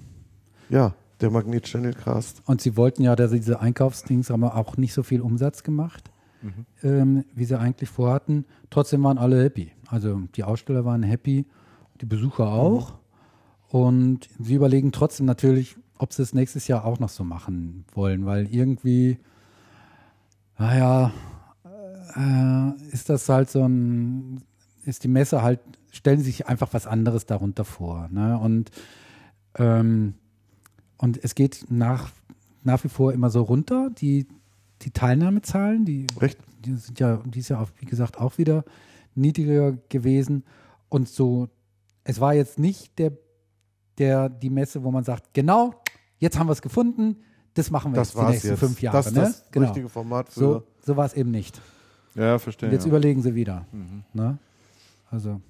[0.69, 2.41] Ja, der Magnet Channel Cast.
[2.45, 6.11] Und sie wollten ja, dass sie diese Einkaufsdings haben auch nicht so viel Umsatz gemacht,
[6.41, 6.65] mhm.
[6.83, 8.45] ähm, wie sie eigentlich vorhatten.
[8.69, 9.71] Trotzdem waren alle happy.
[9.87, 11.45] Also die Aussteller waren happy,
[12.01, 12.91] die Besucher auch.
[12.91, 12.97] Mhm.
[13.69, 18.25] Und sie überlegen trotzdem natürlich, ob sie es nächstes Jahr auch noch so machen wollen,
[18.25, 19.17] weil irgendwie
[20.57, 21.11] naja,
[22.15, 24.43] äh, ist das halt so ein,
[24.83, 25.59] ist die Messe halt,
[25.91, 28.09] stellen sich einfach was anderes darunter vor.
[28.11, 28.37] Ne?
[28.37, 28.71] Und,
[29.55, 30.15] ähm,
[30.97, 32.09] und es geht nach,
[32.63, 34.27] nach wie vor immer so runter, die,
[34.81, 36.07] die Teilnahmezahlen, die,
[36.59, 38.63] die sind ja dieses Jahr, wie gesagt, auch wieder
[39.15, 40.43] niedriger gewesen.
[40.89, 41.49] Und so,
[42.03, 43.13] es war jetzt nicht der,
[43.97, 45.75] der, die Messe, wo man sagt, genau,
[46.17, 47.17] jetzt haben wir es gefunden,
[47.53, 48.59] das machen wir das jetzt die nächsten jetzt.
[48.59, 48.97] fünf Jahre.
[48.97, 49.21] Das ist ne?
[49.21, 49.67] das genau.
[49.67, 50.39] richtige Format für.
[50.39, 51.61] So, so war es eben nicht.
[52.15, 52.69] Ja, verstehe.
[52.69, 52.89] Und jetzt ja.
[52.89, 53.65] überlegen sie wieder.
[53.71, 54.03] Mhm.
[54.13, 54.37] Ne?
[55.09, 55.41] Also.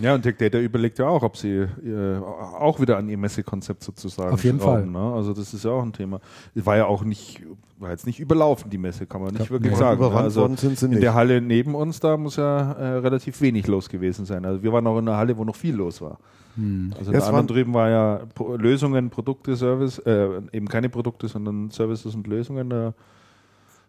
[0.00, 3.84] Ja, und Tech Data überlegt ja auch, ob sie äh, auch wieder an ihr Messekonzept
[3.84, 5.02] sozusagen Auf jeden schrauben, Fall.
[5.02, 5.14] Ne?
[5.14, 6.20] Also das ist ja auch ein Thema.
[6.56, 7.42] War ja auch nicht,
[7.78, 10.00] war jetzt nicht überlaufen, die Messe, kann man nicht ja, wirklich nee, sagen.
[10.00, 10.10] Ne?
[10.10, 11.02] Also in nicht.
[11.02, 14.44] der Halle neben uns, da muss ja äh, relativ wenig los gewesen sein.
[14.44, 16.18] Also wir waren auch in einer Halle, wo noch viel los war.
[16.56, 16.92] Hm.
[16.98, 18.20] Also in der anderen drüben war ja
[18.56, 22.68] Lösungen, Produkte, Service, äh, eben keine Produkte, sondern Services und Lösungen.
[22.68, 22.94] Da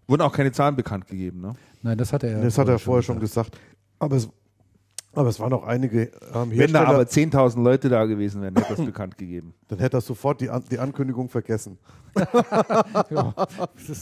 [0.07, 1.53] Wurden auch keine Zahlen bekannt gegeben, ne?
[1.85, 3.51] Nein, das hat er Das hat er vorher schon gesagt.
[3.51, 3.63] gesagt.
[3.99, 4.27] Aber es,
[5.13, 8.69] aber es waren auch einige ähm, Wenn da aber 10.000 Leute da gewesen wären, hätte
[8.73, 9.53] er es bekannt gegeben.
[9.67, 11.77] Dann hätte er sofort die, An die Ankündigung vergessen.
[13.11, 13.33] ja,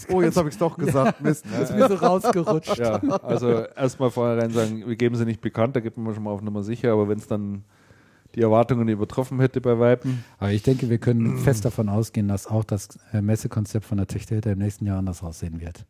[0.09, 1.19] oh, jetzt habe ich es doch gesagt.
[1.19, 1.45] Ja, Mist.
[1.61, 2.77] Ist mir so rausgerutscht.
[2.77, 6.31] Ja, also erstmal vorher sagen, wir geben sie nicht bekannt, da gibt man schon mal
[6.31, 7.65] auf Nummer sicher, aber wenn es dann
[8.33, 10.23] die Erwartungen übertroffen hätte bei Weipen.
[10.39, 14.07] Aber ich denke, wir können fest davon ausgehen, dass auch das äh, Messekonzept von der
[14.07, 15.85] Techdata im nächsten Jahr anders aussehen wird.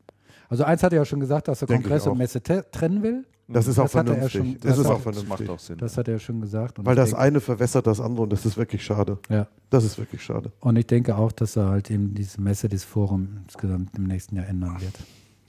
[0.49, 3.25] Also eins hat er ja schon gesagt, dass er denke Kongress und Messe trennen will.
[3.47, 4.31] Das ist auch das vernünftig.
[4.31, 5.29] Schon, das, das, ist auch vernünftig.
[5.29, 5.77] Macht auch Sinn.
[5.77, 6.79] Das hat er schon gesagt.
[6.79, 9.17] Und Weil das denke, eine verwässert das andere und das ist wirklich schade.
[9.29, 9.47] Ja.
[9.69, 10.51] Das ist wirklich schade.
[10.61, 14.37] Und ich denke auch, dass er halt eben diese Messe, dieses Forum insgesamt im nächsten
[14.37, 14.93] Jahr ändern wird.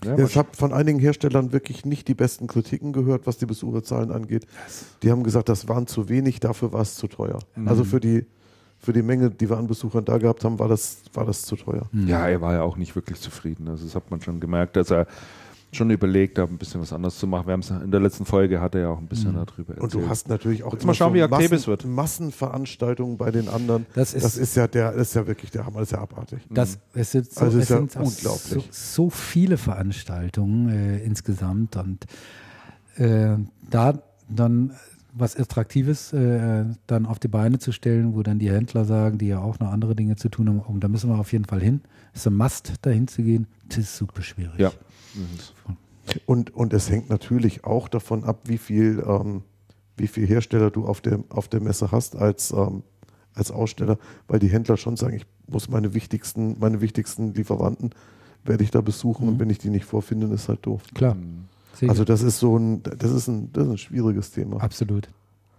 [0.05, 4.11] Ja, ich habe von einigen Herstellern wirklich nicht die besten Kritiken gehört, was die Besucherzahlen
[4.11, 4.47] angeht.
[5.03, 7.39] Die haben gesagt, das waren zu wenig, dafür war es zu teuer.
[7.55, 7.69] Mhm.
[7.69, 8.27] Also für die,
[8.85, 11.57] für die Menge, die wir an Besuchern da gehabt haben, war das, war das zu
[11.57, 11.87] teuer.
[11.93, 12.09] Mhm.
[12.09, 13.69] Ja, er war ja auch nicht wirklich zufrieden.
[13.69, 15.07] Also das hat man schon gemerkt, dass er
[15.73, 17.47] schon überlegt habe, ein bisschen was anderes zu machen.
[17.47, 19.45] Wir haben es in der letzten Folge hat er ja auch ein bisschen mhm.
[19.47, 19.81] darüber erzählt.
[19.81, 21.85] Und du hast natürlich auch Jetzt mal schauen, so wie aktiv es wird.
[21.85, 23.87] Massenveranstaltungen bei den anderen.
[23.95, 26.03] Das ist, das ist ja der, das ist ja wirklich der Hammer, das ist ja
[26.03, 26.41] abartig.
[26.51, 28.69] Das, es sind so, also es ja sind unglaublich.
[28.71, 32.05] So, so, viele Veranstaltungen äh, insgesamt und
[32.97, 33.37] äh,
[33.69, 33.99] da
[34.29, 34.73] dann
[35.17, 39.29] was Attraktives äh, dann auf die Beine zu stellen, wo dann die Händler sagen, die
[39.29, 41.61] ja auch noch andere Dinge zu tun haben, und da müssen wir auf jeden Fall
[41.61, 41.83] hin.
[42.13, 43.47] Es ist ein Must, dahin zu gehen.
[43.69, 44.59] Das ist super schwierig.
[44.59, 44.73] Ja.
[46.27, 49.43] Und, und es hängt natürlich auch davon ab, wie viel, ähm,
[49.97, 52.83] wie viel Hersteller du auf der, auf der Messe hast als, ähm,
[53.35, 57.91] als Aussteller, weil die Händler schon sagen, ich muss meine wichtigsten, meine wichtigsten Lieferanten
[58.45, 59.33] werde ich da besuchen mhm.
[59.33, 60.83] und wenn ich die nicht vorfinde, ist halt doof.
[60.93, 61.15] Klar.
[61.15, 61.45] Mhm.
[61.83, 64.63] Also das ist so ein, das ist ein, das ist ein schwieriges Thema.
[64.63, 65.09] Absolut.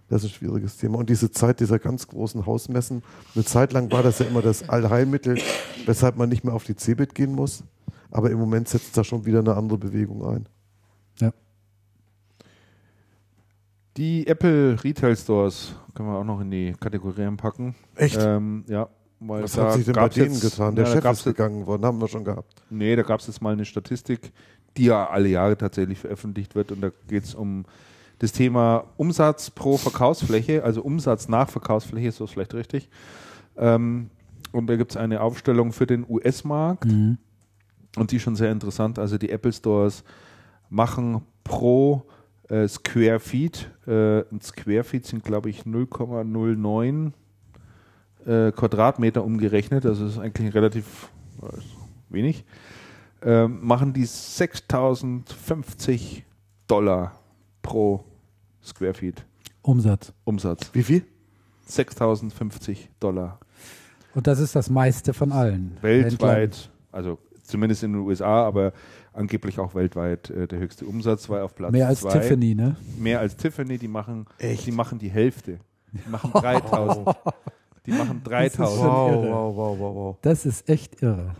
[0.08, 0.98] Das ist ein schwieriges Thema.
[0.98, 3.02] Und diese Zeit dieser ganz großen Hausmessen,
[3.34, 5.38] eine Zeit lang war das ja immer das Allheilmittel,
[5.84, 7.64] weshalb man nicht mehr auf die Cebit gehen muss.
[8.10, 10.48] Aber im Moment setzt da schon wieder eine andere Bewegung ein.
[11.20, 11.32] Ja.
[13.96, 17.74] Die Apple Retail Stores können wir auch noch in die Kategorien packen.
[17.96, 18.18] Echt?
[18.20, 18.88] Ähm, ja.
[19.18, 20.76] Weil Was hat sich denn bei denen jetzt, getan?
[20.76, 22.62] Der ja, Chef ist gegangen worden, haben wir schon gehabt.
[22.68, 24.30] Nee, da gab es jetzt mal eine Statistik,
[24.76, 27.64] die ja alle Jahre tatsächlich veröffentlicht wird und da geht es um
[28.18, 32.88] das Thema Umsatz pro Verkaufsfläche, also Umsatz nach Verkaufsfläche, ist vielleicht richtig.
[33.56, 34.10] Ähm,
[34.52, 36.86] und da gibt es eine Aufstellung für den US-Markt.
[36.86, 37.18] Mhm.
[37.96, 38.98] Und die ist schon sehr interessant.
[38.98, 40.02] Also die Apple Stores
[40.70, 42.06] machen pro
[42.48, 47.12] äh, Square Feet, äh, ein Square Feet sind glaube ich 0,09
[48.24, 51.08] äh, Quadratmeter umgerechnet, also das ist eigentlich relativ
[51.42, 51.58] äh,
[52.08, 52.44] wenig,
[53.22, 56.24] ähm, machen die 6050
[56.66, 57.12] Dollar
[57.62, 58.04] pro
[58.62, 59.24] Square Feet.
[59.62, 60.12] Umsatz.
[60.24, 60.70] Umsatz.
[60.72, 61.04] Wie viel?
[61.66, 63.38] 6050 Dollar.
[64.14, 65.76] Und das ist das meiste von allen.
[65.82, 68.72] Weltweit, also zumindest in den USA, aber
[69.12, 72.18] angeblich auch weltweit äh, der höchste Umsatz war auf Platz Mehr als zwei.
[72.18, 72.76] Tiffany, ne?
[72.98, 74.66] Mehr als Tiffany, die machen, Echt?
[74.66, 75.58] die machen die Hälfte.
[75.92, 77.16] Die machen 3000.
[77.86, 78.80] die machen 3000.
[78.80, 80.16] Wow, wow, wow, wow, wow.
[80.22, 81.34] Das ist echt irre.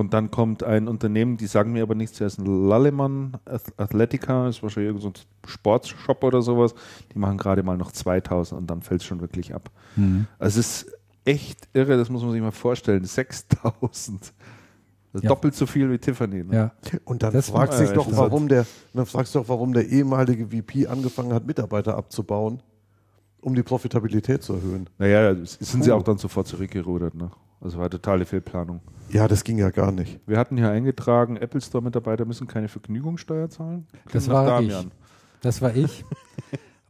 [0.00, 3.36] Und dann kommt ein Unternehmen, die sagen mir aber nichts, der ist ein Lallemann
[3.76, 6.74] Athletica, ist wahrscheinlich irgendein so Sportshop oder sowas.
[7.12, 9.70] Die machen gerade mal noch 2000 und dann fällt es schon wirklich ab.
[9.96, 10.26] Mhm.
[10.38, 10.96] Also es ist
[11.26, 13.04] echt irre, das muss man sich mal vorstellen.
[13.04, 14.32] 6000.
[15.12, 15.20] Ja.
[15.28, 16.44] Doppelt so viel wie Tiffany.
[16.44, 16.54] Ne?
[16.54, 16.72] Ja.
[17.04, 18.64] Und dann das fragst du doch, warum der,
[18.94, 22.62] dann fragst du doch, warum der ehemalige VP angefangen hat, Mitarbeiter abzubauen,
[23.42, 24.88] um die Profitabilität zu erhöhen.
[24.96, 27.14] Naja, sind sie auch dann sofort zurückgerudert.
[27.14, 27.30] Ne?
[27.60, 28.80] Also war totale Fehlplanung.
[29.10, 30.20] Ja, das ging ja gar nicht.
[30.26, 33.86] Wir hatten hier eingetragen, Apple Store-Mitarbeiter müssen keine Vergnügungssteuer zahlen.
[34.12, 34.74] Das war ich.
[35.42, 36.04] Das war ich.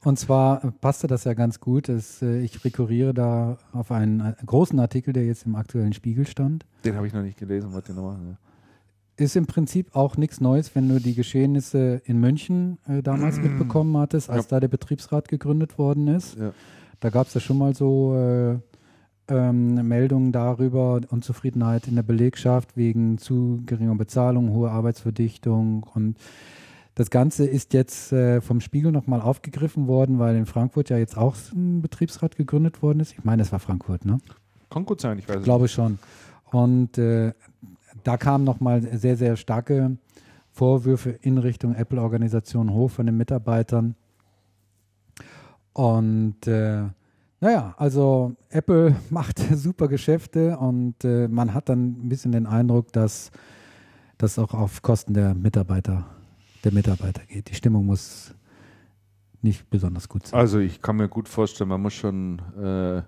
[0.05, 1.89] Und zwar passte das ja ganz gut.
[1.89, 6.27] Dass, äh, ich rekurriere da auf einen äh, großen Artikel, der jetzt im aktuellen Spiegel
[6.27, 6.65] stand.
[6.85, 8.29] Den habe ich noch nicht gelesen, was die noch machen.
[8.31, 9.25] Ja.
[9.25, 13.97] Ist im Prinzip auch nichts Neues, wenn du die Geschehnisse in München äh, damals mitbekommen
[13.99, 14.57] hattest, als ja.
[14.57, 16.39] da der Betriebsrat gegründet worden ist.
[16.39, 16.53] Ja.
[17.01, 18.59] Da gab es ja schon mal so äh,
[19.31, 26.17] ähm, Meldungen darüber, Unzufriedenheit in der Belegschaft wegen zu geringer Bezahlung, hohe Arbeitsverdichtung und
[26.97, 31.17] das Ganze ist jetzt äh, vom Spiegel nochmal aufgegriffen worden, weil in Frankfurt ja jetzt
[31.17, 33.13] auch ein Betriebsrat gegründet worden ist.
[33.13, 34.19] Ich meine, es war Frankfurt, ne?
[34.69, 35.99] Kann gut sein, ich weiß es Glaube schon.
[36.51, 37.33] Und äh,
[38.05, 39.97] da kamen nochmal sehr, sehr starke
[40.53, 43.95] Vorwürfe in Richtung Apple-Organisation hoch von den Mitarbeitern.
[45.73, 46.83] Und äh,
[47.41, 52.93] naja, also Apple macht super Geschäfte und äh, man hat dann ein bisschen den Eindruck,
[52.93, 53.31] dass
[54.19, 56.07] das auch auf Kosten der Mitarbeiter,
[56.65, 57.51] der Mitarbeiter geht.
[57.51, 58.35] Die Stimmung muss
[59.43, 60.39] nicht besonders gut sein.
[60.39, 63.03] Also ich kann mir gut vorstellen, man muss schon äh,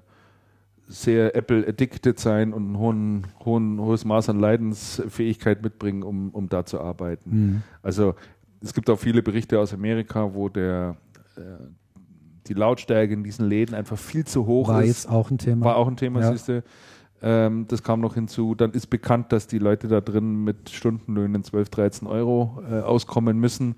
[0.88, 6.64] sehr Apple-addicted sein und ein hohen, hohen, hohes Maß an Leidensfähigkeit mitbringen, um, um da
[6.64, 7.30] zu arbeiten.
[7.30, 7.62] Mhm.
[7.82, 8.14] Also
[8.60, 10.96] es gibt auch viele Berichte aus Amerika, wo der
[11.36, 11.40] äh,
[12.48, 14.82] die Lautstärke in diesen Läden einfach viel zu hoch war ist.
[14.82, 15.66] War jetzt auch ein Thema.
[15.66, 16.32] War auch ein Thema, ja.
[16.32, 16.64] siehste.
[17.22, 18.54] Ähm, das kam noch hinzu.
[18.54, 23.38] Dann ist bekannt, dass die Leute da drin mit Stundenlöhnen 12, 13 Euro äh, auskommen
[23.38, 23.76] müssen.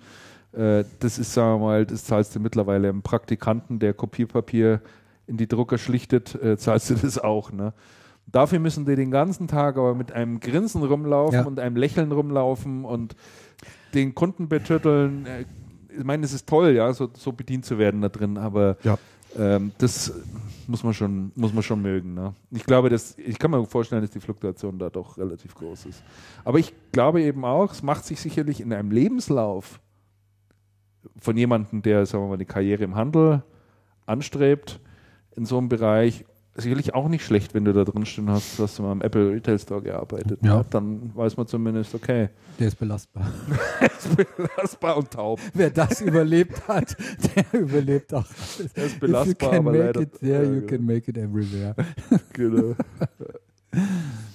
[0.53, 4.81] Äh, das ist, sagen wir mal, das zahlst du mittlerweile einem Praktikanten, der Kopierpapier
[5.27, 7.53] in die Drucker schlichtet, äh, zahlst du das auch.
[7.53, 7.74] Ne?
[8.27, 11.45] Dafür müssen die den ganzen Tag aber mit einem Grinsen rumlaufen ja.
[11.45, 13.15] und einem Lächeln rumlaufen und
[13.93, 15.27] den Kunden betütteln.
[15.97, 18.99] Ich meine, es ist toll, ja, so, so bedient zu werden da drin, aber ja.
[19.37, 20.12] ähm, das
[20.66, 22.15] muss man schon, muss man schon mögen.
[22.15, 22.35] Ne?
[22.51, 26.03] Ich glaube, dass, ich kann mir vorstellen, dass die Fluktuation da doch relativ groß ist.
[26.45, 29.81] Aber ich glaube eben auch, es macht sich sicherlich in einem Lebenslauf
[31.19, 33.43] von jemandem, der, sagen wir mal, eine Karriere im Handel
[34.07, 34.81] anstrebt,
[35.37, 36.25] in so einem Bereich
[36.57, 39.31] sicherlich auch nicht schlecht, wenn du da drin stehen hast, hast du mal im Apple
[39.33, 40.41] Retail Store gearbeitet.
[40.43, 40.59] Ja.
[40.59, 40.67] Ne?
[40.71, 42.29] Dann weiß man zumindest, okay.
[42.59, 43.27] Der ist belastbar.
[43.81, 45.41] der ist belastbar und taub.
[45.53, 46.97] Wer das überlebt hat,
[47.35, 48.27] der überlebt auch.
[48.77, 50.01] Der ist belastbar, aber leider.
[50.01, 50.67] It there, you genau.
[50.67, 51.75] can make it everywhere.
[52.33, 52.75] genau.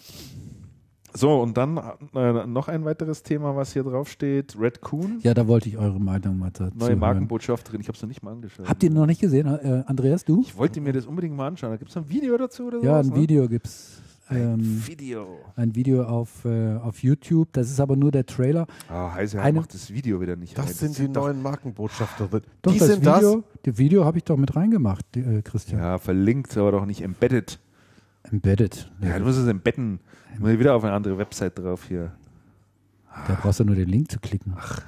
[1.20, 1.78] So, und dann
[2.16, 5.20] äh, noch ein weiteres Thema, was hier drauf steht: Red Coon.
[5.22, 6.78] Ja, da wollte ich eure Meinung mal dazu.
[6.78, 8.66] Neue Markenbotschafterin, ich habe es noch nicht mal angeschaut.
[8.70, 10.40] Habt ihr noch nicht gesehen, äh, Andreas, du?
[10.40, 11.72] Ich wollte mir das unbedingt mal anschauen.
[11.72, 12.86] Da gibt es ein Video dazu oder so?
[12.86, 13.16] Ja, ein ne?
[13.18, 14.02] Video gibt es.
[14.30, 15.40] Ein ähm, Video.
[15.58, 17.50] Ein Video auf, äh, auf YouTube.
[17.52, 18.66] Das ist aber nur der Trailer.
[18.88, 20.74] Ah, heiße Eine, macht das Video wieder nicht Das rein.
[20.74, 22.30] sind das die neuen Markenbotschafter.
[22.62, 23.44] Doch, die das sind Video, das?
[23.64, 25.82] Das Video habe ich doch mit reingemacht, die, äh, Christian.
[25.82, 27.60] Ja, verlinkt, aber doch nicht embedded.
[28.24, 28.92] Embedded.
[29.02, 30.00] Ja, du musst es embedden.
[30.34, 32.12] Ich muss wieder auf eine andere Website drauf hier.
[33.28, 34.54] Da brauchst du nur den Link zu klicken.
[34.58, 34.82] Ach.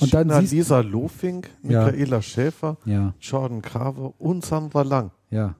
[0.00, 2.22] Und Gina dann Lisa Lofink, Michaela ja.
[2.22, 3.14] Schäfer, ja.
[3.20, 5.12] Jordan Carver und Sandra Lang.
[5.30, 5.54] Ja.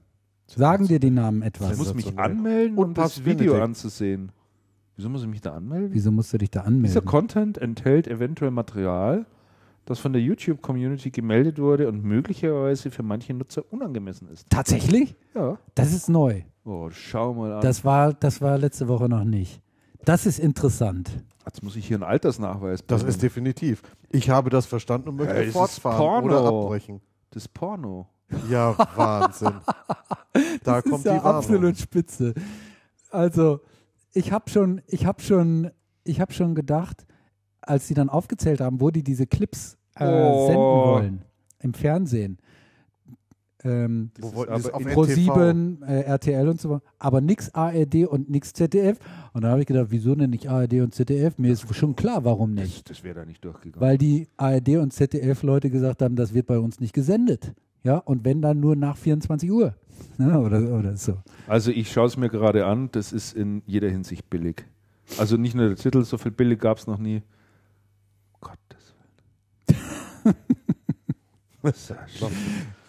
[0.47, 1.73] Sagen dir die Namen etwas?
[1.73, 3.63] Ich muss mich anmelden, um das Video Benedikt.
[3.63, 4.33] anzusehen.
[4.97, 5.91] Wieso muss ich mich da anmelden?
[5.93, 6.85] Wieso musst du dich da anmelden?
[6.85, 9.27] Dieser Content enthält eventuell Material,
[9.85, 14.49] das von der YouTube-Community gemeldet wurde und möglicherweise für manche Nutzer unangemessen ist.
[14.51, 15.15] Tatsächlich?
[15.35, 15.59] Ja.
[15.75, 16.43] Das ist neu.
[16.65, 17.61] Oh, schau mal an.
[17.61, 19.61] Das war, das war letzte Woche noch nicht.
[20.05, 21.11] Das ist interessant.
[21.45, 23.01] Jetzt muss ich hier einen Altersnachweis bringen.
[23.01, 23.83] Das ist definitiv.
[24.11, 27.01] Ich habe das verstanden und möchte ja, fortfahren oder abbrechen.
[27.31, 28.09] Das ist Porno.
[28.51, 29.53] Ja, Wahnsinn.
[30.65, 31.39] da das kommt ist ja die Warnung.
[31.39, 32.35] absolut spitze.
[33.11, 33.61] Also,
[34.15, 35.71] ich habe schon, ich habe schon,
[36.05, 37.07] ich habe schon gedacht,
[37.69, 40.47] als sie dann aufgezählt haben, wo die diese Clips äh, oh.
[40.47, 41.23] senden wollen
[41.61, 42.39] im Fernsehen.
[43.65, 48.99] Ähm, Pro 7, äh, RTL und so weiter, aber nichts ARD und nichts ZDF.
[49.33, 51.39] Und da habe ich gedacht, wieso denn nicht ARD und ZDF?
[51.39, 52.91] Mir ist schon klar, warum nicht.
[52.91, 53.81] Das, das wäre da nicht durchgegangen.
[53.81, 57.55] Weil die ARD und ZDF-Leute gesagt haben, das wird bei uns nicht gesendet.
[57.85, 59.75] Ja, und wenn dann nur nach 24 Uhr.
[60.19, 61.19] Ja, oder, oder so.
[61.47, 64.65] Also ich schaue es mir gerade an, das ist in jeder Hinsicht billig.
[65.19, 67.23] Also nicht nur der Titel, so viel billig gab es noch nie.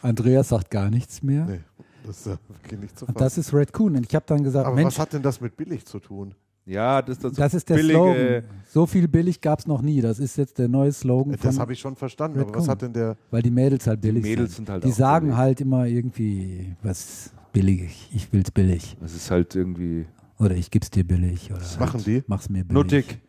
[0.02, 1.46] Andreas sagt gar nichts mehr.
[1.46, 1.62] Nee,
[2.06, 3.96] das ist ja wirklich nicht zu Und das ist Red Coon.
[3.96, 6.36] Und ich habe dann gesagt, Aber Mensch, was hat denn das mit billig zu tun?
[6.66, 8.44] Ja, das, das, das ist der billige, Slogan.
[8.68, 10.02] So viel billig gab es noch nie.
[10.02, 11.38] Das ist jetzt der neue Slogan.
[11.40, 12.40] Das habe ich schon verstanden.
[12.40, 13.16] Red aber was hat denn der?
[13.30, 14.66] Weil die Mädels halt billig die Mädels sind.
[14.66, 15.38] sind halt die sagen billig.
[15.38, 18.10] halt immer irgendwie was billig.
[18.14, 18.98] Ich will's billig.
[19.00, 20.08] Das ist halt irgendwie.
[20.40, 21.52] Oder ich gib's dir billig.
[21.52, 22.24] Oder was machen die?
[22.26, 22.74] Mach's mir billig.
[22.74, 23.22] Nuttig.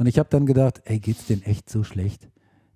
[0.00, 2.28] Und ich habe dann gedacht, ey, geht's denn echt so schlecht?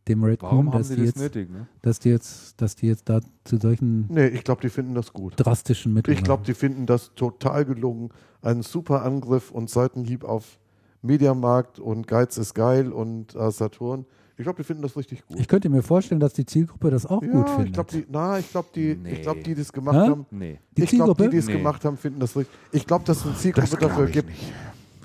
[0.06, 1.66] dem Red Warum dass, die das jetzt, nötig, ne?
[1.80, 5.14] dass die jetzt, dass die jetzt da zu solchen Nee, ich glaube, die finden das
[5.14, 5.32] gut.
[5.36, 6.14] drastischen Mitteln.
[6.14, 8.10] Ich glaube, die finden das total gelungen.
[8.42, 10.58] Ein super Angriff und Seitenhieb auf
[11.00, 14.04] Mediamarkt und Geiz ist geil und äh, Saturn.
[14.36, 15.38] Ich glaube, die finden das richtig gut.
[15.38, 17.68] Ich könnte mir vorstellen, dass die Zielgruppe das auch ja, gut findet.
[17.68, 19.12] Ich glaube, die, na, ich glaube, die, nee.
[19.12, 20.10] ich glaube, die, die es gemacht Hä?
[20.10, 20.58] haben, nee.
[20.76, 21.52] Die ich glaube, die, die es nee.
[21.54, 22.54] gemacht haben, finden das richtig.
[22.72, 24.30] Ich glaube, dass es eine Zielgruppe das dafür gibt.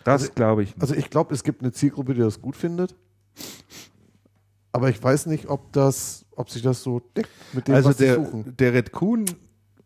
[0.04, 0.70] Das also, glaube ich.
[0.70, 0.82] Nicht.
[0.82, 2.96] Also ich glaube, es gibt eine Zielgruppe, die das gut findet.
[4.72, 7.98] Aber ich weiß nicht, ob das, ob sich das so deckt mit dem, also was
[7.98, 8.58] der, sie suchen.
[8.58, 9.26] Der Red Kuhn,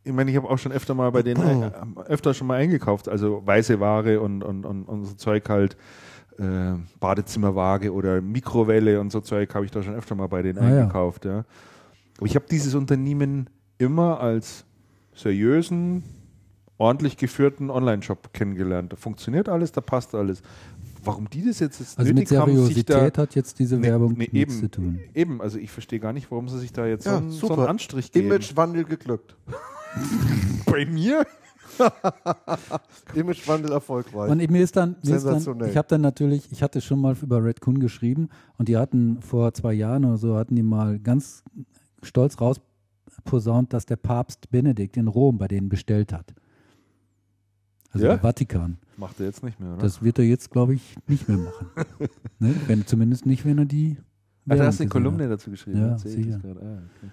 [0.04, 1.72] ich meine, ich habe auch schon öfter mal bei denen äh,
[2.08, 5.78] öfter schon mal eingekauft, also weiße Ware und, und, und, und so Zeug halt.
[6.40, 10.58] Äh, Badezimmerwaage oder Mikrowelle und so Zeug habe ich da schon öfter mal bei denen
[10.58, 11.26] ah, eingekauft.
[11.26, 11.32] Ja.
[11.32, 11.46] ja.
[12.18, 14.66] Aber ich habe dieses Unternehmen immer als
[15.14, 16.04] seriösen,
[16.78, 18.94] ordentlich geführten Online-Shop kennengelernt.
[18.94, 20.42] Da funktioniert alles, da passt alles
[21.06, 24.30] warum die das jetzt, jetzt Also mit Seriosität haben, da, hat jetzt diese Werbung nee,
[24.32, 25.00] nichts eben, zu tun.
[25.14, 27.54] Eben, also ich verstehe gar nicht, warum sie sich da jetzt ja, so, einen, so,
[27.54, 28.28] einen, Anstrich geben.
[28.28, 29.36] Imagewandel geglückt.
[30.66, 31.26] Bei mir?
[33.16, 34.30] Imagewandel erfolgreich.
[34.30, 37.16] Und mir ist dann, mir ist dann ich habe dann natürlich, ich hatte schon mal
[37.22, 41.00] über Red Kun geschrieben und die hatten vor zwei Jahren oder so, hatten die mal
[41.00, 41.44] ganz
[42.04, 42.62] stolz raus
[43.26, 46.34] posaunt, dass der Papst Benedikt in Rom bei denen bestellt hat.
[47.94, 48.14] Also ja?
[48.14, 48.78] der Vatikan.
[48.98, 49.82] Macht er jetzt nicht mehr, oder?
[49.82, 51.68] Das wird er jetzt, glaube ich, nicht mehr machen.
[52.40, 52.56] ne?
[52.68, 53.98] wenn, zumindest nicht, wenn er die.
[54.50, 55.32] Ach, da hast du eine Kolumne hat.
[55.32, 55.80] dazu geschrieben.
[55.80, 56.42] Ja, sicher.
[56.44, 57.12] Ah, okay.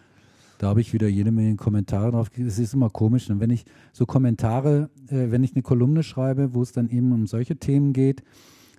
[0.58, 2.30] Da habe ich wieder jede Menge Kommentare drauf.
[2.36, 3.30] Es ist immer komisch.
[3.30, 7.12] Und wenn ich so Kommentare, äh, wenn ich eine Kolumne schreibe, wo es dann eben
[7.12, 8.22] um solche Themen geht,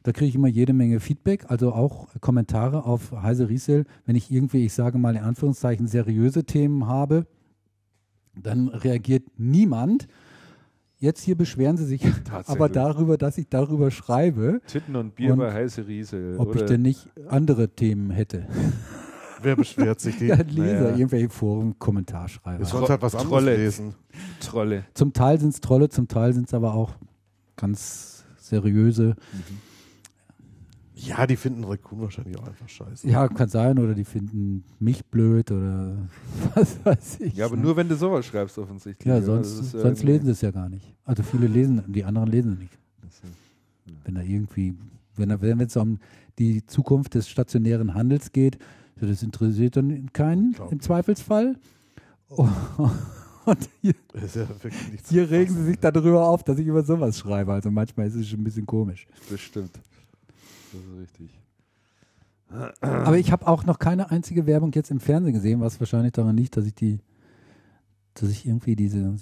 [0.04, 3.86] da kriege ich immer jede Menge Feedback, also auch Kommentare auf Heise Riesel.
[4.06, 7.28] Wenn ich irgendwie, ich sage mal in Anführungszeichen, seriöse Themen habe,
[8.36, 10.08] dann reagiert niemand.
[11.02, 12.04] Jetzt hier beschweren sie sich
[12.46, 14.62] aber darüber, dass ich darüber schreibe.
[14.68, 16.36] Titten und Bier und bei Heiße Riesel.
[16.38, 16.60] Ob oder?
[16.62, 18.46] ich denn nicht andere Themen hätte.
[19.42, 20.20] Wer beschwert sich?
[20.20, 20.26] Die?
[20.28, 20.96] Ja, Leser, naja.
[20.98, 22.62] irgendwelche Foren, Kommentarschreiber.
[22.62, 23.58] Ich sollte halt was anderes Trolle.
[23.58, 23.96] lesen.
[24.42, 24.86] Trolle.
[24.94, 26.92] Zum Teil sind es Trolle, zum Teil sind es aber auch
[27.56, 29.16] ganz seriöse.
[29.34, 29.71] Mhm.
[31.08, 33.08] Ja, die finden Raccoon wahrscheinlich auch einfach scheiße.
[33.08, 35.98] Ja, kann sein, oder die finden mich blöd oder
[36.56, 37.34] was weiß ich.
[37.36, 37.64] Ja, aber ne?
[37.64, 39.08] nur wenn du sowas schreibst, offensichtlich.
[39.08, 40.96] Ja, sonst, ja sonst lesen sie es ja gar nicht.
[41.04, 42.78] Also viele lesen, die anderen lesen nicht.
[44.04, 44.76] Wenn da irgendwie,
[45.16, 46.00] wenn es um
[46.38, 48.58] die Zukunft des stationären Handels geht,
[49.00, 51.56] das interessiert dann keinen im Zweifelsfall.
[53.44, 53.96] Und hier,
[54.36, 54.48] ja
[55.10, 57.54] hier regen sie sich darüber auf, dass ich über sowas schreibe.
[57.54, 59.08] Also manchmal ist es schon ein bisschen komisch.
[59.32, 59.72] Das stimmt.
[60.72, 61.40] Das ist richtig.
[62.82, 66.36] Aber ich habe auch noch keine einzige Werbung jetzt im Fernsehen gesehen, was wahrscheinlich daran
[66.36, 67.00] liegt, dass ich die,
[68.14, 69.16] dass ich irgendwie diese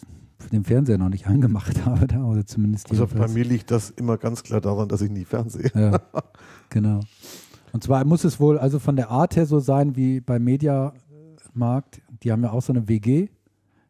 [0.52, 4.18] den Fernseher noch nicht angemacht habe da, oder zumindest Also bei mir liegt das immer
[4.18, 5.70] ganz klar daran, dass ich nie fernsehe.
[5.76, 6.00] Ja,
[6.70, 7.02] genau.
[7.72, 12.02] Und zwar muss es wohl also von der Art her so sein wie bei Mediamarkt.
[12.24, 13.28] Die haben ja auch so eine WG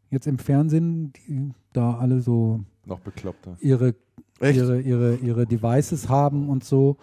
[0.09, 3.95] jetzt im Fernsehen, die da alle so noch bekloppter ihre,
[4.41, 6.97] ihre, ihre, ihre Devices haben und so.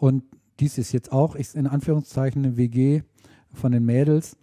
[0.00, 0.24] Und
[0.60, 3.02] dies ist jetzt auch, ist in Anführungszeichen eine WG
[3.52, 4.38] von den Mädels,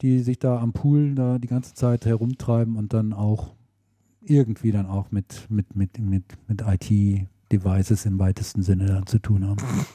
[0.00, 3.54] die sich da am Pool da die ganze Zeit herumtreiben und dann auch
[4.22, 9.46] irgendwie dann auch mit, mit, mit, mit, mit IT-Devices im weitesten Sinne dann zu tun
[9.46, 9.62] haben.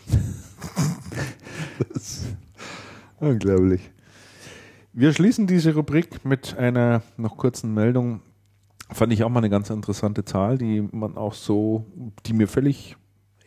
[3.19, 3.89] unglaublich.
[4.94, 8.22] Wir schließen diese Rubrik mit einer noch kurzen Meldung.
[8.91, 11.88] Fand ich auch mal eine ganz interessante Zahl, die man auch so,
[12.27, 12.98] die mir völlig,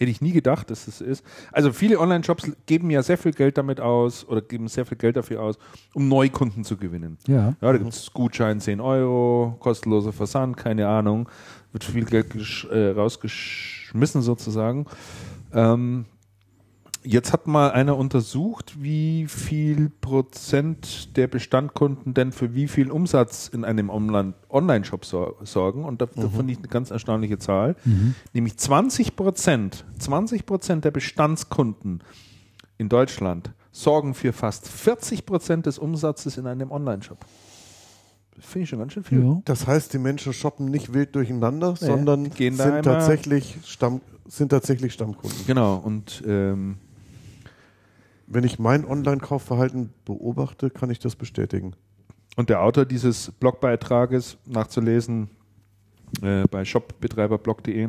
[0.01, 1.25] hätte ich nie gedacht, dass es ist.
[1.53, 5.17] Also viele Online-Shops geben ja sehr viel Geld damit aus oder geben sehr viel Geld
[5.17, 5.59] dafür aus,
[5.93, 7.19] um Neukunden zu gewinnen.
[7.27, 7.55] Ja.
[7.61, 11.29] Ja, da gibt es Gutschein 10 Euro, kostenloser Versand, keine Ahnung.
[11.73, 12.35] Wird viel Geld
[12.71, 14.87] äh, rausgeschmissen sozusagen.
[15.53, 16.07] Ähm,
[17.03, 23.49] Jetzt hat mal einer untersucht, wie viel Prozent der Bestandkunden denn für wie viel Umsatz
[23.49, 25.85] in einem Online-Shop sorgen.
[25.85, 26.21] Und da, mhm.
[26.21, 27.77] da fand ich eine ganz erstaunliche Zahl.
[27.85, 28.15] Mhm.
[28.35, 32.03] Nämlich 20 Prozent, 20 Prozent der Bestandskunden
[32.77, 37.19] in Deutschland sorgen für fast 40 Prozent des Umsatzes in einem Online-Shop.
[38.39, 39.23] Finde ich schon ganz schön viel.
[39.23, 39.43] Ja.
[39.45, 44.93] Das heißt, die Menschen shoppen nicht wild durcheinander, nee, sondern sind tatsächlich, Stamm, sind tatsächlich
[44.93, 45.39] Stammkunden.
[45.47, 45.77] Genau.
[45.77, 46.79] Und ähm,
[48.31, 51.75] wenn ich mein Online-Kaufverhalten beobachte, kann ich das bestätigen.
[52.37, 55.31] Und der Autor dieses Blogbeitrages nachzulesen
[56.23, 57.89] äh, bei shopbetreiberblog.de,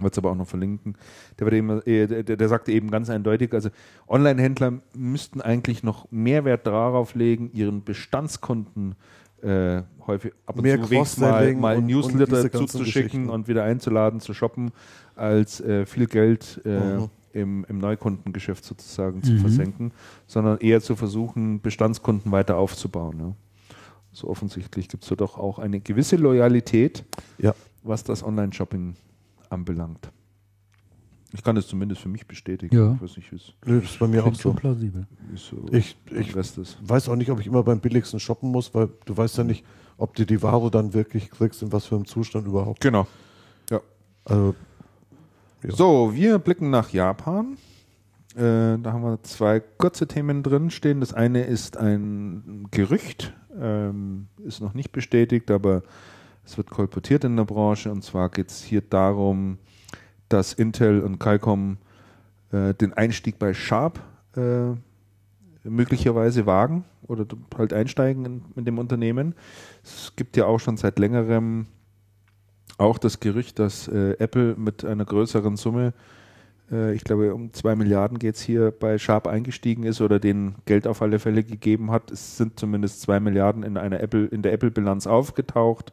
[0.00, 0.96] wird es aber auch noch verlinken,
[1.38, 3.70] der, wird eben, äh, der, der sagte eben ganz eindeutig, also
[4.06, 8.94] Online-Händler müssten eigentlich noch mehr Wert darauf legen, ihren Bestandskunden
[9.42, 14.70] äh, häufig ab und Mehr zu mal, mal Newsletter zuzuschicken und wieder einzuladen, zu shoppen,
[15.16, 19.38] als äh, viel Geld äh, im, im Neukundengeschäft sozusagen zu mhm.
[19.38, 19.92] versenken,
[20.26, 23.18] sondern eher zu versuchen, Bestandskunden weiter aufzubauen.
[23.18, 23.34] Ja.
[24.12, 27.04] So offensichtlich gibt es da doch auch eine gewisse Loyalität,
[27.38, 27.54] ja.
[27.82, 28.96] was das Online-Shopping
[29.50, 30.10] anbelangt.
[31.32, 32.74] Ich kann es zumindest für mich bestätigen.
[32.74, 32.94] Ja.
[32.94, 34.52] Ich weiß nicht, ist, das ist bei mir auch so.
[34.54, 35.06] plausibel.
[35.36, 39.16] So ich ich weiß auch nicht, ob ich immer beim billigsten shoppen muss, weil du
[39.16, 39.64] weißt ja nicht,
[39.98, 42.80] ob du die Ware dann wirklich kriegst, in was für einem Zustand überhaupt.
[42.80, 43.06] Genau.
[43.70, 43.82] Ja.
[44.24, 44.54] Also
[45.66, 47.56] So, wir blicken nach Japan.
[48.36, 51.00] Äh, da haben wir zwei kurze Themen drin stehen.
[51.00, 55.82] Das eine ist ein Gerücht, ähm, ist noch nicht bestätigt, aber
[56.44, 57.90] es wird kolportiert in der Branche.
[57.90, 59.58] Und zwar geht es hier darum,
[60.28, 61.78] dass Intel und Qualcomm
[62.52, 63.98] äh, den Einstieg bei Sharp
[64.36, 64.74] äh,
[65.64, 69.34] möglicherweise wagen oder halt einsteigen in, in, dem Unternehmen.
[69.82, 71.66] Es gibt ja auch schon seit längerem
[72.78, 75.92] auch das Gerücht, dass äh, Apple mit einer größeren Summe,
[76.70, 80.54] äh, ich glaube um zwei Milliarden geht es hier, bei Sharp eingestiegen ist oder den
[80.64, 82.10] Geld auf alle Fälle gegeben hat.
[82.10, 85.92] Es sind zumindest zwei Milliarden in einer Apple, in der Apple-Bilanz aufgetaucht,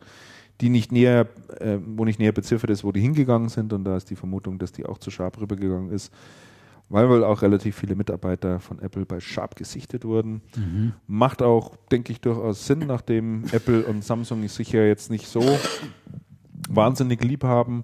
[0.61, 1.27] die nicht näher,
[1.59, 3.73] äh, wo nicht näher beziffert ist, wo die hingegangen sind.
[3.73, 6.13] Und da ist die Vermutung, dass die auch zu Sharp rübergegangen ist.
[6.87, 10.43] weil wohl auch relativ viele Mitarbeiter von Apple bei Sharp gesichtet wurden.
[10.55, 10.93] Mhm.
[11.07, 15.41] Macht auch, denke ich, durchaus Sinn, nachdem Apple und Samsung sich ja jetzt nicht so
[16.69, 17.83] wahnsinnig lieb haben.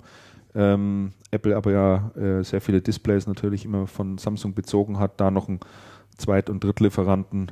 [0.54, 5.32] Ähm, Apple aber ja äh, sehr viele Displays natürlich immer von Samsung bezogen hat, da
[5.32, 5.62] noch einen
[6.18, 7.52] Zweit- und Drittlieferanten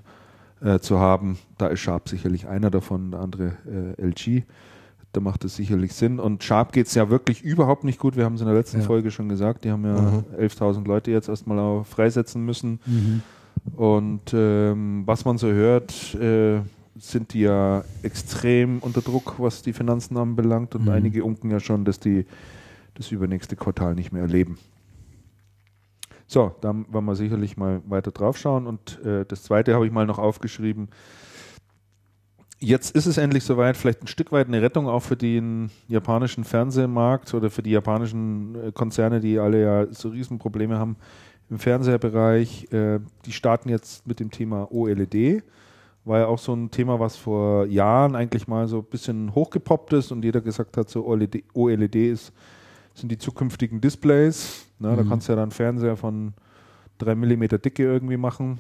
[0.62, 1.38] äh, zu haben.
[1.58, 3.54] Da ist Sharp sicherlich einer davon, der andere
[3.98, 4.44] äh, LG.
[5.14, 6.20] Da macht es sicherlich Sinn.
[6.20, 8.16] Und Sharp geht es ja wirklich überhaupt nicht gut.
[8.16, 8.86] Wir haben es in der letzten ja.
[8.86, 9.64] Folge schon gesagt.
[9.64, 10.26] Die haben ja mhm.
[10.38, 12.80] 11.000 Leute jetzt erstmal freisetzen müssen.
[12.86, 13.22] Mhm.
[13.76, 16.60] Und ähm, was man so hört, äh,
[17.00, 20.76] sind die ja extrem unter Druck, was die Finanzen anbelangt.
[20.76, 20.92] Und mhm.
[20.92, 22.26] einige unken ja schon, dass die
[22.96, 24.58] das übernächste Quartal nicht mehr erleben.
[26.28, 28.68] So, da wollen wir sicherlich mal weiter drauf schauen.
[28.68, 30.90] Und äh, das zweite habe ich mal noch aufgeschrieben.
[32.60, 36.44] Jetzt ist es endlich soweit, vielleicht ein Stück weit eine Rettung auch für den japanischen
[36.44, 40.98] Fernsehmarkt oder für die japanischen äh, Konzerne, die alle ja so Riesenprobleme haben
[41.50, 42.72] im Fernseherbereich.
[42.72, 45.42] Äh, die starten jetzt mit dem Thema OLED.
[46.10, 49.94] War ja auch so ein Thema, was vor Jahren eigentlich mal so ein bisschen hochgepoppt
[49.94, 52.34] ist und jeder gesagt hat, so OLED, OLED ist
[53.00, 54.66] sind die zukünftigen Displays.
[54.80, 54.92] Ne?
[54.92, 54.98] Mhm.
[54.98, 56.34] Da kannst du ja dann Fernseher von
[57.00, 58.60] 3 mm Dicke irgendwie machen.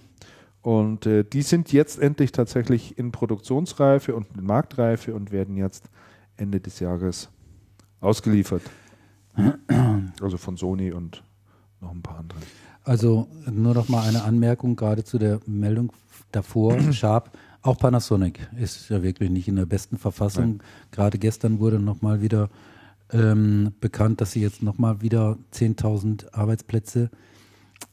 [0.61, 5.89] Und äh, die sind jetzt endlich tatsächlich in Produktionsreife und in Marktreife und werden jetzt
[6.35, 7.29] Ende des Jahres
[8.01, 8.61] ausgeliefert.
[10.21, 11.23] also von Sony und
[11.79, 12.43] noch ein paar anderen.
[12.83, 15.91] Also nur noch mal eine Anmerkung gerade zu der Meldung
[16.31, 16.79] davor.
[16.91, 20.57] Sharp, auch Panasonic ist ja wirklich nicht in der besten Verfassung.
[20.57, 20.61] Nein.
[20.91, 22.49] Gerade gestern wurde noch mal wieder
[23.11, 27.09] ähm, bekannt, dass sie jetzt nochmal wieder 10.000 Arbeitsplätze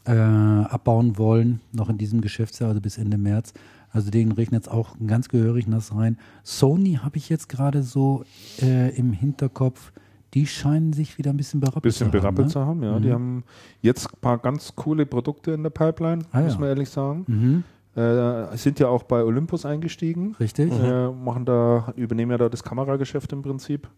[0.05, 3.53] äh, abbauen wollen, noch in diesem Geschäftsjahr, also bis Ende März.
[3.91, 6.19] Also denen regnet es auch ganz gehörig nass rein.
[6.43, 8.25] Sony habe ich jetzt gerade so
[8.61, 9.93] äh, im Hinterkopf.
[10.35, 12.11] Die scheinen sich wieder ein bisschen berappelt bisschen zu haben.
[12.13, 12.53] Bisschen berappelt ne?
[12.53, 12.99] zu haben, ja.
[12.99, 13.03] Mhm.
[13.03, 13.45] Die haben
[13.81, 16.61] jetzt ein paar ganz coole Produkte in der Pipeline, ah, muss ja.
[16.61, 17.25] man ehrlich sagen.
[17.27, 17.65] Mhm.
[17.97, 20.37] Äh, sind ja auch bei Olympus eingestiegen.
[20.39, 20.73] Richtig.
[20.73, 23.89] Äh, machen da, übernehmen ja da das Kamerageschäft im Prinzip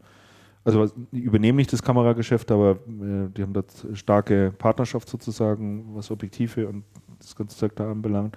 [0.65, 6.69] also übernehmen nicht das Kamerageschäft, aber äh, die haben dort starke Partnerschaft sozusagen, was Objektive
[6.69, 6.85] und
[7.19, 8.37] das ganze Zeug da anbelangt.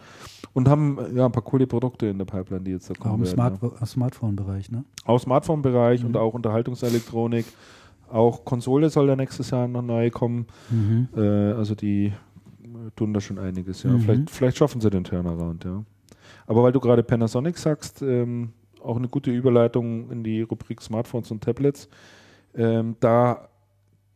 [0.53, 3.15] Und haben ja ein paar coole Produkte in der Pipeline, die jetzt da kommen.
[3.15, 3.85] Auch im Smart ja.
[3.85, 4.83] Smartphone-Bereich, ne?
[5.05, 6.07] Auch Smartphone-Bereich mhm.
[6.07, 7.45] und auch Unterhaltungselektronik.
[8.09, 10.45] Auch Konsole soll ja nächstes Jahr noch neu kommen.
[10.69, 11.09] Mhm.
[11.15, 12.11] Äh, also die äh,
[12.95, 13.91] tun da schon einiges, ja.
[13.91, 14.01] Mhm.
[14.01, 15.83] Vielleicht, vielleicht schaffen sie den Turnaround, ja.
[16.47, 18.53] Aber weil du gerade Panasonic sagst, ähm,
[18.83, 21.87] auch eine gute Überleitung in die Rubrik Smartphones und Tablets.
[22.55, 23.47] Ähm, da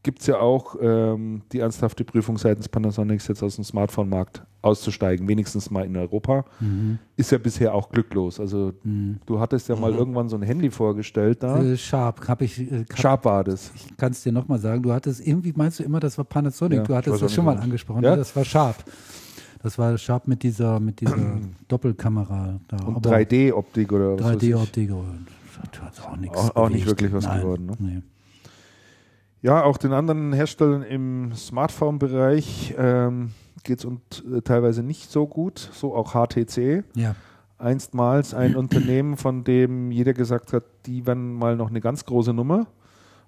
[0.05, 5.27] gibt es ja auch ähm, die ernsthafte Prüfung seitens Panasonic jetzt aus dem Smartphone-Markt auszusteigen,
[5.27, 6.45] wenigstens mal in Europa.
[6.59, 6.99] Mhm.
[7.17, 8.39] Ist ja bisher auch glücklos.
[8.39, 9.17] Also mhm.
[9.25, 9.97] du hattest ja mal mhm.
[9.97, 11.59] irgendwann so ein Handy vorgestellt da.
[11.59, 12.71] Äh, Sharp, habe ich.
[12.71, 13.71] Äh, hab, Sharp war das.
[13.75, 14.83] Ich kann es dir nochmal sagen.
[14.83, 16.77] Du hattest irgendwie, meinst du immer, das war Panasonic?
[16.77, 18.03] Ja, du hattest das schon mal angesprochen.
[18.03, 18.15] Ja?
[18.15, 18.83] Das war Sharp.
[19.63, 22.59] Das war Sharp mit dieser, mit dieser Doppelkamera.
[22.67, 22.77] Da.
[22.85, 24.91] Und 3D-Optik oder was 3D-Optik.
[25.71, 26.37] Das hat auch nichts.
[26.37, 27.41] Auch, auch nicht wirklich was Nein.
[27.41, 27.65] geworden.
[27.65, 27.75] Ne?
[27.79, 28.01] Nee.
[29.45, 33.29] Ja, auch den anderen Herstellern im Smartphone-Bereich ähm,
[33.63, 36.83] geht es äh, teilweise nicht so gut, so auch HTC.
[36.95, 37.15] Ja.
[37.59, 42.33] Einstmals ein Unternehmen, von dem jeder gesagt hat, die werden mal noch eine ganz große
[42.33, 42.65] Nummer,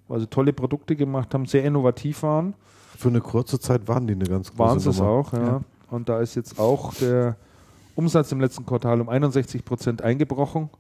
[0.07, 2.55] weil sie tolle Produkte gemacht haben, sehr innovativ waren.
[2.97, 4.99] Für eine kurze Zeit waren die eine ganz große waren Nummer.
[4.99, 5.45] Waren es auch, ja.
[5.45, 5.61] ja.
[5.91, 7.35] Und da ist jetzt auch der
[7.93, 10.71] Umsatz im letzten Quartal um 61 Prozent eingebrochen.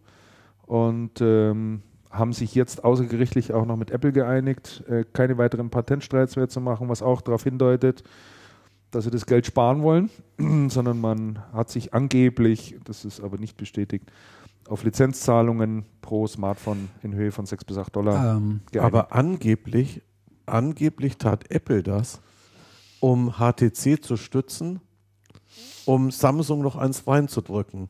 [0.65, 6.35] Und ähm, haben sich jetzt außergerichtlich auch noch mit Apple geeinigt, äh, keine weiteren Patentstreits
[6.35, 8.03] mehr zu machen, was auch darauf hindeutet,
[8.91, 10.09] dass sie das Geld sparen wollen,
[10.69, 14.11] sondern man hat sich angeblich, das ist aber nicht bestätigt,
[14.67, 18.61] auf Lizenzzahlungen pro Smartphone in Höhe von 6 bis 8 Dollar ähm.
[18.77, 20.01] Aber angeblich,
[20.45, 22.21] angeblich tat Apple das,
[22.99, 24.81] um HTC zu stützen,
[25.85, 27.89] um Samsung noch eins reinzudrücken.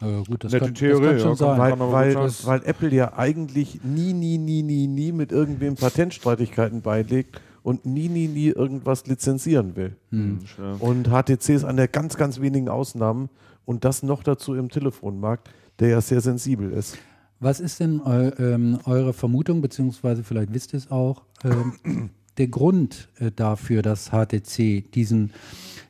[0.00, 1.80] Ja, gut, das Nette kann, Theorie, das kann schon ja, sein.
[1.80, 7.40] Weil, weil, weil, Apple ja eigentlich nie, nie, nie, nie, nie mit irgendwem Patentstreitigkeiten beilegt
[7.62, 9.96] und nie, nie, nie irgendwas lizenzieren will.
[10.10, 10.40] Hm.
[10.80, 13.30] Und HTC ist eine der ganz, ganz wenigen Ausnahmen
[13.64, 15.50] und das noch dazu im Telefonmarkt,
[15.80, 16.98] der ja sehr sensibel ist.
[17.40, 22.48] Was ist denn eu, ähm, eure Vermutung, beziehungsweise vielleicht wisst ihr es auch, ähm, der
[22.48, 25.32] Grund äh, dafür, dass HTC diesen,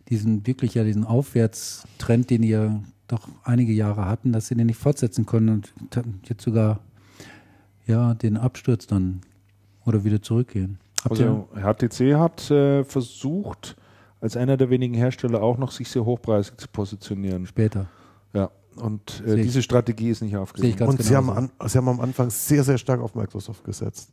[0.09, 4.79] diesen wirklich ja diesen Aufwärtstrend, den ihr doch einige Jahre hatten, dass sie den nicht
[4.79, 5.73] fortsetzen können und
[6.29, 6.81] jetzt sogar
[7.87, 9.21] ja den Absturz dann
[9.85, 10.79] oder wieder zurückgehen.
[11.05, 13.77] Habt also HTC hat äh, versucht,
[14.21, 17.47] als einer der wenigen Hersteller auch noch sich sehr hochpreisig zu positionieren.
[17.47, 17.87] Später.
[18.33, 18.51] Ja.
[18.77, 20.91] Und äh, diese Strategie ist nicht aufgegangen.
[20.91, 24.13] Und sie haben, an, sie haben am Anfang sehr, sehr stark auf Microsoft gesetzt.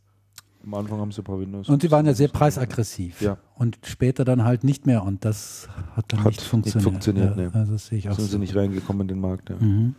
[0.64, 1.68] Am Anfang haben sie ein paar Windows.
[1.68, 3.20] Und sie waren ja sehr preisaggressiv.
[3.20, 3.36] Ja.
[3.56, 5.02] Und später dann halt nicht mehr.
[5.02, 6.76] Und das hat dann Hat nicht funktioniert.
[6.76, 7.50] Nicht funktioniert ja, nee.
[7.52, 8.32] Also das sehe ich auch Sind so.
[8.32, 9.50] sie nicht reingekommen in den Markt.
[9.50, 9.56] Ja.
[9.56, 9.94] Mhm.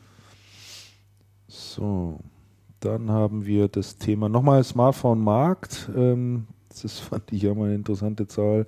[1.48, 2.20] So,
[2.80, 5.90] dann haben wir das Thema nochmal Smartphone-Markt.
[5.96, 8.66] Ähm, das fand ich ja mal eine interessante Zahl,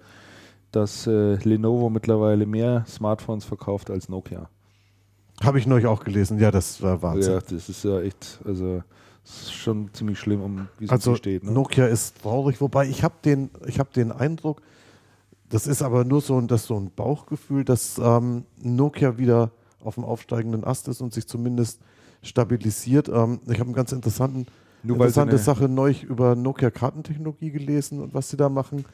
[0.71, 4.49] dass äh, Lenovo mittlerweile mehr Smartphones verkauft als Nokia.
[5.41, 6.39] Habe ich neulich auch gelesen.
[6.39, 7.33] Ja, das war Wahnsinn.
[7.33, 8.83] Ja, das ist ja echt, also
[9.27, 11.43] das ist schon ziemlich schlimm, um wie es also steht.
[11.43, 11.51] Ne?
[11.51, 14.61] Nokia ist traurig, wobei ich habe den, ich habe den Eindruck,
[15.49, 19.51] das ist aber nur so ein, das so ein Bauchgefühl, dass ähm, Nokia wieder
[19.83, 21.79] auf dem aufsteigenden Ast ist und sich zumindest
[22.21, 23.09] stabilisiert.
[23.09, 24.47] Ähm, ich habe einen ganz interessanten,
[24.83, 28.85] Nur interessante eine- Sache neulich über Nokia Kartentechnologie gelesen und was sie da machen.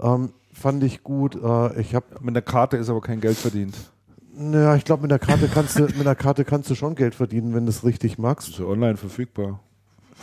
[0.00, 1.36] Ähm, fand ich gut.
[1.36, 3.76] Äh, ich habe Mit der Karte ist aber kein Geld verdient.
[4.34, 7.14] naja, ich glaube, mit der Karte kannst du, mit der Karte kannst du schon Geld
[7.14, 8.48] verdienen, wenn du es richtig Das magst.
[8.48, 9.60] ist ja online verfügbar.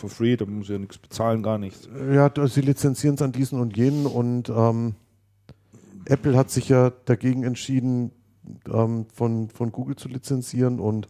[0.00, 1.88] For free, da muss ja nichts bezahlen, gar nichts.
[2.12, 4.94] Ja, sie lizenzieren es an diesen und jenen und ähm,
[6.06, 8.10] Apple hat sich ja dagegen entschieden,
[8.72, 11.06] ähm, von, von Google zu lizenzieren und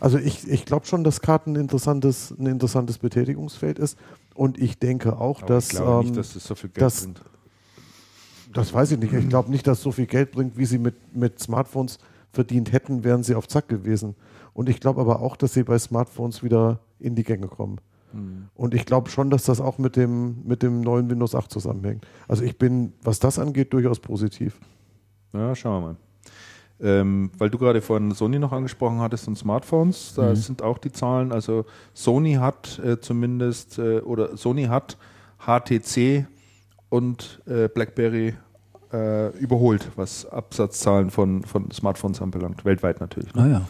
[0.00, 3.96] also ich, ich glaube schon, dass Karten ein interessantes, ein interessantes Betätigungsfeld ist
[4.34, 6.82] und ich denke auch, Aber dass ich glaube ähm, nicht, dass das so viel Geld
[6.82, 7.20] das- bringt.
[8.54, 9.12] das weiß ich nicht.
[9.12, 11.98] Ich glaube nicht, dass es so viel Geld bringt, wie sie mit, mit Smartphones
[12.32, 14.14] verdient hätten, wären sie auf Zack gewesen.
[14.54, 17.78] Und ich glaube aber auch, dass sie bei Smartphones wieder in die Gänge kommen.
[18.12, 18.48] Hm.
[18.54, 22.06] Und ich glaube schon, dass das auch mit dem, mit dem neuen Windows 8 zusammenhängt.
[22.28, 24.58] Also ich bin, was das angeht, durchaus positiv.
[25.32, 25.96] Ja, schauen wir mal.
[26.82, 30.36] Ähm, weil du gerade vorhin Sony noch angesprochen hattest und Smartphones, da Mhm.
[30.36, 31.30] sind auch die Zahlen.
[31.30, 34.96] Also Sony hat äh, zumindest äh, oder Sony hat
[35.46, 36.26] HTC
[36.88, 38.34] und äh, BlackBerry
[38.92, 42.64] äh, überholt, was Absatzzahlen von, von Smartphones anbelangt.
[42.64, 43.32] Weltweit natürlich.
[43.34, 43.42] Ne?
[43.42, 43.68] Naja.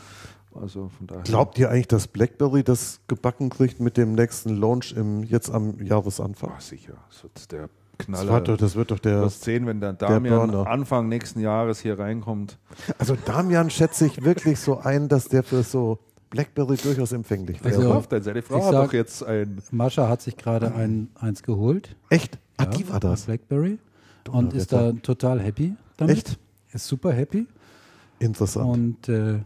[0.55, 1.23] Also von daher.
[1.23, 5.81] Glaubt ihr eigentlich, dass BlackBerry das gebacken kriegt mit dem nächsten Launch im, jetzt am
[5.83, 6.51] Jahresanfang?
[6.57, 6.95] Ah, sicher.
[7.09, 8.33] Das wird der Das, Knaller.
[8.33, 9.23] wird doch, das wird doch der.
[9.23, 10.67] wirst sehen, wenn der Damian Burner.
[10.67, 12.59] Anfang nächsten Jahres hier reinkommt.
[12.99, 15.99] Also Damian schätze ich wirklich so ein, dass der für so
[16.31, 17.77] BlackBerry durchaus empfänglich wäre.
[17.77, 21.09] Also- denn seine Frau ich hat sag- doch jetzt ein Mascha hat sich gerade ein,
[21.15, 21.97] eins geholt.
[22.09, 22.39] Echt?
[22.57, 23.23] Ah, Ja, die war das.
[23.27, 23.79] Blackberry.
[24.31, 26.17] Und ist da total happy damit.
[26.17, 26.39] Echt?
[26.73, 27.47] Ist super happy.
[28.19, 28.67] Interessant.
[28.69, 29.41] Und äh,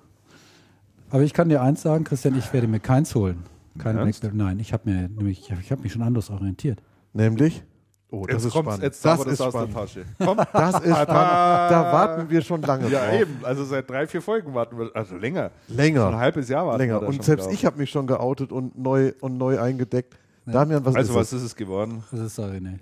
[1.14, 3.44] aber ich kann dir eins sagen, Christian, ich werde mir keins holen.
[3.78, 4.20] Kein Ernst?
[4.20, 4.42] Blackberry.
[4.44, 6.82] Nein, ich habe mir nämlich, ich habe mich schon anders orientiert.
[7.12, 7.62] Nämlich?
[8.10, 8.82] Oh, das ist kommt's, spannend.
[8.84, 9.74] Jetzt das ist aus spannend.
[9.74, 10.04] der Tasche.
[10.24, 10.36] Komm.
[10.52, 11.08] Das ist spannend.
[11.08, 13.20] Da warten wir schon lange Ja, drauf.
[13.20, 13.36] eben.
[13.44, 14.90] Also seit drei, vier Folgen warten wir.
[14.94, 15.50] Also länger.
[15.68, 16.02] Länger.
[16.06, 16.94] Schon ein halbes Jahr warten Länger.
[16.96, 17.52] wir da Und selbst drauf.
[17.54, 20.16] ich habe mich schon geoutet und neu und neu eingedeckt.
[20.46, 22.04] Damian, was Also ist was ist es geworden?
[22.10, 22.80] Das ist doch nicht.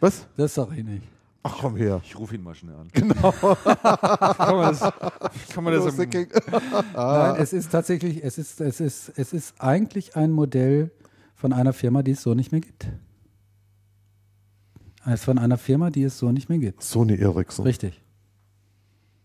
[0.00, 0.26] Was?
[0.36, 1.02] Das sag ich nicht.
[1.42, 2.00] Ach komm her.
[2.04, 2.88] Ich rufe ihn mal schnell an.
[2.92, 3.30] Genau.
[3.32, 4.80] kann man das,
[5.54, 6.28] kann man das King.
[6.94, 10.90] Nein, es ist tatsächlich, es ist, es ist, es ist eigentlich ein Modell
[11.34, 12.88] von einer Firma, die es so nicht mehr gibt.
[15.06, 16.82] Es ist von einer Firma, die es so nicht mehr gibt.
[16.82, 17.64] Sony Ericsson.
[17.64, 18.02] Richtig.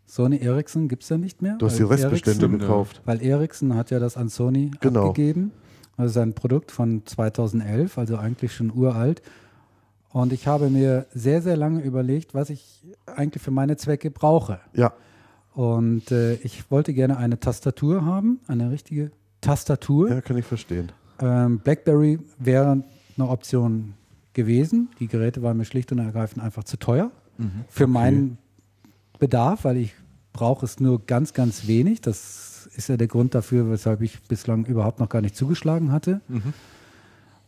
[0.06, 1.58] Sony Ericsson gibt es ja nicht mehr.
[1.58, 3.02] Du hast die Restbestände Ericsson- gekauft.
[3.06, 5.10] Weil Ericsson hat ja das an Sony Genau.
[5.10, 5.52] abgegeben.
[5.98, 9.22] Also sein Produkt von 2011, also eigentlich schon uralt.
[10.16, 14.62] Und ich habe mir sehr, sehr lange überlegt, was ich eigentlich für meine Zwecke brauche.
[14.74, 14.94] Ja.
[15.54, 19.12] Und äh, ich wollte gerne eine Tastatur haben, eine richtige
[19.42, 20.10] Tastatur.
[20.10, 20.94] ja, kann ich verstehen.
[21.20, 22.82] Ähm, BlackBerry wäre
[23.18, 23.96] eine Option
[24.32, 24.88] gewesen.
[25.02, 27.12] Die Geräte waren mir schlicht und ergreifend einfach zu teuer
[27.68, 28.38] für meinen
[29.20, 29.96] Bedarf, weil ich
[30.32, 32.00] brauche es nur ganz, ganz wenig.
[32.00, 36.22] Das ist ja der Grund dafür, weshalb ich bislang überhaupt noch gar nicht zugeschlagen hatte.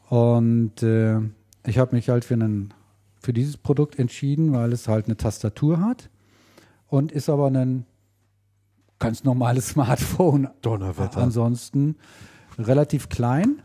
[0.09, 1.21] Und äh,
[1.67, 2.73] ich habe mich halt für, einen,
[3.19, 6.09] für dieses Produkt entschieden, weil es halt eine Tastatur hat
[6.87, 7.85] und ist aber ein
[8.99, 10.49] ganz normales Smartphone.
[10.61, 11.17] Donnerwetter.
[11.19, 11.95] Ansonsten
[12.57, 13.57] relativ klein.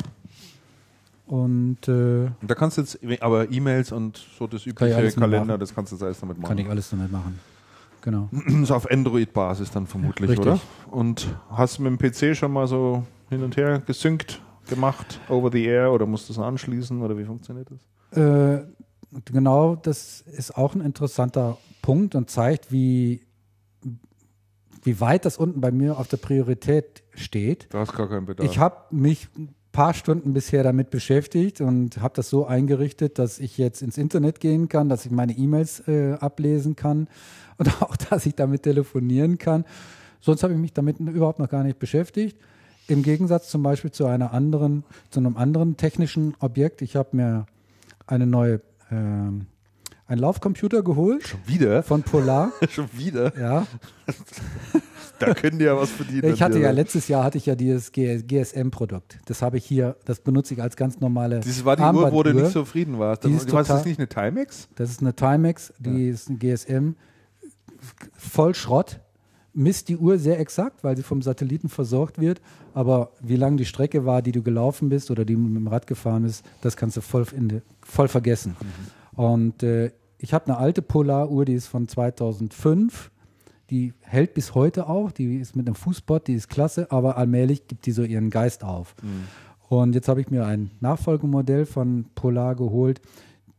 [1.26, 5.74] Und äh, Und da kannst du jetzt, aber E-Mails und so das übliche Kalender, das
[5.74, 6.48] kannst du jetzt alles damit machen.
[6.48, 7.39] kann ich alles damit machen.
[8.02, 8.28] Genau.
[8.62, 10.47] Ist auf Android-Basis dann vermutlich, Richtig.
[10.47, 10.60] oder?
[10.90, 15.50] Und hast du mit dem PC schon mal so hin und her gesynkt gemacht, over
[15.50, 17.78] the air, oder musst du es anschließen, oder wie funktioniert das?
[18.15, 18.60] Äh,
[19.24, 23.26] genau, das ist auch ein interessanter Punkt und zeigt, wie,
[24.82, 27.73] wie weit das unten bei mir auf der Priorität steht.
[27.73, 28.49] Du hast gar keinen Bedarf.
[28.49, 33.39] Ich habe mich ein paar Stunden bisher damit beschäftigt und habe das so eingerichtet, dass
[33.39, 37.08] ich jetzt ins Internet gehen kann, dass ich meine E-Mails äh, ablesen kann
[37.58, 39.65] und auch, dass ich damit telefonieren kann.
[40.20, 42.39] Sonst habe ich mich damit überhaupt noch gar nicht beschäftigt.
[42.86, 46.82] Im Gegensatz zum Beispiel zu einer anderen, zu einem anderen technischen Objekt.
[46.82, 47.47] Ich habe mir
[48.06, 49.47] eine neue, ähm,
[50.06, 51.82] einen Laufcomputer geholt Schon wieder?
[51.82, 52.52] von Polar.
[52.68, 53.36] Schon wieder?
[53.39, 53.66] Ja,
[55.18, 56.32] da können die ja was verdienen.
[56.32, 59.20] Ich hatte ja letztes Jahr hatte ich ja dieses GSM-Produkt.
[59.26, 61.40] Das habe ich hier, das benutze ich als ganz normale.
[61.40, 63.24] Das war die Uhr, wo du nicht zufrieden warst.
[63.24, 64.68] Die ist du weißt, das ist nicht eine Timex?
[64.74, 66.12] Das ist eine Timex, die ja.
[66.12, 66.94] ist ein GSM.
[68.16, 69.00] Voll Schrott.
[69.55, 72.40] Misst die Uhr sehr exakt, weil sie vom Satelliten versorgt wird.
[72.74, 75.86] Aber wie lang die Strecke war, die du gelaufen bist oder die mit dem Rad
[75.86, 78.56] gefahren bist, das kannst du voll, de, voll vergessen.
[79.16, 79.20] Mhm.
[79.22, 83.10] Und äh, ich habe eine alte Polaruhr, die ist von 2005
[83.70, 87.68] die hält bis heute auch, die ist mit einem Fußbot, die ist klasse, aber allmählich
[87.68, 88.94] gibt die so ihren Geist auf.
[89.02, 89.28] Mhm.
[89.72, 93.00] Und jetzt habe ich mir ein Nachfolgemodell von Polar geholt.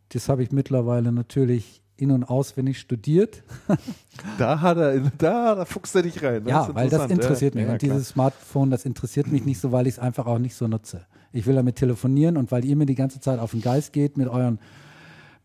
[0.10, 3.44] Das habe ich mittlerweile natürlich in- und auswendig studiert.
[4.38, 6.44] da hat er, da, da fuchst er dich rein.
[6.44, 7.62] Das ja, weil das interessiert ja.
[7.62, 7.68] mich.
[7.68, 10.56] Ja, und dieses Smartphone, das interessiert mich nicht so, weil ich es einfach auch nicht
[10.56, 11.06] so nutze.
[11.32, 14.18] Ich will damit telefonieren und weil ihr mir die ganze Zeit auf den Geist geht
[14.18, 14.60] mit euren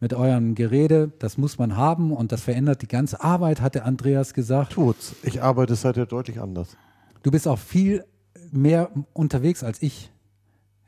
[0.01, 3.85] mit eurem Gerede, das muss man haben und das verändert die ganze Arbeit, hat der
[3.85, 4.75] Andreas gesagt.
[4.75, 5.15] Tut's.
[5.23, 6.77] Ich arbeite seither deutlich anders.
[7.23, 8.05] Du bist auch viel
[8.53, 10.13] mehr unterwegs als ich.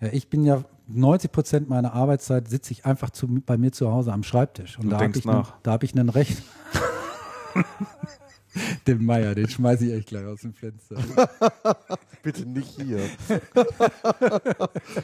[0.01, 0.63] Ja, ich bin ja
[0.93, 4.79] 90 Prozent meiner Arbeitszeit sitze ich einfach zu, bei mir zu Hause am Schreibtisch.
[4.79, 6.43] Und du da habe ich, einen, da hab ich einen Recht.
[8.87, 10.97] Den Meier, den schmeiße ich echt gleich aus dem Fenster.
[12.23, 12.99] Bitte nicht hier.
[12.99, 13.11] ich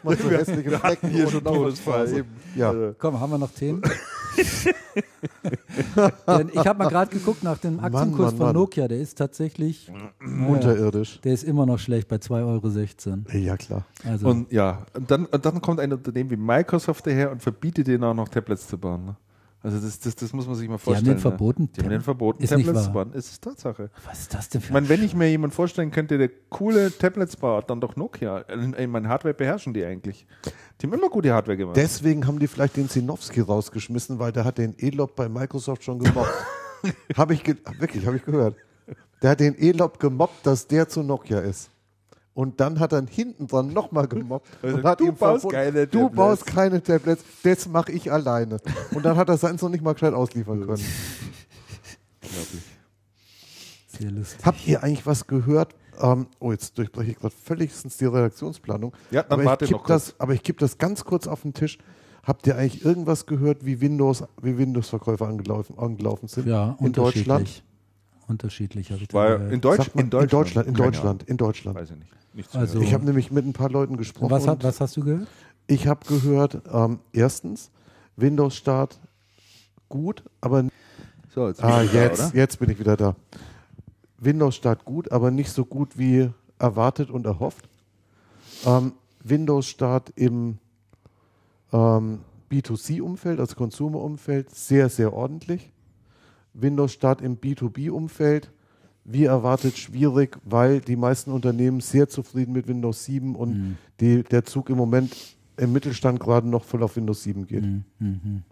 [0.03, 2.25] mach so hässliche Flecken hier schon Todesfall.
[2.55, 2.75] Ja.
[2.99, 3.83] Komm, haben wir noch Themen?
[6.27, 8.89] Denn ich habe mal gerade geguckt nach dem Aktienkurs Mann, Mann, von Nokia.
[8.89, 11.21] Der ist tatsächlich unterirdisch.
[11.23, 13.39] Der ist immer noch schlecht bei 2,16 Euro.
[13.39, 13.87] Ja, klar.
[14.05, 14.29] Also.
[14.29, 18.05] Und ja, und dann, und dann kommt ein Unternehmen wie Microsoft daher und verbietet denen
[18.05, 19.07] auch noch Tablets zu bauen.
[19.07, 19.17] Ne?
[19.67, 21.05] Also das, das, das muss man sich mal vorstellen.
[21.05, 21.63] Die haben den verboten.
[21.65, 21.69] Ne?
[21.75, 23.11] Die haben den verboten, ist Tablets zu bauen.
[23.13, 23.91] Das ist Tatsache.
[24.05, 26.97] Was ist das denn für ich meine, wenn ich mir jemanden vorstellen könnte, der coole
[26.97, 28.45] Tablets baut, dann doch Nokia.
[28.79, 30.25] Ich meine, Hardware beherrschen die eigentlich.
[30.81, 31.77] Die haben immer gute Hardware gemacht.
[31.77, 35.99] Deswegen haben die vielleicht den Sinowski rausgeschmissen, weil der hat den E-Lob bei Microsoft schon
[35.99, 36.31] gemobbt.
[37.17, 38.55] habe ich wirklich, habe ich gehört.
[39.21, 41.71] Der hat den E-Lob gemobbt, dass der zu Nokia ist.
[42.37, 45.87] Und dann hat er hinten dran nochmal gemobbt also, und hat du ihm baust keine
[45.87, 48.59] du baust keine Tablets, das mache ich alleine.
[48.93, 50.85] Und dann hat er seins noch nicht mal gescheit ausliefern können.
[53.99, 54.45] Sehr lustig.
[54.45, 55.75] Habt ihr eigentlich was gehört?
[55.99, 58.93] Ähm, oh, jetzt durchbreche ich gerade völlig die Redaktionsplanung.
[59.11, 61.55] Ja, dann aber warte ich noch das, Aber ich gebe das ganz kurz auf den
[61.55, 61.79] Tisch.
[62.23, 67.63] Habt ihr eigentlich irgendwas gehört, wie Windows, wie Windows-Verkäufer angelaufen, angelaufen sind ja, in Deutschland?
[68.29, 71.79] Unterschiedlich habe ich Weil in, Deutsch, in, Deutschland, in Deutschland, in Deutschland, in Deutschland.
[71.79, 72.13] Weiß ich nicht.
[72.37, 74.31] Nichts also, ich habe nämlich mit ein paar Leuten gesprochen.
[74.31, 75.27] Was, hat, was hast du gehört?
[75.67, 77.71] Ich habe gehört, ähm, erstens,
[78.17, 79.01] Windows-Start
[79.89, 80.67] gut, aber.
[81.35, 83.17] So, jetzt, ah, jetzt, da, jetzt bin ich wieder da.
[84.19, 87.71] Windows-Start gut, aber nicht so gut wie erwartet und erhofft.
[88.67, 88.93] Ähm,
[89.25, 90.59] Windows-Start im
[91.73, 95.73] ähm, B2C-Umfeld, also Consumer-Umfeld, sehr, sehr ordentlich.
[96.53, 98.51] Windows-Start im B2B-Umfeld
[99.09, 103.77] wie erwartet schwierig, weil die meisten Unternehmen sehr zufrieden mit Windows 7 und mhm.
[104.01, 107.65] die, der Zug im Moment im Mittelstand gerade noch voll auf Windows 7 geht.
[107.65, 107.85] Mhm.
[107.99, 108.43] mhm.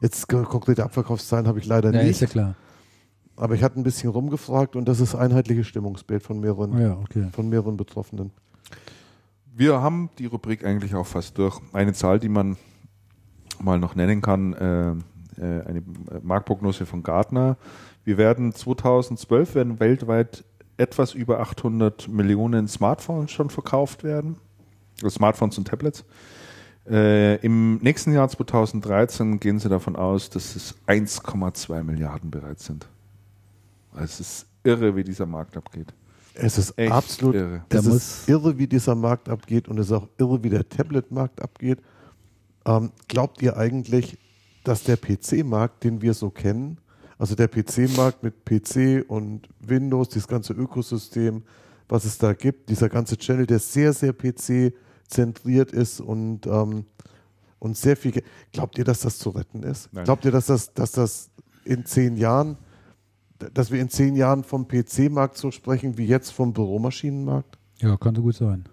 [0.00, 2.10] Jetzt konkrete Abverkaufszahlen habe ich leider ja, nicht.
[2.10, 2.54] Ist ja klar.
[3.34, 6.98] Aber ich hatte ein bisschen rumgefragt und das ist einheitliches Stimmungsbild von mehreren, oh ja,
[6.98, 7.28] okay.
[7.32, 8.30] von mehreren Betroffenen.
[9.52, 11.60] Wir haben die Rubrik eigentlich auch fast durch.
[11.72, 12.56] Eine Zahl, die man
[13.60, 15.82] mal noch nennen kann, äh, äh eine
[16.22, 17.56] Marktprognose von Gartner
[18.08, 20.42] wir werden 2012 werden weltweit
[20.78, 24.38] etwas über 800 Millionen Smartphones schon verkauft werden.
[25.02, 26.06] Also Smartphones und Tablets.
[26.88, 32.88] Äh, Im nächsten Jahr 2013 gehen sie davon aus, dass es 1,2 Milliarden bereits sind.
[33.92, 35.92] Also es ist irre, wie dieser Markt abgeht.
[36.32, 37.64] Es ist Echt absolut irre.
[37.68, 41.42] Es ist irre, wie dieser Markt abgeht und es ist auch irre, wie der Tablet-Markt
[41.42, 41.80] abgeht.
[42.64, 44.16] Ähm, glaubt ihr eigentlich,
[44.64, 46.78] dass der PC-Markt, den wir so kennen,
[47.18, 51.42] also der PC-Markt mit PC und Windows, dieses ganze Ökosystem,
[51.88, 56.84] was es da gibt, dieser ganze Channel, der sehr, sehr PC-zentriert ist und, ähm,
[57.58, 58.22] und sehr viel.
[58.52, 59.92] Glaubt ihr, dass das zu retten ist?
[59.92, 60.04] Nein.
[60.04, 61.30] Glaubt ihr, dass das, dass das
[61.64, 62.56] in zehn Jahren,
[63.54, 67.58] dass wir in zehn Jahren vom PC-Markt so sprechen wie jetzt vom Büromaschinenmarkt?
[67.78, 68.64] Ja, könnte gut sein.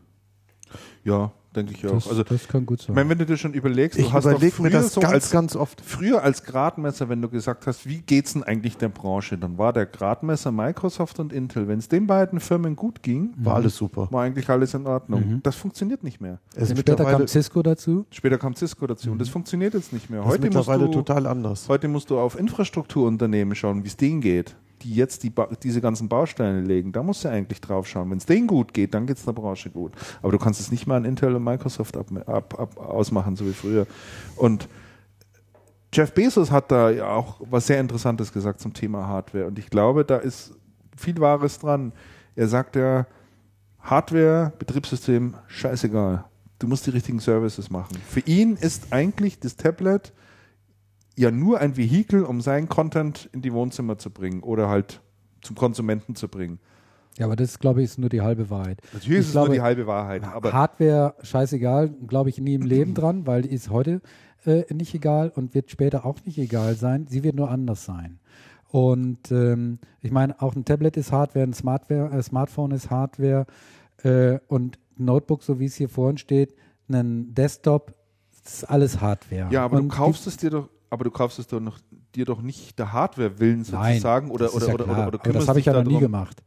[1.04, 1.94] Ja, denke ich auch.
[1.94, 2.90] Das, also, das kann gut sein.
[2.90, 5.14] Ich meine, wenn du dir schon überlegst, ich du hast überleg mir das so ganz,
[5.14, 5.82] als, ganz oft.
[5.82, 9.74] Früher als Gradmesser, wenn du gesagt hast, wie geht's denn eigentlich der Branche, dann war
[9.74, 11.68] der Gradmesser Microsoft und Intel.
[11.68, 13.58] Wenn es den beiden Firmen gut ging, war mhm.
[13.58, 14.08] alles super.
[14.12, 15.28] War eigentlich alles in Ordnung.
[15.28, 15.44] Mhm.
[15.44, 16.40] Das funktioniert nicht mehr.
[16.58, 18.06] später kam Cisco dazu.
[18.12, 19.14] Später kam Cisco dazu mhm.
[19.14, 20.24] und das funktioniert jetzt nicht mehr.
[20.24, 21.70] Heute ist mittlerweile musst du, total anders.
[21.70, 25.34] Heute musst du auf Infrastrukturunternehmen schauen, wie es denen geht die jetzt die
[25.64, 28.12] diese ganzen Bausteine legen, da musst du eigentlich drauf schauen.
[28.12, 29.94] Wenn es denen gut geht, dann geht es der Branche gut.
[30.22, 33.46] Aber du kannst es nicht mal an Intel und Microsoft ab, ab, ab, ausmachen, so
[33.46, 33.88] wie früher.
[34.36, 34.70] Und
[35.92, 39.48] Jeff Bezos hat da ja auch was sehr Interessantes gesagt zum Thema Hardware.
[39.48, 40.54] Und ich glaube, da ist
[40.96, 41.92] viel Wahres dran.
[42.36, 43.08] Er sagt ja,
[43.80, 46.26] Hardware, Betriebssystem, scheißegal.
[46.60, 47.98] Du musst die richtigen Services machen.
[48.08, 50.14] Für ihn ist eigentlich das Tablet
[51.16, 55.02] ja nur ein Vehikel, um seinen Content in die Wohnzimmer zu bringen oder halt
[55.42, 56.60] zum Konsumenten zu bringen.
[57.18, 58.82] Ja, aber das, glaube ich, ist nur die halbe Wahrheit.
[58.94, 60.24] Natürlich ich ist es glaube, nur die halbe Wahrheit.
[60.24, 64.02] Aber Hardware, scheißegal, glaube ich nie im Leben dran, weil die ist heute
[64.46, 67.08] äh, nicht egal und wird später auch nicht egal sein.
[67.08, 68.20] Sie wird nur anders sein.
[68.68, 73.46] Und ähm, ich meine, auch ein Tablet ist Hardware, ein Smartware, äh, Smartphone ist Hardware
[74.04, 76.54] äh, und ein Notebook, so wie es hier vorhin steht,
[76.90, 77.94] ein Desktop,
[78.44, 79.48] das ist alles Hardware.
[79.52, 81.80] Ja, aber und du kaufst es dir doch, aber du kaufst es doch noch,
[82.16, 85.48] dir doch nicht der Hardware willen sozusagen Nein, oder oder, ja oder, oder, oder, Das
[85.48, 86.42] habe ich ja noch nie gemacht.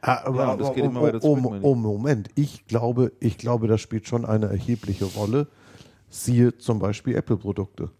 [0.00, 3.68] Ah, aber, ja, das geht immer weiter zurück, oh, oh, Moment, ich glaube, ich glaube,
[3.68, 5.46] das spielt schon eine erhebliche Rolle.
[6.08, 7.90] Siehe zum Beispiel Apple-Produkte.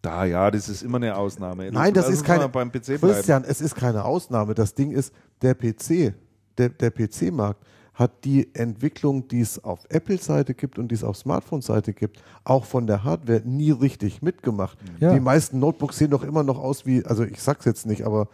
[0.00, 1.70] Da, ja, das ist immer eine Ausnahme.
[1.70, 2.48] Nein, das, das ist keine.
[2.48, 4.54] Beim PC Christian, es ist keine Ausnahme.
[4.54, 6.14] Das Ding ist, der PC,
[6.58, 7.64] der, der PC-Markt
[7.94, 12.64] hat die Entwicklung, die es auf Apple-Seite gibt und die es auf Smartphone-Seite gibt, auch
[12.64, 14.78] von der Hardware nie richtig mitgemacht.
[14.98, 15.12] Ja.
[15.12, 18.28] Die meisten Notebooks sehen doch immer noch aus wie, also ich sag's jetzt nicht, aber,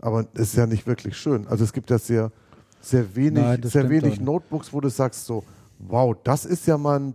[0.00, 1.46] aber es ist ja nicht wirklich schön.
[1.46, 2.32] Also es gibt ja sehr,
[2.80, 5.44] sehr wenig, Nein, sehr wenig Notebooks, wo du sagst so,
[5.78, 7.14] wow, das ist ja mal ein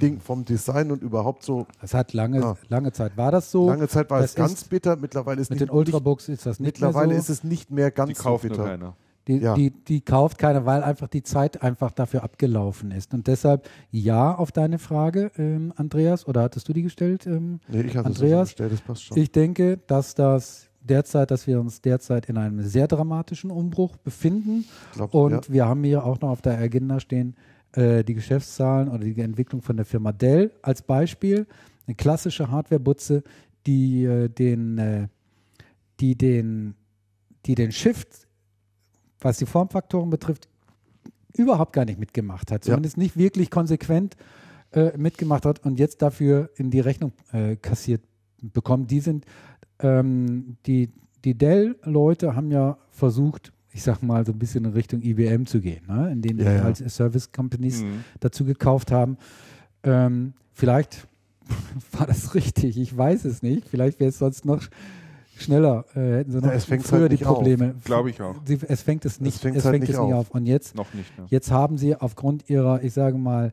[0.00, 1.66] Ding vom Design und überhaupt so.
[1.80, 2.56] Es hat lange, ja.
[2.68, 3.68] lange Zeit war das so.
[3.68, 4.96] Lange Zeit war das es ganz bitter.
[4.96, 7.32] Mittlerweile ist mit nicht, den Ultrabooks ist das nicht Mittlerweile mehr so.
[7.32, 8.62] ist es nicht mehr ganz die kauft so bitter.
[8.62, 8.96] Nur keiner.
[9.28, 9.54] Die, ja.
[9.54, 13.12] die, die kauft keiner, weil einfach die Zeit einfach dafür abgelaufen ist.
[13.12, 17.26] Und deshalb ja auf deine Frage, ähm, Andreas, oder hattest du die gestellt?
[17.26, 19.18] Ähm, nee, ich hatte Andreas, sie gestellt, das passt schon.
[19.18, 24.64] Ich denke, dass das derzeit, dass wir uns derzeit in einem sehr dramatischen Umbruch befinden.
[24.94, 25.40] Glaub, und ja.
[25.48, 27.34] wir haben hier auch noch auf der Agenda stehen
[27.72, 31.46] äh, die Geschäftszahlen oder die Entwicklung von der Firma Dell als Beispiel.
[31.86, 33.22] Eine klassische Hardware-Butze,
[33.66, 35.08] die äh, den, äh,
[36.00, 36.74] die den,
[37.44, 38.25] die den Shift,
[39.26, 40.48] was die Formfaktoren betrifft,
[41.34, 42.64] überhaupt gar nicht mitgemacht hat.
[42.64, 43.02] Zumindest ja.
[43.02, 44.16] nicht wirklich konsequent
[44.72, 48.02] äh, mitgemacht hat und jetzt dafür in die Rechnung äh, kassiert
[48.40, 48.86] bekommen.
[48.86, 49.26] Die sind
[49.80, 50.90] ähm, die,
[51.24, 55.60] die Dell-Leute haben ja versucht, ich sag mal, so ein bisschen in Richtung IBM zu
[55.60, 56.10] gehen, ne?
[56.10, 56.64] in denen ja, ja.
[56.64, 58.04] halt Service Companies mhm.
[58.20, 59.18] dazu gekauft haben.
[59.82, 61.06] Ähm, vielleicht
[61.92, 63.68] war das richtig, ich weiß es nicht.
[63.68, 64.62] Vielleicht wäre es sonst noch
[65.36, 67.74] schneller, äh, hätten sie noch ja, früher halt die Probleme.
[67.84, 68.36] Glaube ich auch.
[68.44, 70.12] Sie, es fängt es nicht, es fängt, es halt nicht, es nicht auf.
[70.12, 70.30] auf.
[70.30, 71.24] Und jetzt, noch nicht, ja.
[71.28, 73.52] jetzt haben sie aufgrund ihrer, ich sage mal,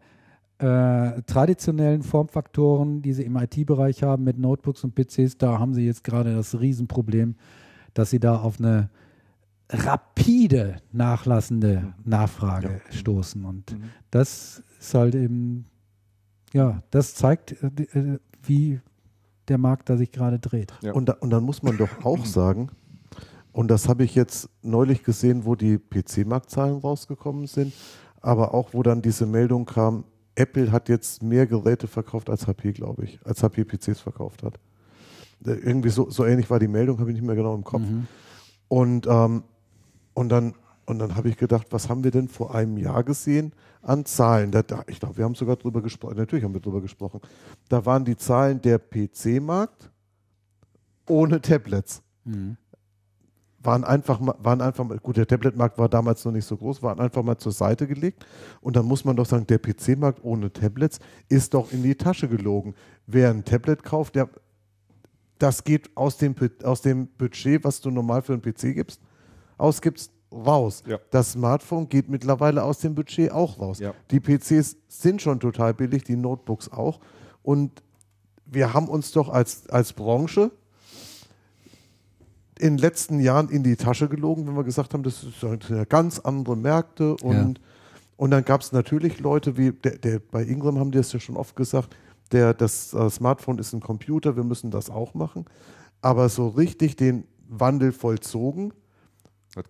[0.60, 5.86] äh, traditionellen Formfaktoren, die sie im IT-Bereich haben mit Notebooks und PCs, da haben sie
[5.86, 7.36] jetzt gerade das Riesenproblem,
[7.94, 8.90] dass sie da auf eine
[9.70, 11.94] rapide nachlassende mhm.
[12.06, 12.98] Nachfrage ja.
[12.98, 13.44] stoßen.
[13.46, 13.84] Und mhm.
[14.12, 15.66] das ist halt eben,
[16.54, 18.80] ja, das zeigt, äh, äh, wie
[19.48, 20.74] der Markt da sich gerade dreht.
[20.82, 20.94] Ja.
[20.94, 22.70] Und, da, und dann muss man doch auch sagen,
[23.52, 27.74] und das habe ich jetzt neulich gesehen, wo die PC-Marktzahlen rausgekommen sind,
[28.22, 30.06] aber auch wo dann diese Meldung kam,
[30.36, 34.56] Apple hat jetzt mehr Geräte verkauft als HP, glaube ich, als HP PCs verkauft hat.
[35.46, 37.84] Äh, irgendwie so, so ähnlich war die Meldung, habe ich nicht mehr genau im Kopf.
[37.84, 38.08] Mhm.
[38.68, 39.44] Und ähm,
[40.14, 40.54] und dann,
[40.86, 44.52] und dann habe ich gedacht, was haben wir denn vor einem Jahr gesehen an Zahlen?
[44.52, 46.18] Da, ich glaube, wir haben sogar drüber gesprochen.
[46.18, 47.22] Natürlich haben wir drüber gesprochen.
[47.70, 49.90] Da waren die Zahlen der PC-Markt
[51.08, 52.02] ohne Tablets.
[52.26, 52.58] Mhm.
[53.60, 57.24] Waren einfach, waren einfach, gut, der Tablet-Markt war damals noch nicht so groß, waren einfach
[57.24, 58.26] mal zur Seite gelegt.
[58.60, 62.28] Und dann muss man doch sagen, der PC-Markt ohne Tablets ist doch in die Tasche
[62.28, 62.76] gelogen.
[63.08, 64.28] Wer ein Tablet kauft, der,
[65.40, 69.02] das geht aus dem, aus dem Budget, was du normal für einen PC gibst,
[69.58, 70.84] ausgibst, raus.
[70.86, 71.00] Ja.
[71.12, 73.80] Das Smartphone geht mittlerweile aus dem Budget auch raus.
[73.80, 73.94] Ja.
[74.12, 77.00] Die PCs sind schon total billig, die Notebooks auch.
[77.42, 77.84] Und
[78.46, 80.52] wir haben uns doch als, als Branche
[82.60, 85.86] in den letzten Jahren in die Tasche gelogen, wenn wir gesagt haben, das sind ja
[85.86, 87.16] ganz andere Märkte.
[87.22, 87.66] Und, ja.
[88.18, 91.20] und dann gab es natürlich Leute wie, der, der, bei Ingram haben die es ja
[91.20, 91.96] schon oft gesagt,
[92.32, 95.46] der, das äh, Smartphone ist ein Computer, wir müssen das auch machen.
[96.02, 98.74] Aber so richtig den Wandel vollzogen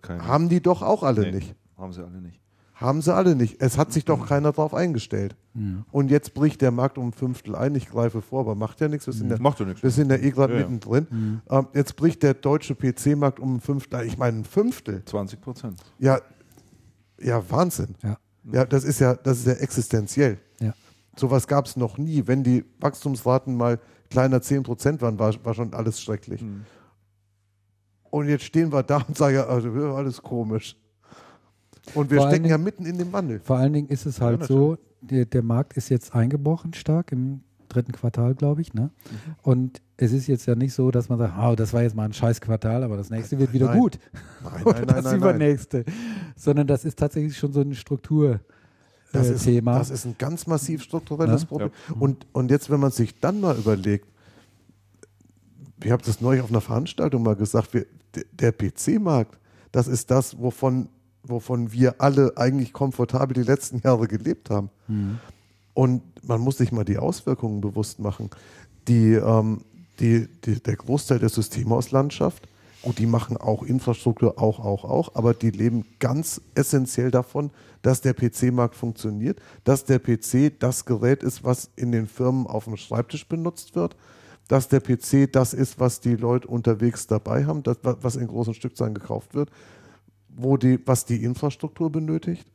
[0.08, 1.54] haben die doch auch alle nee, nicht.
[1.76, 2.40] Haben sie alle nicht.
[2.74, 3.60] Haben sie alle nicht.
[3.60, 5.36] Es hat sich doch keiner darauf eingestellt.
[5.54, 5.62] Ja.
[5.92, 7.74] Und jetzt bricht der Markt um ein Fünftel ein.
[7.76, 9.06] Ich greife vor, aber macht ja nichts.
[9.06, 9.82] Wir sind, ja, macht ja nichts.
[9.82, 11.42] Wir sind ja eh gerade ja, mittendrin.
[11.48, 11.60] Ja.
[11.60, 14.06] Ähm, jetzt bricht der deutsche PC-Markt um ein Fünftel ein.
[14.08, 15.04] Ich meine ein Fünftel.
[15.04, 15.80] 20 Prozent.
[15.98, 16.20] Ja,
[17.20, 17.94] ja, Wahnsinn.
[18.02, 18.18] Ja.
[18.52, 20.38] ja, das ist ja, das ist ja existenziell.
[20.60, 20.74] Ja.
[21.16, 22.26] Sowas gab es noch nie.
[22.26, 23.78] Wenn die Wachstumsraten mal
[24.10, 26.42] kleiner 10 Prozent waren, war, war schon alles schrecklich.
[26.42, 26.64] Mhm.
[28.14, 30.76] Und jetzt stehen wir da und sagen, also alles komisch.
[31.94, 33.40] Und wir vor stecken ja mitten in dem Wandel.
[33.40, 37.10] Vor allen Dingen ist es halt ja, so, der, der Markt ist jetzt eingebrochen stark
[37.10, 38.72] im dritten Quartal, glaube ich.
[38.72, 38.82] Ne?
[38.82, 39.34] Mhm.
[39.42, 42.04] Und es ist jetzt ja nicht so, dass man sagt, oh, das war jetzt mal
[42.04, 43.80] ein scheiß Quartal, aber das nächste wird wieder nein.
[43.80, 43.98] gut.
[44.44, 45.84] Nein, nein, das übernächste.
[46.36, 48.38] Sondern das ist tatsächlich schon so ein Struktur.
[49.10, 49.76] Das, äh, ist, Thema.
[49.76, 51.48] das ist ein ganz massiv strukturelles ja?
[51.48, 51.70] Problem.
[51.88, 51.96] Ja.
[51.98, 54.06] Und, und jetzt, wenn man sich dann mal überlegt,
[55.82, 57.86] ich habe das neulich auf einer Veranstaltung mal gesagt, wir,
[58.32, 59.38] der PC-Markt,
[59.72, 60.88] das ist das, wovon,
[61.22, 64.70] wovon wir alle eigentlich komfortabel die letzten Jahre gelebt haben.
[64.88, 65.18] Mhm.
[65.74, 68.30] Und man muss sich mal die Auswirkungen bewusst machen.
[68.86, 69.62] Die, ähm,
[69.98, 72.46] die, die, der Großteil der Systemauslandschaft,
[72.82, 77.50] gut, die machen auch Infrastruktur, auch, auch, auch, aber die leben ganz essentiell davon,
[77.82, 82.64] dass der PC-Markt funktioniert, dass der PC das Gerät ist, was in den Firmen auf
[82.64, 83.96] dem Schreibtisch benutzt wird,
[84.48, 88.54] dass der PC das ist, was die Leute unterwegs dabei haben, das, was in großen
[88.54, 89.50] Stückzahlen gekauft wird,
[90.28, 92.50] wo die, was die Infrastruktur benötigt.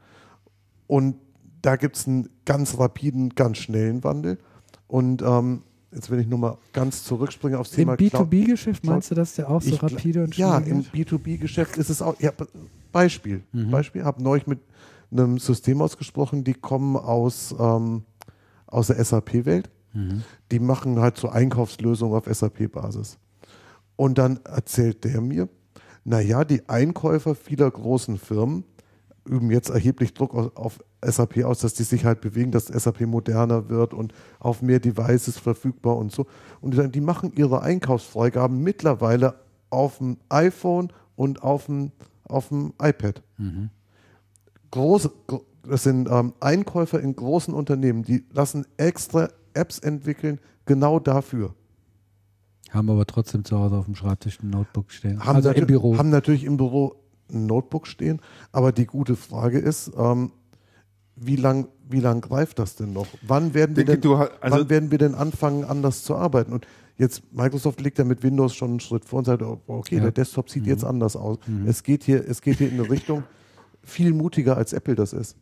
[0.88, 1.16] Und
[1.62, 4.38] da gibt es einen ganz rapiden, ganz schnellen Wandel.
[4.88, 9.16] Und ähm, jetzt wenn ich nur mal ganz zurückspringen aufs Thema Im B2B-Geschäft meinst du
[9.16, 10.48] das ja auch so ich, rapide und schnell?
[10.48, 12.20] Ja, im B2B-Geschäft ist es auch.
[12.20, 12.32] Ja,
[12.92, 13.44] Beispiel.
[13.52, 13.72] Mhm.
[13.72, 14.60] Beispiel, habe neulich mit
[15.12, 18.04] einem System ausgesprochen, die kommen aus, ähm,
[18.68, 19.70] aus der SAP-Welt.
[20.52, 23.18] Die machen halt so Einkaufslösungen auf SAP-Basis.
[23.96, 25.50] Und dann erzählt der mir,
[26.04, 28.64] naja, die Einkäufer vieler großen Firmen
[29.26, 33.70] üben jetzt erheblich Druck auf, SAP aus, dass die sich halt bewegen, dass SAP moderner
[33.70, 36.26] wird und auf mehr Devices verfügbar und so.
[36.62, 39.36] Und die, die machen ihre Einkaufsfreigaben mittlerweile
[39.70, 41.92] auf dem iPhone und auf dem,
[42.24, 43.22] auf dem iPad.
[43.38, 43.70] Mhm.
[44.72, 45.12] Große,
[45.64, 51.54] das sind ähm, Einkäufer in großen Unternehmen, die lassen extra Apps entwickeln, genau dafür.
[52.72, 55.26] Haben aber trotzdem zu Hause auf dem Schreibtisch ein Notebook stehen.
[55.26, 55.98] Haben also im Büro.
[55.98, 56.96] Haben natürlich im Büro
[57.32, 58.22] ein Notebook stehen,
[58.52, 60.32] aber die gute Frage ist, ähm,
[61.16, 63.08] wie lang, wie lang greift das denn noch?
[63.22, 66.54] Wann werden, wir denn, also wann werden wir denn anfangen, anders zu arbeiten?
[66.54, 66.66] Und
[66.98, 70.02] jetzt, Microsoft legt ja mit Windows schon einen Schritt vor und sagt, oh, okay, ja.
[70.04, 70.70] der Desktop sieht mhm.
[70.70, 71.40] jetzt anders aus.
[71.46, 71.68] Mhm.
[71.68, 73.24] Es, geht hier, es geht hier in eine Richtung
[73.84, 75.36] viel mutiger, als Apple das ist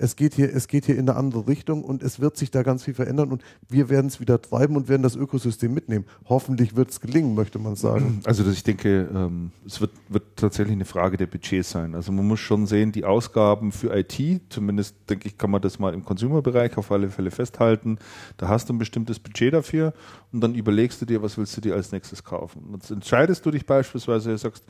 [0.00, 2.62] es geht hier, es geht hier in eine andere Richtung und es wird sich da
[2.62, 6.04] ganz viel verändern und wir werden es wieder treiben und werden das Ökosystem mitnehmen.
[6.28, 8.22] Hoffentlich wird es gelingen, möchte man sagen.
[8.28, 11.94] Also ich denke, ähm, es wird, wird tatsächlich eine Frage der Budgets sein.
[11.94, 15.78] Also man muss schon sehen, die Ausgaben für IT, zumindest denke ich, kann man das
[15.78, 17.98] mal im Consumer-Bereich auf alle Fälle festhalten.
[18.36, 19.94] Da hast du ein bestimmtes Budget dafür
[20.30, 22.64] und dann überlegst du dir, was willst du dir als nächstes kaufen.
[22.64, 24.64] Und jetzt entscheidest du dich beispielsweise, sagst,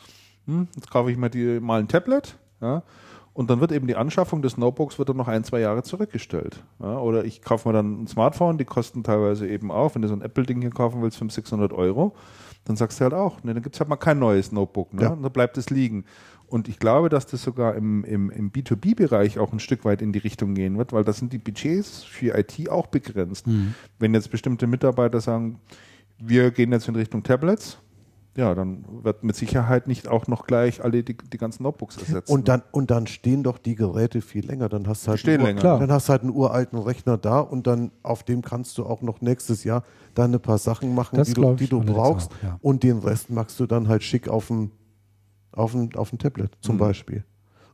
[0.47, 2.83] hm, jetzt kaufe ich mir die, mal ein Tablet, ja,
[3.33, 6.65] und dann wird eben die Anschaffung des Notebooks wird dann noch ein, zwei Jahre zurückgestellt.
[6.81, 10.09] Ja, oder ich kaufe mir dann ein Smartphone, die kosten teilweise eben auch, wenn du
[10.09, 12.15] so ein Apple-Ding hier kaufen willst, 500, 600 Euro,
[12.65, 14.93] dann sagst du halt auch, ne, dann gibt es halt mal kein neues Notebook.
[14.93, 15.03] Ne?
[15.03, 15.09] Ja.
[15.11, 16.05] Und dann bleibt es liegen.
[16.49, 20.13] Und ich glaube, dass das sogar im, im, im B2B-Bereich auch ein Stück weit in
[20.13, 23.47] die Richtung gehen wird, weil da sind die Budgets für IT auch begrenzt.
[23.47, 23.75] Mhm.
[23.99, 25.61] Wenn jetzt bestimmte Mitarbeiter sagen,
[26.19, 27.79] wir gehen jetzt in Richtung Tablets,
[28.39, 32.33] ja, dann wird mit Sicherheit nicht auch noch gleich alle die, die ganzen Notebooks ersetzen.
[32.33, 34.69] Und dann, und dann stehen doch die Geräte viel länger.
[34.69, 35.61] Dann hast du halt, stehen länger.
[35.61, 39.21] Dann hast halt einen uralten Rechner da und dann auf dem kannst du auch noch
[39.21, 39.83] nächstes Jahr
[40.15, 42.31] dann ein paar Sachen machen, das die du, die du brauchst.
[42.31, 42.59] Auch, ja.
[42.63, 44.71] Und den Rest machst du dann halt schick auf dem,
[45.51, 46.81] auf dem, auf dem Tablet zum mhm.
[46.81, 47.25] Beispiel.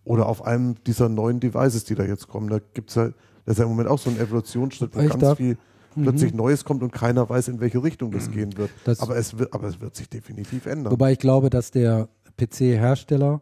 [0.02, 2.48] Oder auf einem dieser neuen Devices, die da jetzt kommen.
[2.48, 3.10] Da gibt es ja,
[3.44, 5.58] das ist ja im Moment auch so ein Evolutionsschritt, wo ganz darf, viel
[5.94, 6.39] plötzlich mhm.
[6.39, 8.70] Neues kommt und keiner weiß, in welche Richtung das gehen wird.
[8.84, 10.92] Das aber, es wird aber es wird sich definitiv ändern.
[10.92, 13.40] Wobei ich glaube, dass der PC-Hersteller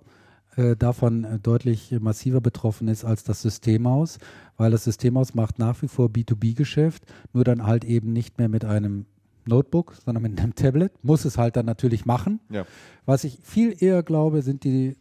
[0.57, 4.19] äh, davon äh, deutlich massiver betroffen ist als das Systemhaus,
[4.57, 8.65] weil das Systemhaus macht nach wie vor B2B-Geschäft, nur dann halt eben nicht mehr mit
[8.65, 9.07] einem
[9.47, 10.93] Notebook, sondern mit einem Tablet.
[11.03, 12.41] Muss es halt dann natürlich machen.
[12.51, 12.67] Ja.
[13.07, 14.97] Was ich viel eher glaube, sind die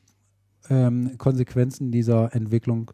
[0.70, 2.92] ähm, Konsequenzen dieser Entwicklung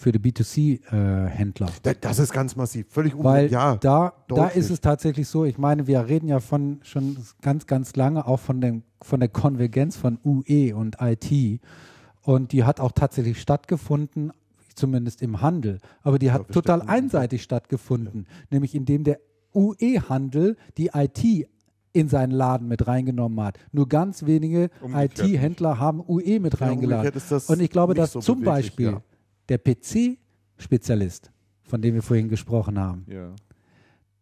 [0.00, 1.68] für die B2C-Händler.
[1.84, 5.58] Äh, das ist ganz massiv, völlig Weil ja, da, da ist es tatsächlich so, ich
[5.58, 9.98] meine, wir reden ja von schon ganz, ganz lange auch von, dem, von der Konvergenz
[9.98, 11.60] von UE und IT.
[12.22, 14.32] Und die hat auch tatsächlich stattgefunden,
[14.74, 15.80] zumindest im Handel.
[16.02, 18.36] Aber die hat total einseitig stattgefunden, ja.
[18.52, 19.20] nämlich indem der
[19.54, 21.46] UE-Handel die IT
[21.92, 23.58] in seinen Laden mit reingenommen hat.
[23.72, 27.20] Nur ganz wenige IT-Händler haben UE mit reingeladen.
[27.48, 29.02] Und ich glaube, dass so zum Beispiel ja
[29.50, 31.30] der PC-Spezialist,
[31.64, 33.34] von dem wir vorhin gesprochen haben, ja.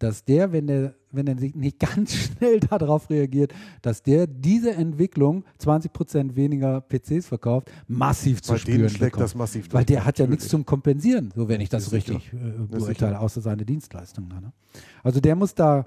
[0.00, 5.44] dass der, wenn er wenn er nicht ganz schnell darauf reagiert, dass der diese Entwicklung
[5.58, 9.22] 20 Prozent weniger PCs verkauft, massiv zu Bei spüren bekommt.
[9.22, 12.32] das massiv Weil der hat ja nichts zum Kompensieren, so wenn ich das, das richtig
[12.32, 14.28] äh, beurteile, außer seine Dienstleistungen.
[14.28, 14.52] Ne?
[15.02, 15.86] Also der muss da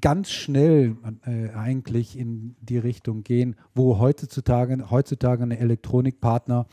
[0.00, 6.66] ganz schnell äh, eigentlich in die Richtung gehen, wo heutzutage, heutzutage ein Elektronikpartner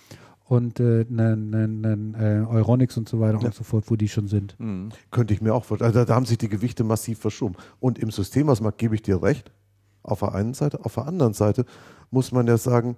[0.48, 3.48] und äh, ne, ne, ne, äh, Euronics und so weiter ja.
[3.48, 4.56] und so fort, wo die schon sind.
[4.60, 4.90] Mhm.
[5.12, 5.94] Könnte ich mir auch vorstellen.
[5.94, 7.56] Also da haben sich die Gewichte massiv verschoben.
[7.80, 9.52] Und im Systemausmarkt gebe ich dir recht,
[10.04, 11.66] auf der einen Seite, auf der anderen Seite
[12.12, 12.96] muss man ja sagen,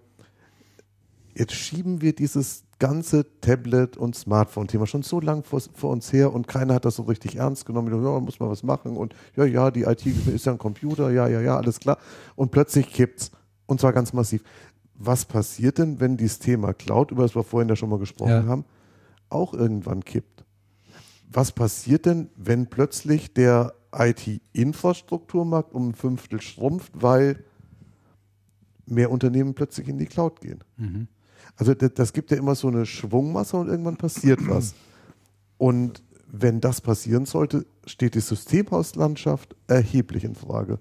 [1.33, 6.31] jetzt schieben wir dieses ganze Tablet- und Smartphone-Thema schon so lang vor, vor, uns her
[6.31, 7.91] und keiner hat das so richtig ernst genommen.
[7.91, 11.27] Ja, muss man was machen und ja, ja, die IT ist ja ein Computer, ja,
[11.27, 11.97] ja, ja, alles klar.
[12.35, 13.31] Und plötzlich kippt's.
[13.65, 14.41] Und zwar ganz massiv.
[15.01, 18.31] Was passiert denn, wenn dieses Thema Cloud, über das wir vorhin ja schon mal gesprochen
[18.31, 18.45] ja.
[18.45, 18.65] haben,
[19.29, 20.43] auch irgendwann kippt?
[21.31, 27.45] Was passiert denn, wenn plötzlich der IT-Infrastrukturmarkt um ein Fünftel schrumpft, weil
[28.85, 30.63] mehr Unternehmen plötzlich in die Cloud gehen?
[30.75, 31.07] Mhm.
[31.55, 34.75] Also das, das gibt ja immer so eine Schwungmasse und irgendwann passiert was.
[35.57, 40.79] Und wenn das passieren sollte, steht die Systemhauslandschaft erheblich in Frage.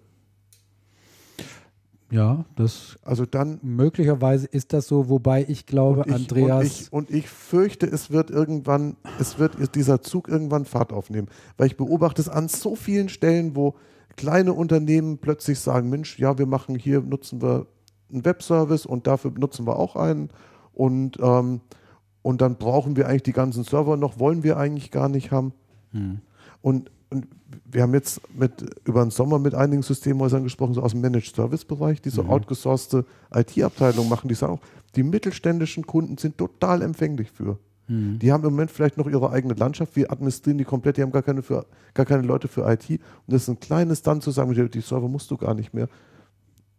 [2.10, 2.98] Ja, das.
[3.02, 3.58] Also dann.
[3.62, 6.60] Möglicherweise ist das so, wobei ich glaube, ich, Andreas.
[6.60, 11.28] Und ich, und ich, fürchte, es wird irgendwann, es wird dieser Zug irgendwann Fahrt aufnehmen.
[11.56, 13.74] Weil ich beobachte es an so vielen Stellen, wo
[14.16, 17.66] kleine Unternehmen plötzlich sagen: Mensch, ja, wir machen hier, nutzen wir
[18.10, 20.30] einen Webservice und dafür nutzen wir auch einen.
[20.72, 21.60] Und, ähm,
[22.22, 25.52] und dann brauchen wir eigentlich die ganzen Server noch, wollen wir eigentlich gar nicht haben.
[25.92, 26.20] Hm.
[26.62, 27.26] Und und
[27.64, 28.52] wir haben jetzt mit,
[28.84, 32.22] über den Sommer mit einigen Systemhäusern gesprochen, so aus dem Managed Service Bereich, die so
[32.22, 32.30] mhm.
[32.30, 34.60] outgesourcete IT-Abteilungen machen, die sagen auch,
[34.96, 37.58] die mittelständischen Kunden sind total empfänglich für.
[37.88, 38.18] Mhm.
[38.18, 41.12] Die haben im Moment vielleicht noch ihre eigene Landschaft, wir administrieren die komplett, die haben
[41.12, 42.90] gar keine, für, gar keine Leute für IT.
[42.90, 45.88] Und das ist ein kleines dann zu sagen, die Server musst du gar nicht mehr.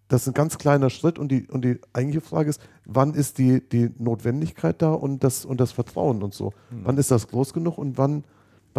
[0.08, 3.38] Das ist ein ganz kleiner Schritt und die, und die eigentliche Frage ist, wann ist
[3.38, 6.54] die, die Notwendigkeit da und das, und das Vertrauen und so?
[6.72, 6.82] Mhm.
[6.84, 8.24] Wann ist das groß genug und wann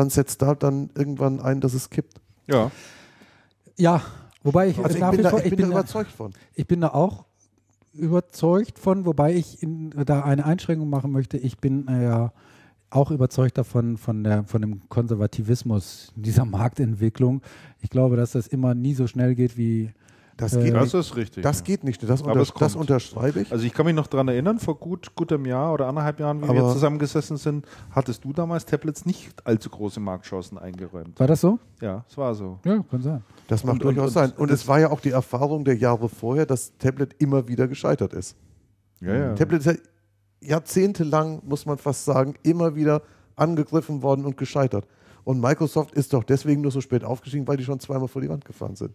[0.00, 2.20] wann setzt da dann irgendwann ein, dass es kippt?
[2.46, 2.70] Ja.
[3.76, 4.02] Ja,
[4.42, 6.32] wobei ich, also ich bin, da, ich bin, bin da überzeugt von.
[6.54, 7.26] Ich bin da auch
[7.92, 11.36] überzeugt von, wobei ich in, da eine Einschränkung machen möchte.
[11.36, 12.32] Ich bin äh, ja
[12.88, 17.42] auch überzeugt davon, von, der, von dem Konservativismus dieser Marktentwicklung.
[17.80, 19.92] Ich glaube, dass das immer nie so schnell geht, wie
[20.40, 21.42] das, geht, das ist richtig.
[21.42, 21.64] Das ja.
[21.64, 22.02] geht nicht.
[22.08, 23.52] Das, unter, das, unterschreibe ich.
[23.52, 26.44] Also ich kann mich noch daran erinnern, vor gut gutem Jahr oder anderthalb Jahren, wie
[26.44, 31.18] Aber wir zusammengesessen sind, hattest du damals Tablets nicht allzu große Marktchancen eingeräumt.
[31.20, 31.58] War das so?
[31.80, 32.58] Ja, es war so.
[32.64, 33.22] Ja, kann sein.
[33.48, 34.32] Das macht und, durchaus und, sein.
[34.36, 38.12] Und es war ja auch die Erfahrung der Jahre vorher, dass Tablet immer wieder gescheitert
[38.12, 38.36] ist.
[39.00, 39.34] Ja, ja.
[39.34, 39.74] Tablet ist ja
[40.40, 43.02] jahrzehntelang, muss man fast sagen, immer wieder
[43.36, 44.86] angegriffen worden und gescheitert.
[45.24, 48.28] Und Microsoft ist doch deswegen nur so spät aufgestiegen, weil die schon zweimal vor die
[48.28, 48.94] Wand gefahren sind.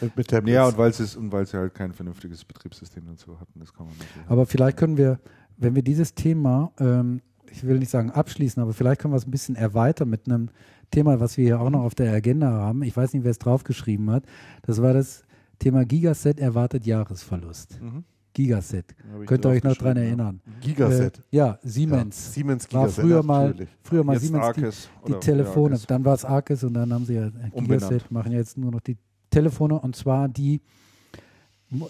[0.00, 0.48] Mit, mit.
[0.48, 3.60] Ja, und weil sie und weil sie halt kein vernünftiges Betriebssystem dazu hatten.
[3.60, 5.20] Das kann man natürlich aber vielleicht können wir,
[5.56, 9.26] wenn wir dieses Thema, ähm, ich will nicht sagen abschließen, aber vielleicht können wir es
[9.26, 10.50] ein bisschen erweitern mit einem
[10.90, 12.82] Thema, was wir hier auch noch auf der Agenda haben.
[12.82, 14.24] Ich weiß nicht, wer es draufgeschrieben hat.
[14.62, 15.24] Das war das
[15.58, 17.80] Thema Gigaset erwartet Jahresverlust.
[17.80, 18.04] Mhm.
[18.32, 18.94] Gigaset.
[19.26, 20.40] Könnt ihr euch noch dran erinnern?
[20.60, 21.18] Gigaset.
[21.18, 22.26] Äh, ja, Siemens.
[22.26, 22.98] Ja, Siemens Gigaset.
[22.98, 25.78] War früher mal, früher mal Siemens Arcus die, die Telefone.
[25.86, 28.96] Dann war es Arcus und dann haben sie ja Gigaset, machen jetzt nur noch die
[29.34, 30.60] Telefone und zwar die,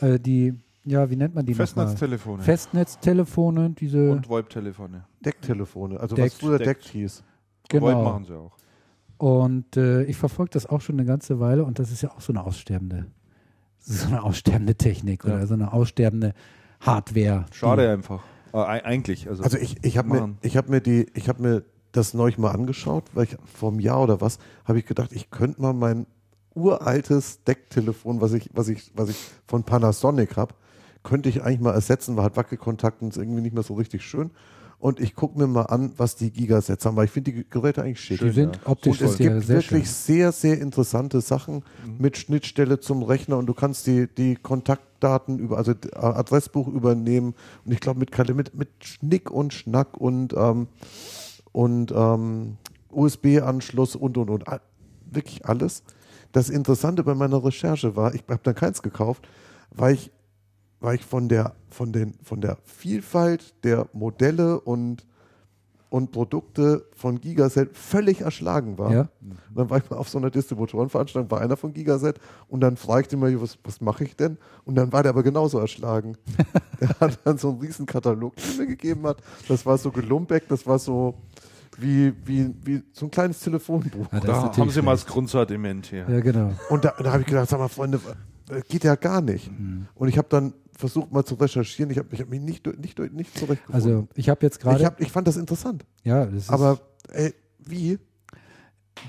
[0.00, 2.42] äh, die, ja, wie nennt man die Festnetztelefone.
[2.42, 4.10] Festnetztelefone, diese.
[4.10, 5.04] Und VoIP-Telefone.
[5.24, 7.22] Decktelefone, also Deck, was früher Deck hieß.
[7.68, 7.86] Genau.
[7.86, 8.52] VoIP machen sie auch.
[9.18, 12.20] Und äh, ich verfolge das auch schon eine ganze Weile und das ist ja auch
[12.20, 13.06] so eine aussterbende,
[13.78, 15.34] so eine aussterbende Technik ja.
[15.34, 16.34] oder so eine aussterbende
[16.80, 17.46] Hardware.
[17.52, 18.22] Schade einfach.
[18.52, 19.28] Äh, eigentlich.
[19.28, 22.38] Also, also ich, ich habe mir, ich hab mir die, ich habe mir das neulich
[22.38, 25.72] mal angeschaut, weil ich vor einem Jahr oder was, habe ich gedacht, ich könnte mal
[25.72, 26.06] mein
[26.54, 29.16] uraltes Decktelefon, was ich, was ich, was ich
[29.46, 30.54] von Panasonic habe,
[31.02, 34.02] könnte ich eigentlich mal ersetzen, weil hat Wackelkontakt und ist irgendwie nicht mehr so richtig
[34.02, 34.30] schön.
[34.78, 37.82] Und ich gucke mir mal an, was die Gigasets haben, weil ich finde die Geräte
[37.82, 38.20] eigentlich schick.
[38.20, 38.62] Die sind ja.
[38.66, 39.94] optisch und es gibt sehr wirklich schön.
[39.94, 41.96] sehr, sehr interessante Sachen mhm.
[41.98, 47.34] mit Schnittstelle zum Rechner und du kannst die, die Kontaktdaten über, also Adressbuch übernehmen
[47.64, 50.66] und ich glaube mit, mit, mit Schnick und Schnack und, ähm,
[51.52, 52.56] und ähm,
[52.90, 54.44] USB-Anschluss und und und.
[55.10, 55.82] Wirklich alles.
[56.34, 59.28] Das Interessante bei meiner Recherche war, ich habe dann keins gekauft,
[59.70, 60.10] weil ich,
[60.80, 65.06] weil ich von, der, von, den, von der Vielfalt der Modelle und,
[65.90, 68.92] und Produkte von Gigaset völlig erschlagen war.
[68.92, 69.08] Ja.
[69.54, 73.14] Dann war ich mal auf so einer Distributorenveranstaltung, war einer von Gigaset und dann fragte
[73.14, 74.36] ich mich, was, was mache ich denn?
[74.64, 76.16] Und dann war der aber genauso erschlagen.
[76.80, 79.18] der hat dann so einen riesen Katalog, den mir gegeben hat.
[79.46, 81.14] Das war so gelumpeckt, das war so,
[81.78, 84.12] wie, wie, wie so ein kleines Telefonbuch.
[84.12, 86.06] Ja, da haben sie mal das Grundsortiment hier.
[86.08, 86.52] Ja, genau.
[86.70, 88.00] Und da, da habe ich gedacht, sag mal, Freunde,
[88.50, 89.50] äh, geht ja gar nicht.
[89.50, 89.86] Mhm.
[89.94, 91.90] Und ich habe dann versucht mal zu recherchieren.
[91.90, 93.74] Ich habe ich hab mich nicht, nicht, nicht zurechtgefunden.
[93.74, 94.94] Also ich habe jetzt gerade...
[94.98, 95.84] Ich, ich fand das interessant.
[96.02, 96.50] Ja, das ist...
[96.50, 96.80] Aber
[97.10, 97.98] ey, wie?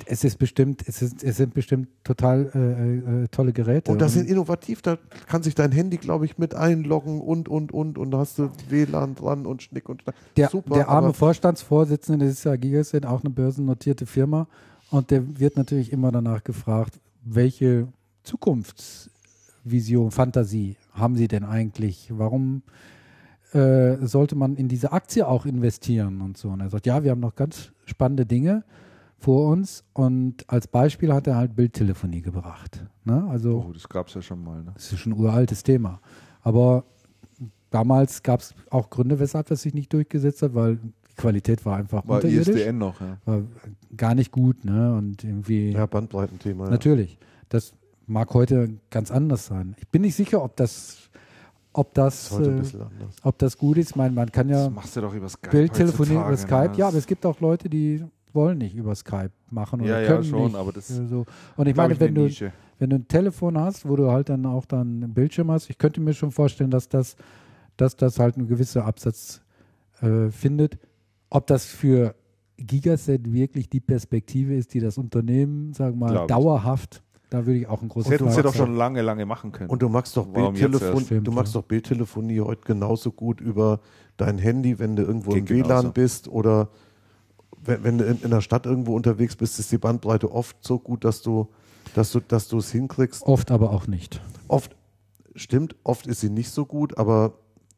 [0.05, 3.91] Es ist bestimmt, es, ist, es sind bestimmt total äh, äh, tolle Geräte.
[3.91, 7.71] Und das sind innovativ, da kann sich dein Handy, glaube ich, mit einloggen und, und,
[7.71, 10.15] und, und da hast du WLAN dran und Schnick und Schnack.
[10.37, 14.47] Der, Super, der arme Vorstandsvorsitzende, das ist ja Gigaset, auch eine börsennotierte Firma
[14.89, 17.87] und der wird natürlich immer danach gefragt, welche
[18.23, 22.09] Zukunftsvision, Fantasie haben Sie denn eigentlich?
[22.11, 22.63] Warum
[23.53, 26.49] äh, sollte man in diese Aktie auch investieren und so?
[26.49, 28.63] Und er sagt, ja, wir haben noch ganz spannende Dinge
[29.17, 32.85] vor uns und als Beispiel hat er halt Bildtelefonie gebracht.
[33.03, 33.25] Ne?
[33.29, 34.63] Also, oh, das gab es ja schon mal.
[34.63, 34.71] Ne?
[34.73, 36.01] Das ist schon ein uraltes Thema.
[36.41, 36.83] Aber
[37.69, 41.77] damals gab es auch Gründe, weshalb das sich nicht durchgesetzt hat, weil die Qualität war
[41.77, 42.55] einfach war unterirdisch.
[42.55, 43.17] ISDN noch, ja.
[43.25, 43.43] War
[43.95, 44.95] gar nicht gut, ne?
[44.95, 45.71] Und irgendwie.
[45.71, 46.69] Ja, Bandbreitenthema.
[46.69, 47.13] Natürlich.
[47.13, 47.19] Ja.
[47.49, 47.73] Das
[48.07, 49.75] mag heute ganz anders sein.
[49.79, 51.09] Ich bin nicht sicher, ob das
[51.73, 52.79] ob das, das äh,
[53.23, 53.91] ob das gut ist.
[53.91, 56.69] Ich meine, man kann ja das machst du doch über Skype Bildtelefonieren über Skype.
[56.69, 56.77] Ne?
[56.77, 58.03] Ja, aber es gibt auch Leute, die
[58.35, 60.55] wollen nicht über Skype machen oder ja, können ja, schon, nicht.
[60.55, 61.25] aber das so.
[61.55, 62.29] Und ich meine, ich wenn du
[62.77, 65.77] wenn du ein Telefon hast, wo du halt dann auch dann einen Bildschirm hast, ich
[65.77, 67.15] könnte mir schon vorstellen, dass das
[67.77, 69.41] dass das halt einen gewissen Absatz
[70.01, 70.77] äh, findet.
[71.29, 72.15] Ob das für
[72.57, 77.67] Gigaset wirklich die Perspektive ist, die das Unternehmen, sagen wir mal, dauerhaft da würde ich
[77.67, 79.69] auch ein großes Das hätten sie doch schon lange, lange machen können.
[79.69, 83.81] Und du machst doch, Bildtelefon, du machst doch Bildtelefonie heute genauso gut über
[84.15, 86.69] dein Handy, wenn du irgendwo Geht im WLAN bist oder
[87.65, 90.79] wenn, wenn du in, in, der Stadt irgendwo unterwegs bist, ist die Bandbreite oft so
[90.79, 91.47] gut, dass du
[91.93, 93.23] dass du dass du es hinkriegst.
[93.23, 94.21] Oft aber auch nicht.
[94.47, 94.75] Oft
[95.35, 97.33] stimmt, oft ist sie nicht so gut, aber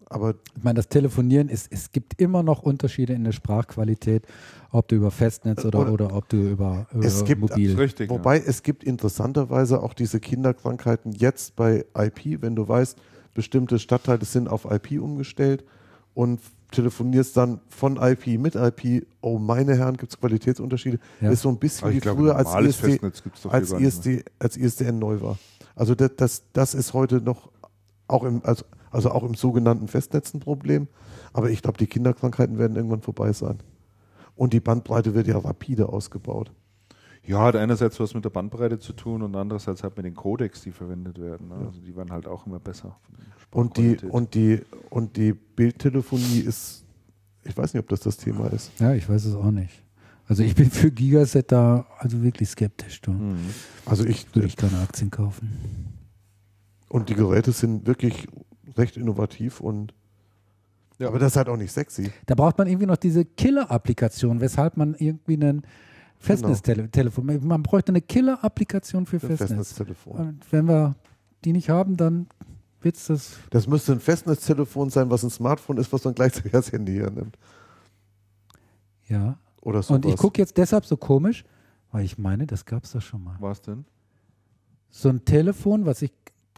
[0.09, 4.25] aber ich meine, das Telefonieren ist, es gibt immer noch Unterschiede in der Sprachqualität,
[4.71, 7.75] ob du über Festnetz oder, oder, oder ob du über, über es gibt, mobil.
[7.75, 8.43] Richtig, wobei ja.
[8.45, 12.97] es gibt interessanterweise auch diese Kinderkrankheiten jetzt bei IP, wenn du weißt,
[13.33, 15.65] bestimmte Stadtteile sind auf IP umgestellt
[16.13, 16.39] und
[16.71, 20.99] telefonierst dann von IP mit IP, oh meine Herren, gibt es Qualitätsunterschiede.
[21.21, 21.31] Ja.
[21.31, 23.01] Ist so ein bisschen wie glaube, früher, als, ISD,
[23.47, 25.37] als, ISD, als ISDN neu war.
[25.75, 27.51] Also das, das, das ist heute noch
[28.07, 30.87] auch im, also also auch im sogenannten Festnetz ein Problem.
[31.33, 33.59] Aber ich glaube, die Kinderkrankheiten werden irgendwann vorbei sein.
[34.35, 36.51] Und die Bandbreite wird ja rapide ausgebaut.
[37.27, 40.61] Ja, hat einerseits was mit der Bandbreite zu tun und andererseits halt mit den Codecs,
[40.61, 41.49] die verwendet werden.
[41.49, 41.55] Ne?
[41.65, 42.97] Also die werden halt auch immer besser.
[43.51, 46.85] Und die, und, die, und die Bildtelefonie ist,
[47.43, 48.71] ich weiß nicht, ob das das Thema ist.
[48.79, 49.83] Ja, ich weiß es auch nicht.
[50.27, 53.01] Also ich bin für Gigaset da also wirklich skeptisch.
[53.07, 53.37] Mhm.
[53.85, 55.93] Also ich würde ich keine Aktien kaufen.
[56.89, 58.27] Und die Geräte sind wirklich
[58.77, 59.93] recht innovativ und
[60.99, 61.07] ja.
[61.07, 62.11] aber das ist halt auch nicht sexy.
[62.25, 65.63] Da braucht man irgendwie noch diese Killer-Applikation, weshalb man irgendwie einen
[66.19, 67.45] Festnetztelefon, genau.
[67.45, 69.49] man bräuchte eine Killer-Applikation für, für Festnetz.
[69.49, 70.17] Festnetztelefon.
[70.17, 70.95] Und wenn wir
[71.45, 72.27] die nicht haben, dann
[72.81, 73.37] wird es das.
[73.49, 77.37] Das müsste ein Festnetztelefon sein, was ein Smartphone ist, was dann gleichzeitig das Handy hernimmt.
[79.07, 79.37] Ja.
[79.61, 79.93] Oder so.
[79.93, 81.43] Und ich gucke jetzt deshalb so komisch,
[81.91, 83.35] weil ich meine, das gab es da schon mal.
[83.39, 83.85] Was denn?
[84.89, 86.11] So ein Telefon, was ich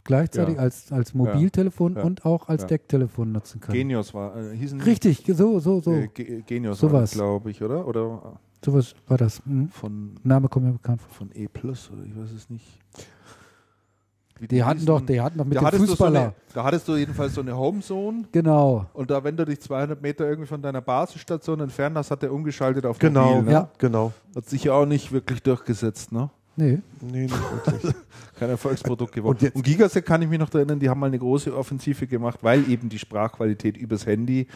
[0.04, 0.62] gleichzeitig ja.
[0.62, 2.02] als, als Mobiltelefon ja.
[2.02, 3.74] und auch als Decktelefon nutzen kann.
[3.74, 5.92] Genius war, äh, hießen Richtig, so, so, so.
[5.92, 6.08] Äh,
[6.46, 7.86] Genius so war glaube ich, oder?
[7.86, 8.38] oder?
[8.64, 9.42] Sowas war das.
[9.44, 9.68] Hm?
[9.70, 11.10] Von, Name kommt mir bekannt vor.
[11.10, 12.66] Von E Plus oder ich weiß es nicht.
[14.40, 16.20] Die, die, hatten doch, die hatten doch mit dem Fußballer.
[16.20, 18.24] So eine, da hattest du jedenfalls so eine Homezone.
[18.32, 18.86] Genau.
[18.94, 22.32] Und da, wenn du dich 200 Meter irgendwie von deiner Basisstation entfernt hast, hat der
[22.32, 23.42] umgeschaltet auf genau, Mobil.
[23.42, 23.52] Ne?
[23.52, 24.12] Ja, genau.
[24.34, 26.30] Hat sich ja auch nicht wirklich durchgesetzt, ne?
[26.56, 26.78] Nee.
[27.00, 27.94] Nee, nicht wirklich.
[28.38, 29.38] Kein Erfolgsprodukt geworden.
[29.42, 32.38] Und, und Gigasec kann ich mich noch erinnern, die haben mal eine große Offensive gemacht,
[32.42, 34.46] weil eben die Sprachqualität übers Handy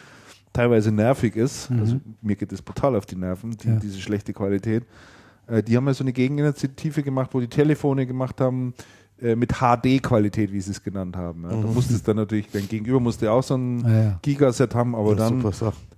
[0.55, 1.69] teilweise nervig ist.
[1.69, 1.79] Mhm.
[1.79, 3.75] Also mir geht das brutal auf die Nerven, die, ja.
[3.75, 4.85] diese schlechte Qualität.
[5.47, 8.73] Äh, die haben ja so eine Gegeninitiative gemacht, wo die Telefone gemacht haben,
[9.21, 11.43] äh, mit HD-Qualität, wie sie es genannt haben.
[11.43, 11.55] Ja.
[11.55, 11.61] Mhm.
[11.61, 14.19] Da musstest dann natürlich, dein Gegenüber musste auch so ein ah, ja.
[14.21, 15.43] Gigaset haben, aber dann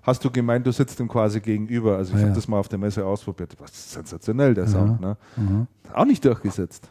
[0.01, 1.97] hast du gemeint, du sitzt ihm quasi gegenüber.
[1.97, 3.55] Also ich habe das mal auf der Messe ausprobiert.
[3.59, 5.01] Was sensationell, der Sound.
[5.01, 5.17] Ne?
[5.35, 5.67] Mhm.
[5.93, 6.89] Auch nicht durchgesetzt.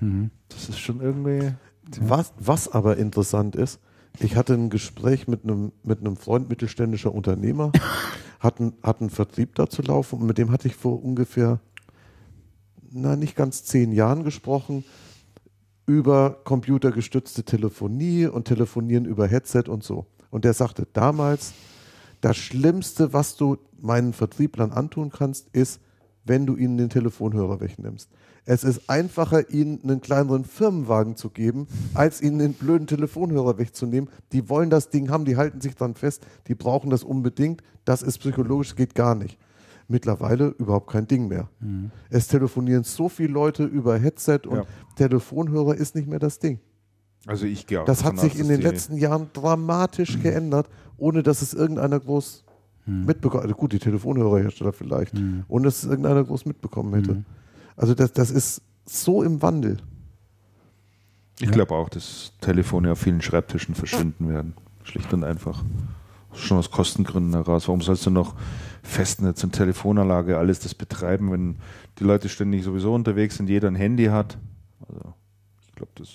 [0.00, 0.30] Mhm.
[0.48, 1.52] Das ist schon irgendwie.
[2.00, 3.78] Was, was aber interessant ist,
[4.20, 7.72] ich hatte ein Gespräch mit einem, mit einem Freund mittelständischer Unternehmer,
[8.40, 11.60] hatten, hatten Vertrieb dazu laufen und mit dem hatte ich vor ungefähr,
[12.90, 14.84] na, nicht ganz zehn Jahren gesprochen
[15.86, 20.06] über computergestützte Telefonie und Telefonieren über Headset und so.
[20.30, 21.52] Und der sagte damals,
[22.20, 25.80] das Schlimmste, was du meinen Vertrieblern antun kannst, ist,
[26.24, 28.08] wenn du ihnen den Telefonhörer wegnimmst.
[28.46, 34.10] Es ist einfacher, ihnen einen kleineren Firmenwagen zu geben, als ihnen den blöden Telefonhörer wegzunehmen.
[34.32, 37.62] Die wollen das Ding haben, die halten sich dran fest, die brauchen das unbedingt.
[37.84, 39.38] Das ist psychologisch, geht gar nicht
[39.88, 41.48] mittlerweile überhaupt kein Ding mehr.
[41.60, 41.90] Mhm.
[42.10, 44.64] Es telefonieren so viele Leute über Headset und ja.
[44.96, 46.58] Telefonhörer ist nicht mehr das Ding.
[47.26, 47.86] Also ich glaube.
[47.86, 50.22] Das hat sich in den letzten Jahren dramatisch mhm.
[50.22, 52.44] geändert, ohne dass es irgendeiner groß
[52.86, 53.06] mhm.
[53.06, 55.44] mitbekommen Also gut, die Telefonhörerhersteller vielleicht, mhm.
[55.48, 57.14] ohne dass es irgendeiner groß mitbekommen hätte.
[57.14, 57.24] Mhm.
[57.76, 59.78] Also das, das ist so im Wandel.
[61.40, 64.54] Ich glaube auch, dass Telefone auf vielen Schreibtischen verschwinden werden.
[64.84, 65.64] Schlicht und einfach.
[66.34, 67.68] Schon aus Kostengründen heraus.
[67.68, 68.34] Warum sollst du noch
[68.82, 71.56] Festnetz und Telefonanlage alles das betreiben, wenn
[71.98, 74.38] die Leute ständig sowieso unterwegs sind, jeder ein Handy hat?
[74.88, 75.14] Also,
[75.66, 76.08] ich glaube, das.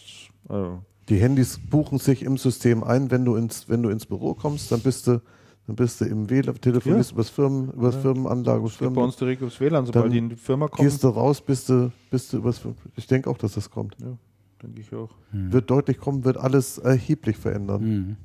[0.47, 4.35] Also die Handys buchen sich im System ein, wenn du ins, wenn du ins Büro
[4.35, 5.21] kommst, dann bist du
[5.69, 7.13] dann bist du im WLAN, telefonierst ja.
[7.13, 8.01] übers Firmen, übers ja.
[8.01, 8.63] Firmenanlage.
[8.63, 10.89] Das Firmen, bei uns direkt übers WLAN, sobald die in die Firma kommt.
[10.89, 12.59] Gehst du raus, bist du, bist du übers
[12.95, 13.95] Ich denke auch, dass das kommt.
[14.01, 14.17] Ja,
[14.63, 15.11] denke ich auch.
[15.29, 15.53] Hm.
[15.53, 17.81] Wird deutlich kommen, wird alles erheblich verändern.
[17.81, 18.15] Hm.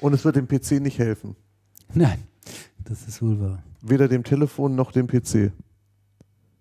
[0.00, 1.36] Und es wird dem PC nicht helfen.
[1.94, 2.24] Nein,
[2.84, 3.62] das ist wohl wahr.
[3.82, 5.52] Weder dem Telefon noch dem PC.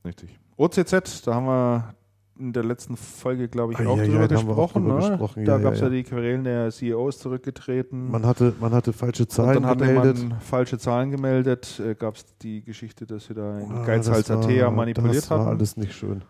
[0.06, 0.38] Richtig.
[0.58, 1.96] OCZ, da haben wir
[2.38, 4.84] in der letzten Folge, glaube ich, ah, auch ja, drüber ja, gesprochen.
[4.84, 5.10] Drüber ne?
[5.10, 5.46] gesprochen.
[5.46, 8.12] Da ja, gab es ja, die Querelen, der CEO ist zurückgetreten.
[8.12, 10.18] Man hatte, man hatte falsche Zahlen und dann gemeldet.
[10.18, 11.80] Hatte man falsche Zahlen gemeldet.
[11.80, 15.40] Äh, gab es die Geschichte, dass wir da in ah, Geizhals Atea manipuliert das haben.
[15.40, 16.22] Das war alles nicht schön.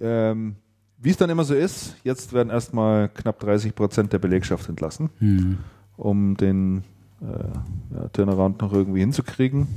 [0.00, 0.56] Ähm,
[0.98, 5.10] Wie es dann immer so ist, jetzt werden erstmal knapp 30 Prozent der Belegschaft entlassen,
[5.18, 5.58] hm.
[5.96, 6.82] um den
[7.20, 9.68] äh, Turnaround noch irgendwie hinzukriegen.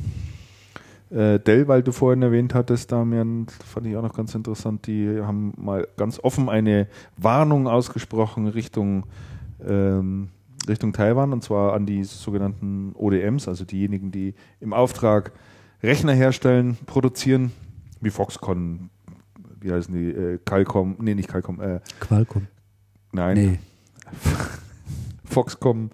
[1.10, 5.22] Äh, Dell, weil du vorhin erwähnt hattest, Damian, fand ich auch noch ganz interessant, die
[5.22, 9.06] haben mal ganz offen eine Warnung ausgesprochen Richtung,
[9.66, 10.30] ähm,
[10.68, 15.32] Richtung Taiwan und zwar an die sogenannten ODMs, also diejenigen, die im Auftrag
[15.82, 17.52] Rechner herstellen, produzieren,
[18.02, 18.90] wie Foxconn,
[19.62, 22.48] wie heißen die, äh, Qualcomm, nee, nicht Qualcomm, äh, Qualcomm.
[23.14, 23.38] Nein.
[23.38, 23.60] Nee.
[25.26, 25.90] Foxcom,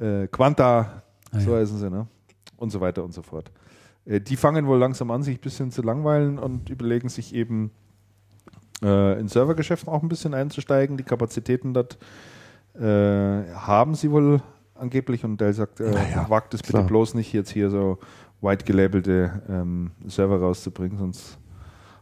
[0.00, 1.60] äh, Quanta, ah, so ja.
[1.60, 2.06] heißen sie, ne?
[2.56, 3.50] Und so weiter und so fort.
[4.08, 7.70] Äh, die fangen wohl langsam an, sich ein bisschen zu langweilen und überlegen sich eben
[8.82, 10.96] äh, in Servergeschäften auch ein bisschen einzusteigen.
[10.96, 11.98] Die Kapazitäten dort
[12.74, 12.82] äh,
[13.54, 14.42] haben sie wohl
[14.74, 17.98] angeblich und Dell sagt, äh, naja, wagt es bitte bloß nicht, jetzt hier so
[18.40, 21.38] white gelabelte ähm, Server rauszubringen, sonst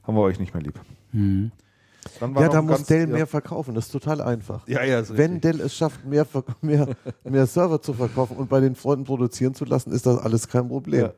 [0.02, 0.78] haben wir euch nicht mehr lieb.
[1.12, 1.50] Mhm.
[2.20, 3.14] ja, da muss Dell ja.
[3.14, 3.74] mehr verkaufen.
[3.74, 4.68] Das ist total einfach.
[4.68, 5.52] Ja, ja, Wenn richtig.
[5.52, 6.26] Dell es schafft, mehr,
[6.60, 6.88] mehr,
[7.24, 10.68] mehr Server zu verkaufen und bei den Freunden produzieren zu lassen, ist das alles kein
[10.68, 11.06] Problem.
[11.06, 11.12] Ja.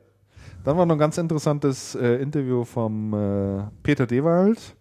[0.68, 4.76] Dann war noch ein ganz interessantes äh, Interview vom äh, Peter Dewald,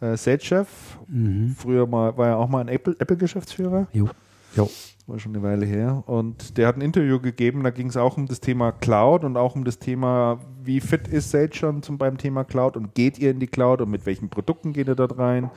[0.00, 0.66] äh, Sage-Chef.
[1.06, 1.54] Mhm.
[1.56, 3.86] Früher mal, war er auch mal ein Apple-Geschäftsführer.
[3.92, 4.08] Jo.
[4.56, 4.68] jo.
[5.06, 6.02] War schon eine Weile her.
[6.06, 9.36] Und der hat ein Interview gegeben, da ging es auch um das Thema Cloud und
[9.36, 13.16] auch um das Thema, wie fit ist Sage schon zum, beim Thema Cloud und geht
[13.20, 15.48] ihr in die Cloud und mit welchen Produkten geht ihr dort rein?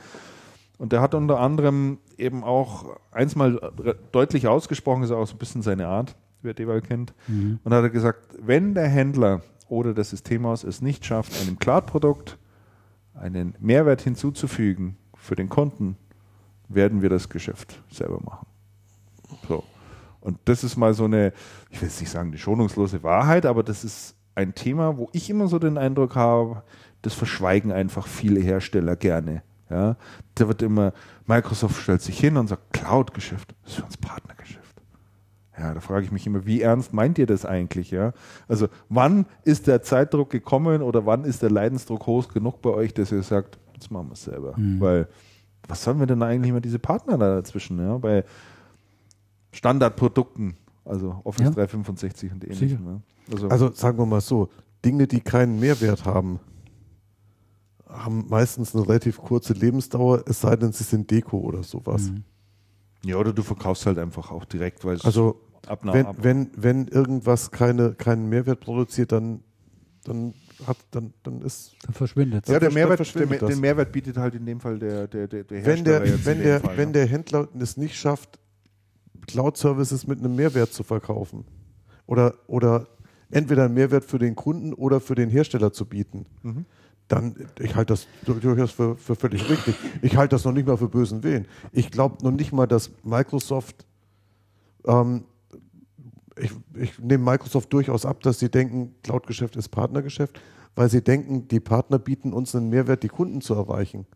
[0.78, 3.72] Und der hat unter anderem eben auch eins mal
[4.12, 7.12] deutlich ausgesprochen, ist auch so ein bisschen seine Art, wer Dewald kennt.
[7.26, 7.58] Mhm.
[7.64, 12.38] Und hat er gesagt, wenn der Händler oder das Systemhaus es nicht schafft, einem Cloud-Produkt
[13.14, 15.96] einen Mehrwert hinzuzufügen für den Kunden,
[16.68, 18.46] werden wir das Geschäft selber machen.
[19.48, 19.64] So.
[20.20, 21.32] Und das ist mal so eine,
[21.70, 25.30] ich will jetzt nicht sagen, eine schonungslose Wahrheit, aber das ist ein Thema, wo ich
[25.30, 26.62] immer so den Eindruck habe,
[27.02, 29.42] das verschweigen einfach viele Hersteller gerne.
[29.70, 29.96] Ja,
[30.34, 30.92] da wird immer,
[31.26, 34.63] Microsoft stellt sich hin und sagt, Cloud-Geschäft, ist für uns Partnergeschäft.
[35.56, 37.90] Ja, da frage ich mich immer, wie ernst meint ihr das eigentlich?
[37.90, 38.12] Ja?
[38.48, 42.92] Also wann ist der Zeitdruck gekommen oder wann ist der Leidensdruck hoch genug bei euch,
[42.92, 44.58] dass ihr sagt, jetzt machen wir es selber?
[44.58, 44.80] Mhm.
[44.80, 45.08] Weil
[45.68, 47.78] was sollen wir denn eigentlich immer diese Partner da dazwischen?
[47.78, 47.98] Ja?
[47.98, 48.24] Bei
[49.52, 51.50] Standardprodukten, also Office ja.
[51.52, 52.86] 365 und ähnlichem.
[52.86, 53.00] Ja?
[53.32, 54.48] Also, also sagen wir mal so,
[54.84, 56.40] Dinge, die keinen Mehrwert haben,
[57.88, 62.10] haben meistens eine relativ kurze Lebensdauer, es sei denn, sie sind Deko oder sowas.
[62.10, 62.24] Mhm.
[63.04, 64.98] Ja, oder du verkaufst halt einfach auch direkt, weil
[65.64, 69.40] es also wenn, wenn, wenn irgendwas keine, keinen Mehrwert produziert, dann,
[70.04, 70.34] dann
[70.66, 71.76] hat, dann, dann ist.
[71.84, 75.08] Dann verschwindet Ja, der Mehrwert, verschwindet der, den Mehrwert bietet halt in dem Fall der,
[75.08, 76.02] der, der, der Hersteller.
[76.02, 78.38] Wenn der, wenn der, Fall, wenn der Händler es nicht schafft,
[79.26, 81.44] Cloud-Services mit einem Mehrwert zu verkaufen
[82.06, 82.86] oder, oder
[83.30, 86.66] entweder einen Mehrwert für den Kunden oder für den Hersteller zu bieten, mhm
[87.08, 89.74] dann, ich halte das durchaus für, für, völlig richtig.
[90.02, 91.46] Ich halte das noch nicht mal für bösen Willen.
[91.72, 93.86] Ich glaube noch nicht mal, dass Microsoft,
[94.86, 95.24] ähm,
[96.38, 100.40] ich, ich nehme Microsoft durchaus ab, dass sie denken, Cloud-Geschäft ist Partnergeschäft,
[100.74, 104.06] weil sie denken, die Partner bieten uns einen Mehrwert, die Kunden zu erreichen.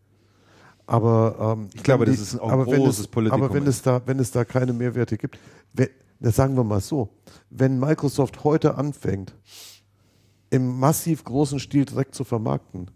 [0.85, 3.43] Aber ähm, ich glaube, die, das ist auch ein großes Politikum.
[3.43, 5.37] Aber wenn es, da, wenn es da keine Mehrwerte gibt,
[5.73, 5.89] wenn,
[6.19, 7.09] das sagen wir mal so,
[7.49, 9.33] wenn Microsoft heute anfängt,
[10.49, 12.89] im massiv großen Stil direkt zu vermarkten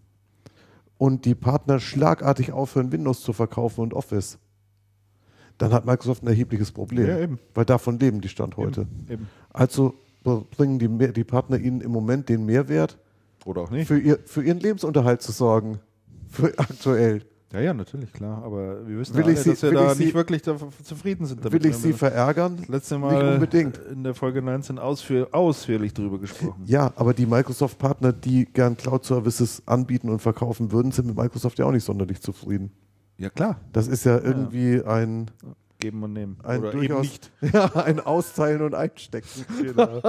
[0.98, 4.40] und die Partner schlagartig aufhören, Windows zu verkaufen und Office,
[5.64, 7.08] dann hat Microsoft ein erhebliches Problem.
[7.08, 8.82] Ja, weil davon leben die Stand heute.
[8.82, 9.28] Eben, eben.
[9.52, 9.94] Also
[10.24, 12.98] bringen die, die, Partner ihnen im Moment den Mehrwert,
[13.46, 15.80] oder auch nicht, für, ihr, für ihren Lebensunterhalt zu sorgen.
[16.30, 17.22] Für aktuell.
[17.54, 18.44] Ja, ja, natürlich, klar.
[18.44, 21.64] Aber wir wissen will alle, Sie, dass wir da nicht wirklich zufrieden sind damit.
[21.64, 22.58] Will ich Sie verärgern?
[22.58, 23.78] Das letzte Mal nicht unbedingt.
[23.92, 26.64] in der Folge 19 ausführ ausführlich darüber gesprochen.
[26.66, 31.66] Ja, aber die Microsoft-Partner, die gern Cloud-Services anbieten und verkaufen würden, sind mit Microsoft ja
[31.66, 32.72] auch nicht sonderlich zufrieden.
[33.18, 33.60] Ja, klar.
[33.72, 34.86] Das ist ja irgendwie ja.
[34.86, 35.32] ein
[35.84, 36.38] geben und nehmen.
[36.44, 37.32] Ein Oder durchaus, nicht.
[37.54, 39.46] Ja, ein Austeilen und Einstecken.
[39.62, 40.02] Genau.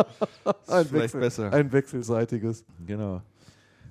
[0.69, 1.53] ein, Wechsel, besser.
[1.53, 2.65] ein wechselseitiges.
[2.87, 3.23] Genau.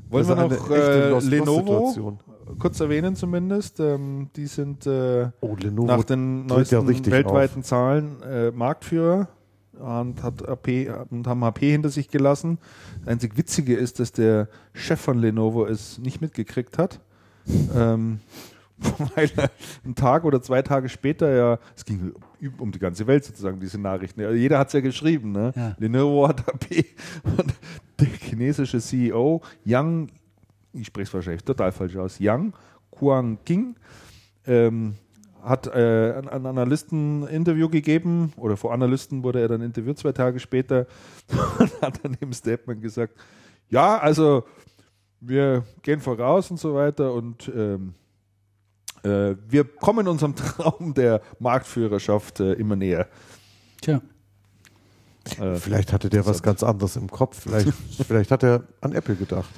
[0.10, 2.18] Wollen wir noch äh, Lenovo
[2.60, 3.80] kurz erwähnen zumindest?
[3.80, 7.66] Ähm, die sind äh, oh, nach den neuesten ja weltweiten auf.
[7.66, 9.28] Zahlen äh, Marktführer
[9.80, 10.68] und, hat AP,
[11.10, 12.60] und haben HP hinter sich gelassen.
[13.00, 17.00] Das einzig Witzige ist, dass der Chef von Lenovo es nicht mitgekriegt hat.
[17.76, 18.20] ähm,
[19.16, 19.30] weil
[19.84, 22.14] einen Tag oder zwei Tage später ja, es ging
[22.58, 24.22] um die ganze Welt sozusagen, diese Nachrichten.
[24.36, 25.54] Jeder hat es ja geschrieben, ne?
[25.56, 25.76] Ja.
[25.80, 26.86] Lenovo hat AP
[27.24, 27.54] und
[28.00, 30.10] der chinesische CEO Yang,
[30.74, 32.54] ich spreche es wahrscheinlich total falsch aus, Yang
[32.92, 33.76] Kuang-King,
[34.46, 34.96] ähm,
[35.44, 40.14] hat äh, an Analysten ein Interview gegeben oder vor Analysten wurde er dann interviewt zwei
[40.14, 40.88] Tage später
[41.60, 43.14] und hat dann im Statement gesagt,
[43.70, 44.46] ja, also
[45.20, 47.94] wir gehen voraus und so weiter und ähm,
[49.04, 53.08] äh, wir kommen unserem Traum der Marktführerschaft äh, immer näher.
[53.82, 54.02] Tja.
[55.40, 57.42] Äh, vielleicht hatte der was ganz anderes im Kopf.
[57.42, 57.74] Vielleicht,
[58.08, 59.50] vielleicht hat er an Apple gedacht.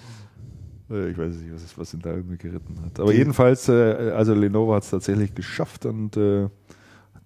[0.90, 3.00] Äh, ich weiß nicht, was, ist, was ihn da irgendwie geritten hat.
[3.00, 6.16] Aber jedenfalls, also Lenovo hat es tatsächlich geschafft und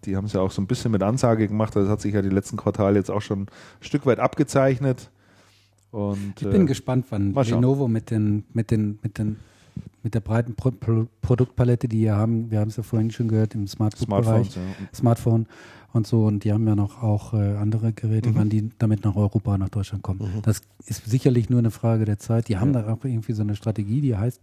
[0.06, 1.76] die haben es ja auch so ein bisschen mit Ansage gemacht.
[1.76, 3.48] Das hat sich ja die letzten Quartale jetzt auch schon ein
[3.82, 5.10] Stück weit abgezeichnet.
[5.92, 9.38] Und, ich bin gespannt, wann Lenovo mit den, mit den, mit den
[10.04, 13.28] mit der breiten Pro Pro Produktpalette, die wir haben, wir haben es ja vorhin schon
[13.28, 14.62] gehört im Smartphone-Bereich, ja.
[14.94, 15.48] Smartphone
[15.92, 18.36] und so, und die haben ja noch auch äh, andere Geräte, mhm.
[18.36, 20.20] wann die damit nach Europa, nach Deutschland kommen.
[20.20, 20.42] Mhm.
[20.44, 22.48] Das ist sicherlich nur eine Frage der Zeit.
[22.48, 22.84] Die haben ja.
[22.84, 24.42] da auch irgendwie so eine Strategie, die heißt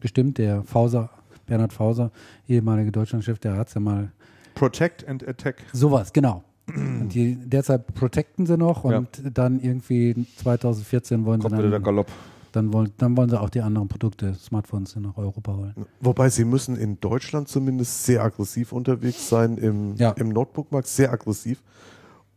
[0.00, 1.10] bestimmt, der Fauser,
[1.46, 2.10] Bernhard Fauser,
[2.48, 4.10] ehemaliger Deutschlandchef, der hat es ja mal.
[4.54, 5.62] Protect and Attack.
[5.72, 6.42] Sowas, genau.
[6.66, 9.30] Und die, derzeit protecten sie noch und ja.
[9.32, 11.58] dann irgendwie 2014 wollen Kommt sie dann.
[11.64, 12.10] Wieder der Galopp
[12.56, 15.74] dann wollen, dann wollen sie auch die anderen Produkte, Smartphones nach Europa holen.
[16.00, 20.12] Wobei sie müssen in Deutschland zumindest sehr aggressiv unterwegs sein, im, ja.
[20.12, 21.62] im Notebook-Markt sehr aggressiv.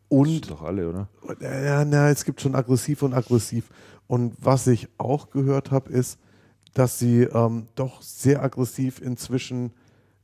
[0.10, 1.08] Und, das doch alle, oder?
[1.40, 3.70] Ja, na, es gibt schon aggressiv und aggressiv.
[4.08, 6.20] Und was ich auch gehört habe, ist,
[6.74, 9.72] dass sie ähm, doch sehr aggressiv inzwischen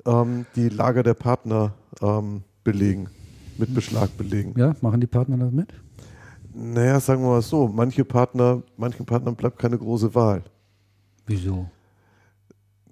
[0.06, 3.10] ähm, die Lager der Partner ähm, belegen,
[3.58, 4.54] mit Beschlag belegen.
[4.58, 5.74] Ja, machen die Partner das mit?
[6.58, 10.42] Naja, sagen wir mal so, manche Partner, manchen Partnern bleibt keine große Wahl.
[11.26, 11.70] Wieso?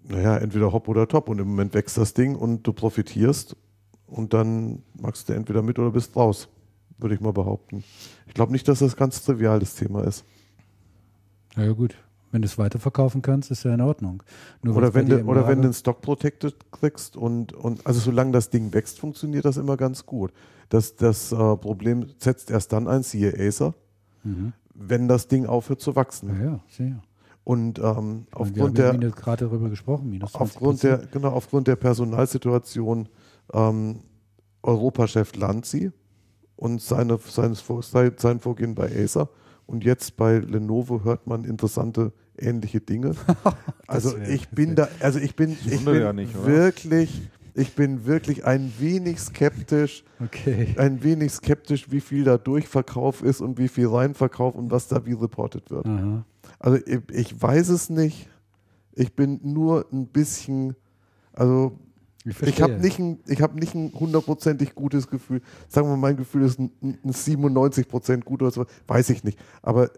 [0.03, 3.55] Naja, entweder hopp oder top und im Moment wächst das Ding und du profitierst
[4.05, 6.49] und dann machst du entweder mit oder bist raus,
[6.97, 7.85] würde ich mal behaupten.
[8.27, 10.25] Ich glaube nicht, dass das ganz trivial das Thema ist.
[11.55, 11.95] Na ja, gut.
[12.33, 14.23] Wenn du es weiterverkaufen kannst, ist ja in Ordnung.
[14.63, 18.31] Nur oder wenn, du, oder wenn du einen Stock Protected kriegst und, und also solange
[18.31, 20.33] das Ding wächst, funktioniert das immer ganz gut.
[20.69, 23.75] Das, das äh, Problem setzt erst dann ein, siehe Acer,
[24.23, 24.53] mhm.
[24.73, 26.29] wenn das Ding aufhört zu wachsen.
[26.39, 27.03] Ja, ja sehr.
[27.43, 33.09] Und ähm, aufgrund der gerade darüber gesprochen, minus aufgrund der genau aufgrund der Personalsituation
[33.53, 33.99] ähm,
[34.63, 35.91] Europachef Lanzi
[36.55, 37.63] und seine, seines,
[38.17, 39.29] sein Vorgehen bei Acer
[39.67, 43.15] und jetzt bei Lenovo hört man interessante ähnliche Dinge.
[43.87, 47.21] also ich bin da, also ich bin, ich bin ja nicht, wirklich,
[47.53, 50.75] ich bin wirklich ein wenig skeptisch, okay.
[50.77, 55.05] ein wenig skeptisch, wie viel da Durchverkauf ist und wie viel Reinverkauf und was da
[55.05, 55.85] wie reportet wird.
[55.85, 56.25] Aha.
[56.59, 58.29] Also ich, ich weiß es nicht.
[58.95, 60.75] Ich bin nur ein bisschen,
[61.33, 61.77] also
[62.25, 65.41] ich, ich habe nicht, ein, hab nicht ein hundertprozentig gutes Gefühl.
[65.67, 69.23] Sagen wir mal, mein Gefühl ist ein, ein 97 Prozent gut oder so, weiß ich
[69.23, 69.37] nicht.
[69.61, 69.89] Aber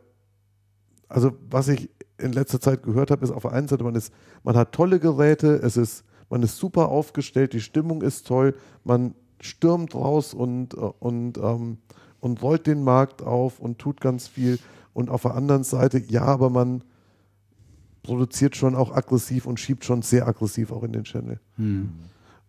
[1.08, 4.14] also was ich in letzter Zeit gehört habe, ist auf der einen Seite, man, ist,
[4.44, 9.16] man hat tolle Geräte, es ist, man ist super aufgestellt, die Stimmung ist toll, man
[9.42, 11.78] stürmt raus und, und, ähm,
[12.20, 14.60] und rollt den Markt auf und tut ganz viel.
[14.94, 16.84] Und auf der anderen Seite, ja, aber man
[18.02, 21.40] produziert schon auch aggressiv und schiebt schon sehr aggressiv auch in den Channel.
[21.58, 21.90] Hm.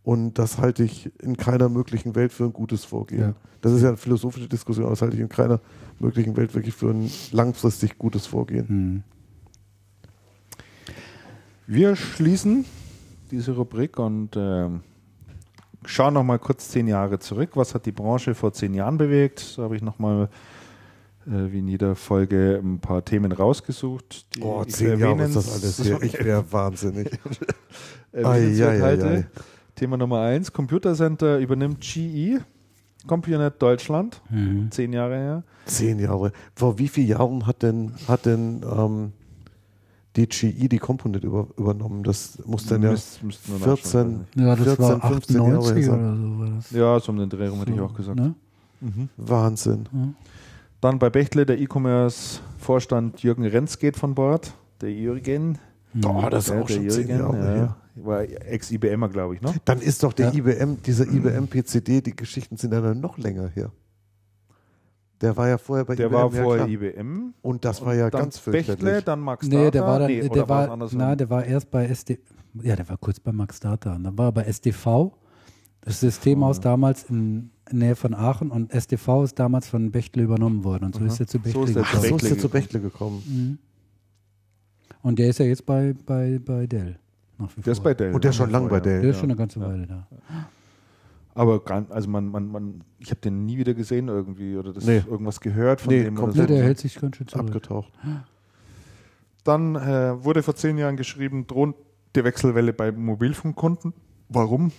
[0.07, 3.20] Und das halte ich in keiner möglichen Welt für ein gutes Vorgehen.
[3.20, 3.35] Ja.
[3.60, 5.59] Das ist ja eine philosophische Diskussion, aber das halte ich in keiner
[5.99, 8.68] möglichen Welt wirklich für ein langfristig gutes Vorgehen.
[8.68, 9.02] Hm.
[11.67, 12.65] Wir schließen
[13.33, 14.68] diese Rubrik und äh,
[15.85, 17.57] schauen noch mal kurz zehn Jahre zurück.
[17.57, 19.59] Was hat die Branche vor zehn Jahren bewegt?
[19.59, 20.28] Da habe ich noch mal
[21.26, 24.25] äh, wie in jeder Folge ein paar Themen rausgesucht.
[24.41, 26.01] oh, zehn Jahre ist das alles hier.
[26.01, 27.10] Ich wäre wahnsinnig.
[28.12, 29.26] äh, ai, ai, ai,
[29.76, 32.40] Thema Nummer eins, Computer Center übernimmt GE,
[33.06, 34.70] CompuNet Deutschland, mhm.
[34.70, 35.42] zehn Jahre her.
[35.66, 36.32] Zehn Jahre.
[36.55, 39.12] Vor wie vielen Jahren hat denn, hat denn ähm,
[40.16, 42.02] DCI die Component über, übernommen.
[42.02, 43.20] Das muss dann ja Müs,
[43.62, 45.92] 14, ja, das 14 war 15 Jahre oder so.
[45.92, 46.70] War das.
[46.70, 48.18] Ja, so um den Dreh hätte ich auch gesagt.
[48.18, 48.34] Ne?
[48.80, 49.08] Mhm.
[49.16, 49.88] Wahnsinn.
[49.92, 50.08] Ja.
[50.80, 54.52] Dann bei Bechtle der E-Commerce-Vorstand Jürgen Renz geht von Bord.
[54.80, 55.58] Der Jürgen.
[56.05, 57.44] Oh, das ist auch schon Jürgen, zehn Jahre ja.
[57.44, 57.76] her.
[57.97, 59.55] War Ex-IBMer, glaube ich, ne?
[59.65, 60.34] Dann ist doch der ja.
[60.34, 63.70] IBM, dieser IBM-PCD, die Geschichten sind ja dann noch länger her.
[65.20, 66.12] Der war ja vorher bei der IBM.
[66.12, 67.34] Der war vorher ja, IBM.
[67.41, 68.83] Und das war ja ganz fürchterlich.
[68.83, 69.65] Bechtle, dann Max Data.
[69.65, 72.18] Nee, der war, dann, nee, der, war, na, der war erst bei SD,
[72.62, 73.94] ja, der war kurz bei Max Data.
[73.94, 75.12] Und dann war er bei SDV,
[75.81, 76.62] das Systemhaus oh.
[76.62, 80.86] damals in, in Nähe von Aachen und SDV ist damals von Bechtle übernommen worden.
[80.86, 81.07] Und so Aha.
[81.07, 81.86] ist er zu Bechtle so gekommen.
[81.94, 83.23] Ach, so ist er zu Bechtle gekommen.
[83.26, 83.58] Mhm.
[85.07, 86.99] Und der ist ja jetzt bei, bei, bei Dell.
[87.39, 88.12] Nach wie der ist bei Dell.
[88.12, 89.02] Und der ist schon lange bei Dell.
[89.02, 90.09] Der ist schon eine ganze Weile da.
[91.33, 95.05] Aber also man, man, man, ich habe den nie wieder gesehen irgendwie oder das nee.
[95.09, 96.17] irgendwas gehört von nee, dem.
[96.17, 97.47] Komplett, der hält sich ganz schön zurück.
[97.47, 97.93] abgetaucht.
[99.44, 101.76] Dann äh, wurde vor zehn Jahren geschrieben, droht
[102.17, 103.93] die Wechselwelle bei Mobilfunkkunden.
[104.28, 104.73] Warum?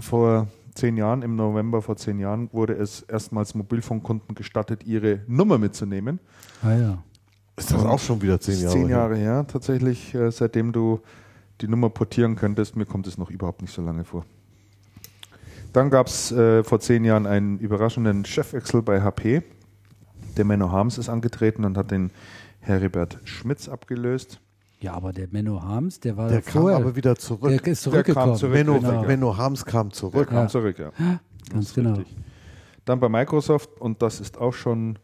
[0.00, 5.56] Vor zehn Jahren, im November vor zehn Jahren, wurde es erstmals Mobilfunkkunden gestattet, ihre Nummer
[5.56, 6.18] mitzunehmen.
[6.64, 7.04] Ah ja.
[7.58, 8.72] Ist das auch schon wieder zehn Jahre?
[8.72, 11.00] Zehn Jahre her, ja, tatsächlich, äh, seitdem du
[11.60, 12.76] die Nummer portieren könntest.
[12.76, 14.24] Mir kommt es noch überhaupt nicht so lange vor.
[15.72, 19.42] Dann gab es äh, vor zehn Jahren einen überraschenden Chefwechsel bei HP.
[20.36, 22.10] Der Menno Harms ist angetreten und hat den
[22.60, 24.40] Heribert Schmitz abgelöst.
[24.80, 27.50] Ja, aber der Menno Harms, der war der vorher, kam aber wieder zurück.
[27.50, 28.32] Der ist zurückgekommen.
[28.32, 29.02] Der zurück, Menno, genau.
[29.02, 30.14] Menno Harms kam zurück.
[30.14, 30.48] Der kam ja.
[30.48, 30.92] zurück, ja.
[31.50, 31.94] Ganz genau.
[31.94, 32.16] Richtig.
[32.84, 34.98] Dann bei Microsoft und das ist auch schon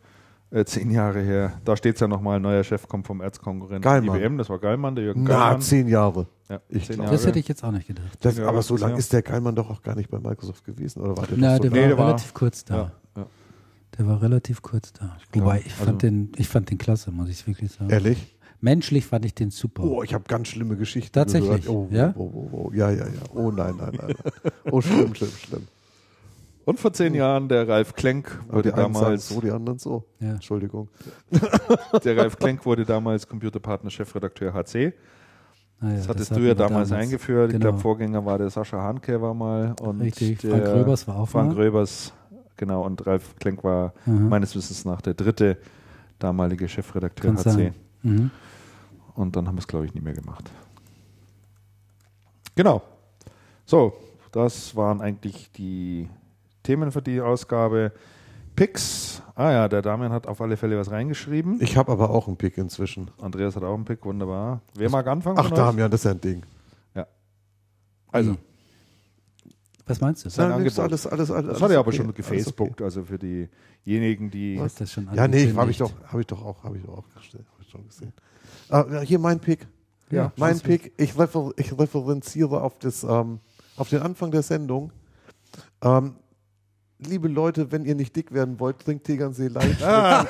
[0.54, 1.60] äh, zehn Jahre her.
[1.64, 5.04] Da steht es ja nochmal, neuer Chef kommt vom Erzkonkurrenten IBM, das war Geilmann, der
[5.04, 6.26] Jürgen Na, zehn Jahre.
[6.48, 7.10] Ja, ich zehn Jahre.
[7.10, 8.18] Das hätte ich jetzt auch nicht gedacht.
[8.20, 11.16] Das, aber so lange ist der Geilmann doch auch gar nicht bei Microsoft gewesen, oder
[11.16, 12.92] war der Na, so der, war nee, der relativ war, kurz da.
[13.16, 13.26] Ja,
[13.98, 15.16] der war relativ kurz da.
[15.32, 17.90] Wobei, ich fand, also, den, ich fand den klasse, muss ich wirklich sagen.
[17.90, 18.36] Ehrlich?
[18.60, 19.82] Menschlich fand ich den super.
[19.84, 21.68] Oh, ich habe ganz schlimme Geschichten Tatsächlich, gehört.
[21.68, 22.14] Oh, ja?
[22.16, 23.22] Oh, oh, oh, ja, ja, ja.
[23.34, 24.14] Oh nein, nein, nein.
[24.16, 24.52] nein.
[24.70, 25.68] Oh, schlimm, schlimm, schlimm.
[26.64, 29.28] Und vor zehn Jahren der Ralf Klenk wurde damals.
[29.28, 30.04] So, die anderen so.
[30.20, 30.32] Ja.
[30.32, 30.88] Entschuldigung.
[32.04, 34.94] der Ralf Klenk wurde damals Computerpartner Chefredakteur HC.
[35.80, 37.50] Ah ja, das hattest das du ja damals, damals eingeführt.
[37.50, 37.72] Genau.
[37.72, 39.74] Der Vorgänger war der Sascha Hanke war mal.
[39.80, 41.56] Und Richtig, Frank Gröbers war auch Frank mal.
[41.56, 42.14] Gröbers,
[42.56, 42.82] genau.
[42.84, 44.28] Und Ralf Klenk war mhm.
[44.28, 45.58] meines Wissens nach der dritte
[46.18, 47.72] damalige Chefredakteur Kann HC.
[48.02, 48.30] Mhm.
[49.14, 50.50] Und dann haben wir es, glaube ich, nie mehr gemacht.
[52.54, 52.82] Genau.
[53.66, 53.92] So,
[54.32, 56.08] das waren eigentlich die
[56.64, 57.92] Themen für die Ausgabe.
[58.56, 59.22] Picks.
[59.36, 61.60] Ah ja, der Damian hat auf alle Fälle was reingeschrieben.
[61.60, 63.10] Ich habe aber auch einen Pick inzwischen.
[63.20, 64.60] Andreas hat auch einen Pick, wunderbar.
[64.74, 65.38] Wer mag anfangen?
[65.38, 66.42] Ach, Damian, das ist ja ein Ding.
[66.94, 67.06] Ja.
[68.10, 68.30] Also.
[68.32, 68.38] Hm.
[69.86, 70.30] Was meinst du?
[70.30, 70.78] Sein ja, Angebot.
[70.78, 71.98] Alles, alles, alles, das hat er aber okay.
[71.98, 72.84] schon gefacebookt, okay.
[72.84, 74.58] also für diejenigen, die.
[74.58, 77.04] Was das schon ja, nee, habe ich doch, habe ich doch auch, habe ich auch
[77.14, 78.12] hab ich schon gesehen.
[78.72, 79.66] Uh, hier mein Pick.
[80.10, 80.92] Ja, mein Pick.
[80.96, 83.40] Ich, refer, ich referenziere auf das, ähm,
[83.76, 84.90] auf den Anfang der Sendung.
[85.82, 86.16] Ähm,
[86.98, 89.82] liebe Leute, wenn ihr nicht dick werden wollt, trinkt Tegernsee Light.
[89.82, 90.26] Ah.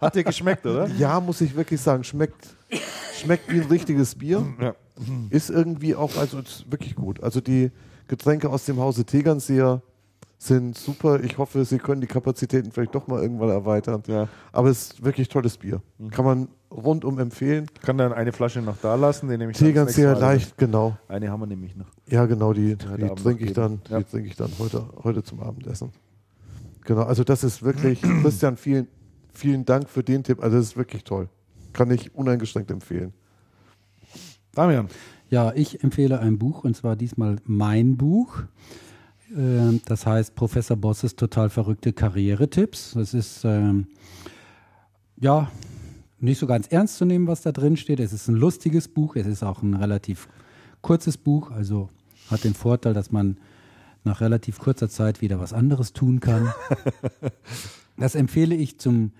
[0.00, 0.86] Hat dir geschmeckt, oder?
[0.98, 2.04] Ja, muss ich wirklich sagen.
[2.04, 2.56] Schmeckt,
[3.14, 4.46] schmeckt wie ein richtiges Bier.
[4.60, 4.74] Ja.
[5.30, 7.22] Ist irgendwie auch, also ist wirklich gut.
[7.22, 7.70] Also die
[8.08, 9.82] Getränke aus dem Hause Tegernseer
[10.38, 11.22] sind super.
[11.22, 14.02] Ich hoffe, sie können die Kapazitäten vielleicht doch mal irgendwann erweitern.
[14.06, 14.28] Ja.
[14.52, 15.80] Aber es ist wirklich tolles Bier.
[15.98, 16.10] Mhm.
[16.10, 17.66] Kann man rundum empfehlen.
[17.82, 20.96] Kann dann eine Flasche noch da lassen, den nehme ich Tegernseer leicht, genau.
[21.08, 21.86] Eine haben wir nämlich noch.
[22.08, 23.98] Ja, genau, die, die trinke ich dann, ja.
[23.98, 25.92] die trinke ich dann heute, heute zum Abendessen.
[26.84, 28.88] Genau, also das ist wirklich, Christian, vielen,
[29.32, 30.42] vielen Dank für den Tipp.
[30.42, 31.28] Also das ist wirklich toll.
[31.72, 33.12] Kann ich uneingeschränkt empfehlen.
[34.52, 34.88] Damian.
[35.30, 38.42] Ja, ich empfehle ein Buch und zwar diesmal mein Buch.
[39.34, 42.92] Ähm, das heißt Professor Bosses total verrückte Karrieretipps.
[42.94, 43.88] Das ist ähm,
[45.16, 45.50] ja
[46.20, 48.00] nicht so ganz ernst zu nehmen, was da drin steht.
[48.00, 50.28] Es ist ein lustiges Buch, es ist auch ein relativ
[50.80, 51.88] kurzes Buch, also
[52.30, 53.38] hat den Vorteil, dass man
[54.04, 56.52] nach relativ kurzer Zeit wieder was anderes tun kann.
[57.96, 59.12] das empfehle ich zum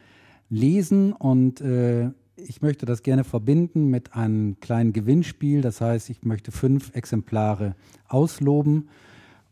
[0.51, 5.63] Lesen und äh, ich möchte das gerne verbinden mit einem kleinen Gewinnspiel.
[5.63, 7.77] Das heißt, ich möchte fünf Exemplare
[8.09, 8.89] ausloben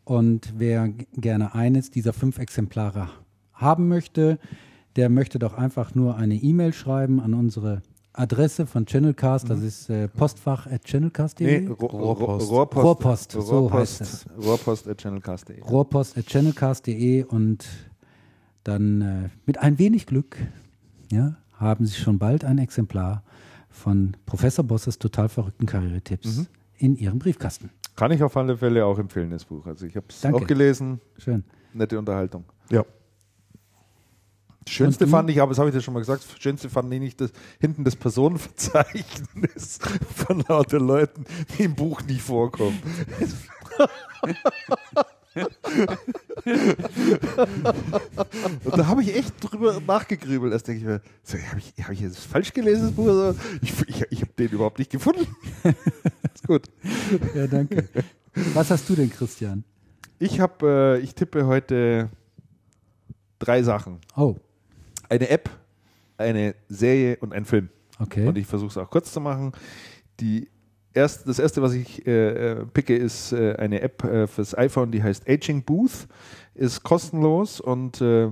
[0.05, 3.08] und wer gerne eines dieser fünf Exemplare
[3.52, 4.39] haben möchte,
[4.97, 7.82] der möchte doch einfach nur eine E-Mail schreiben an unsere
[8.14, 9.66] Adresse von Channelcast, das mhm.
[9.66, 11.60] ist äh, postfach at channelcast.de.
[11.60, 12.50] Nee, Rohrpost.
[12.50, 14.26] Rohrpost, Rohrpost, so Rohrpost, heißt es.
[14.44, 15.60] Rohrpost at channelcast.de.
[15.62, 17.66] Rohrpost at channelcast.de und
[18.64, 20.36] dann äh, mit ein wenig Glück
[21.10, 23.22] ja, haben Sie schon bald ein Exemplar
[23.70, 26.47] von Professor Bosses total verrückten Karrieretipps mhm.
[26.76, 27.70] in Ihrem Briefkasten.
[27.95, 29.67] Kann ich auf alle Fälle auch empfehlen, das Buch.
[29.67, 31.01] Also ich habe es auch gelesen.
[31.19, 31.45] Schön.
[31.73, 32.45] Nette Unterhaltung.
[32.71, 32.85] Ja.
[34.69, 37.21] Schönste fand ich, aber das habe ich dir schon mal gesagt, schönste fand ich nicht
[37.21, 39.81] das, hinten das Personenverzeichnis
[40.15, 41.25] von lauter Leuten,
[41.59, 42.79] die im Buch nicht vorkommen.
[48.65, 50.53] und da habe ich echt drüber nachgegrübelt.
[50.53, 53.35] Erst denke ich mir, so, habe ich, hab ich das falsch gelesen, das Buch?
[53.62, 55.27] Ich ich, ich habe den überhaupt nicht gefunden.
[56.52, 56.68] gut.
[57.34, 57.89] Ja, danke.
[58.55, 59.64] Was hast du denn, Christian?
[60.18, 62.10] Ich habe, äh, ich tippe heute
[63.39, 63.98] drei Sachen.
[64.16, 64.36] Oh.
[65.08, 65.50] Eine App,
[66.16, 67.70] eine Serie und ein Film.
[67.98, 68.26] Okay.
[68.26, 69.52] Und ich versuche es auch kurz zu machen.
[70.20, 70.48] Die
[70.92, 74.92] erst, das erste, was ich äh, äh, picke, ist äh, eine App äh, fürs iPhone,
[74.92, 76.06] die heißt Aging Booth,
[76.55, 78.28] ist kostenlos und äh,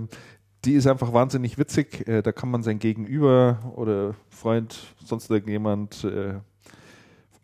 [0.67, 2.07] die ist einfach wahnsinnig witzig.
[2.07, 6.07] Äh, da kann man sein Gegenüber oder Freund, sonst irgendjemand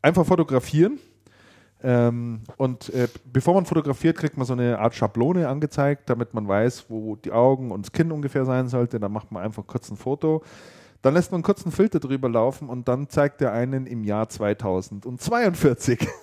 [0.06, 0.98] einfach fotografieren.
[1.82, 2.90] Ähm, und
[3.30, 7.32] bevor man fotografiert, kriegt man so eine Art Schablone angezeigt, damit man weiß, wo die
[7.32, 8.98] Augen und das Kinn ungefähr sein sollte.
[8.98, 10.42] Dann macht man einfach kurz ein Foto.
[11.02, 14.28] Dann lässt man kurz einen Filter drüber laufen und dann zeigt er einen im Jahr
[14.28, 16.08] 2042.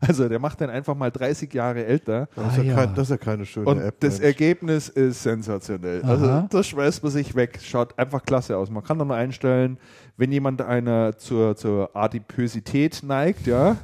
[0.00, 2.28] Also der macht den einfach mal 30 Jahre älter.
[2.36, 3.98] Das, ist, ja ah, kein, das ist ja keine schöne und App.
[3.98, 4.26] Das Mensch.
[4.26, 6.02] Ergebnis ist sensationell.
[6.02, 6.36] Also Aha.
[6.36, 7.58] Also das schmeißt man sich weg.
[7.62, 8.70] Schaut einfach klasse aus.
[8.70, 9.78] Man kann dann einstellen,
[10.22, 13.76] wenn jemand einer zur, zur Adipösität neigt, ja,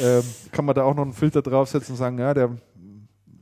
[0.00, 2.50] ähm, kann man da auch noch einen Filter draufsetzen und sagen, ja, der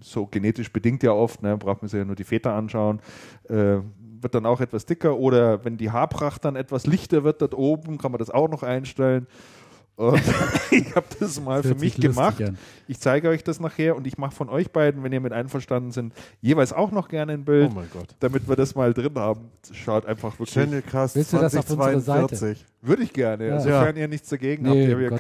[0.00, 3.00] so genetisch bedingt ja oft, ne, braucht man sich ja nur die Väter anschauen.
[3.46, 3.80] Äh,
[4.22, 7.98] wird dann auch etwas dicker oder wenn die Haarpracht dann etwas lichter wird dort oben,
[7.98, 9.26] kann man das auch noch einstellen.
[9.96, 10.22] Und
[10.70, 12.40] ich habe das mal das für mich gemacht.
[12.42, 12.56] An.
[12.88, 15.92] Ich zeige euch das nachher und ich mache von euch beiden, wenn ihr mit einverstanden
[15.92, 17.82] sind, jeweils auch noch gerne ein Bild, oh
[18.18, 19.50] damit wir das mal drin haben.
[19.72, 20.54] Schaut einfach wirklich.
[20.54, 22.56] Channelcast Willst du das auf unserer Seite?
[22.82, 23.60] Würde ich gerne, ja.
[23.60, 24.02] sofern ja.
[24.02, 25.00] ihr nichts dagegen nee, habt.
[25.02, 25.10] Ihr,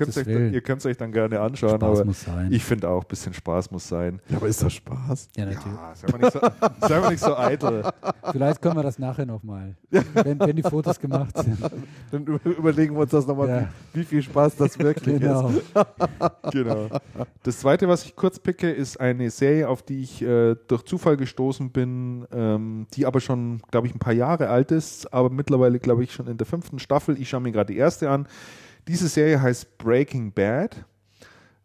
[0.62, 1.76] könnt es euch, dann gerne anschauen.
[1.76, 2.50] Spaß aber muss sein.
[2.50, 4.18] ich finde auch, ein bisschen Spaß muss sein.
[4.30, 5.28] Ja, aber ist das Spaß?
[5.36, 5.66] Ja, natürlich.
[5.66, 6.40] Ja, sei, mal nicht so,
[6.88, 7.84] sei mal nicht so eitel.
[8.32, 11.58] Vielleicht können wir das nachher nochmal, wenn, wenn die Fotos gemacht sind.
[12.10, 13.68] Dann überlegen wir uns das nochmal, ja.
[13.92, 15.50] wie, wie viel Spaß das wirklich genau.
[15.50, 15.62] ist.
[16.52, 16.88] genau.
[17.42, 21.18] Das zweite, was ich kurz picke, ist eine Serie, auf die ich äh, durch Zufall
[21.18, 25.78] gestoßen bin, ähm, die aber schon, glaube ich, ein paar Jahre alt ist, aber mittlerweile,
[25.78, 27.20] glaube ich, schon in der fünften Staffel.
[27.20, 28.26] Ich schaue mir mir gerade die erste an.
[28.88, 30.84] Diese Serie heißt Breaking Bad.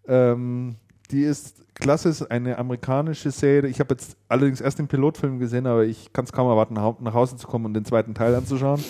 [0.08, 0.76] Ähm,
[1.12, 3.70] die ist klasse, ist eine amerikanische Serie.
[3.70, 7.14] Ich habe jetzt allerdings erst den Pilotfilm gesehen, aber ich kann es kaum erwarten, nach
[7.14, 8.84] Hause zu kommen und den zweiten Teil anzuschauen.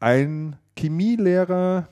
[0.00, 1.88] Ein Chemielehrer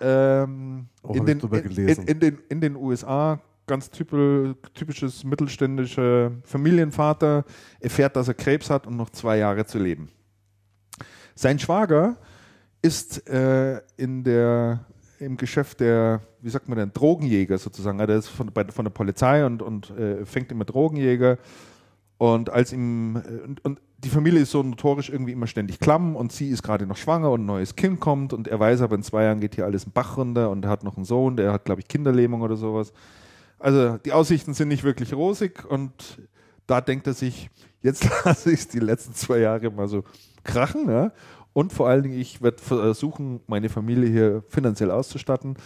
[0.00, 7.44] ähm, oh, in, den, in, in, den, in den USA, ganz typisch, typisches mittelständischer Familienvater,
[7.80, 10.08] erfährt, dass er Krebs hat und noch zwei Jahre zu leben.
[11.34, 12.16] Sein Schwager
[12.80, 14.86] ist äh, in der,
[15.18, 18.00] im Geschäft der, wie sagt man denn, Drogenjäger sozusagen.
[18.00, 21.38] Also er ist von, bei, von der Polizei und, und äh, fängt immer Drogenjäger.
[22.18, 26.16] Und als ihm, äh, und, und, die Familie ist so notorisch irgendwie immer ständig klamm
[26.16, 28.94] und sie ist gerade noch schwanger und ein neues Kind kommt und er weiß aber,
[28.94, 31.36] in zwei Jahren geht hier alles einen Bach runter und er hat noch einen Sohn,
[31.36, 32.92] der hat, glaube ich, Kinderlähmung oder sowas.
[33.58, 36.20] Also die Aussichten sind nicht wirklich rosig und
[36.66, 37.48] da denkt er sich,
[37.80, 40.04] jetzt lasse ich es die letzten zwei Jahre mal so
[40.44, 40.88] krachen.
[40.88, 41.12] Ja?
[41.52, 45.56] Und vor allen Dingen, ich werde versuchen, meine Familie hier finanziell auszustatten.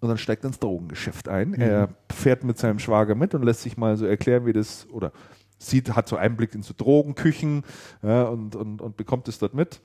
[0.00, 1.50] Und dann steigt er ins Drogengeschäft ein.
[1.50, 1.60] Mhm.
[1.60, 5.12] Er fährt mit seinem Schwager mit und lässt sich mal so erklären, wie das, oder
[5.58, 7.64] sieht, hat so Einblick in so Drogenküchen
[8.02, 9.80] ja, und, und, und bekommt es dort mit.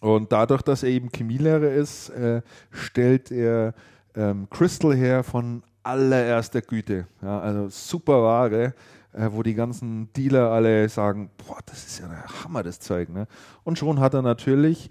[0.00, 3.74] Und dadurch, dass er eben Chemielehrer ist, äh, stellt er
[4.14, 7.06] ähm, Crystal her von allererster Güte.
[7.20, 8.74] Ja, also super Ware
[9.12, 13.10] äh, wo die ganzen Dealer alle sagen, boah, das ist ja der Hammer, das Zeug.
[13.10, 13.26] Ne?
[13.64, 14.90] Und schon hat er natürlich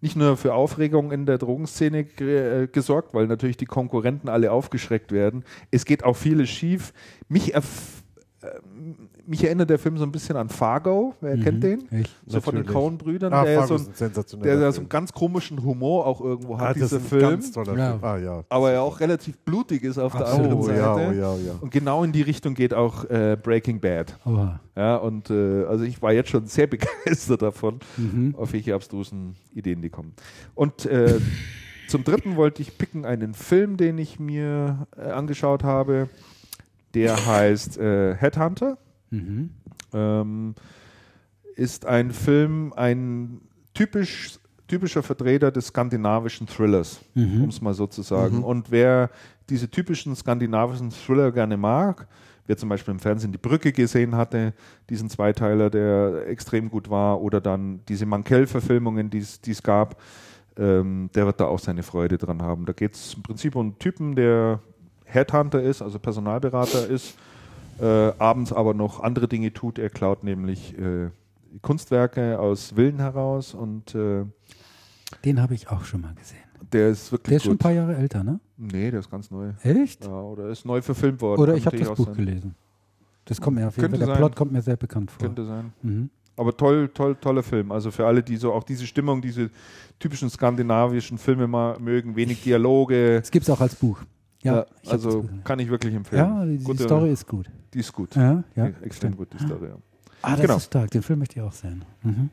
[0.00, 5.12] nicht nur für Aufregung in der Drogenszene äh, gesorgt, weil natürlich die Konkurrenten alle aufgeschreckt
[5.12, 5.44] werden.
[5.70, 6.92] Es geht auch vieles schief.
[7.28, 11.14] Mich ähm, mich erinnert der Film so ein bisschen an Fargo.
[11.20, 11.80] Wer mhm, kennt den?
[11.90, 12.44] Ich, so natürlich.
[12.44, 13.32] von den Coen-Brüdern.
[13.32, 14.08] Ah, der, so ein, der,
[14.58, 17.40] der so einen ganz komischen Humor auch irgendwo hat, ah, dieser Film.
[17.76, 17.98] Ja.
[18.00, 18.44] Ah, ja.
[18.48, 20.44] Aber er auch relativ blutig ist auf Absolut.
[20.44, 20.80] der anderen Seite.
[20.80, 21.52] Ja, oh, ja, ja.
[21.60, 24.18] Und genau in die Richtung geht auch äh, Breaking Bad.
[24.24, 24.48] Oh.
[24.76, 28.34] Ja, und äh, also ich war jetzt schon sehr begeistert davon, mhm.
[28.36, 30.14] auf welche abstrusen Ideen die kommen.
[30.54, 31.20] Und äh,
[31.88, 36.08] zum dritten wollte ich picken einen Film, den ich mir äh, angeschaut habe.
[36.94, 38.78] Der heißt äh, Headhunter.
[39.12, 39.50] Mhm.
[39.92, 40.54] Ähm,
[41.54, 43.40] ist ein Film, ein
[43.74, 47.44] typisch, typischer Vertreter des skandinavischen Thrillers, mhm.
[47.44, 48.38] um es mal so zu sagen.
[48.38, 48.44] Mhm.
[48.44, 49.10] Und wer
[49.48, 52.08] diese typischen skandinavischen Thriller gerne mag,
[52.46, 54.54] wer zum Beispiel im Fernsehen die Brücke gesehen hatte,
[54.88, 60.00] diesen Zweiteiler, der extrem gut war, oder dann diese Mankell-Verfilmungen, die es gab,
[60.56, 62.66] ähm, der wird da auch seine Freude dran haben.
[62.66, 64.60] Da geht es im Prinzip um einen Typen, der
[65.04, 67.16] Headhunter ist, also Personalberater ist,
[67.82, 69.78] äh, abends aber noch andere Dinge tut.
[69.78, 71.10] Er klaut nämlich äh,
[71.60, 74.24] Kunstwerke aus Villen heraus und äh,
[75.24, 76.38] den habe ich auch schon mal gesehen.
[76.72, 77.46] Der ist wirklich Der ist gut.
[77.48, 78.40] schon ein paar Jahre älter, ne?
[78.56, 79.50] Nee, der ist ganz neu.
[79.62, 80.04] Echt?
[80.04, 81.40] Ja, oder ist neu verfilmt worden.
[81.42, 82.14] Oder ich habe das Buch sein.
[82.14, 82.54] gelesen.
[83.24, 83.98] Das kommt mir auf jeden Fall.
[83.98, 84.16] Der sein.
[84.16, 85.26] Plot kommt mir sehr bekannt vor.
[85.26, 85.72] Könnte sein.
[85.82, 86.08] Mhm.
[86.36, 87.70] Aber toll, toll, toller Film.
[87.72, 89.50] Also für alle, die so auch diese Stimmung, diese
[89.98, 93.16] typischen skandinavischen Filme mal mögen, wenig Dialoge.
[93.18, 93.98] Es gibt es auch als Buch.
[94.42, 96.22] Ja, ja also kann ich wirklich empfehlen.
[96.22, 97.50] Ja, die, die Story ist gut.
[97.74, 98.14] Die ist gut.
[98.16, 98.66] Ja, ja.
[98.82, 99.68] Extrem gut, die Story.
[99.68, 99.76] Ja.
[100.22, 100.56] Ah, das genau.
[100.56, 100.90] ist stark.
[100.90, 101.84] Den Film möchte ich auch sehen.
[102.02, 102.30] Mhm.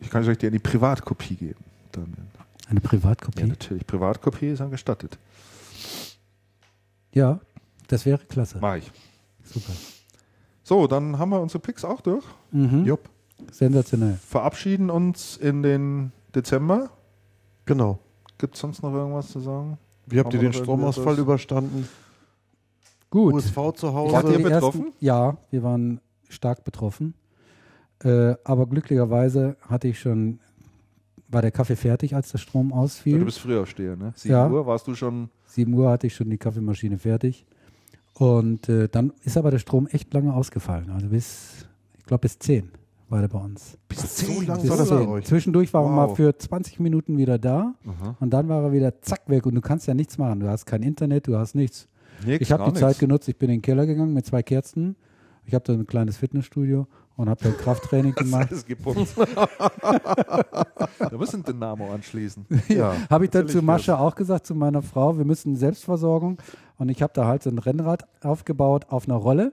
[0.00, 1.64] Ich kann euch dir die Privatkopie geben.
[1.92, 2.28] Damian.
[2.68, 3.40] Eine Privatkopie?
[3.40, 3.86] Ja, natürlich.
[3.86, 5.18] Privatkopie ist angestattet.
[7.12, 7.40] Ja,
[7.88, 8.58] das wäre klasse.
[8.60, 8.90] Mach ich.
[9.44, 9.72] Super.
[10.64, 12.24] So, dann haben wir unsere Picks auch durch.
[12.50, 12.84] Mhm.
[12.84, 13.08] Jupp.
[13.52, 14.18] Sensationell.
[14.26, 16.90] Verabschieden uns in den Dezember.
[17.64, 17.98] Genau.
[18.38, 19.78] Gibt es sonst noch irgendwas zu sagen?
[20.06, 21.88] Wie habt ihr den Stromausfall überstanden?
[23.10, 23.34] Gut.
[23.34, 24.14] USV zu Hause.
[24.14, 24.86] Wart ihr betroffen?
[24.86, 27.14] Ersten, ja, wir waren stark betroffen.
[28.02, 30.40] Äh, aber glücklicherweise hatte ich schon
[31.28, 33.14] war der Kaffee fertig, als der Strom ausfiel.
[33.14, 34.12] Ja, du bist früher aufsteher, ne?
[34.14, 34.48] 7 ja.
[34.48, 35.28] Uhr warst du schon.
[35.46, 37.46] 7 Uhr hatte ich schon die Kaffeemaschine fertig.
[38.14, 40.90] Und äh, dann ist aber der Strom echt lange ausgefallen.
[40.90, 41.66] Also bis,
[41.98, 42.70] ich glaube, bis 10
[43.08, 43.78] war der bei uns.
[43.88, 44.34] Bis 10?
[44.34, 45.24] So lange bis war das 10.
[45.24, 45.90] Zwischendurch war wow.
[45.90, 48.16] er mal für 20 Minuten wieder da Aha.
[48.20, 50.40] und dann war er wieder zack weg und du kannst ja nichts machen.
[50.40, 51.88] Du hast kein Internet, du hast nichts.
[52.24, 52.80] Nix, ich habe die nix.
[52.80, 54.96] Zeit genutzt, ich bin in den Keller gegangen mit zwei Kerzen.
[55.44, 56.86] Ich habe da ein kleines Fitnessstudio
[57.16, 58.50] und habe dann Krafttraining gemacht.
[58.50, 59.14] Das gepumpt.
[60.98, 62.46] da müssen Dynamo anschließen.
[62.68, 66.38] Ja, habe ich dann zu Mascha auch gesagt, zu meiner Frau, wir müssen Selbstversorgung.
[66.78, 69.52] Und ich habe da halt so ein Rennrad aufgebaut auf einer Rolle.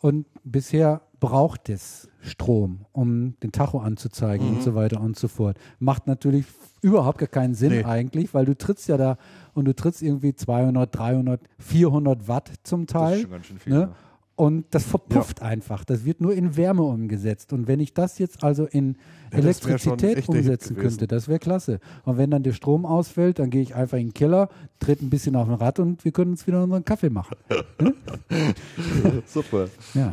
[0.00, 4.56] Und bisher braucht es Strom, um den Tacho anzuzeigen mhm.
[4.56, 5.58] und so weiter und so fort.
[5.78, 6.46] Macht natürlich
[6.82, 7.84] überhaupt gar keinen Sinn nee.
[7.84, 9.16] eigentlich, weil du trittst ja da
[9.54, 13.10] und du trittst irgendwie 200, 300, 400 Watt zum Teil.
[13.10, 13.72] Das ist schon ganz schön viel.
[13.72, 13.92] Ne?
[14.36, 15.46] Und das verpufft ja.
[15.46, 15.84] einfach.
[15.84, 17.54] Das wird nur in Wärme umgesetzt.
[17.54, 18.96] Und wenn ich das jetzt also in
[19.32, 21.80] ja, Elektrizität umsetzen könnte, das wäre klasse.
[22.04, 25.10] Und wenn dann der Strom ausfällt, dann gehe ich einfach in den Keller, trete ein
[25.10, 27.34] bisschen auf den Rad und wir können uns wieder unseren Kaffee machen.
[27.78, 27.94] hm?
[29.26, 29.68] Super.
[29.94, 30.12] Ja.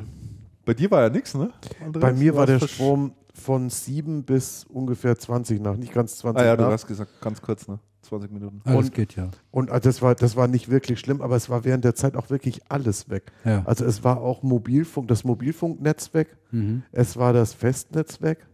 [0.66, 1.52] Bei dir war ja nichts, ne?
[1.84, 2.02] Andreas?
[2.02, 6.46] Bei mir war der Strom von 7 bis ungefähr 20 nach, nicht ganz 20 Ah
[6.46, 6.68] ja, nach.
[6.68, 7.80] du hast gesagt, ganz kurz, ne?
[8.04, 8.62] 20 Minuten.
[8.66, 9.30] Ah, und, geht ja.
[9.50, 12.16] Und also das war, das war nicht wirklich schlimm, aber es war während der Zeit
[12.16, 13.32] auch wirklich alles weg.
[13.46, 13.64] Ja.
[13.66, 16.84] Also es war auch Mobilfunk, das Mobilfunknetz weg, mhm.
[16.92, 18.46] es war das Festnetz weg,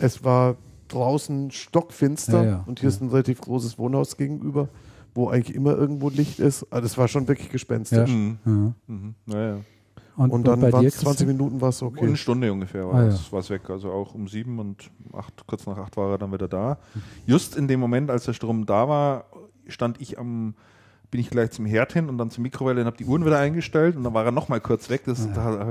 [0.00, 0.56] es war
[0.88, 2.64] draußen stockfinster ja, ja.
[2.66, 4.68] und hier ist ein relativ großes Wohnhaus gegenüber,
[5.14, 6.66] wo eigentlich immer irgendwo Licht ist.
[6.70, 8.10] Also es war schon wirklich gespenstisch.
[8.10, 8.74] Mhm.
[8.86, 9.14] Mhm.
[9.26, 9.58] Naja.
[10.16, 12.06] Und, und dann waren es 20 Minuten war es okay.
[12.06, 13.50] Eine Stunde ungefähr war ah, es ja.
[13.50, 13.68] weg.
[13.68, 16.78] Also auch um sieben und acht, kurz nach acht war er dann wieder da.
[17.26, 19.24] Just in dem Moment, als der Strom da war,
[19.66, 20.54] stand ich am,
[21.10, 23.40] bin ich gleich zum Herd hin und dann zur Mikrowelle und habe die Uhren wieder
[23.40, 25.02] eingestellt und dann war er nochmal kurz weg.
[25.04, 25.32] Das, ja.
[25.32, 25.66] da,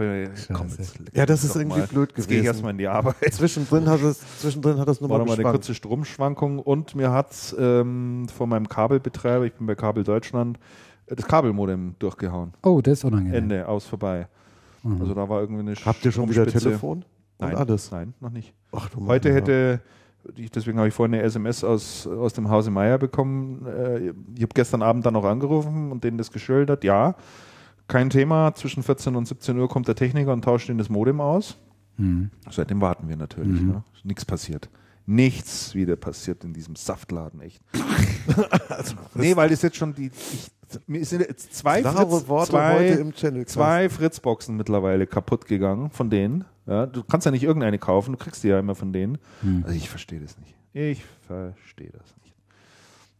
[0.53, 1.87] komm, jetzt, ja, das ist irgendwie mal.
[1.87, 2.17] blöd gewesen.
[2.17, 3.15] Jetzt gehe ich erstmal in die Arbeit.
[3.33, 7.55] Zwischendrin hat es, zwischendrin hat es nochmal War nochmal eine kurze Stromschwankung und mir hat
[7.57, 10.59] ähm, von meinem Kabelbetreiber, ich bin bei Kabel Deutschland,
[11.07, 12.53] das Kabelmodem durchgehauen.
[12.63, 13.43] Oh, das ist unangenehm.
[13.43, 14.27] Ende, aus, vorbei.
[14.83, 15.01] Mhm.
[15.01, 17.05] Also da war irgendwie eine Habt ihr schon wieder Telefon?
[17.39, 17.91] Nein, alles?
[17.91, 18.53] Nein, noch nicht.
[18.71, 19.81] Ach, Heute Mann, hätte,
[20.55, 23.65] deswegen habe ich vorhin eine SMS aus, aus dem Hause Meier bekommen.
[23.65, 26.83] Äh, ich habe gestern Abend dann noch angerufen und denen das geschildert.
[26.83, 27.15] Ja,
[27.87, 28.53] kein Thema.
[28.55, 31.57] Zwischen 14 und 17 Uhr kommt der Techniker und tauscht ihnen das Modem aus.
[31.97, 32.29] Mhm.
[32.49, 33.61] Seitdem warten wir natürlich.
[33.61, 33.67] Mhm.
[33.69, 33.83] Ne?
[34.03, 34.69] Nichts passiert
[35.05, 37.61] nichts wieder passiert in diesem Saftladen, echt.
[38.69, 40.07] also, nee, weil das jetzt schon die.
[40.07, 40.51] Ich,
[40.87, 46.45] mir sind jetzt zwei, Fritz, zwei, zwei Fritzboxen mittlerweile kaputt gegangen von denen.
[46.65, 49.17] Ja, du kannst ja nicht irgendeine kaufen, du kriegst die ja immer von denen.
[49.41, 49.63] Hm.
[49.65, 50.55] Also ich verstehe das nicht.
[50.73, 52.35] Ich verstehe das nicht.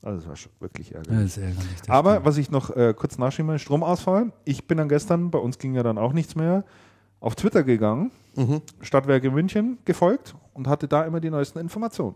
[0.02, 1.38] Also das war schon wirklich ärgerlich.
[1.38, 1.58] ärgerlich
[1.88, 2.26] Aber stimmt.
[2.26, 4.32] was ich noch äh, kurz nachschiebe, Stromausfall.
[4.44, 6.66] Ich bin dann gestern, bei uns ging ja dann auch nichts mehr,
[7.20, 8.62] auf Twitter gegangen, mhm.
[8.82, 12.16] Stadtwerke München gefolgt und hatte da immer die neuesten Informationen.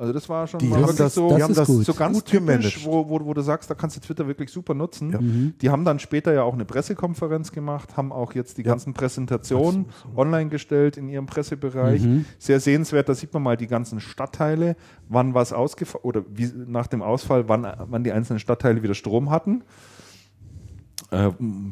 [0.00, 2.24] Also das war schon die mal wirklich das, so, die haben das so ganz gut
[2.24, 5.12] typisch, wo, wo, wo, du sagst, da kannst du Twitter wirklich super nutzen.
[5.12, 5.20] Ja.
[5.20, 5.52] Mhm.
[5.60, 8.70] Die haben dann später ja auch eine Pressekonferenz gemacht, haben auch jetzt die ja.
[8.70, 10.18] ganzen Präsentationen so.
[10.18, 12.00] online gestellt in ihrem Pressebereich.
[12.00, 12.24] Mhm.
[12.38, 14.74] Sehr sehenswert, da sieht man mal die ganzen Stadtteile,
[15.10, 19.28] wann was ausgefallen oder wie nach dem Ausfall, wann, wann die einzelnen Stadtteile wieder Strom
[19.28, 19.64] hatten.
[21.10, 21.28] Äh,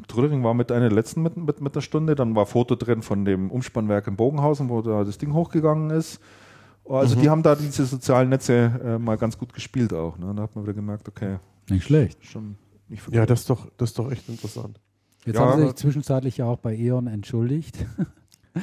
[0.07, 3.25] Trödering war mit einer letzten mit, mit, mit der Stunde, dann war Foto drin von
[3.25, 6.21] dem Umspannwerk in Bogenhausen, wo da das Ding hochgegangen ist.
[6.89, 7.21] Also mhm.
[7.21, 10.19] die haben da diese sozialen Netze äh, mal ganz gut gespielt auch.
[10.19, 10.33] Ne?
[10.35, 11.39] Da hat man wieder gemerkt, okay.
[11.69, 12.25] Nicht schlecht.
[12.25, 12.57] Schon
[12.89, 14.81] nicht ja, das ist, doch, das ist doch echt interessant.
[15.25, 17.77] Jetzt ja, haben sie sich zwischenzeitlich ja auch bei E.ON entschuldigt.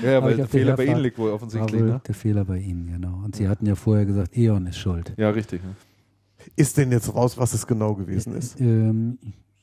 [0.04, 1.82] Ja, weil der Fehler bei Ihnen liegt wohl offensichtlich.
[1.82, 2.02] Ne?
[2.06, 3.22] Der Fehler bei Ihnen, genau.
[3.24, 5.14] Und Sie hatten ja vorher gesagt, E.ON ist schuld.
[5.16, 5.64] Ja, richtig.
[5.64, 5.70] Ne?
[6.58, 8.60] Ist denn jetzt raus, was es genau gewesen ist?
[8.60, 9.18] Ähm,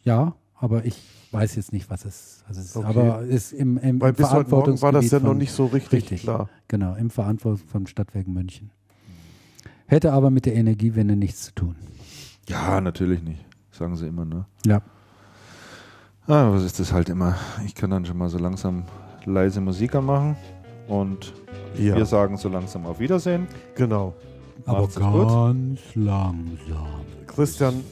[0.04, 0.96] ja, aber ich
[1.32, 2.88] weiß jetzt nicht, was es, was es okay.
[2.88, 2.96] ist.
[2.96, 5.92] Aber ist im, im, Weil bis heute Morgen war das ja noch nicht so richtig,
[5.92, 6.48] richtig klar.
[6.68, 8.70] Genau, im Verantwortung vom Stadtwerk München.
[9.86, 11.74] Hätte aber mit der Energiewende nichts zu tun.
[12.48, 13.44] Ja, natürlich nicht.
[13.72, 14.46] Sagen sie immer, ne?
[14.64, 14.82] Ja.
[16.28, 17.34] Ah, was ist das halt immer?
[17.66, 18.84] Ich kann dann schon mal so langsam
[19.24, 20.36] leise Musik anmachen
[20.86, 21.32] und
[21.76, 21.96] ja.
[21.96, 23.48] wir sagen so langsam auf Wiedersehen.
[23.74, 24.14] Genau.
[24.64, 25.96] Aber ganz gut.
[25.96, 26.58] langsam.
[27.26, 27.82] Christian,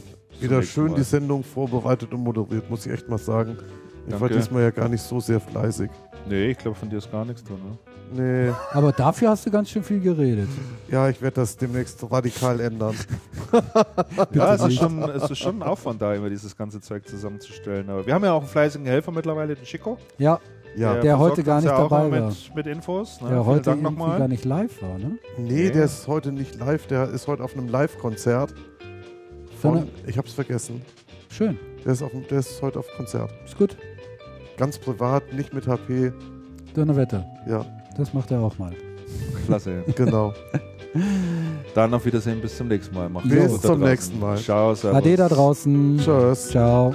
[0.43, 0.97] wieder schön mal.
[0.97, 3.57] die Sendung vorbereitet und moderiert, muss ich echt mal sagen.
[4.05, 4.21] Ich Danke.
[4.21, 5.91] war diesmal ja gar nicht so sehr fleißig.
[6.29, 7.59] Nee, ich glaube, von dir ist gar nichts drin.
[7.59, 7.79] Ne?
[8.13, 8.53] Nee.
[8.73, 10.49] Aber dafür hast du ganz schön viel geredet.
[10.91, 12.97] Ja, ich werde das demnächst radikal ändern.
[14.33, 17.89] ja, es ist, schon, es ist schon ein Aufwand da, immer dieses ganze Zeug zusammenzustellen.
[17.89, 19.99] Aber wir haben ja auch einen fleißigen Helfer mittlerweile, den Chico.
[20.19, 20.41] Ja.
[20.77, 20.95] Ja.
[20.95, 22.33] Der, der heute gar nicht dabei mit, war.
[22.57, 23.21] Mit Infos.
[23.21, 23.29] Ne?
[23.29, 25.19] Der heute gar nicht live war, ne?
[25.39, 26.89] Nee, nee, der ist heute nicht live.
[26.89, 28.53] Der ist heute auf einem Live-Konzert.
[29.61, 30.83] Von, ich hab's vergessen.
[31.29, 31.59] Schön.
[31.85, 33.31] Der ist, auf, der ist heute auf Konzert.
[33.45, 33.77] Ist gut.
[34.57, 36.13] Ganz privat, nicht mit HP.
[36.75, 37.27] Donnerwetter.
[37.49, 37.65] Ja.
[37.97, 38.75] Das macht er auch mal.
[39.47, 39.85] Klasse.
[39.97, 40.33] genau.
[41.75, 43.09] Dann auf Wiedersehen, bis zum nächsten Mal.
[43.09, 44.39] Macht's bis zum nächsten Mal.
[44.39, 44.99] Ciao, servus.
[44.99, 45.99] Ade da draußen.
[45.99, 46.49] Tschüss.
[46.49, 46.95] Ciao.